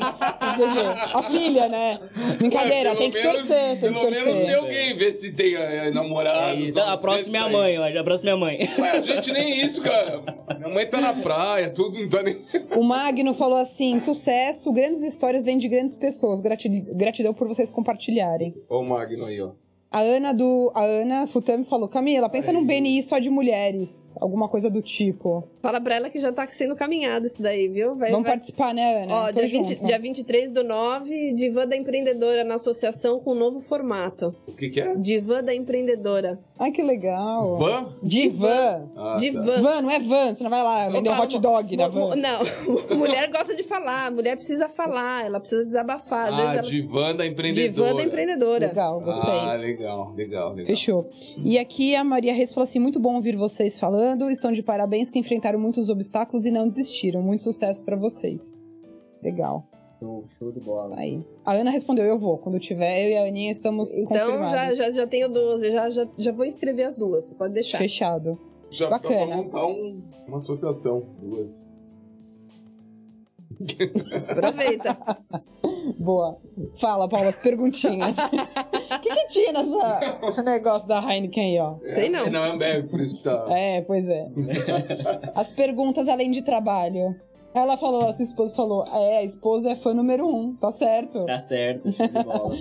A 1.13 1.23
filha, 1.23 1.67
né? 1.69 1.99
Brincadeira, 2.37 2.91
Ué, 2.91 2.95
tem 2.95 3.11
que 3.11 3.19
menos- 3.19 3.33
torcer, 3.47 3.57
tem 3.57 3.75
que 3.75 3.79
Pelo 3.81 4.01
menos 4.01 4.23
tem 4.23 4.33
torcer. 4.35 4.57
alguém, 4.57 4.97
ver 4.97 5.13
se 5.13 5.31
tem 5.31 5.55
é, 5.55 5.91
namorado. 5.91 6.59
Então, 6.61 6.87
a 6.89 6.97
próxima 6.97 7.37
é 7.37 7.41
a 7.41 7.49
mãe, 7.49 7.77
ó, 7.77 7.99
a 7.99 8.03
próxima 8.03 8.29
é 8.31 8.33
a 8.33 8.37
mãe. 8.37 8.69
Ué, 8.79 8.91
a 8.91 9.01
gente 9.01 9.31
nem 9.31 9.61
isso, 9.61 9.81
cara. 9.81 10.21
Minha 10.57 10.69
mãe 10.73 10.85
tá 10.87 10.99
na 10.99 11.13
praia, 11.13 11.69
tudo 11.69 11.99
não 11.99 12.09
tá 12.09 12.23
nem. 12.23 12.41
O 12.75 12.83
Magno 12.83 13.33
falou 13.33 13.57
assim: 13.59 13.99
sucesso, 13.99 14.71
grandes 14.71 15.03
histórias 15.03 15.45
vêm 15.45 15.57
de 15.57 15.67
grandes 15.67 15.95
pessoas. 15.95 16.41
Grati- 16.41 16.69
Gratidão 16.93 17.33
por 17.33 17.47
vocês 17.47 17.69
compartilharem. 17.71 18.55
Ó, 18.69 18.81
o 18.81 18.85
Magno 18.85 19.25
aí, 19.25 19.39
ó. 19.41 19.51
A 19.91 20.01
Ana 20.01 20.33
do. 20.33 20.71
A 20.75 20.83
Ana 20.83 21.25
Futami 21.25 21.65
falou: 21.65 21.89
Camila, 21.89 22.29
pensa 22.29 22.53
num 22.53 22.63
BNI 22.63 23.01
só 23.01 23.17
de 23.17 23.29
mulheres. 23.29 24.15
Alguma 24.21 24.47
coisa 24.47 24.69
do 24.69 24.81
tipo. 24.83 25.47
Fala 25.63 25.81
pra 25.81 25.95
ela 25.95 26.09
que 26.11 26.19
já 26.21 26.31
tá 26.31 26.47
sendo 26.47 26.75
caminhado 26.75 27.25
isso 27.25 27.41
daí, 27.41 27.67
viu? 27.67 27.95
Vai, 27.97 28.11
Vamos 28.11 28.23
vai- 28.23 28.33
participar, 28.33 28.73
né, 28.73 29.03
Ana? 29.03 29.13
Ó, 29.15 29.25
Tô 29.27 29.33
dia, 29.39 29.47
20, 29.47 29.67
junto. 29.69 29.85
dia 29.85 29.99
23 29.99 30.51
do 30.51 30.63
9, 30.63 31.33
Divã 31.33 31.67
da 31.67 31.75
Empreendedora 31.75 32.43
na 32.43 32.55
associação 32.55 33.19
com 33.19 33.33
novo 33.33 33.59
formato. 33.59 34.33
O 34.47 34.53
que 34.53 34.69
que 34.69 34.79
é? 34.79 34.95
Divã 34.95 35.43
da 35.43 35.53
Empreendedora. 35.55 36.39
Ai, 36.59 36.71
que 36.71 36.83
legal. 36.83 37.57
Van? 37.57 37.93
Divan. 38.03 38.89
Ah, 38.95 39.11
tá. 39.11 39.15
Divã. 39.15 39.61
Van, 39.61 39.81
não 39.81 39.89
é 39.91 39.99
van, 39.99 40.33
você 40.33 40.43
não 40.43 40.49
vai 40.51 40.61
lá 40.63 40.89
vender 40.89 41.09
um 41.09 41.19
hot 41.19 41.39
dog 41.39 41.77
na 41.77 41.87
van. 41.87 42.15
Não, 42.15 42.39
mulher 42.97 43.29
gosta 43.31 43.55
de 43.55 43.63
falar, 43.63 44.11
mulher 44.11 44.35
precisa 44.35 44.67
falar, 44.69 45.25
ela 45.25 45.39
precisa 45.39 45.65
desabafar. 45.65 46.27
Às 46.27 46.33
Ah, 46.39 46.53
ela... 46.53 46.61
divã 46.61 47.15
da 47.15 47.25
empreendedora. 47.25 47.87
Divã 47.89 47.95
da 47.97 48.03
Empreendedora. 48.03 48.67
Legal, 48.67 48.99
gostei. 49.01 49.29
Ah, 49.31 49.53
legal, 49.53 49.78
legal, 49.79 50.13
legal. 50.53 50.55
Fechou. 50.65 51.09
E 51.43 51.57
aqui 51.57 51.95
a 51.95 52.03
Maria 52.03 52.33
Reis 52.33 52.53
falou 52.53 52.63
assim: 52.63 52.79
muito 52.79 52.99
bom 52.99 53.15
ouvir 53.15 53.35
vocês 53.35 53.79
falando. 53.79 54.29
Estão 54.29 54.51
de 54.51 54.61
parabéns 54.61 55.09
que 55.09 55.17
enfrentaram 55.19 55.59
muitos 55.59 55.89
obstáculos 55.89 56.45
e 56.45 56.51
não 56.51 56.67
desistiram. 56.67 57.21
Muito 57.21 57.43
sucesso 57.43 57.83
pra 57.85 57.95
vocês. 57.95 58.59
Legal. 59.23 59.65
Show, 59.99 60.23
show 60.37 60.51
de 60.51 60.59
Isso 60.59 60.65
bola. 60.69 60.95
aí. 60.97 61.21
A 61.45 61.53
Ana 61.53 61.71
respondeu: 61.71 62.05
eu 62.05 62.17
vou. 62.17 62.37
Quando 62.37 62.59
tiver, 62.59 63.05
eu 63.05 63.11
e 63.11 63.17
a 63.17 63.27
Aninha 63.27 63.51
estamos 63.51 63.99
Então 63.99 64.37
já, 64.49 64.73
já, 64.75 64.91
já 64.91 65.07
tenho 65.07 65.27
duas, 65.29 65.61
eu 65.61 65.71
já, 65.71 65.89
já, 65.89 66.07
já 66.17 66.31
vou 66.31 66.45
inscrever 66.45 66.85
as 66.87 66.95
duas, 66.95 67.33
pode 67.33 67.53
deixar. 67.53 67.77
Fechado. 67.77 68.39
Já 68.71 68.87
Bacana. 68.89 69.35
montar 69.37 69.65
um- 69.65 70.01
uma 70.27 70.37
associação, 70.37 71.01
duas. 71.21 71.65
Aproveita. 74.29 74.97
Boa. 75.99 76.37
Fala, 76.79 77.09
Paula, 77.09 77.29
as 77.29 77.39
perguntinhas. 77.39 78.15
O 78.17 78.29
que, 79.01 79.09
que 79.09 79.27
tinha 79.27 79.51
nessa, 79.51 80.19
nesse 80.21 80.43
negócio 80.43 80.87
da 80.87 81.01
Heineken 81.01 81.57
aí, 81.57 81.59
ó? 81.59 81.75
Sei 81.85 82.09
não. 82.09 82.25
É, 82.25 82.29
não, 82.29 82.45
é 82.45 82.49
Ambev, 82.51 82.89
por 82.89 83.01
isso 83.01 83.17
que 83.17 83.23
tá... 83.23 83.45
É, 83.49 83.81
pois 83.81 84.09
é. 84.09 84.27
As 85.35 85.51
perguntas 85.51 86.07
além 86.07 86.31
de 86.31 86.41
trabalho. 86.41 87.15
Ela 87.53 87.77
falou, 87.77 88.07
a 88.07 88.13
sua 88.13 88.23
esposa 88.23 88.55
falou, 88.55 88.85
é, 88.85 89.17
a 89.17 89.23
esposa 89.23 89.71
é 89.71 89.75
fã 89.75 89.91
número 89.91 90.27
um, 90.27 90.55
tá 90.55 90.71
certo. 90.71 91.25
Tá 91.25 91.39
certo. 91.39 91.89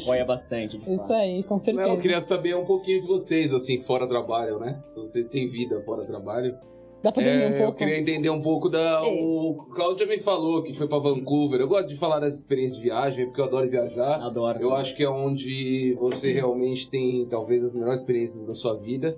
Apoia 0.02 0.24
bastante. 0.24 0.80
Isso 0.88 1.12
aí, 1.12 1.42
com 1.42 1.58
certeza. 1.58 1.86
Não, 1.86 1.94
eu 1.94 2.00
queria 2.00 2.22
saber 2.22 2.56
um 2.56 2.64
pouquinho 2.64 3.02
de 3.02 3.06
vocês, 3.06 3.52
assim, 3.52 3.82
fora 3.82 4.08
trabalho, 4.08 4.58
né? 4.58 4.80
Se 4.84 4.94
vocês 4.94 5.28
têm 5.28 5.50
vida 5.50 5.82
fora 5.84 6.06
trabalho. 6.06 6.56
Dá 7.02 7.12
pra 7.12 7.22
dormir 7.22 7.42
É, 7.42 7.46
um 7.48 7.50
eu 7.52 7.58
pouco? 7.62 7.78
queria 7.78 7.98
entender 7.98 8.30
um 8.30 8.40
pouco 8.42 8.68
da. 8.68 9.00
Ei. 9.04 9.20
O 9.22 9.54
Claudio 9.74 10.08
me 10.08 10.18
falou 10.18 10.62
que 10.62 10.74
foi 10.74 10.88
pra 10.88 10.98
Vancouver. 10.98 11.60
Eu 11.60 11.68
gosto 11.68 11.88
de 11.88 11.96
falar 11.96 12.18
dessa 12.18 12.38
experiência 12.38 12.76
de 12.76 12.82
viagem, 12.82 13.26
porque 13.26 13.40
eu 13.40 13.44
adoro 13.44 13.70
viajar. 13.70 14.20
Adoro. 14.22 14.58
Eu 14.60 14.74
acho 14.74 14.96
que 14.96 15.02
é 15.04 15.08
onde 15.08 15.94
você 16.00 16.32
realmente 16.32 16.90
tem 16.90 17.24
talvez 17.26 17.62
as 17.62 17.74
melhores 17.74 18.00
experiências 18.00 18.44
da 18.46 18.54
sua 18.54 18.74
vida. 18.74 19.16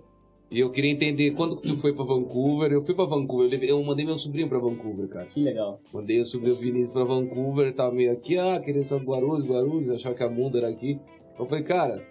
E 0.50 0.58
eu 0.58 0.70
queria 0.72 0.90
entender 0.90 1.30
quando 1.30 1.56
que 1.56 1.68
tu 1.68 1.76
foi 1.76 1.94
pra 1.94 2.04
Vancouver. 2.04 2.72
Eu 2.72 2.82
fui 2.82 2.92
pra 2.94 3.04
Vancouver, 3.04 3.62
eu, 3.62 3.78
eu 3.78 3.82
mandei 3.84 4.04
meu 4.04 4.18
sobrinho 4.18 4.48
pra 4.48 4.58
Vancouver, 4.58 5.08
cara. 5.08 5.26
Que 5.26 5.40
legal. 5.40 5.80
Mandei 5.94 6.20
o 6.20 6.26
sobrinho 6.26 6.56
Vinícius 6.56 6.90
pra 6.90 7.04
Vancouver, 7.04 7.72
tava 7.72 7.94
meio 7.94 8.10
aqui, 8.12 8.36
ah, 8.36 8.58
queria 8.60 8.82
só 8.82 8.96
Guarulhos, 8.98 9.46
Guarulhos, 9.46 9.90
achava 9.94 10.14
que 10.14 10.24
a 10.24 10.28
mundo 10.28 10.58
era 10.58 10.68
aqui. 10.68 10.98
Eu 11.38 11.46
falei, 11.46 11.62
cara, 11.62 12.04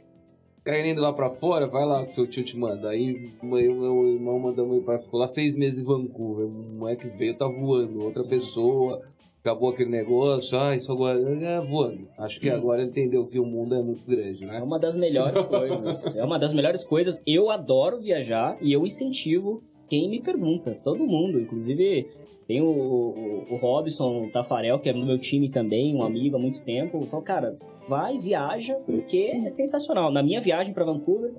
ir 0.65 0.95
lá 0.95 1.13
pra 1.13 1.29
fora, 1.31 1.67
vai 1.67 1.85
lá 1.85 2.03
que 2.05 2.11
seu 2.11 2.27
tio 2.27 2.43
te 2.43 2.57
manda. 2.57 2.89
Aí 2.89 3.31
o 3.41 3.45
meu, 3.45 4.07
irmão 4.07 4.39
mandou 4.39 4.73
ele 4.73 4.83
pra 4.83 4.99
ficou 4.99 5.19
lá 5.19 5.27
seis 5.27 5.55
meses 5.55 5.79
em 5.79 5.83
Vancouver. 5.85 6.45
O 6.45 6.49
moleque 6.49 7.07
veio, 7.17 7.37
tá 7.37 7.47
voando, 7.47 8.03
outra 8.03 8.23
pessoa. 8.23 9.01
Acabou 9.41 9.69
aquele 9.69 9.89
negócio, 9.89 10.59
ai, 10.59 10.81
só 10.81 10.93
Guarulhos, 10.93 11.41
é 11.41 11.61
voando. 11.61 12.09
Acho 12.17 12.41
que 12.41 12.49
agora 12.49 12.81
ele 12.81 12.89
entendeu 12.91 13.25
que 13.25 13.39
o 13.39 13.45
mundo 13.45 13.73
é 13.73 13.81
muito 13.81 14.05
grande, 14.05 14.43
É 14.43 14.47
né? 14.47 14.61
uma 14.61 14.77
das 14.77 14.97
melhores 14.97 15.41
coisas. 15.45 16.15
É 16.17 16.23
uma 16.25 16.37
das 16.37 16.53
melhores 16.53 16.83
coisas. 16.83 17.21
Eu 17.25 17.49
adoro 17.49 18.01
viajar 18.01 18.57
e 18.61 18.73
eu 18.73 18.85
incentivo 18.85 19.63
quem 19.87 20.09
me 20.09 20.21
pergunta. 20.21 20.77
Todo 20.83 21.07
mundo. 21.07 21.39
Inclusive, 21.39 22.05
tem 22.49 22.61
o, 22.61 22.65
o, 22.65 23.45
o 23.53 23.55
Robson 23.57 24.27
Tafarel, 24.33 24.79
que 24.79 24.89
é 24.89 24.93
do 24.93 25.05
meu 25.05 25.19
time 25.19 25.49
também, 25.49 25.95
um 25.95 26.01
amigo 26.01 26.35
há 26.35 26.39
muito 26.39 26.59
tempo. 26.63 26.97
Então, 27.03 27.21
cara, 27.21 27.55
vai, 27.87 28.17
viaja, 28.17 28.73
porque 28.87 29.31
é 29.45 29.49
sensacional. 29.49 30.11
Na 30.11 30.23
minha 30.23 30.41
viagem 30.41 30.73
para 30.73 30.83
Vancouver, 30.83 31.31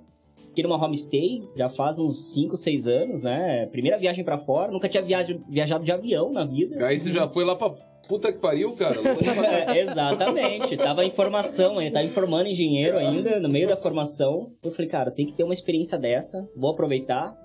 fiquei 0.50 0.62
numa 0.62 0.76
homestay, 0.82 1.42
já 1.56 1.68
faz 1.68 1.98
uns 1.98 2.32
5, 2.32 2.56
6 2.56 2.86
anos, 2.86 3.22
né? 3.24 3.66
Primeira 3.72 3.98
viagem 3.98 4.24
para 4.24 4.38
fora, 4.38 4.70
nunca 4.70 4.88
tinha 4.88 5.02
viaja- 5.02 5.36
viajado 5.48 5.84
de 5.84 5.90
avião 5.90 6.30
na 6.32 6.44
vida. 6.44 6.86
Aí 6.86 6.96
você 6.96 7.12
já 7.12 7.26
foi 7.26 7.44
lá 7.44 7.56
pra 7.56 7.70
puta 8.08 8.32
que 8.32 8.38
pariu, 8.38 8.72
cara. 8.76 8.98
É, 9.74 9.80
exatamente. 9.80 10.76
Tava 10.76 11.04
em 11.04 11.10
formação 11.10 11.78
ainda, 11.78 11.94
tava 11.94 12.06
informando 12.06 12.48
engenheiro 12.48 12.96
ainda, 12.98 13.40
no 13.40 13.48
meio 13.48 13.66
da 13.66 13.76
formação. 13.76 14.52
Eu 14.62 14.70
falei, 14.70 14.88
cara, 14.88 15.10
tem 15.10 15.26
que 15.26 15.32
ter 15.32 15.42
uma 15.42 15.54
experiência 15.54 15.98
dessa, 15.98 16.48
vou 16.56 16.70
aproveitar. 16.70 17.36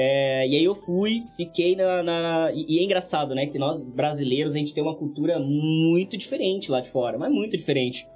É, 0.00 0.46
e 0.46 0.54
aí 0.54 0.62
eu 0.62 0.76
fui, 0.76 1.24
fiquei 1.36 1.74
na, 1.74 2.04
na- 2.04 2.52
E, 2.54 2.78
é 2.78 2.84
engraçado, 2.84 3.34
né? 3.34 3.46
Que 3.46 3.58
nós, 3.58 3.80
brasileiros, 3.80 4.54
a 4.54 4.58
gente 4.58 4.72
tem 4.72 4.80
uma 4.80 4.94
cultura 4.94 5.40
muito 5.40 6.16
diferente 6.16 6.70
lá 6.70 6.80
de 6.80 6.88
fora, 6.88 7.18
mas 7.18 7.32
muito 7.32 7.56
diferente. 7.56 8.06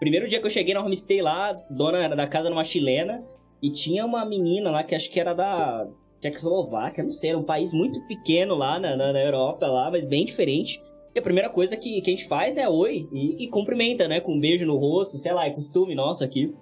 Primeiro 0.00 0.26
dia 0.28 0.40
que 0.40 0.46
eu 0.46 0.50
cheguei 0.50 0.74
na 0.74 0.84
homestay 0.84 1.22
lá, 1.22 1.52
dona 1.70 2.08
da 2.08 2.26
casa 2.26 2.48
era 2.48 2.54
uma 2.56 2.64
chilena, 2.64 3.22
e 3.62 3.70
tinha 3.70 4.04
uma 4.04 4.24
menina 4.24 4.68
lá 4.68 4.82
que 4.82 4.96
acho 4.96 5.08
que 5.12 5.20
era 5.20 5.32
da 5.32 5.86
Tchecoslováquia, 6.20 7.04
não 7.04 7.12
sei, 7.12 7.30
era 7.30 7.38
um 7.38 7.44
país 7.44 7.72
muito 7.72 8.04
pequeno 8.08 8.56
lá 8.56 8.80
na, 8.80 8.96
na, 8.96 9.12
na 9.12 9.20
Europa, 9.20 9.64
lá, 9.68 9.92
mas 9.92 10.04
bem 10.04 10.24
diferente. 10.24 10.82
E 11.14 11.20
a 11.20 11.22
primeira 11.22 11.48
coisa 11.50 11.76
que, 11.76 12.00
que 12.00 12.10
a 12.10 12.14
gente 12.16 12.26
faz 12.26 12.56
é 12.56 12.68
oi 12.68 13.08
e, 13.12 13.44
e 13.44 13.48
cumprimenta, 13.48 14.08
né? 14.08 14.20
Com 14.20 14.32
um 14.32 14.40
beijo 14.40 14.66
no 14.66 14.76
rosto, 14.76 15.16
sei 15.16 15.32
lá, 15.32 15.46
é 15.46 15.50
costume 15.50 15.94
nosso 15.94 16.24
aqui. 16.24 16.52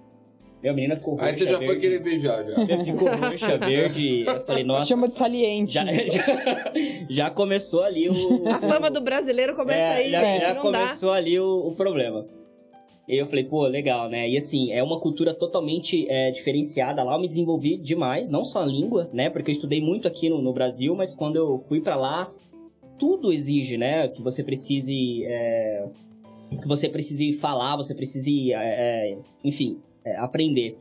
Minha 0.67 0.75
menina 0.75 0.97
ficou 0.97 1.15
roxa, 1.15 1.27
Aí 1.27 1.35
você 1.35 1.45
já 1.45 1.59
foi 1.59 1.67
verde. 1.67 1.81
querer 1.81 2.03
beijar, 2.03 2.45
já. 2.45 2.85
Ficou 2.85 3.09
roxa, 3.09 3.57
verde. 3.65 4.25
Eu 4.27 4.45
falei, 4.45 4.65
nossa. 4.65 4.89
Chama 4.89 5.07
de 5.07 5.15
saliente. 5.15 5.75
Já, 5.75 5.85
já, 6.11 6.43
já 7.09 7.31
começou 7.31 7.85
ali 7.85 8.09
o. 8.09 8.49
A 8.49 8.61
fama 8.61 8.91
do 8.91 9.01
brasileiro 9.01 9.55
começa 9.55 9.79
É, 9.79 9.97
aí, 9.99 10.11
já, 10.11 10.25
gente, 10.25 10.41
já 10.41 10.55
não 10.55 10.73
dá. 10.73 10.81
começou 10.81 11.13
ali 11.13 11.39
o, 11.39 11.69
o 11.69 11.75
problema. 11.77 12.27
E 13.09 13.17
eu 13.17 13.27
falei, 13.27 13.45
pô, 13.45 13.65
legal, 13.69 14.09
né? 14.09 14.29
E 14.29 14.37
assim, 14.37 14.73
é 14.73 14.83
uma 14.83 14.99
cultura 14.99 15.33
totalmente 15.33 16.05
é, 16.11 16.33
diferenciada. 16.33 17.05
Lá 17.05 17.15
eu 17.15 17.21
me 17.21 17.29
desenvolvi 17.29 17.77
demais, 17.77 18.29
não 18.29 18.45
só 18.45 18.63
a 18.63 18.67
língua, 18.67 19.09
né? 19.13 19.31
Porque 19.31 19.53
eu 19.53 19.55
estudei 19.55 19.81
muito 19.81 20.09
aqui 20.09 20.29
no, 20.29 20.43
no 20.43 20.53
Brasil, 20.53 20.97
mas 20.97 21.15
quando 21.15 21.37
eu 21.37 21.59
fui 21.69 21.81
pra 21.81 21.95
lá, 21.95 22.29
tudo 22.99 23.33
exige, 23.33 23.77
né? 23.77 24.09
Que 24.09 24.21
você 24.21 24.43
precise. 24.43 25.23
é, 25.27 25.85
que 26.61 26.67
você 26.67 26.89
precise 26.89 27.33
falar, 27.35 27.77
você 27.77 27.95
precise, 27.95 28.53
é, 28.53 28.57
é, 29.13 29.19
enfim, 29.45 29.79
é, 30.07 30.17
aprender. 30.17 30.79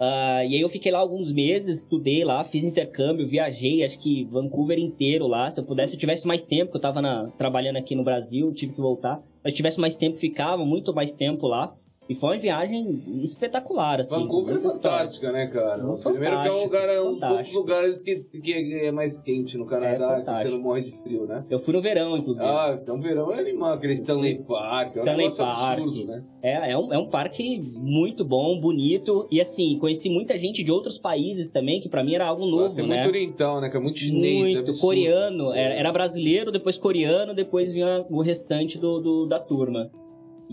Ah, 0.00 0.44
e 0.44 0.56
aí 0.56 0.60
eu 0.60 0.68
fiquei 0.68 0.90
lá 0.90 0.98
alguns 0.98 1.30
meses, 1.30 1.78
estudei 1.78 2.24
lá, 2.24 2.42
fiz 2.42 2.64
intercâmbio, 2.64 3.28
viajei, 3.28 3.84
acho 3.84 3.98
que 4.00 4.24
Vancouver 4.24 4.78
inteiro 4.78 5.28
lá. 5.28 5.48
Se 5.48 5.60
eu 5.60 5.64
pudesse, 5.64 5.90
se 5.92 5.96
eu 5.96 6.00
tivesse 6.00 6.26
mais 6.26 6.42
tempo, 6.42 6.72
que 6.72 6.76
eu 6.76 6.80
tava 6.80 7.00
na- 7.00 7.28
trabalhando 7.38 7.76
aqui 7.76 7.94
no 7.94 8.02
Brasil, 8.02 8.52
tive 8.52 8.72
que 8.72 8.80
voltar. 8.80 9.22
Se 9.46 9.52
tivesse 9.52 9.78
mais 9.78 9.94
tempo, 9.94 10.16
ficava 10.16 10.64
muito 10.64 10.92
mais 10.92 11.12
tempo 11.12 11.46
lá. 11.46 11.72
E 12.08 12.14
foi 12.16 12.30
uma 12.36 12.38
viagem 12.42 13.20
espetacular, 13.22 14.00
assim. 14.00 14.20
Vancouver 14.20 14.56
é 14.56 14.60
fantástica, 14.60 15.28
histórias. 15.28 15.32
né, 15.32 15.46
cara? 15.46 15.82
Primeiro 16.02 16.42
que 16.42 16.48
é 16.48 16.52
um 16.52 16.62
lugar, 16.64 16.88
é 16.88 17.00
um 17.00 17.10
dos 17.12 17.20
poucos 17.20 17.54
lugares 17.54 18.02
que, 18.02 18.16
que 18.16 18.74
é 18.84 18.90
mais 18.90 19.20
quente 19.20 19.56
no 19.56 19.64
É 19.64 19.68
Canadá, 19.68 20.08
que 20.14 20.18
fantástico. 20.20 20.50
você 20.50 20.56
não 20.56 20.62
morre 20.62 20.82
de 20.82 20.92
frio, 21.02 21.26
né? 21.26 21.44
Eu 21.48 21.60
fui 21.60 21.72
no 21.72 21.80
verão, 21.80 22.16
inclusive. 22.16 22.44
Ah, 22.46 22.76
então 22.82 23.00
verão 23.00 23.32
é 23.32 23.38
animal, 23.40 23.72
aquele 23.74 23.92
Stanley 23.94 24.42
Park, 24.42 24.96
é 24.96 25.00
um 25.00 25.04
Stanley 25.04 25.36
Park. 25.36 25.78
absurdo, 25.80 26.04
né? 26.06 26.24
É, 26.42 26.72
é 26.72 26.78
um, 26.78 26.92
é 26.92 26.98
um 26.98 27.08
parque 27.08 27.58
muito 27.60 28.24
bom, 28.24 28.60
bonito. 28.60 29.26
E 29.30 29.40
assim, 29.40 29.78
conheci 29.78 30.10
muita 30.10 30.36
gente 30.38 30.62
de 30.64 30.72
outros 30.72 30.98
países 30.98 31.50
também, 31.50 31.80
que 31.80 31.88
pra 31.88 32.02
mim 32.04 32.14
era 32.14 32.26
algo 32.26 32.44
novo, 32.44 32.74
Tem 32.74 32.86
né? 32.86 32.96
muito 32.96 33.08
oriental, 33.08 33.60
né? 33.60 33.70
Que 33.70 33.76
é 33.76 33.80
muito 33.80 33.98
chinês, 34.00 34.38
é 34.38 34.42
muito 34.42 34.58
absurdo. 34.58 34.80
coreano, 34.80 35.52
era, 35.52 35.74
era 35.74 35.92
brasileiro, 35.92 36.50
depois 36.50 36.76
coreano, 36.76 37.32
depois 37.32 37.72
vinha 37.72 38.04
o 38.10 38.20
restante 38.20 38.76
do, 38.76 39.00
do- 39.00 39.26
da 39.26 39.38
turma. 39.38 39.88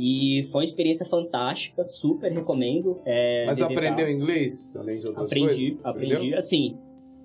E 0.02 0.44
foi 0.50 0.60
uma 0.62 0.64
experiência 0.64 1.06
fantástica, 1.06 1.86
super 1.90 2.32
recomendo. 2.32 3.02
É, 3.06 3.44
Mas 3.46 3.62
aprendeu 3.62 4.10
inglês, 4.10 4.74
além 4.78 5.00
de 5.00 5.08
outras 5.08 5.26
Aprendi, 5.26 5.56
coisas? 5.56 5.86
aprendi. 5.86 6.14
Aprendeu? 6.16 6.38
Assim, 6.38 6.78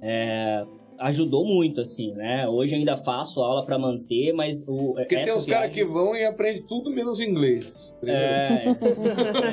é, 0.02 0.64
ajudou 0.98 1.44
muito, 1.46 1.80
assim, 1.80 2.12
né? 2.14 2.48
Hoje 2.48 2.74
eu 2.74 2.78
ainda 2.80 2.96
faço 2.96 3.40
aula 3.42 3.64
pra 3.64 3.78
manter, 3.78 4.32
mas 4.32 4.64
o 4.66 4.94
Porque 4.94 5.14
tem 5.14 5.20
essa 5.20 5.36
uns 5.38 5.46
caras 5.46 5.68
que 5.70 5.84
viagem- 5.84 5.92
vão 5.92 6.16
e 6.16 6.24
aprendem 6.24 6.62
tudo 6.66 6.90
menos 6.90 7.20
inglês. 7.20 7.94
É, 8.04 8.64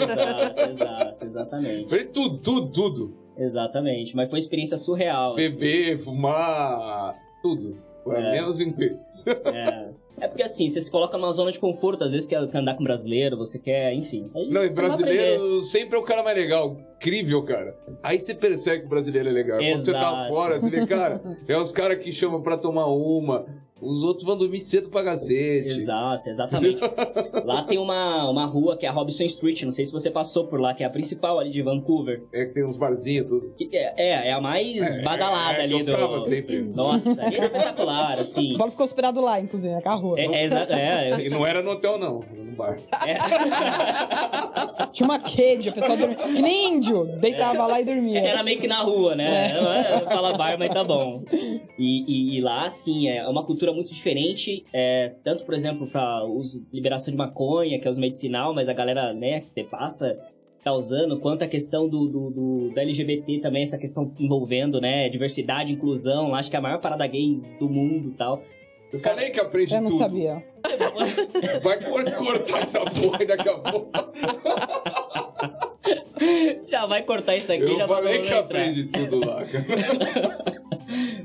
exato, 0.02 0.62
exato, 0.72 1.26
exatamente. 1.26 1.86
Aprende 1.86 2.10
tudo, 2.12 2.38
tudo, 2.40 2.72
tudo. 2.72 3.18
Exatamente, 3.38 4.16
mas 4.16 4.30
foi 4.30 4.38
uma 4.38 4.44
experiência 4.44 4.78
surreal. 4.78 5.36
assim. 5.36 5.60
Beber, 5.60 6.00
fumar, 6.00 7.14
tudo. 7.44 7.78
É. 8.08 8.32
Menos 8.32 8.60
inglês. 8.60 9.24
É, 9.45 9.89
É 10.20 10.28
porque 10.28 10.43
assim, 10.43 10.68
você 10.68 10.80
se 10.82 10.91
coloca 10.91 11.18
numa 11.18 11.32
zona 11.32 11.52
de 11.52 11.60
conforto, 11.60 12.04
às 12.04 12.12
vezes 12.12 12.28
quer 12.28 12.38
andar 12.54 12.76
com 12.76 12.84
brasileiro, 12.84 13.38
você 13.38 13.58
quer, 13.58 13.93
enfim. 13.93 14.30
Aí 14.36 14.49
Não, 14.49 14.64
e 14.64 14.70
brasileiro 14.70 15.62
sempre 15.64 15.95
é 15.95 15.99
o 15.99 16.04
cara 16.04 16.22
mais 16.24 16.38
legal. 16.38 16.78
Incrível, 16.97 17.43
cara. 17.43 17.76
Aí 18.04 18.20
você 18.20 18.36
percebe 18.36 18.82
que 18.82 18.86
o 18.86 18.89
brasileiro 18.89 19.30
é 19.30 19.32
legal. 19.32 19.58
Quando 19.58 19.78
você 19.78 19.91
tá 19.91 19.99
Exato. 19.99 20.30
fora, 20.34 20.60
você 20.60 20.70
vê, 20.70 20.86
cara, 20.86 21.22
é 21.47 21.58
os 21.58 21.72
caras 21.72 21.97
que 21.97 22.12
chamam 22.12 22.41
pra 22.41 22.58
tomar 22.58 22.86
uma. 22.86 23.45
Os 23.82 24.04
outros 24.04 24.26
vão 24.26 24.38
dormir 24.38 24.60
cedo 24.60 24.90
pra 24.90 25.04
cacete. 25.04 25.68
Exato, 25.68 26.30
exatamente. 26.30 26.82
lá 27.44 27.64
tem 27.64 27.78
uma, 27.80 28.30
uma 28.30 28.46
rua 28.46 28.78
que 28.78 28.86
é 28.86 28.90
a 28.90 28.92
Robson 28.92 29.24
Street, 29.24 29.64
não 29.64 29.72
sei 29.72 29.86
se 29.86 29.92
você 29.92 30.12
passou 30.12 30.46
por 30.46 30.60
lá, 30.62 30.74
que 30.74 30.84
é 30.84 30.86
a 30.86 30.90
principal 30.90 31.40
ali 31.40 31.50
de 31.52 31.62
Vancouver. 31.62 32.24
É 32.32 32.46
que 32.46 32.54
tem 32.54 32.64
uns 32.66 32.78
barzinhos, 32.78 33.28
tudo. 33.28 33.54
É, 33.72 34.10
é, 34.10 34.28
é 34.30 34.34
a 34.34 34.40
mais 34.40 35.02
badalada 35.04 35.54
é, 35.54 35.56
que 35.56 35.62
ali 35.62 35.80
eu 35.80 35.86
do. 35.86 36.76
Nossa, 36.76 37.22
é 37.24 37.38
espetacular, 37.38 38.20
assim. 38.20 38.54
O 38.54 38.58
Paulo 38.58 38.72
ficou 38.72 38.84
hospedado 38.86 39.20
lá, 39.22 39.40
inclusive, 39.40 39.74
naquela 39.74 39.96
rua. 39.96 40.20
É, 40.20 40.26
é, 40.26 40.44
exa- 40.46 40.68
é, 40.70 41.22
E 41.26 41.30
não 41.30 41.46
era 41.46 41.62
no 41.64 41.72
hotel, 41.72 41.98
não. 41.98 42.20
Era 42.32 42.44
no 42.44 42.56
bar. 42.56 42.78
é. 43.08 43.16
Tinha 44.92 45.08
uma 45.08 45.20
cage, 45.20 45.70
a 45.70 45.72
pessoa 45.72 45.98
dormia. 45.98 46.18
Que 46.18 46.42
nem 46.42 46.74
índio! 46.76 47.06
Deitava 47.20 47.66
lá 47.66 47.80
e 47.82 47.86
dormia. 47.86 48.20
Era 48.20 48.44
meio 48.44 48.60
que 48.60 48.68
na 48.68 48.82
rua, 48.82 49.16
né? 49.16 49.54
Não 49.60 49.72
é 49.74 50.00
Fala 50.02 50.38
bar, 50.38 50.56
mas 50.60 50.70
tá 50.72 50.84
bom. 50.84 51.24
E, 51.32 52.04
e- 52.08 52.38
e 52.38 52.42
lá, 52.42 52.66
assim, 52.66 53.08
é 53.10 53.28
uma 53.28 53.44
cultura 53.46 53.71
muito 53.74 53.94
diferente. 53.94 54.66
É, 54.74 55.14
tanto, 55.24 55.44
por 55.46 55.54
exemplo, 55.54 55.88
pra 55.88 56.24
uso, 56.24 56.66
liberação 56.72 57.12
de 57.12 57.18
maconha, 57.18 57.80
que 57.80 57.88
é 57.88 57.92
os 57.92 57.98
medicinal, 57.98 58.54
mas 58.54 58.70
a 58.70 58.74
galera, 58.74 59.14
né, 59.14 59.42
que 59.42 59.48
você 59.54 59.64
passa, 59.64 60.18
tá 60.64 60.74
usando, 60.74 61.20
quanto 61.20 61.44
a 61.44 61.48
questão 61.48 61.88
do, 61.90 62.08
do, 62.08 62.30
do- 62.30 62.70
do 62.72 62.80
LGBT 62.80 63.40
também, 63.40 63.64
essa 63.64 63.78
questão 63.78 64.14
envolvendo, 64.20 64.80
né, 64.80 65.10
diversidade, 65.10 65.74
inclusão. 65.74 66.34
Acho 66.36 66.50
que 66.50 66.56
é 66.56 66.60
a 66.60 66.62
maior 66.62 66.80
parada 66.80 67.06
gay 67.08 67.40
do 67.60 67.68
mundo 67.70 68.10
e 68.10 68.14
tal. 68.14 68.44
Eu 68.94 69.00
falei 69.00 69.30
que 69.30 69.40
aprende 69.40 69.74
Eu 69.74 69.82
não 69.82 69.90
tudo. 69.90 70.00
sabia. 70.00 70.44
Vai 71.64 71.82
cor- 71.84 72.12
cortar 72.12 72.64
essa 72.64 72.80
porra 72.82 73.26
daqui 73.26 73.50
a 73.50 73.58
pouco. 73.58 73.90
já 76.70 76.86
vai 76.86 77.02
cortar 77.04 77.36
isso 77.36 77.52
aqui, 77.52 77.64
Eu 77.64 77.78
já 77.78 77.88
falei 77.88 78.20
que 78.20 78.26
entrar. 78.28 78.40
aprende 78.40 78.84
tudo 78.86 79.20
lá, 79.28 79.44
cara. 79.46 80.46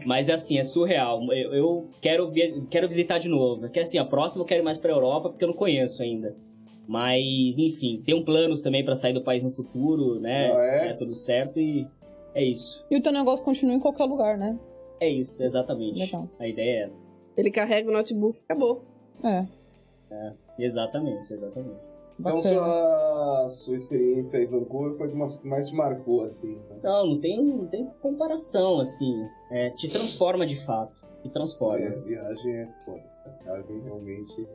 Mas 0.04 0.28
assim, 0.30 0.58
é 0.58 0.62
surreal. 0.64 1.20
Eu, 1.32 1.52
eu 1.54 1.88
quero, 2.00 2.28
vi- 2.30 2.66
quero 2.70 2.88
visitar 2.88 3.18
de 3.18 3.28
novo. 3.28 3.62
Porque 3.62 3.80
assim, 3.80 3.98
a 3.98 4.04
próxima 4.04 4.42
eu 4.42 4.46
quero 4.46 4.62
ir 4.62 4.64
mais 4.64 4.78
pra 4.78 4.92
Europa 4.92 5.28
porque 5.30 5.44
eu 5.44 5.48
não 5.48 5.54
conheço 5.54 6.02
ainda. 6.02 6.36
Mas, 6.88 7.58
enfim, 7.58 8.00
tem 8.04 8.14
um 8.14 8.24
planos 8.24 8.62
também 8.62 8.84
pra 8.84 8.94
sair 8.94 9.12
do 9.12 9.22
país 9.22 9.42
no 9.42 9.50
futuro, 9.50 10.20
né? 10.20 10.52
Ah, 10.52 10.58
Se 10.60 10.68
é? 10.68 10.78
der 10.88 10.96
tudo 10.96 11.14
certo 11.14 11.58
e 11.58 11.86
é 12.34 12.44
isso. 12.44 12.84
E 12.90 12.96
o 12.96 13.02
teu 13.02 13.12
negócio 13.12 13.44
continua 13.44 13.74
em 13.74 13.80
qualquer 13.80 14.04
lugar, 14.04 14.38
né? 14.38 14.56
É 15.00 15.08
isso, 15.08 15.42
exatamente. 15.42 15.98
Legal. 15.98 16.28
A 16.38 16.46
ideia 16.46 16.80
é 16.80 16.82
essa. 16.84 17.12
Ele 17.36 17.50
carrega 17.50 17.90
o 17.90 17.92
notebook, 17.92 18.38
acabou. 18.44 18.84
É. 19.24 19.44
Exatamente, 20.58 21.32
exatamente. 21.32 21.80
Então, 22.18 22.40
sua, 22.40 23.48
sua 23.50 23.74
experiência 23.74 24.38
em 24.38 24.46
Vancouver 24.46 24.96
foi 24.96 25.12
uma 25.12 25.26
que 25.26 25.46
mais 25.46 25.68
te 25.68 25.74
marcou, 25.74 26.22
assim. 26.24 26.56
né? 26.70 26.76
Não, 26.82 27.06
não 27.08 27.20
tem, 27.20 27.44
não 27.44 27.66
tem 27.66 27.86
comparação, 28.00 28.80
assim. 28.80 29.12
É, 29.50 29.70
te 29.70 29.88
transforma 29.88 30.46
de 30.46 30.56
fato. 30.64 31.02
Te 31.22 31.28
transforma. 31.28 31.84
É, 31.84 31.90
viagem 31.90 32.52
é 32.52 32.68
foda. 32.84 33.02
A 33.26 33.30
viagem 33.56 33.80
realmente. 33.82 34.48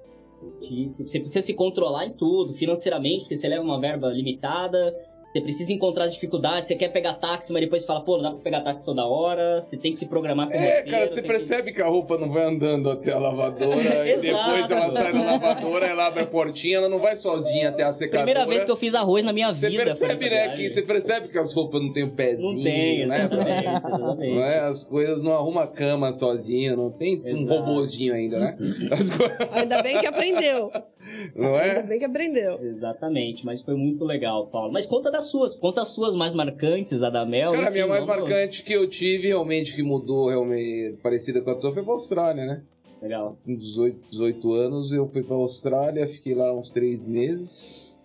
Que 0.59 0.89
se- 0.89 1.07
você 1.07 1.19
precisa 1.19 1.45
se 1.45 1.53
controlar 1.53 2.07
em 2.07 2.13
tudo, 2.13 2.51
financeiramente, 2.53 3.25
porque 3.25 3.37
você 3.37 3.47
leva 3.47 3.63
uma 3.63 3.79
verba 3.79 4.07
limitada, 4.09 4.95
você 5.31 5.41
precisa 5.41 5.71
encontrar 5.73 6.05
as 6.05 6.13
dificuldades, 6.13 6.67
você 6.67 6.75
quer 6.75 6.89
pegar 6.89 7.13
táxi, 7.13 7.53
mas 7.53 7.61
depois 7.63 7.85
fala, 7.85 8.01
pô, 8.01 8.17
não 8.17 8.23
dá 8.23 8.31
pra 8.31 8.39
pegar 8.39 8.61
táxi 8.61 8.83
toda 8.83 9.05
hora, 9.05 9.63
você 9.63 9.77
tem 9.77 9.91
que 9.91 9.97
se 9.97 10.05
programar 10.07 10.47
com 10.47 10.53
É, 10.53 10.57
roteiro, 10.77 10.91
cara, 10.91 11.07
você 11.07 11.13
tem 11.15 11.23
que- 11.23 11.29
percebe 11.29 11.71
que 11.71 11.81
a 11.81 11.87
roupa 11.87 12.17
não 12.17 12.29
vai 12.31 12.43
andando 12.43 12.89
até 12.89 13.13
a 13.13 13.19
lavadora 13.19 14.07
e 14.09 14.17
depois 14.21 14.69
ela 14.69 14.91
sai 14.91 15.13
da 15.13 15.21
lavadora, 15.23 15.85
ela 15.85 16.07
abre 16.07 16.23
a 16.23 16.27
portinha, 16.27 16.77
ela 16.77 16.89
não 16.89 16.99
vai 16.99 17.15
sozinha 17.15 17.69
até 17.69 17.83
a 17.83 17.91
secadora. 17.93 18.23
Primeira 18.25 18.45
vez 18.49 18.63
que 18.63 18.71
eu 18.71 18.75
fiz 18.75 18.93
arroz 18.93 19.23
na 19.23 19.31
minha 19.31 19.51
Você 19.53 19.69
vida. 19.69 19.95
foi 19.95 20.07
percebe, 20.07 20.29
né? 20.29 20.29
viagem. 20.47 20.57
Que 20.57 20.69
você 20.69 20.81
percebe 20.81 21.27
que 21.29 21.37
as 21.37 21.53
roupas 21.53 21.81
não 21.81 21.93
tem 21.93 22.03
o 22.03 22.11
pezinho, 22.11 22.55
Não 22.57 22.63
tem, 22.63 23.05
né? 23.07 23.25
exatamente, 23.25 23.67
exatamente. 23.67 24.35
Não 24.35 24.43
é? 24.43 24.59
As 24.59 24.83
coisas 24.83 25.21
não 25.23 25.33
arruma 25.33 25.63
a 25.63 25.67
cama 25.67 26.11
sozinho, 26.11 26.75
não 26.75 26.91
tem 26.91 27.21
um 27.25 27.41
Exato. 27.41 27.59
robozinho 27.59 28.13
ainda, 28.13 28.39
né? 28.39 28.57
As 28.91 29.09
coisas, 29.09 29.37
Ainda 29.53 29.81
bem 29.81 29.99
que 29.99 30.07
aprendeu. 30.07 30.71
não 31.35 31.55
Ainda 31.55 31.79
é? 31.79 31.83
bem 31.83 31.99
que 31.99 32.05
aprendeu. 32.05 32.59
Exatamente, 32.63 33.45
mas 33.45 33.61
foi 33.61 33.75
muito 33.75 34.03
legal, 34.03 34.47
Paulo. 34.47 34.71
Mas 34.71 34.85
conta 34.85 35.11
das 35.11 35.25
suas, 35.25 35.53
conta 35.55 35.81
as 35.81 35.89
suas 35.89 36.15
mais 36.15 36.33
marcantes, 36.33 37.01
a 37.03 37.09
da 37.09 37.25
Mel. 37.25 37.51
Cara, 37.51 37.67
a 37.67 37.71
minha 37.71 37.87
mais 37.87 38.05
marcante 38.05 38.63
que 38.63 38.73
eu 38.73 38.87
tive, 38.89 39.27
realmente, 39.27 39.75
que 39.75 39.83
mudou, 39.83 40.29
realmente, 40.29 40.97
parecida 41.01 41.41
com 41.41 41.51
a 41.51 41.55
tua, 41.55 41.73
foi 41.73 41.83
pra 41.83 41.93
Austrália, 41.93 42.45
né? 42.45 42.63
Legal. 43.01 43.37
Com 43.43 43.55
18, 43.55 43.99
18 44.11 44.53
anos, 44.53 44.91
eu 44.91 45.07
fui 45.07 45.23
pra 45.23 45.35
Austrália, 45.35 46.07
fiquei 46.07 46.35
lá 46.35 46.53
uns 46.53 46.69
três 46.69 47.07
meses. 47.07 47.97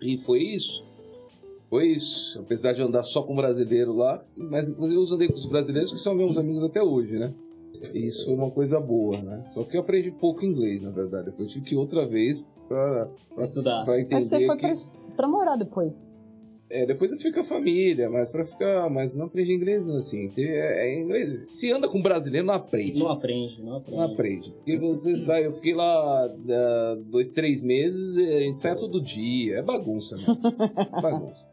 E 0.00 0.16
foi 0.18 0.40
isso. 0.40 0.84
Foi 1.68 1.86
isso. 1.86 2.38
Apesar 2.40 2.72
de 2.72 2.82
andar 2.82 3.02
só 3.02 3.22
com 3.22 3.34
brasileiro 3.36 3.94
lá, 3.94 4.22
mas 4.36 4.68
inclusive 4.68 4.98
eu 4.98 5.14
andei 5.14 5.28
com 5.28 5.34
os 5.34 5.46
brasileiros 5.46 5.92
que 5.92 5.98
são 5.98 6.14
meus 6.14 6.36
amigos 6.36 6.64
até 6.64 6.82
hoje, 6.82 7.18
né? 7.18 7.32
Isso 7.94 8.26
foi 8.26 8.34
uma 8.34 8.50
coisa 8.50 8.80
boa, 8.80 9.20
né? 9.20 9.42
Só 9.46 9.64
que 9.64 9.76
eu 9.76 9.80
aprendi 9.80 10.10
pouco 10.10 10.44
inglês, 10.44 10.82
na 10.82 10.90
verdade. 10.90 11.26
Depois 11.26 11.50
tive 11.50 11.64
que 11.64 11.74
ir 11.74 11.78
outra 11.78 12.06
vez 12.06 12.44
pra, 12.68 13.08
pra, 13.34 13.44
Estudar. 13.44 13.84
pra 13.84 14.00
entender 14.00 14.14
Mas 14.14 14.24
você 14.24 14.46
foi 14.46 14.56
que... 14.56 14.66
pra, 14.66 15.16
pra 15.16 15.28
morar 15.28 15.56
depois. 15.56 16.16
É, 16.70 16.86
depois 16.86 17.12
eu 17.12 17.18
fui 17.18 17.30
com 17.30 17.40
a 17.40 17.44
família, 17.44 18.08
mas 18.08 18.30
pra 18.30 18.46
ficar... 18.46 18.88
Mas 18.88 19.14
não 19.14 19.26
aprendi 19.26 19.52
inglês, 19.52 19.84
não, 19.84 19.96
assim. 19.96 20.32
É, 20.38 20.88
é 20.88 21.00
inglês... 21.02 21.50
Se 21.50 21.70
anda 21.70 21.86
com 21.86 22.00
brasileiro, 22.00 22.46
não 22.46 22.54
aprende. 22.54 22.98
Não 22.98 23.10
aprende, 23.10 23.62
não 23.62 23.76
aprende. 23.76 23.96
Não 23.98 24.04
aprende. 24.04 24.50
Porque 24.52 24.78
você 24.78 25.14
sai, 25.14 25.44
eu 25.44 25.52
fiquei 25.52 25.74
lá 25.74 25.84
ah, 25.84 26.98
dois, 27.04 27.28
três 27.28 27.62
meses, 27.62 28.16
a 28.16 28.40
gente 28.40 28.58
sai 28.58 28.74
todo 28.74 29.02
dia. 29.02 29.58
É 29.58 29.62
bagunça, 29.62 30.16
né? 30.16 30.24
bagunça. 31.02 31.46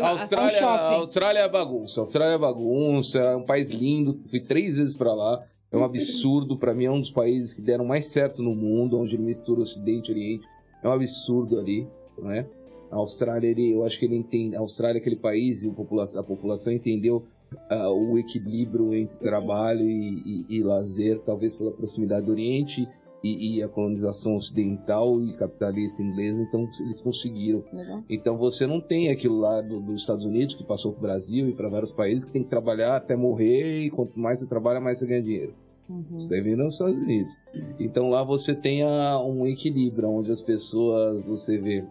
A 0.00 0.08
Austrália, 0.08 0.66
Austrália 0.66 1.40
é 1.40 1.48
bagunça. 1.48 2.00
A 2.00 2.02
Austrália 2.02 2.34
é 2.34 2.38
bagunça, 2.38 3.18
é 3.18 3.36
um 3.36 3.44
país 3.44 3.68
lindo. 3.68 4.18
Fui 4.28 4.40
três 4.40 4.76
vezes 4.76 4.96
pra 4.96 5.12
lá. 5.12 5.44
É 5.74 5.80
um 5.80 5.84
absurdo. 5.84 6.56
Pra 6.56 6.74
mim, 6.74 6.84
é 6.84 6.90
um 6.90 7.00
dos 7.00 7.10
países 7.10 7.52
que 7.52 7.60
deram 7.60 7.84
mais 7.84 8.06
certo 8.06 8.42
no 8.42 8.54
mundo, 8.54 8.98
onde 8.98 9.14
ele 9.14 9.22
mistura 9.24 9.60
Ocidente 9.60 10.10
e 10.10 10.14
Oriente. 10.14 10.46
É 10.82 10.88
um 10.88 10.92
absurdo 10.92 11.58
ali, 11.58 11.86
não 12.18 12.30
é? 12.30 12.46
A 12.90 12.96
Austrália, 12.96 13.48
ele, 13.48 13.72
eu 13.72 13.84
acho 13.84 13.98
que 13.98 14.04
ele 14.04 14.16
entende. 14.16 14.54
A 14.54 14.60
Austrália, 14.60 15.00
aquele 15.00 15.16
país, 15.16 15.62
e 15.62 15.68
a 15.68 16.22
população, 16.22 16.72
entendeu 16.72 17.24
ah, 17.68 17.90
o 17.90 18.18
equilíbrio 18.18 18.94
entre 18.94 19.18
trabalho 19.18 19.88
e, 19.88 20.44
e- 20.48 20.56
e 20.58 20.62
lazer, 20.62 21.18
talvez 21.20 21.56
pela 21.56 21.72
proximidade 21.72 22.26
do 22.26 22.32
Oriente 22.32 22.86
e, 23.22 23.56
e 23.58 23.62
a 23.62 23.68
colonização 23.68 24.36
ocidental 24.36 25.20
e 25.20 25.34
capitalista 25.36 26.02
inglesa, 26.02 26.42
então 26.42 26.68
eles 26.80 27.00
conseguiram. 27.00 27.64
Legal. 27.72 28.04
Então 28.08 28.36
você 28.36 28.66
não 28.66 28.80
tem 28.80 29.08
aquilo 29.10 29.38
lá 29.38 29.60
do- 29.60 29.80
dos 29.80 30.00
Estados 30.02 30.24
Unidos 30.24 30.54
que 30.54 30.62
passou 30.62 30.92
para 30.92 30.98
o 30.98 31.02
Brasil 31.02 31.48
e 31.48 31.52
para 31.54 31.68
vários 31.68 31.90
países 31.90 32.24
que 32.24 32.32
tem 32.32 32.42
que 32.44 32.50
trabalhar 32.50 32.96
até 32.96 33.16
morrer 33.16 33.86
e 33.86 33.90
quanto 33.90 34.18
mais 34.18 34.40
você 34.40 34.46
trabalha, 34.46 34.80
mais 34.80 34.98
você 34.98 35.06
ganha 35.06 35.22
dinheiro. 35.22 35.54
Uhum. 35.88 36.04
Isso 36.16 36.28
daí 36.28 36.56
nos 36.56 36.74
Estados 36.74 36.96
Unidos. 37.02 37.32
Então 37.78 38.08
lá 38.08 38.24
você 38.24 38.54
tem 38.54 38.82
a- 38.82 39.20
um 39.20 39.46
equilíbrio, 39.46 40.08
onde 40.08 40.30
as 40.30 40.40
pessoas, 40.40 41.20
você 41.24 41.58
vê 41.58 41.84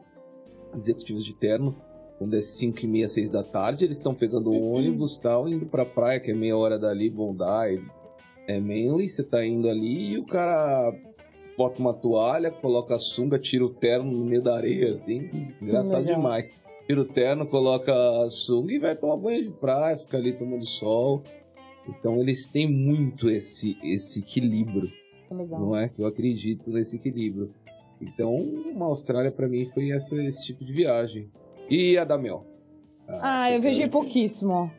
executivos 0.73 1.23
de 1.23 1.33
terno, 1.35 1.75
quando 2.17 2.35
é 2.35 2.41
5 2.41 2.79
e 2.83 2.87
meia, 2.87 3.07
6 3.07 3.29
da 3.29 3.43
tarde, 3.43 3.85
eles 3.85 3.97
estão 3.97 4.13
pegando 4.15 4.49
o 4.51 4.71
ônibus 4.73 5.17
tal, 5.17 5.47
indo 5.47 5.65
pra 5.65 5.85
praia, 5.85 6.19
que 6.19 6.31
é 6.31 6.33
meia 6.33 6.57
hora 6.57 6.79
dali, 6.79 7.09
Bondi, 7.09 7.81
é 8.47 8.59
Manly, 8.59 9.09
você 9.09 9.23
tá 9.23 9.45
indo 9.45 9.69
ali 9.69 10.13
e 10.13 10.17
o 10.17 10.25
cara 10.25 10.91
bota 11.57 11.79
uma 11.79 11.93
toalha, 11.93 12.49
coloca 12.49 12.95
a 12.95 12.99
sunga, 12.99 13.37
tira 13.37 13.63
o 13.63 13.69
terno 13.69 14.11
no 14.11 14.25
meio 14.25 14.41
da 14.41 14.55
areia, 14.55 14.95
assim, 14.95 15.29
engraçado 15.61 16.01
Legal. 16.01 16.15
demais. 16.15 16.49
Tira 16.87 17.01
o 17.01 17.05
terno, 17.05 17.45
coloca 17.45 17.93
a 18.23 18.29
sunga 18.29 18.73
e 18.73 18.79
vai 18.79 18.95
tomar 18.95 19.17
banho 19.17 19.43
de 19.43 19.51
praia, 19.51 19.97
fica 19.97 20.17
ali 20.17 20.33
tomando 20.33 20.65
sol. 20.65 21.23
Então 21.87 22.17
eles 22.17 22.47
têm 22.47 22.69
muito 22.71 23.29
esse, 23.29 23.77
esse 23.83 24.19
equilíbrio, 24.19 24.89
Que 25.27 25.33
legal. 25.33 25.59
não 25.59 25.75
é? 25.75 25.89
Que 25.89 26.01
eu 26.01 26.05
acredito 26.07 26.69
nesse 26.69 26.95
equilíbrio. 26.95 27.51
Então, 28.01 28.33
uma 28.35 28.85
Austrália 28.87 29.31
pra 29.31 29.47
mim 29.47 29.65
foi 29.65 29.91
essa, 29.91 30.21
esse 30.23 30.45
tipo 30.45 30.63
de 30.65 30.73
viagem. 30.73 31.29
E 31.69 31.97
a 31.97 32.03
da 32.03 32.17
Mel? 32.17 32.45
Ah, 33.07 33.51
eu 33.51 33.61
viajei 33.61 33.87
pouquíssimo. 33.87 34.71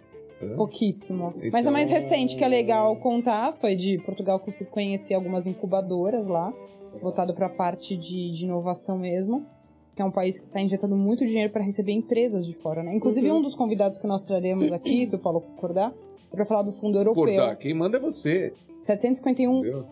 Hã? 0.43 0.57
Pouquíssimo. 0.57 1.33
Então- 1.37 1.51
Mas 1.53 1.67
a 1.67 1.71
mais 1.71 1.89
recente 1.91 2.37
que 2.37 2.45
é 2.45 2.49
legal 2.49 2.95
contar 2.97 3.53
foi 3.53 3.77
de 3.77 3.99
Portugal 3.99 4.39
que 4.41 4.51
eu 4.51 4.53
fui 4.53 4.67
conhecer 4.67 5.15
algumas 5.15 5.47
incubadoras 5.47 6.27
lá, 6.27 6.53
voltado 7.01 7.35
para 7.35 7.47
a 7.47 7.51
parte 7.51 7.97
de, 7.97 8.31
de 8.31 8.45
inovação 8.45 8.99
mesmo, 8.99 9.47
que 9.95 10.03
é 10.03 10.05
um 10.05 10.11
país 10.11 10.39
que 10.39 10.47
está 10.47 10.61
injetando 10.61 10.97
muito 10.97 11.25
dinheiro 11.25 11.53
para 11.53 11.63
receber 11.63 11.93
empresas 11.93 12.45
de 12.45 12.53
fora, 12.53 12.83
né? 12.83 12.95
Inclusive 12.95 13.31
Uhum. 13.31 13.39
um 13.39 13.43
dos 13.43 13.55
convidados 13.55 13.97
que 13.97 14.07
nós 14.07 14.25
traremos 14.25 14.71
aqui, 14.73 15.07
se 15.07 15.15
o 15.15 15.19
Paulo 15.19 15.41
concordar, 15.41 15.95
para 16.35 16.45
falar 16.45 16.63
do 16.63 16.73
fundo 16.73 16.99
europeu. 16.99 17.25
Cortar, 17.25 17.57
quem 17.57 17.73
manda 17.75 17.97
é 17.97 18.01
você. 18.01 18.53
751 18.81 19.59
Entendeu? 19.61 19.85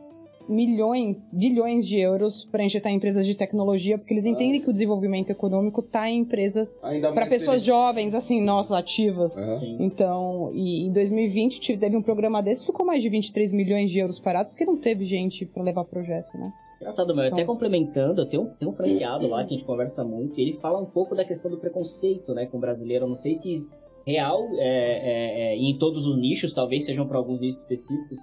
milhões, 0.49 1.33
bilhões 1.33 1.87
de 1.87 1.99
euros 1.99 2.45
para 2.45 2.65
injetar 2.65 2.91
em 2.93 2.97
empresas 2.97 3.25
de 3.25 3.35
tecnologia, 3.35 3.97
porque 3.97 4.13
eles 4.13 4.27
entendem 4.27 4.61
que 4.61 4.69
o 4.69 4.73
desenvolvimento 4.73 5.31
econômico 5.31 5.81
está 5.81 6.11
em 6.11 6.19
empresas 6.19 6.75
para 7.15 7.27
pessoas 7.27 7.61
se 7.61 7.67
jovens, 7.69 8.13
assim, 8.13 8.43
nossas 8.43 8.73
ativas. 8.73 9.39
Então, 9.79 10.51
e 10.53 10.85
em 10.87 10.93
2020 10.93 11.61
tive- 11.61 11.79
teve 11.79 11.97
um 11.97 12.03
programa 12.03 12.43
desse, 12.43 12.67
ficou 12.67 12.85
mais 12.85 13.03
de 13.03 13.09
23 13.09 13.53
milhões 13.53 13.91
de 13.91 13.99
euros 13.99 14.19
parados, 14.19 14.51
porque 14.51 14.65
não 14.65 14.77
teve 14.77 15.05
gente 15.05 15.47
para 15.47 15.63
levar 15.63 15.85
projeto, 15.85 16.37
né? 16.37 16.53
Engraçado, 16.81 17.15
meu, 17.15 17.25
até 17.25 17.35
Então- 17.43 17.47
complementando, 17.55 18.27
tem 18.27 18.41
um, 18.41 18.47
tem 18.47 18.69
um 18.69 18.73
franqueado 18.73 19.29
lá 19.29 19.45
que 19.45 19.55
a 19.55 19.57
gente 19.57 19.65
conversa 19.67 20.03
muito, 20.03 20.39
e 20.41 20.43
ele 20.43 20.55
fala 20.55 20.81
um 20.81 20.87
pouco 20.87 21.15
da 21.15 21.25
questão 21.25 21.49
do 21.49 21.57
preconceito, 21.57 22.35
né, 22.35 22.47
com 22.47 22.57
o 22.57 22.61
brasileiro. 22.61 23.05
Eu 23.05 23.09
não 23.09 23.15
sei 23.15 23.35
se 23.35 23.65
real 24.07 24.49
é, 24.55 24.59
é, 24.59 25.53
é, 25.53 25.57
em 25.57 25.77
todos 25.79 26.07
os 26.07 26.17
nichos, 26.19 26.55
talvez 26.55 26.85
sejam 26.85 27.07
para 27.07 27.19
alguns 27.19 27.41
nichos 27.41 27.59
específicos, 27.59 28.19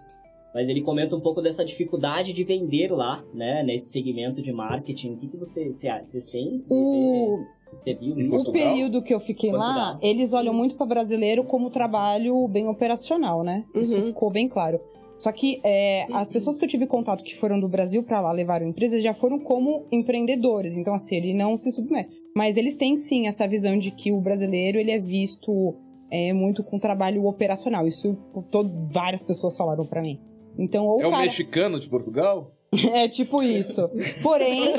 mas 0.53 0.67
ele 0.67 0.81
comenta 0.81 1.15
um 1.15 1.21
pouco 1.21 1.41
dessa 1.41 1.63
dificuldade 1.63 2.33
de 2.33 2.43
vender 2.43 2.91
lá, 2.91 3.23
né, 3.33 3.63
nesse 3.63 3.91
segmento 3.91 4.41
de 4.41 4.51
marketing. 4.51 5.13
O 5.13 5.17
que, 5.17 5.27
que 5.27 5.37
você, 5.37 5.71
você, 5.71 5.89
você 6.03 6.19
sente? 6.19 6.65
O, 6.71 7.37
vê, 7.37 7.77
você 7.83 7.93
viu 7.93 8.15
o 8.15 8.19
isso? 8.19 8.29
Portugal? 8.29 8.53
período 8.71 9.01
que 9.03 9.13
eu 9.13 9.19
fiquei 9.19 9.51
lá, 9.51 9.99
eles 10.01 10.33
olham 10.33 10.53
muito 10.53 10.75
para 10.75 10.87
brasileiro 10.87 11.43
como 11.43 11.69
trabalho 11.69 12.47
bem 12.47 12.67
operacional, 12.67 13.43
né? 13.43 13.63
Isso 13.75 13.95
Uhum. 13.95 14.07
ficou 14.07 14.31
bem 14.31 14.47
claro. 14.49 14.79
Só 15.19 15.31
que 15.33 15.59
é, 15.65 16.05
as 16.13 16.31
pessoas 16.31 16.57
que 16.57 16.63
eu 16.63 16.69
tive 16.69 16.87
contato 16.87 17.23
que 17.25 17.35
foram 17.35 17.59
do 17.59 17.67
Brasil 17.67 18.01
para 18.01 18.21
lá, 18.21 18.31
levaram 18.31 18.65
empresas, 18.65 19.03
já 19.03 19.13
foram 19.13 19.37
como 19.37 19.85
empreendedores. 19.91 20.77
Então, 20.77 20.93
assim, 20.93 21.15
ele 21.17 21.33
não 21.33 21.57
se 21.57 21.69
submete. 21.71 22.09
Mas 22.35 22.57
eles 22.57 22.75
têm 22.75 22.95
sim 22.97 23.27
essa 23.27 23.47
visão 23.47 23.77
de 23.77 23.91
que 23.91 24.11
o 24.11 24.21
brasileiro 24.21 24.77
ele 24.79 24.91
é 24.91 24.99
visto 24.99 25.75
é, 26.11 26.31
muito 26.33 26.63
com 26.63 26.79
trabalho 26.79 27.25
operacional. 27.25 27.87
Isso 27.87 28.15
todo, 28.51 28.71
várias 28.91 29.23
pessoas 29.23 29.55
falaram 29.57 29.85
para 29.85 30.01
mim. 30.01 30.19
Então, 30.57 30.85
ou 30.85 31.01
É 31.01 31.07
o 31.07 31.11
cara... 31.11 31.23
mexicano 31.23 31.79
de 31.79 31.87
Portugal? 31.89 32.55
É 32.93 33.07
tipo 33.07 33.41
isso. 33.41 33.89
Porém, 34.21 34.73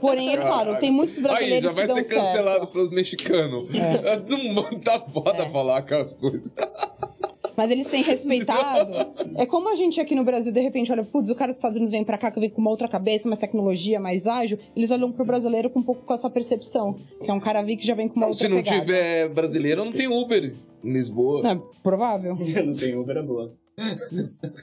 porém 0.00 0.32
eles 0.32 0.46
falam, 0.46 0.78
tem 0.78 0.90
muitos 0.90 1.18
Aí 1.18 1.22
brasileiros 1.22 1.72
já 1.72 1.76
vai 1.76 1.86
que 1.86 2.04
ser 2.04 2.14
cancelado 2.14 2.58
certo. 2.60 2.72
pelos 2.72 2.90
mexicanos. 2.90 3.68
Não 4.54 4.80
tá 4.80 4.98
foda 5.00 5.42
É. 5.42 5.50
falar 5.50 5.76
aquelas 5.78 6.14
coisas. 6.14 6.54
Mas 7.56 7.70
eles 7.70 7.88
têm 7.88 8.02
respeitado. 8.02 8.92
É 9.36 9.46
como 9.46 9.68
a 9.68 9.74
gente 9.74 10.00
aqui 10.00 10.14
no 10.14 10.22
Brasil, 10.24 10.52
de 10.52 10.60
repente, 10.60 10.92
olha, 10.92 11.02
putz, 11.04 11.28
o 11.28 11.34
cara 11.34 11.48
dos 11.48 11.56
Estados 11.56 11.76
Unidos 11.76 11.90
vem 11.90 12.04
pra 12.04 12.16
cá, 12.16 12.30
que 12.30 12.38
vem 12.38 12.48
com 12.48 12.60
uma 12.60 12.70
outra 12.70 12.86
cabeça, 12.86 13.28
mais 13.28 13.38
tecnologia, 13.38 13.98
mais 13.98 14.26
ágil. 14.28 14.58
Eles 14.76 14.90
olham 14.92 15.10
pro 15.10 15.24
brasileiro 15.24 15.68
com 15.70 15.80
um 15.80 15.82
pouco 15.82 16.02
com 16.04 16.14
essa 16.14 16.30
percepção. 16.30 16.96
Que 17.22 17.30
é 17.30 17.34
um 17.34 17.40
cara 17.40 17.60
vi 17.62 17.76
que 17.76 17.84
já 17.84 17.94
vem 17.94 18.08
com 18.08 18.16
uma 18.16 18.26
outra 18.26 18.40
Se 18.46 18.48
não 18.48 18.58
pegada. 18.58 18.80
tiver 18.80 19.28
brasileiro, 19.30 19.84
não 19.84 19.92
tem 19.92 20.06
Uber 20.06 20.54
em 20.84 20.92
Lisboa. 20.92 21.42
Não, 21.42 21.50
é 21.50 21.60
provável. 21.82 22.36
não 22.64 22.72
tem 22.72 22.96
Uber, 22.96 23.16
é 23.16 23.22
boa. 23.22 23.52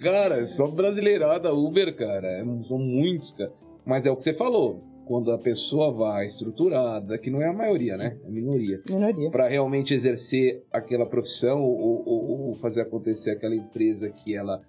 Cara, 0.01 0.41
é 0.41 0.45
só 0.45 0.68
brasileirada 0.68 1.53
Uber, 1.53 1.95
cara. 1.95 2.27
É- 2.27 2.63
são 2.68 2.77
muitos, 2.77 3.31
cara. 3.31 3.51
Mas 3.85 4.05
é 4.05 4.11
o 4.11 4.15
que 4.15 4.23
você 4.23 4.34
falou. 4.34 4.81
Quando 5.11 5.29
a 5.33 5.38
pessoa 5.38 5.91
vai 5.91 6.25
estruturada, 6.27 7.17
que 7.17 7.29
não 7.29 7.41
é 7.41 7.47
a 7.49 7.51
maioria, 7.53 7.97
né? 7.97 8.17
É 8.23 8.27
a 8.27 8.31
minoria. 8.31 8.81
Minoria. 8.89 9.29
Para 9.29 9.49
realmente 9.49 9.93
exercer 9.93 10.63
aquela 10.71 11.05
profissão 11.05 11.61
ou, 11.61 12.01
ou- 12.07 12.29
ou 12.47 12.55
fazer 12.55 12.79
acontecer 12.79 13.31
aquela 13.31 13.53
empresa 13.53 14.09
que 14.09 14.33
ela 14.33 14.61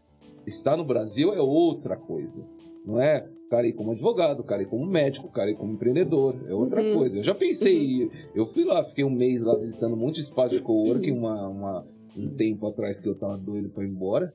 está 0.45 0.77
no 0.77 0.85
Brasil 0.85 1.33
é 1.33 1.41
outra 1.41 1.97
coisa. 1.97 2.45
Não 2.85 3.01
é? 3.01 3.25
Cara 3.49 3.69
ir 3.69 3.73
como 3.75 3.93
advogado, 3.93 4.43
cara 4.43 4.63
ir 4.63 4.67
como 4.67 4.85
médico, 4.85 5.29
cara 5.31 5.49
ir 5.49 5.55
como 5.55 5.75
empreendedor. 5.75 6.35
É 6.49 6.53
outra 6.53 6.83
Uhum. 6.83 6.99
coisa. 6.99 7.19
Eu 7.19 7.23
já 7.23 7.37
pensei, 7.37 8.11
eu 8.35 8.45
fui 8.45 8.65
lá, 8.65 8.83
fiquei 8.83 9.05
um 9.05 9.11
mês 9.11 9.41
lá 9.41 9.55
visitando 9.57 9.93
um 9.93 9.97
monte 9.99 10.17
de 10.17 10.23
espaço 10.23 10.57
de 10.57 10.61
coworking, 10.61 11.13
uma, 11.13 11.47
uma- 11.47 11.87
um 12.17 12.29
tempo 12.35 12.67
atrás 12.67 12.99
que 12.99 13.09
eu 13.09 13.15
tava 13.15 13.39
doido 13.39 13.69
para 13.69 13.85
ir 13.85 13.91
embora. 13.91 14.35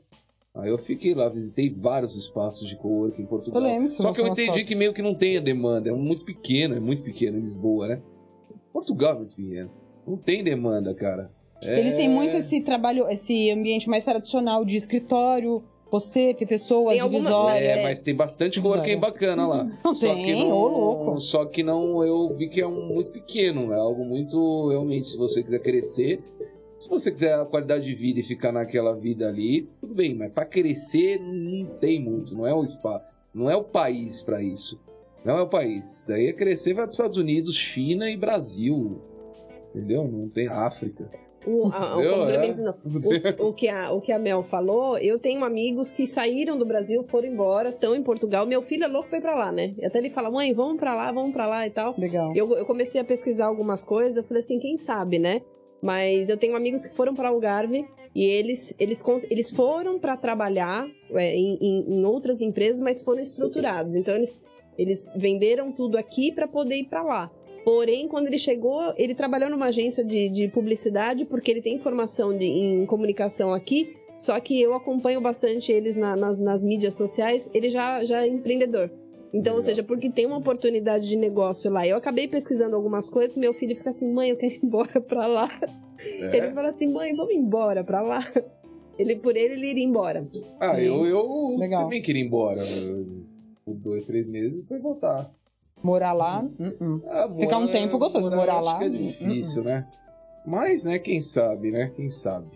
Aí 0.57 0.69
eu 0.69 0.77
fiquei 0.77 1.13
lá, 1.13 1.29
visitei 1.29 1.69
vários 1.69 2.15
espaços 2.15 2.67
de 2.67 2.75
coworking 2.75 3.21
em 3.21 3.25
Portugal. 3.25 3.61
Eu 3.61 3.67
lembro, 3.67 3.89
Só 3.91 4.11
que 4.11 4.21
eu 4.21 4.27
entendi 4.27 4.47
fotos. 4.47 4.63
que 4.63 4.75
meio 4.75 4.93
que 4.93 5.01
não 5.01 5.13
tem 5.13 5.37
a 5.37 5.41
demanda, 5.41 5.89
é 5.89 5.93
muito 5.93 6.25
pequeno, 6.25 6.75
é 6.75 6.79
muito 6.79 7.03
pequeno 7.03 7.37
em 7.37 7.41
Lisboa, 7.41 7.87
né? 7.87 8.01
Portugal 8.73 9.13
é 9.13 9.17
muito 9.19 9.35
pequeno. 9.35 9.71
Não 10.05 10.17
tem 10.17 10.43
demanda, 10.43 10.93
cara. 10.93 11.31
É- 11.63 11.79
Eles 11.79 11.95
têm 11.95 12.09
muito 12.09 12.35
esse 12.35 12.61
trabalho, 12.61 13.07
esse 13.09 13.49
ambiente 13.51 13.89
mais 13.89 14.03
tradicional 14.03 14.63
de 14.65 14.75
escritório, 14.75 15.63
você 15.91 16.33
ter 16.33 16.45
pessoas 16.45 16.93
Tem 16.93 17.01
alguma-. 17.01 17.55
É, 17.57 17.83
mas 17.83 17.99
tem 18.01 18.15
bastante 18.15 18.59
coworking 18.61 18.99
bacana 18.99 19.47
lá. 19.47 19.63
Não 19.83 19.93
Só 19.93 20.13
tem, 20.13 20.25
que 20.25 20.33
não, 20.43 20.51
ô 20.51 20.67
louco. 20.67 21.19
Só 21.19 21.45
que 21.45 21.63
não, 21.63 22.03
eu 22.03 22.35
vi 22.35 22.49
que 22.49 22.61
é 22.61 22.67
um 22.67 22.87
muito 22.87 23.11
pequeno, 23.11 23.71
é 23.71 23.77
algo 23.77 24.03
muito, 24.05 24.69
realmente, 24.69 25.07
se 25.07 25.17
você 25.17 25.41
quiser 25.43 25.59
crescer, 25.59 26.21
se 26.79 26.87
você 26.89 27.09
quiser 27.11 27.33
a 27.33 27.45
qualidade 27.45 27.85
de 27.85 27.95
vida 27.95 28.19
e 28.19 28.23
ficar 28.23 28.51
naquela 28.51 28.93
vida 28.95 29.27
ali, 29.27 29.69
tudo 29.81 29.93
bem, 29.95 30.13
mas 30.15 30.31
para 30.31 30.45
crescer 30.45 31.19
não 31.19 31.65
tem 31.79 32.01
muito, 32.01 32.35
não 32.35 32.45
é 32.45 32.53
o 32.53 32.65
spa, 32.65 33.03
não 33.33 33.49
é 33.49 33.55
o 33.55 33.63
país 33.63 34.21
para 34.23 34.41
isso. 34.41 34.79
Não 35.25 35.37
é 35.37 35.41
o 35.41 35.47
país. 35.49 36.05
Daí 36.07 36.27
é 36.27 36.33
crescer 36.33 36.73
vai 36.73 36.83
para 36.85 36.91
os 36.91 36.97
Estados 36.97 37.17
Unidos, 37.17 37.53
China 37.55 38.09
e 38.09 38.15
Brasil. 38.15 39.01
Entendeu? 39.75 40.07
Não 40.07 40.29
tem 40.29 40.47
África. 40.47 41.09
O, 41.45 41.67
a- 41.67 41.97
o 41.97 42.29
É. 42.29 42.55
O, 43.43 43.47
o 43.49 43.53
que 43.53 43.67
a, 43.67 43.91
o 43.91 43.99
que 43.99 44.11
a 44.11 44.19
Mel 44.19 44.41
falou, 44.43 44.97
eu 44.99 45.19
tenho 45.19 45.43
amigos 45.43 45.91
que 45.91 46.05
saíram 46.05 46.57
do 46.57 46.65
Brasil, 46.65 47.03
foram 47.09 47.27
embora, 47.27 47.69
estão 47.69 47.93
em 47.95 48.03
Portugal. 48.03 48.45
Meu 48.45 48.61
filho 48.61 48.83
é 48.85 48.87
louco 48.87 49.09
pra 49.09 49.17
ir 49.17 49.21
pra 49.21 49.35
lá, 49.35 49.51
né? 49.51 49.73
Até 49.83 49.97
ele 49.99 50.09
fala, 50.09 50.31
mãe, 50.31 50.53
vamos 50.53 50.77
pra 50.77 50.95
lá, 50.95 51.11
vamos 51.11 51.33
pra 51.33 51.45
lá 51.45 51.67
e 51.67 51.69
tal. 51.71 51.93
Legal. 51.97 52.33
Eu, 52.35 52.49
eu 52.57 52.65
comecei 52.65 52.99
a 53.01 53.03
pesquisar 53.03 53.47
algumas 53.47 53.83
coisas, 53.83 54.17
eu 54.17 54.23
falei 54.23 54.41
assim, 54.41 54.59
quem 54.59 54.77
sabe, 54.77 55.19
né? 55.19 55.41
Mas 55.81 56.29
eu 56.29 56.37
tenho 56.37 56.55
amigos 56.55 56.85
que 56.85 56.95
foram 56.95 57.13
para 57.13 57.29
Algarve 57.29 57.85
e 58.15 58.25
eles, 58.25 58.73
eles, 58.79 59.03
eles 59.29 59.51
foram 59.51 59.99
para 59.99 60.17
trabalhar 60.17 60.87
é, 61.11 61.35
em- 61.35 61.85
em 61.87 62.05
outras 62.05 62.41
empresas, 62.41 62.79
mas 62.81 63.01
foram 63.01 63.19
estruturados. 63.21 63.95
Então 63.95 64.15
eles, 64.15 64.41
eles 64.77 65.11
venderam 65.15 65.71
tudo 65.71 65.97
aqui 65.97 66.31
para 66.31 66.47
poder 66.47 66.77
ir 66.77 66.85
para 66.85 67.03
lá. 67.03 67.31
Porém, 67.63 68.07
quando 68.07 68.27
ele 68.27 68.37
chegou, 68.39 68.79
ele 68.97 69.13
trabalhou 69.13 69.49
numa 69.49 69.65
agência 69.67 70.03
de, 70.03 70.29
de 70.29 70.47
publicidade, 70.47 71.25
porque 71.25 71.51
ele 71.51 71.61
tem 71.61 71.77
formação 71.77 72.35
de, 72.35 72.45
em 72.45 72.85
comunicação 72.85 73.53
aqui. 73.53 73.93
Só 74.17 74.39
que 74.39 74.59
eu 74.59 74.73
acompanho 74.73 75.21
bastante 75.21 75.71
eles 75.71 75.95
na- 75.95 76.15
nas, 76.15 76.39
nas 76.39 76.63
mídias 76.63 76.95
sociais. 76.95 77.49
Ele 77.53 77.69
já, 77.69 78.03
já 78.03 78.23
é 78.23 78.27
empreendedor. 78.27 78.89
Então, 79.33 79.55
ou 79.55 79.61
seja, 79.61 79.83
porque 79.83 80.09
tem 80.09 80.25
uma 80.25 80.37
oportunidade 80.37 81.07
de 81.07 81.15
negócio 81.17 81.69
lá. 81.71 81.85
Eu 81.85 81.97
acabei 81.97 82.27
pesquisando 82.27 82.75
algumas 82.75 83.09
coisas, 83.09 83.35
meu 83.35 83.53
filho 83.53 83.75
fica 83.75 83.89
assim, 83.89 84.11
mãe, 84.11 84.29
eu 84.29 84.37
quero 84.37 84.53
ir 84.53 84.59
embora 84.63 85.01
pra 85.01 85.27
lá. 85.27 85.49
É. 85.99 86.37
Ele 86.37 86.51
fala 86.53 86.69
assim, 86.69 86.87
mãe, 86.91 87.13
vamos 87.15 87.33
embora 87.33 87.83
pra 87.83 88.01
lá. 88.01 88.25
Ele, 88.97 89.15
por 89.17 89.35
ele, 89.35 89.53
ele 89.53 89.67
iria 89.69 89.83
embora. 89.83 90.27
Ah, 90.59 90.73
Sim. 90.75 90.81
eu, 90.81 91.05
eu 91.05 91.55
Legal. 91.57 91.83
também 91.83 92.01
queria 92.01 92.23
ir 92.23 92.25
embora. 92.25 92.59
Por 93.63 93.75
dois, 93.75 94.05
três 94.05 94.25
meses 94.27 94.53
e 94.53 94.61
depois 94.61 94.81
voltar. 94.81 95.31
Morar 95.83 96.13
lá, 96.13 96.43
uh-uh. 96.43 97.03
Ah, 97.07 97.29
Ficar 97.37 97.57
um 97.57 97.61
morar- 97.61 97.71
tempo 97.73 97.97
gostoso, 97.99 98.31
morar 98.31 98.55
acho 98.55 98.65
lá, 98.65 98.77
que 98.79 98.85
é 98.85 98.89
difícil, 98.89 99.63
né? 99.63 99.87
Mas, 100.47 100.83
né, 100.85 100.97
quem 100.97 101.21
sabe, 101.21 101.69
né? 101.69 101.91
Quem 101.95 102.09
sabe. 102.09 102.47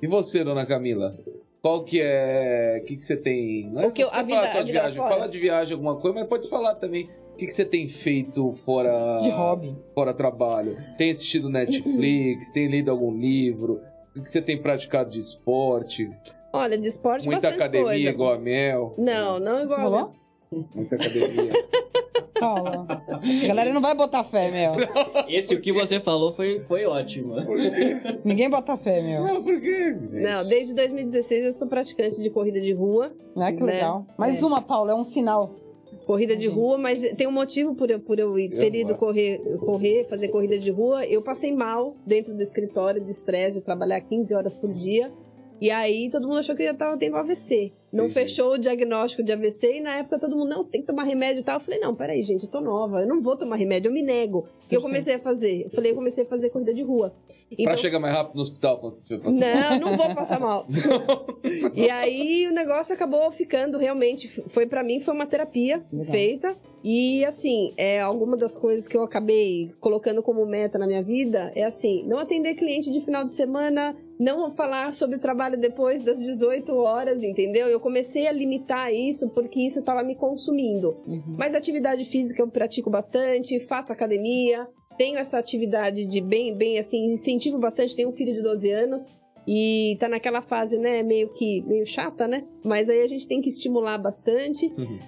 E 0.00 0.06
você, 0.06 0.42
dona 0.42 0.64
Camila? 0.64 1.18
Qual 1.62 1.84
que 1.84 2.00
é. 2.00 2.80
O 2.82 2.86
que, 2.86 2.96
que 2.96 3.04
você 3.04 3.16
tem. 3.16 3.68
Não 3.70 3.82
é 3.82 3.86
O 3.88 3.92
que 3.92 4.02
eu- 4.02 4.08
a 4.10 4.22
vida- 4.22 4.36
falar 4.40 4.52
só 4.52 4.58
a 4.58 4.62
de 4.62 4.72
vida 4.72 4.80
viagem. 4.82 4.96
fora. 4.96 5.14
Fala 5.14 5.28
de 5.28 5.38
viagem, 5.38 5.72
alguma 5.74 5.96
coisa, 5.96 6.18
mas 6.18 6.26
pode 6.26 6.48
falar 6.48 6.74
também. 6.76 7.08
O 7.34 7.36
que, 7.40 7.46
que 7.46 7.52
você 7.52 7.64
tem 7.64 7.88
feito 7.88 8.52
fora. 8.64 9.18
de 9.22 9.30
hobby. 9.30 9.76
Fora 9.94 10.12
trabalho? 10.14 10.76
Tem 10.98 11.10
assistido 11.10 11.48
Netflix? 11.48 12.50
tem 12.52 12.66
lido 12.68 12.90
algum 12.90 13.16
livro? 13.16 13.80
O 14.16 14.20
que 14.22 14.30
você 14.30 14.42
tem 14.42 14.60
praticado 14.60 15.10
de 15.10 15.18
esporte? 15.18 16.10
Olha, 16.52 16.76
de 16.76 16.88
esporte, 16.88 17.24
Muita 17.26 17.42
bastante 17.42 17.60
academia 17.62 17.84
coisa. 17.86 18.08
igual 18.10 18.32
a 18.34 18.38
Mel? 18.38 18.94
Não, 18.98 19.38
não 19.38 19.58
Você 19.58 19.64
igual. 19.64 19.80
falou? 19.80 20.12
Muita 20.52 20.96
academia. 20.96 21.52
Fala. 22.40 22.86
A 23.08 23.46
galera 23.46 23.72
não 23.72 23.82
vai 23.82 23.94
botar 23.94 24.24
fé, 24.24 24.50
meu. 24.50 24.72
Esse, 25.28 25.54
o 25.54 25.60
que 25.60 25.72
você 25.72 26.00
falou 26.00 26.32
foi, 26.32 26.60
foi 26.66 26.86
ótimo. 26.86 27.34
Ninguém 28.24 28.48
bota 28.48 28.76
fé, 28.78 29.02
meu. 29.02 29.22
Não, 29.22 29.42
por 29.44 29.60
quê? 29.60 29.94
Não, 30.10 30.42
desde 30.48 30.74
2016 30.74 31.44
eu 31.44 31.52
sou 31.52 31.68
praticante 31.68 32.20
de 32.20 32.30
corrida 32.30 32.58
de 32.60 32.72
rua. 32.72 33.12
Né? 33.36 33.52
Que 33.52 33.62
Né? 33.62 33.74
legal. 33.74 34.06
Mais 34.18 34.42
É. 34.42 34.46
uma, 34.46 34.62
Paula, 34.62 34.92
é 34.92 34.94
um 34.94 35.04
sinal. 35.04 35.54
Corrida 36.06 36.34
de 36.34 36.48
rua, 36.48 36.78
mas 36.78 37.00
tem 37.16 37.28
um 37.28 37.32
motivo 37.32 37.74
por 37.74 37.90
eu, 37.90 38.00
por 38.00 38.18
eu 38.18 38.36
ir- 38.38 38.48
ter 38.48 38.74
Eu 38.74 38.80
ido 38.80 38.94
correr, 38.94 39.38
correr, 39.58 40.06
fazer 40.08 40.28
corrida 40.28 40.58
de 40.58 40.70
rua. 40.70 41.04
Eu 41.04 41.20
passei 41.22 41.54
mal 41.54 41.94
dentro 42.06 42.34
do 42.34 42.42
escritório 42.42 43.00
de 43.04 43.10
estresse, 43.10 43.58
de 43.58 43.64
trabalhar 43.64 44.00
15 44.00 44.34
horas 44.34 44.54
por 44.54 44.72
dia. 44.72 45.12
E 45.60 45.70
aí 45.70 46.08
todo 46.10 46.26
mundo 46.26 46.38
achou 46.38 46.56
que 46.56 46.62
eu 46.62 46.66
já 46.68 46.74
tava 46.74 46.96
tendo 46.96 47.16
AVC. 47.16 47.72
Não 47.92 48.04
Entendi. 48.04 48.20
fechou 48.20 48.52
o 48.52 48.58
diagnóstico 48.58 49.22
de 49.22 49.32
AVC 49.32 49.78
e 49.78 49.80
na 49.80 49.96
época 49.96 50.18
todo 50.18 50.36
mundo, 50.36 50.48
não, 50.48 50.62
você 50.62 50.70
tem 50.70 50.80
que 50.80 50.86
tomar 50.86 51.02
remédio 51.04 51.40
e 51.40 51.44
tal. 51.44 51.56
Eu 51.56 51.60
falei, 51.60 51.80
não, 51.80 51.94
peraí, 51.94 52.22
gente, 52.22 52.44
eu 52.44 52.50
tô 52.50 52.60
nova, 52.60 53.00
eu 53.00 53.06
não 53.08 53.20
vou 53.20 53.36
tomar 53.36 53.56
remédio, 53.56 53.88
eu 53.88 53.92
me 53.92 54.00
nego. 54.00 54.46
E 54.70 54.74
eu 54.74 54.80
comecei 54.80 55.16
a 55.16 55.18
fazer. 55.18 55.64
Eu 55.64 55.70
falei, 55.70 55.90
eu 55.90 55.96
comecei 55.96 56.24
a 56.24 56.26
fazer 56.26 56.50
corrida 56.50 56.72
de 56.72 56.82
rua. 56.82 57.12
Então, 57.50 57.64
Pra 57.64 57.76
chegar 57.76 57.98
mais 57.98 58.14
rápido 58.14 58.36
no 58.36 58.42
hospital 58.42 58.78
quando 58.78 58.92
você 58.92 59.00
estiver 59.00 59.20
passando. 59.20 59.40
não, 59.80 59.90
não 59.90 59.96
vou 59.96 60.14
passar 60.14 60.38
mal. 60.38 60.68
e 61.74 61.90
aí 61.90 62.46
o 62.46 62.52
negócio 62.52 62.94
acabou 62.94 63.30
ficando 63.32 63.76
realmente. 63.76 64.28
Foi 64.48 64.66
pra 64.66 64.84
mim, 64.84 65.00
foi 65.00 65.12
uma 65.12 65.26
terapia 65.26 65.82
Legal. 65.92 66.12
feita. 66.12 66.56
E 66.84 67.24
assim, 67.24 67.72
é 67.76 68.00
alguma 68.00 68.36
das 68.36 68.56
coisas 68.56 68.86
que 68.86 68.96
eu 68.96 69.02
acabei 69.02 69.70
colocando 69.80 70.22
como 70.22 70.46
meta 70.46 70.78
na 70.78 70.86
minha 70.86 71.02
vida 71.02 71.50
é 71.56 71.64
assim: 71.64 72.04
não 72.06 72.18
atender 72.20 72.54
cliente 72.54 72.90
de 72.92 73.00
final 73.00 73.24
de 73.24 73.32
semana, 73.32 73.96
não 74.20 74.50
falar 74.50 74.92
sobre 74.92 75.18
trabalho 75.18 75.58
depois 75.58 76.04
das 76.04 76.18
18 76.18 76.74
horas, 76.76 77.22
entendeu? 77.22 77.68
Eu 77.68 77.80
comecei 77.80 78.28
a 78.28 78.32
limitar 78.32 78.92
isso 78.92 79.30
porque 79.30 79.58
isso 79.60 79.78
estava 79.78 80.04
me 80.04 80.14
consumindo. 80.14 80.94
Mas 81.38 81.54
atividade 81.54 82.04
física 82.04 82.42
eu 82.42 82.48
pratico 82.48 82.90
bastante, 82.90 83.58
faço 83.60 83.92
academia, 83.94 84.68
tenho 84.98 85.18
essa 85.18 85.38
atividade 85.38 86.04
de 86.04 86.20
bem, 86.20 86.54
bem 86.54 86.78
assim, 86.78 87.10
incentivo 87.10 87.58
bastante. 87.58 87.96
Tenho 87.96 88.10
um 88.10 88.12
filho 88.12 88.34
de 88.34 88.42
12 88.42 88.70
anos 88.70 89.16
e 89.48 89.96
tá 89.98 90.06
naquela 90.06 90.42
fase, 90.42 90.76
né, 90.76 91.02
meio 91.02 91.32
que 91.32 91.62
meio 91.62 91.86
chata, 91.86 92.28
né? 92.28 92.44
Mas 92.62 92.90
aí 92.90 93.00
a 93.00 93.06
gente 93.06 93.26
tem 93.26 93.40
que 93.40 93.48
estimular 93.48 93.96
bastante. 93.96 94.66
Uhum. 94.76 94.98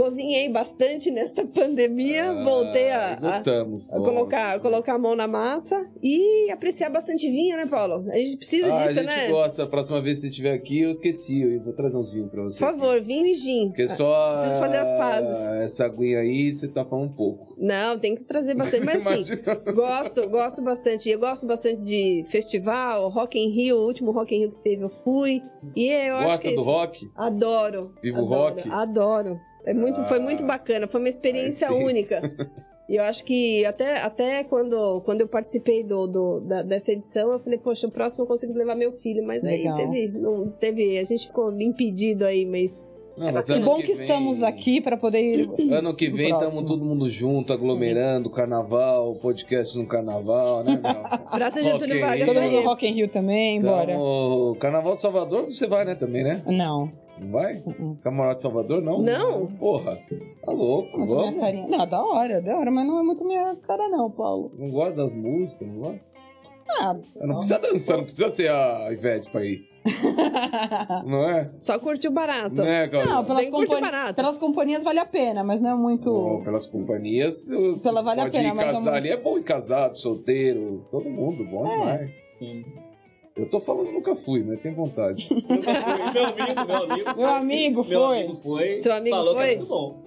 Cozinhei 0.00 0.48
bastante 0.48 1.10
nesta 1.10 1.44
pandemia, 1.44 2.30
Ah, 2.30 2.44
voltei 2.44 2.90
a, 2.90 3.12
a- 3.12 3.16
Gostamos. 3.16 3.88
a 3.90 3.96
colocar, 3.98 4.60
colocar 4.60 4.94
a 4.94 4.98
mão 4.98 5.14
na 5.14 5.26
massa 5.26 5.86
e 6.02 6.50
apreciar 6.50 6.88
bastante 6.90 7.30
vinho, 7.30 7.56
né, 7.56 7.66
Paulo? 7.66 8.08
A 8.10 8.16
gente 8.16 8.36
precisa 8.38 8.72
Ah, 8.74 8.86
disso, 8.86 9.00
a 9.00 9.02
gente 9.02 9.14
né? 9.14 9.28
gosta. 9.30 9.62
A 9.64 9.66
próxima 9.66 10.00
vez 10.00 10.14
que 10.16 10.20
você 10.22 10.28
estiver 10.30 10.54
aqui, 10.54 10.80
eu 10.80 10.90
esqueci. 10.90 11.42
Eu 11.42 11.62
vou 11.62 11.72
trazer 11.74 11.96
uns 11.96 12.10
vinhos 12.10 12.30
pra 12.30 12.42
você. 12.44 12.58
Por 12.58 12.72
favor, 12.72 13.00
vinho 13.02 13.26
e 13.26 13.34
gin. 13.34 13.68
Porque 13.68 13.88
só. 13.88 14.32
Preciso 14.34 14.58
fazer 14.58 14.76
as 14.78 14.90
pazes. 14.92 15.46
Essa 15.62 15.84
aguinha 15.86 16.20
aí, 16.20 16.52
você 16.54 16.66
tá 16.68 16.84
falando 16.84 17.10
um 17.10 17.14
pouco. 17.14 17.54
Não, 17.58 17.98
tem 17.98 18.14
que 18.14 18.24
trazer 18.24 18.54
bastante. 18.54 18.84
Mas 18.86 19.02
sim, 19.02 19.24
gosto, 19.74 20.28
gosto 20.30 20.62
bastante. 20.62 21.10
Eu 21.10 21.18
gosto 21.20 21.46
bastante 21.46 21.82
de 21.82 22.24
festival, 22.30 23.10
Rock 23.10 23.38
in 23.38 23.50
Rio, 23.50 23.76
o 23.76 23.86
último 23.86 24.12
Rock 24.12 24.34
in 24.34 24.38
Rio 24.40 24.52
que 24.52 24.62
teve 24.62 24.82
eu 24.82 24.90
fui. 25.04 25.42
E 25.76 25.86
eu 25.88 26.16
acho 26.16 26.26
Gosta 26.26 26.42
que 26.48 26.54
do 26.54 26.60
esse- 26.62 26.70
rock? 26.70 27.10
Adoro. 27.16 27.92
Viva 28.02 28.20
o 28.22 28.24
adoro, 28.26 28.54
rock? 28.56 28.70
Adoro. 28.70 29.40
É 29.64 29.74
muito, 29.74 30.02
Foi 30.04 30.18
Ah, 30.18 30.20
muito 30.20 30.44
bacana, 30.44 30.86
foi 30.88 31.00
uma 31.00 31.08
experiência 31.08 31.68
sim. 31.68 31.84
única. 31.84 32.20
E 32.88 32.96
eu 32.96 33.04
acho 33.04 33.24
que 33.24 33.64
até, 33.64 34.00
até 34.02 34.42
quando, 34.42 35.00
quando 35.02 35.20
eu 35.20 35.28
participei 35.28 35.84
do, 35.84 36.06
do- 36.08 36.40
da- 36.40 36.62
dessa 36.62 36.90
edição, 36.90 37.30
eu 37.30 37.38
falei, 37.38 37.58
poxa, 37.58 37.86
o 37.86 37.90
próximo 37.90 38.24
eu 38.24 38.28
consigo 38.28 38.52
levar 38.52 38.74
meu 38.74 38.90
filho, 38.92 39.24
mas 39.24 39.42
Legal. 39.44 39.76
aí 39.78 39.84
teve, 39.90 40.18
não 40.18 40.48
teve, 40.50 40.98
a 40.98 41.04
gente 41.04 41.28
ficou 41.28 41.52
impedido 41.60 42.24
aí, 42.24 42.44
mas 42.44 42.88
Não, 43.16 43.30
mas 43.30 43.46
Que 43.46 43.60
bom 43.60 43.76
que, 43.76 43.92
vem- 43.92 44.00
estamos 44.02 44.42
aqui 44.42 44.80
para 44.80 44.96
poder 44.96 45.20
ir. 45.20 45.48
Ano 45.72 45.94
que 45.94 46.08
no 46.08 46.16
vem 46.16 46.32
estamos 46.32 46.62
todo 46.62 46.84
mundo 46.84 47.08
junto, 47.08 47.52
aglomerando, 47.52 48.28
carnaval, 48.28 49.14
podcast 49.16 49.78
no 49.78 49.86
carnaval, 49.86 50.64
né, 50.64 50.80
meu? 50.82 51.02
Praça 51.30 51.62
Getúlio. 51.62 52.00
Vargas 52.00 52.26
Todo 52.26 52.40
mundo 52.40 52.58
aí. 52.58 52.64
Rock 52.64 52.88
in 52.88 52.92
Rio 52.92 53.08
também, 53.08 53.60
bora. 53.62 53.92
Tamo- 53.92 54.56
Carnaval 54.58 54.94
de 54.94 55.00
Salvador 55.00 55.44
você 55.44 55.66
vai, 55.68 55.84
né, 55.84 55.94
também, 55.94 56.24
né? 56.24 56.42
Não. 56.44 56.90
Não 57.20 57.30
vai? 57.32 57.62
Uh-uh. 57.66 57.98
Camarote 58.02 58.36
de 58.36 58.42
Salvador, 58.42 58.80
não? 58.82 59.02
Não. 59.02 59.46
Porra, 59.46 59.98
tá 60.44 60.50
louco, 60.52 60.96
minha 60.96 61.08
vamos. 61.08 61.40
carinha. 61.40 61.68
Não, 61.68 61.86
da 61.86 62.02
hora, 62.02 62.40
da 62.40 62.56
hora, 62.56 62.70
mas 62.70 62.86
não 62.86 62.98
é 62.98 63.02
muito 63.02 63.24
minha 63.24 63.54
cara, 63.66 63.88
não, 63.88 64.10
Paulo. 64.10 64.50
Não 64.58 64.70
gosta 64.70 64.94
das 64.94 65.14
músicas, 65.14 65.68
não 65.68 65.78
gosta? 65.80 66.00
Ah, 66.80 66.94
Não 67.22 67.34
precisa 67.36 67.58
dançar, 67.58 67.96
não 67.96 68.04
precisa 68.04 68.30
ser 68.30 68.48
a 68.48 68.92
Ivete 68.92 69.28
pra 69.32 69.44
ir, 69.44 69.60
não 71.04 71.28
é? 71.28 71.50
Só 71.58 71.78
curtiu 71.80 72.12
barato. 72.12 72.54
Né, 72.62 72.86
Claudio? 72.88 73.10
não, 73.10 73.24
pelas, 73.24 73.50
curtir 73.50 73.74
compani- 73.74 73.90
barato. 73.92 74.14
pelas 74.14 74.38
companhias 74.38 74.82
vale 74.84 75.00
a 75.00 75.04
pena, 75.04 75.42
mas 75.42 75.60
não 75.60 75.70
é 75.70 75.74
muito. 75.74 76.10
Bom, 76.12 76.42
pelas 76.44 76.68
companhias, 76.68 77.48
Pela 77.48 77.74
você 77.74 77.92
vale 78.02 78.20
a 78.20 78.24
pode 78.24 78.36
pena, 78.38 78.48
ir 78.50 78.54
mas 78.54 78.64
é 78.66 78.72
casar 78.72 78.80
muito- 78.92 78.96
ali, 79.04 79.08
é 79.10 79.16
bom 79.16 79.36
ir 79.38 79.42
casado, 79.42 79.98
solteiro, 79.98 80.86
todo 80.92 81.10
mundo, 81.10 81.44
bom 81.44 81.66
É. 81.66 81.70
demais. 81.76 82.10
Sim. 82.38 82.64
Eu 83.36 83.48
tô 83.48 83.60
falando 83.60 83.90
nunca 83.92 84.14
fui, 84.16 84.42
mas 84.42 84.60
tenho 84.60 84.74
vontade. 84.74 85.28
meu 86.12 86.24
amigo, 86.26 86.66
meu 86.66 86.76
amigo. 86.76 87.16
Meu 87.16 87.26
amigo 87.28 87.84
Meu 87.88 88.00
foi. 88.00 88.18
amigo 88.18 88.34
foi. 88.36 88.76
Seu 88.76 88.92
amigo 88.92 89.16
falou 89.16 89.34
foi? 89.34 89.44
Que 89.46 89.52
é 89.52 89.56
muito 89.56 89.68
bom. 89.68 90.02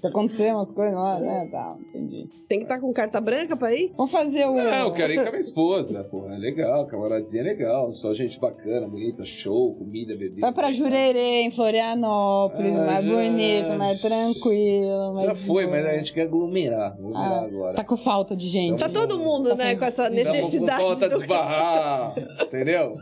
Que 0.00 0.06
aconteceu 0.06 0.54
umas 0.54 0.70
coisas 0.70 0.94
lá, 0.94 1.18
né? 1.18 1.48
Tá, 1.50 1.76
entendi. 1.88 2.28
Tem 2.46 2.58
que 2.58 2.64
estar 2.66 2.78
com 2.78 2.92
carta 2.92 3.20
branca 3.20 3.56
pra 3.56 3.74
ir? 3.74 3.90
Vamos 3.96 4.12
fazer 4.12 4.46
o. 4.46 4.54
Não, 4.54 4.62
eu 4.86 4.92
quero 4.92 5.12
ir 5.14 5.16
com 5.16 5.28
a 5.28 5.30
minha 5.30 5.40
esposa, 5.40 6.04
pô, 6.04 6.28
é 6.30 6.36
legal, 6.36 6.86
camaradezinha 6.86 7.42
é 7.42 7.46
legal, 7.46 7.90
só 7.90 8.12
gente 8.12 8.38
bacana, 8.38 8.86
bonita, 8.86 9.24
show, 9.24 9.74
comida, 9.74 10.14
bebida. 10.14 10.42
Vai 10.42 10.52
pra 10.52 10.70
Jurerê, 10.70 11.40
em 11.40 11.50
Florianópolis, 11.50 12.78
Ah, 12.78 12.84
mais 12.84 13.04
já- 13.06 13.10
bonito, 13.14 13.72
mais 13.78 14.00
tranquilo. 14.00 15.14
Mais 15.14 15.28
Já 15.28 15.34
foi, 15.34 15.66
mas 15.66 15.86
a 15.86 15.92
gente 15.96 16.12
quer 16.12 16.22
aglomerar, 16.22 16.92
aglomerar 16.92 17.32
Ah, 17.32 17.44
agora. 17.46 17.74
Tá 17.74 17.84
com 17.84 17.96
falta 17.96 18.36
de 18.36 18.46
gente. 18.48 18.78
Tá 18.78 18.90
todo 18.90 19.18
mundo, 19.18 19.48
Tá 19.50 19.56
né, 19.56 19.74
com 19.74 19.84
essa 19.86 20.08
com 20.08 20.14
necessidade. 20.14 20.54
Estamos 20.56 20.70
com 20.82 20.86
falta 21.00 21.08
de 21.08 21.14
esbarrar, 21.22 22.14
entendeu? 22.42 22.96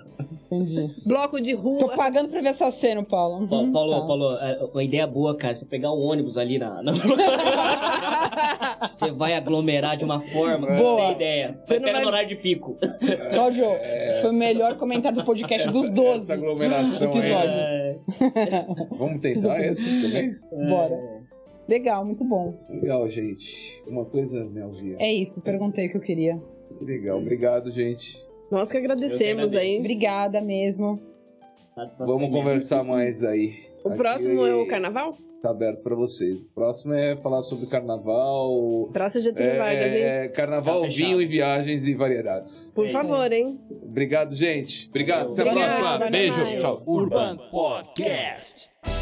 Entendi. 0.50 0.94
Bloco 1.06 1.40
de 1.40 1.54
Tô 1.56 1.60
rua. 1.62 1.96
pagando 1.96 2.28
pra 2.28 2.40
ver 2.42 2.48
essa 2.48 2.70
cena, 2.70 3.02
Paulo. 3.02 3.48
Pa- 3.48 3.56
Uhum, 3.56 3.72
Paulo, 3.72 3.92
tá. 4.00 4.06
Paulo, 4.06 4.36
é, 4.36 4.64
uma 4.72 4.84
ideia 4.84 5.06
boa, 5.06 5.34
cara. 5.36 5.54
Você 5.54 5.64
pegar 5.64 5.90
o 5.92 5.98
ônibus 6.00 6.36
ali 6.36 6.59
na. 6.59 6.82
na- 6.82 6.92
você 8.90 9.10
vai 9.10 9.34
aglomerar 9.34 9.96
de 9.96 10.04
uma 10.04 10.20
forma 10.20 10.66
você 10.68 10.76
Boa. 10.76 10.90
não 10.90 11.06
tem 11.06 11.12
ideia. 11.16 11.59
Você 11.60 11.74
Você 11.74 11.74
não 11.80 11.82
pega 11.86 11.92
vai- 11.94 12.02
no 12.02 12.09
horário 12.09 12.28
de 12.28 12.36
pico. 12.36 12.76
Cláudio, 13.32 13.64
foi 14.20 14.30
o 14.30 14.34
melhor 14.34 14.76
comentário 14.76 15.18
do 15.18 15.24
podcast 15.24 15.68
dos 15.70 15.88
12 15.90 16.24
Essa 16.30 16.34
aglomeração 16.34 17.09
episódios. 17.10 17.64
É, 17.66 17.96
Vamos 18.98 19.20
tentar 19.20 19.60
esse 19.64 20.02
também? 20.02 20.34
Bora. 20.68 21.22
Legal, 21.68 22.04
muito 22.04 22.24
bom. 22.24 22.54
Legal, 22.68 23.09
gente. 23.09 23.82
Uma 23.86 24.04
coisa, 24.04 24.44
Melzinha. 24.50 24.96
É 24.98 25.10
isso, 25.12 25.40
perguntei 25.40 25.86
o 25.86 25.90
que 25.90 25.96
eu 25.96 26.00
queria. 26.00 26.42
Que 26.78 26.84
legal, 26.84 27.18
obrigado, 27.18 27.70
gente. 27.72 28.18
Nós 28.52 28.70
que 28.70 28.76
agradecemos 28.76 29.54
aí. 29.54 29.78
Obrigada 29.78 30.40
mesmo. 30.40 31.00
satisfação 31.74 32.18
Vamos 32.18 32.30
conversar 32.30 32.84
mais 32.84 33.24
aí. 33.24 33.54
O 33.82 33.88
Aqui 33.88 33.96
próximo 33.96 34.46
é 34.46 34.54
o 34.54 34.66
carnaval? 34.68 35.16
Tá 35.42 35.50
aberto 35.50 35.82
pra 35.82 35.96
vocês. 35.96 36.42
O 36.42 36.48
próximo 36.54 36.92
é 36.94 37.16
falar 37.16 37.42
sobre 37.42 37.66
carnaval. 37.66 38.90
Praça 38.92 39.18
Getúlio 39.18 39.56
Vargas, 39.56 39.86
hein? 39.92 40.02
É, 40.02 40.28
carnaval, 40.28 40.82
Tá 40.82 40.86
fechado. 40.86 41.04
vinho 41.08 41.20
e 41.22 41.26
viagens 41.26 41.88
e 41.88 41.94
variedades. 41.94 42.70
Por 42.74 42.84
É 42.84 42.88
favor, 42.90 43.32
hein? 43.32 43.58
Obrigado, 43.82 44.34
gente. 44.36 44.88
Obrigado. 44.90 45.32
Até 45.32 45.42
a 45.42 45.44
Obrigada, 45.46 45.74
próxima. 45.80 45.94
até 45.96 46.10
Beijo. 46.10 46.36
mais. 46.40 46.60
Tchau. 46.60 46.78
Urban 46.86 47.36
Podcast. 47.50 49.01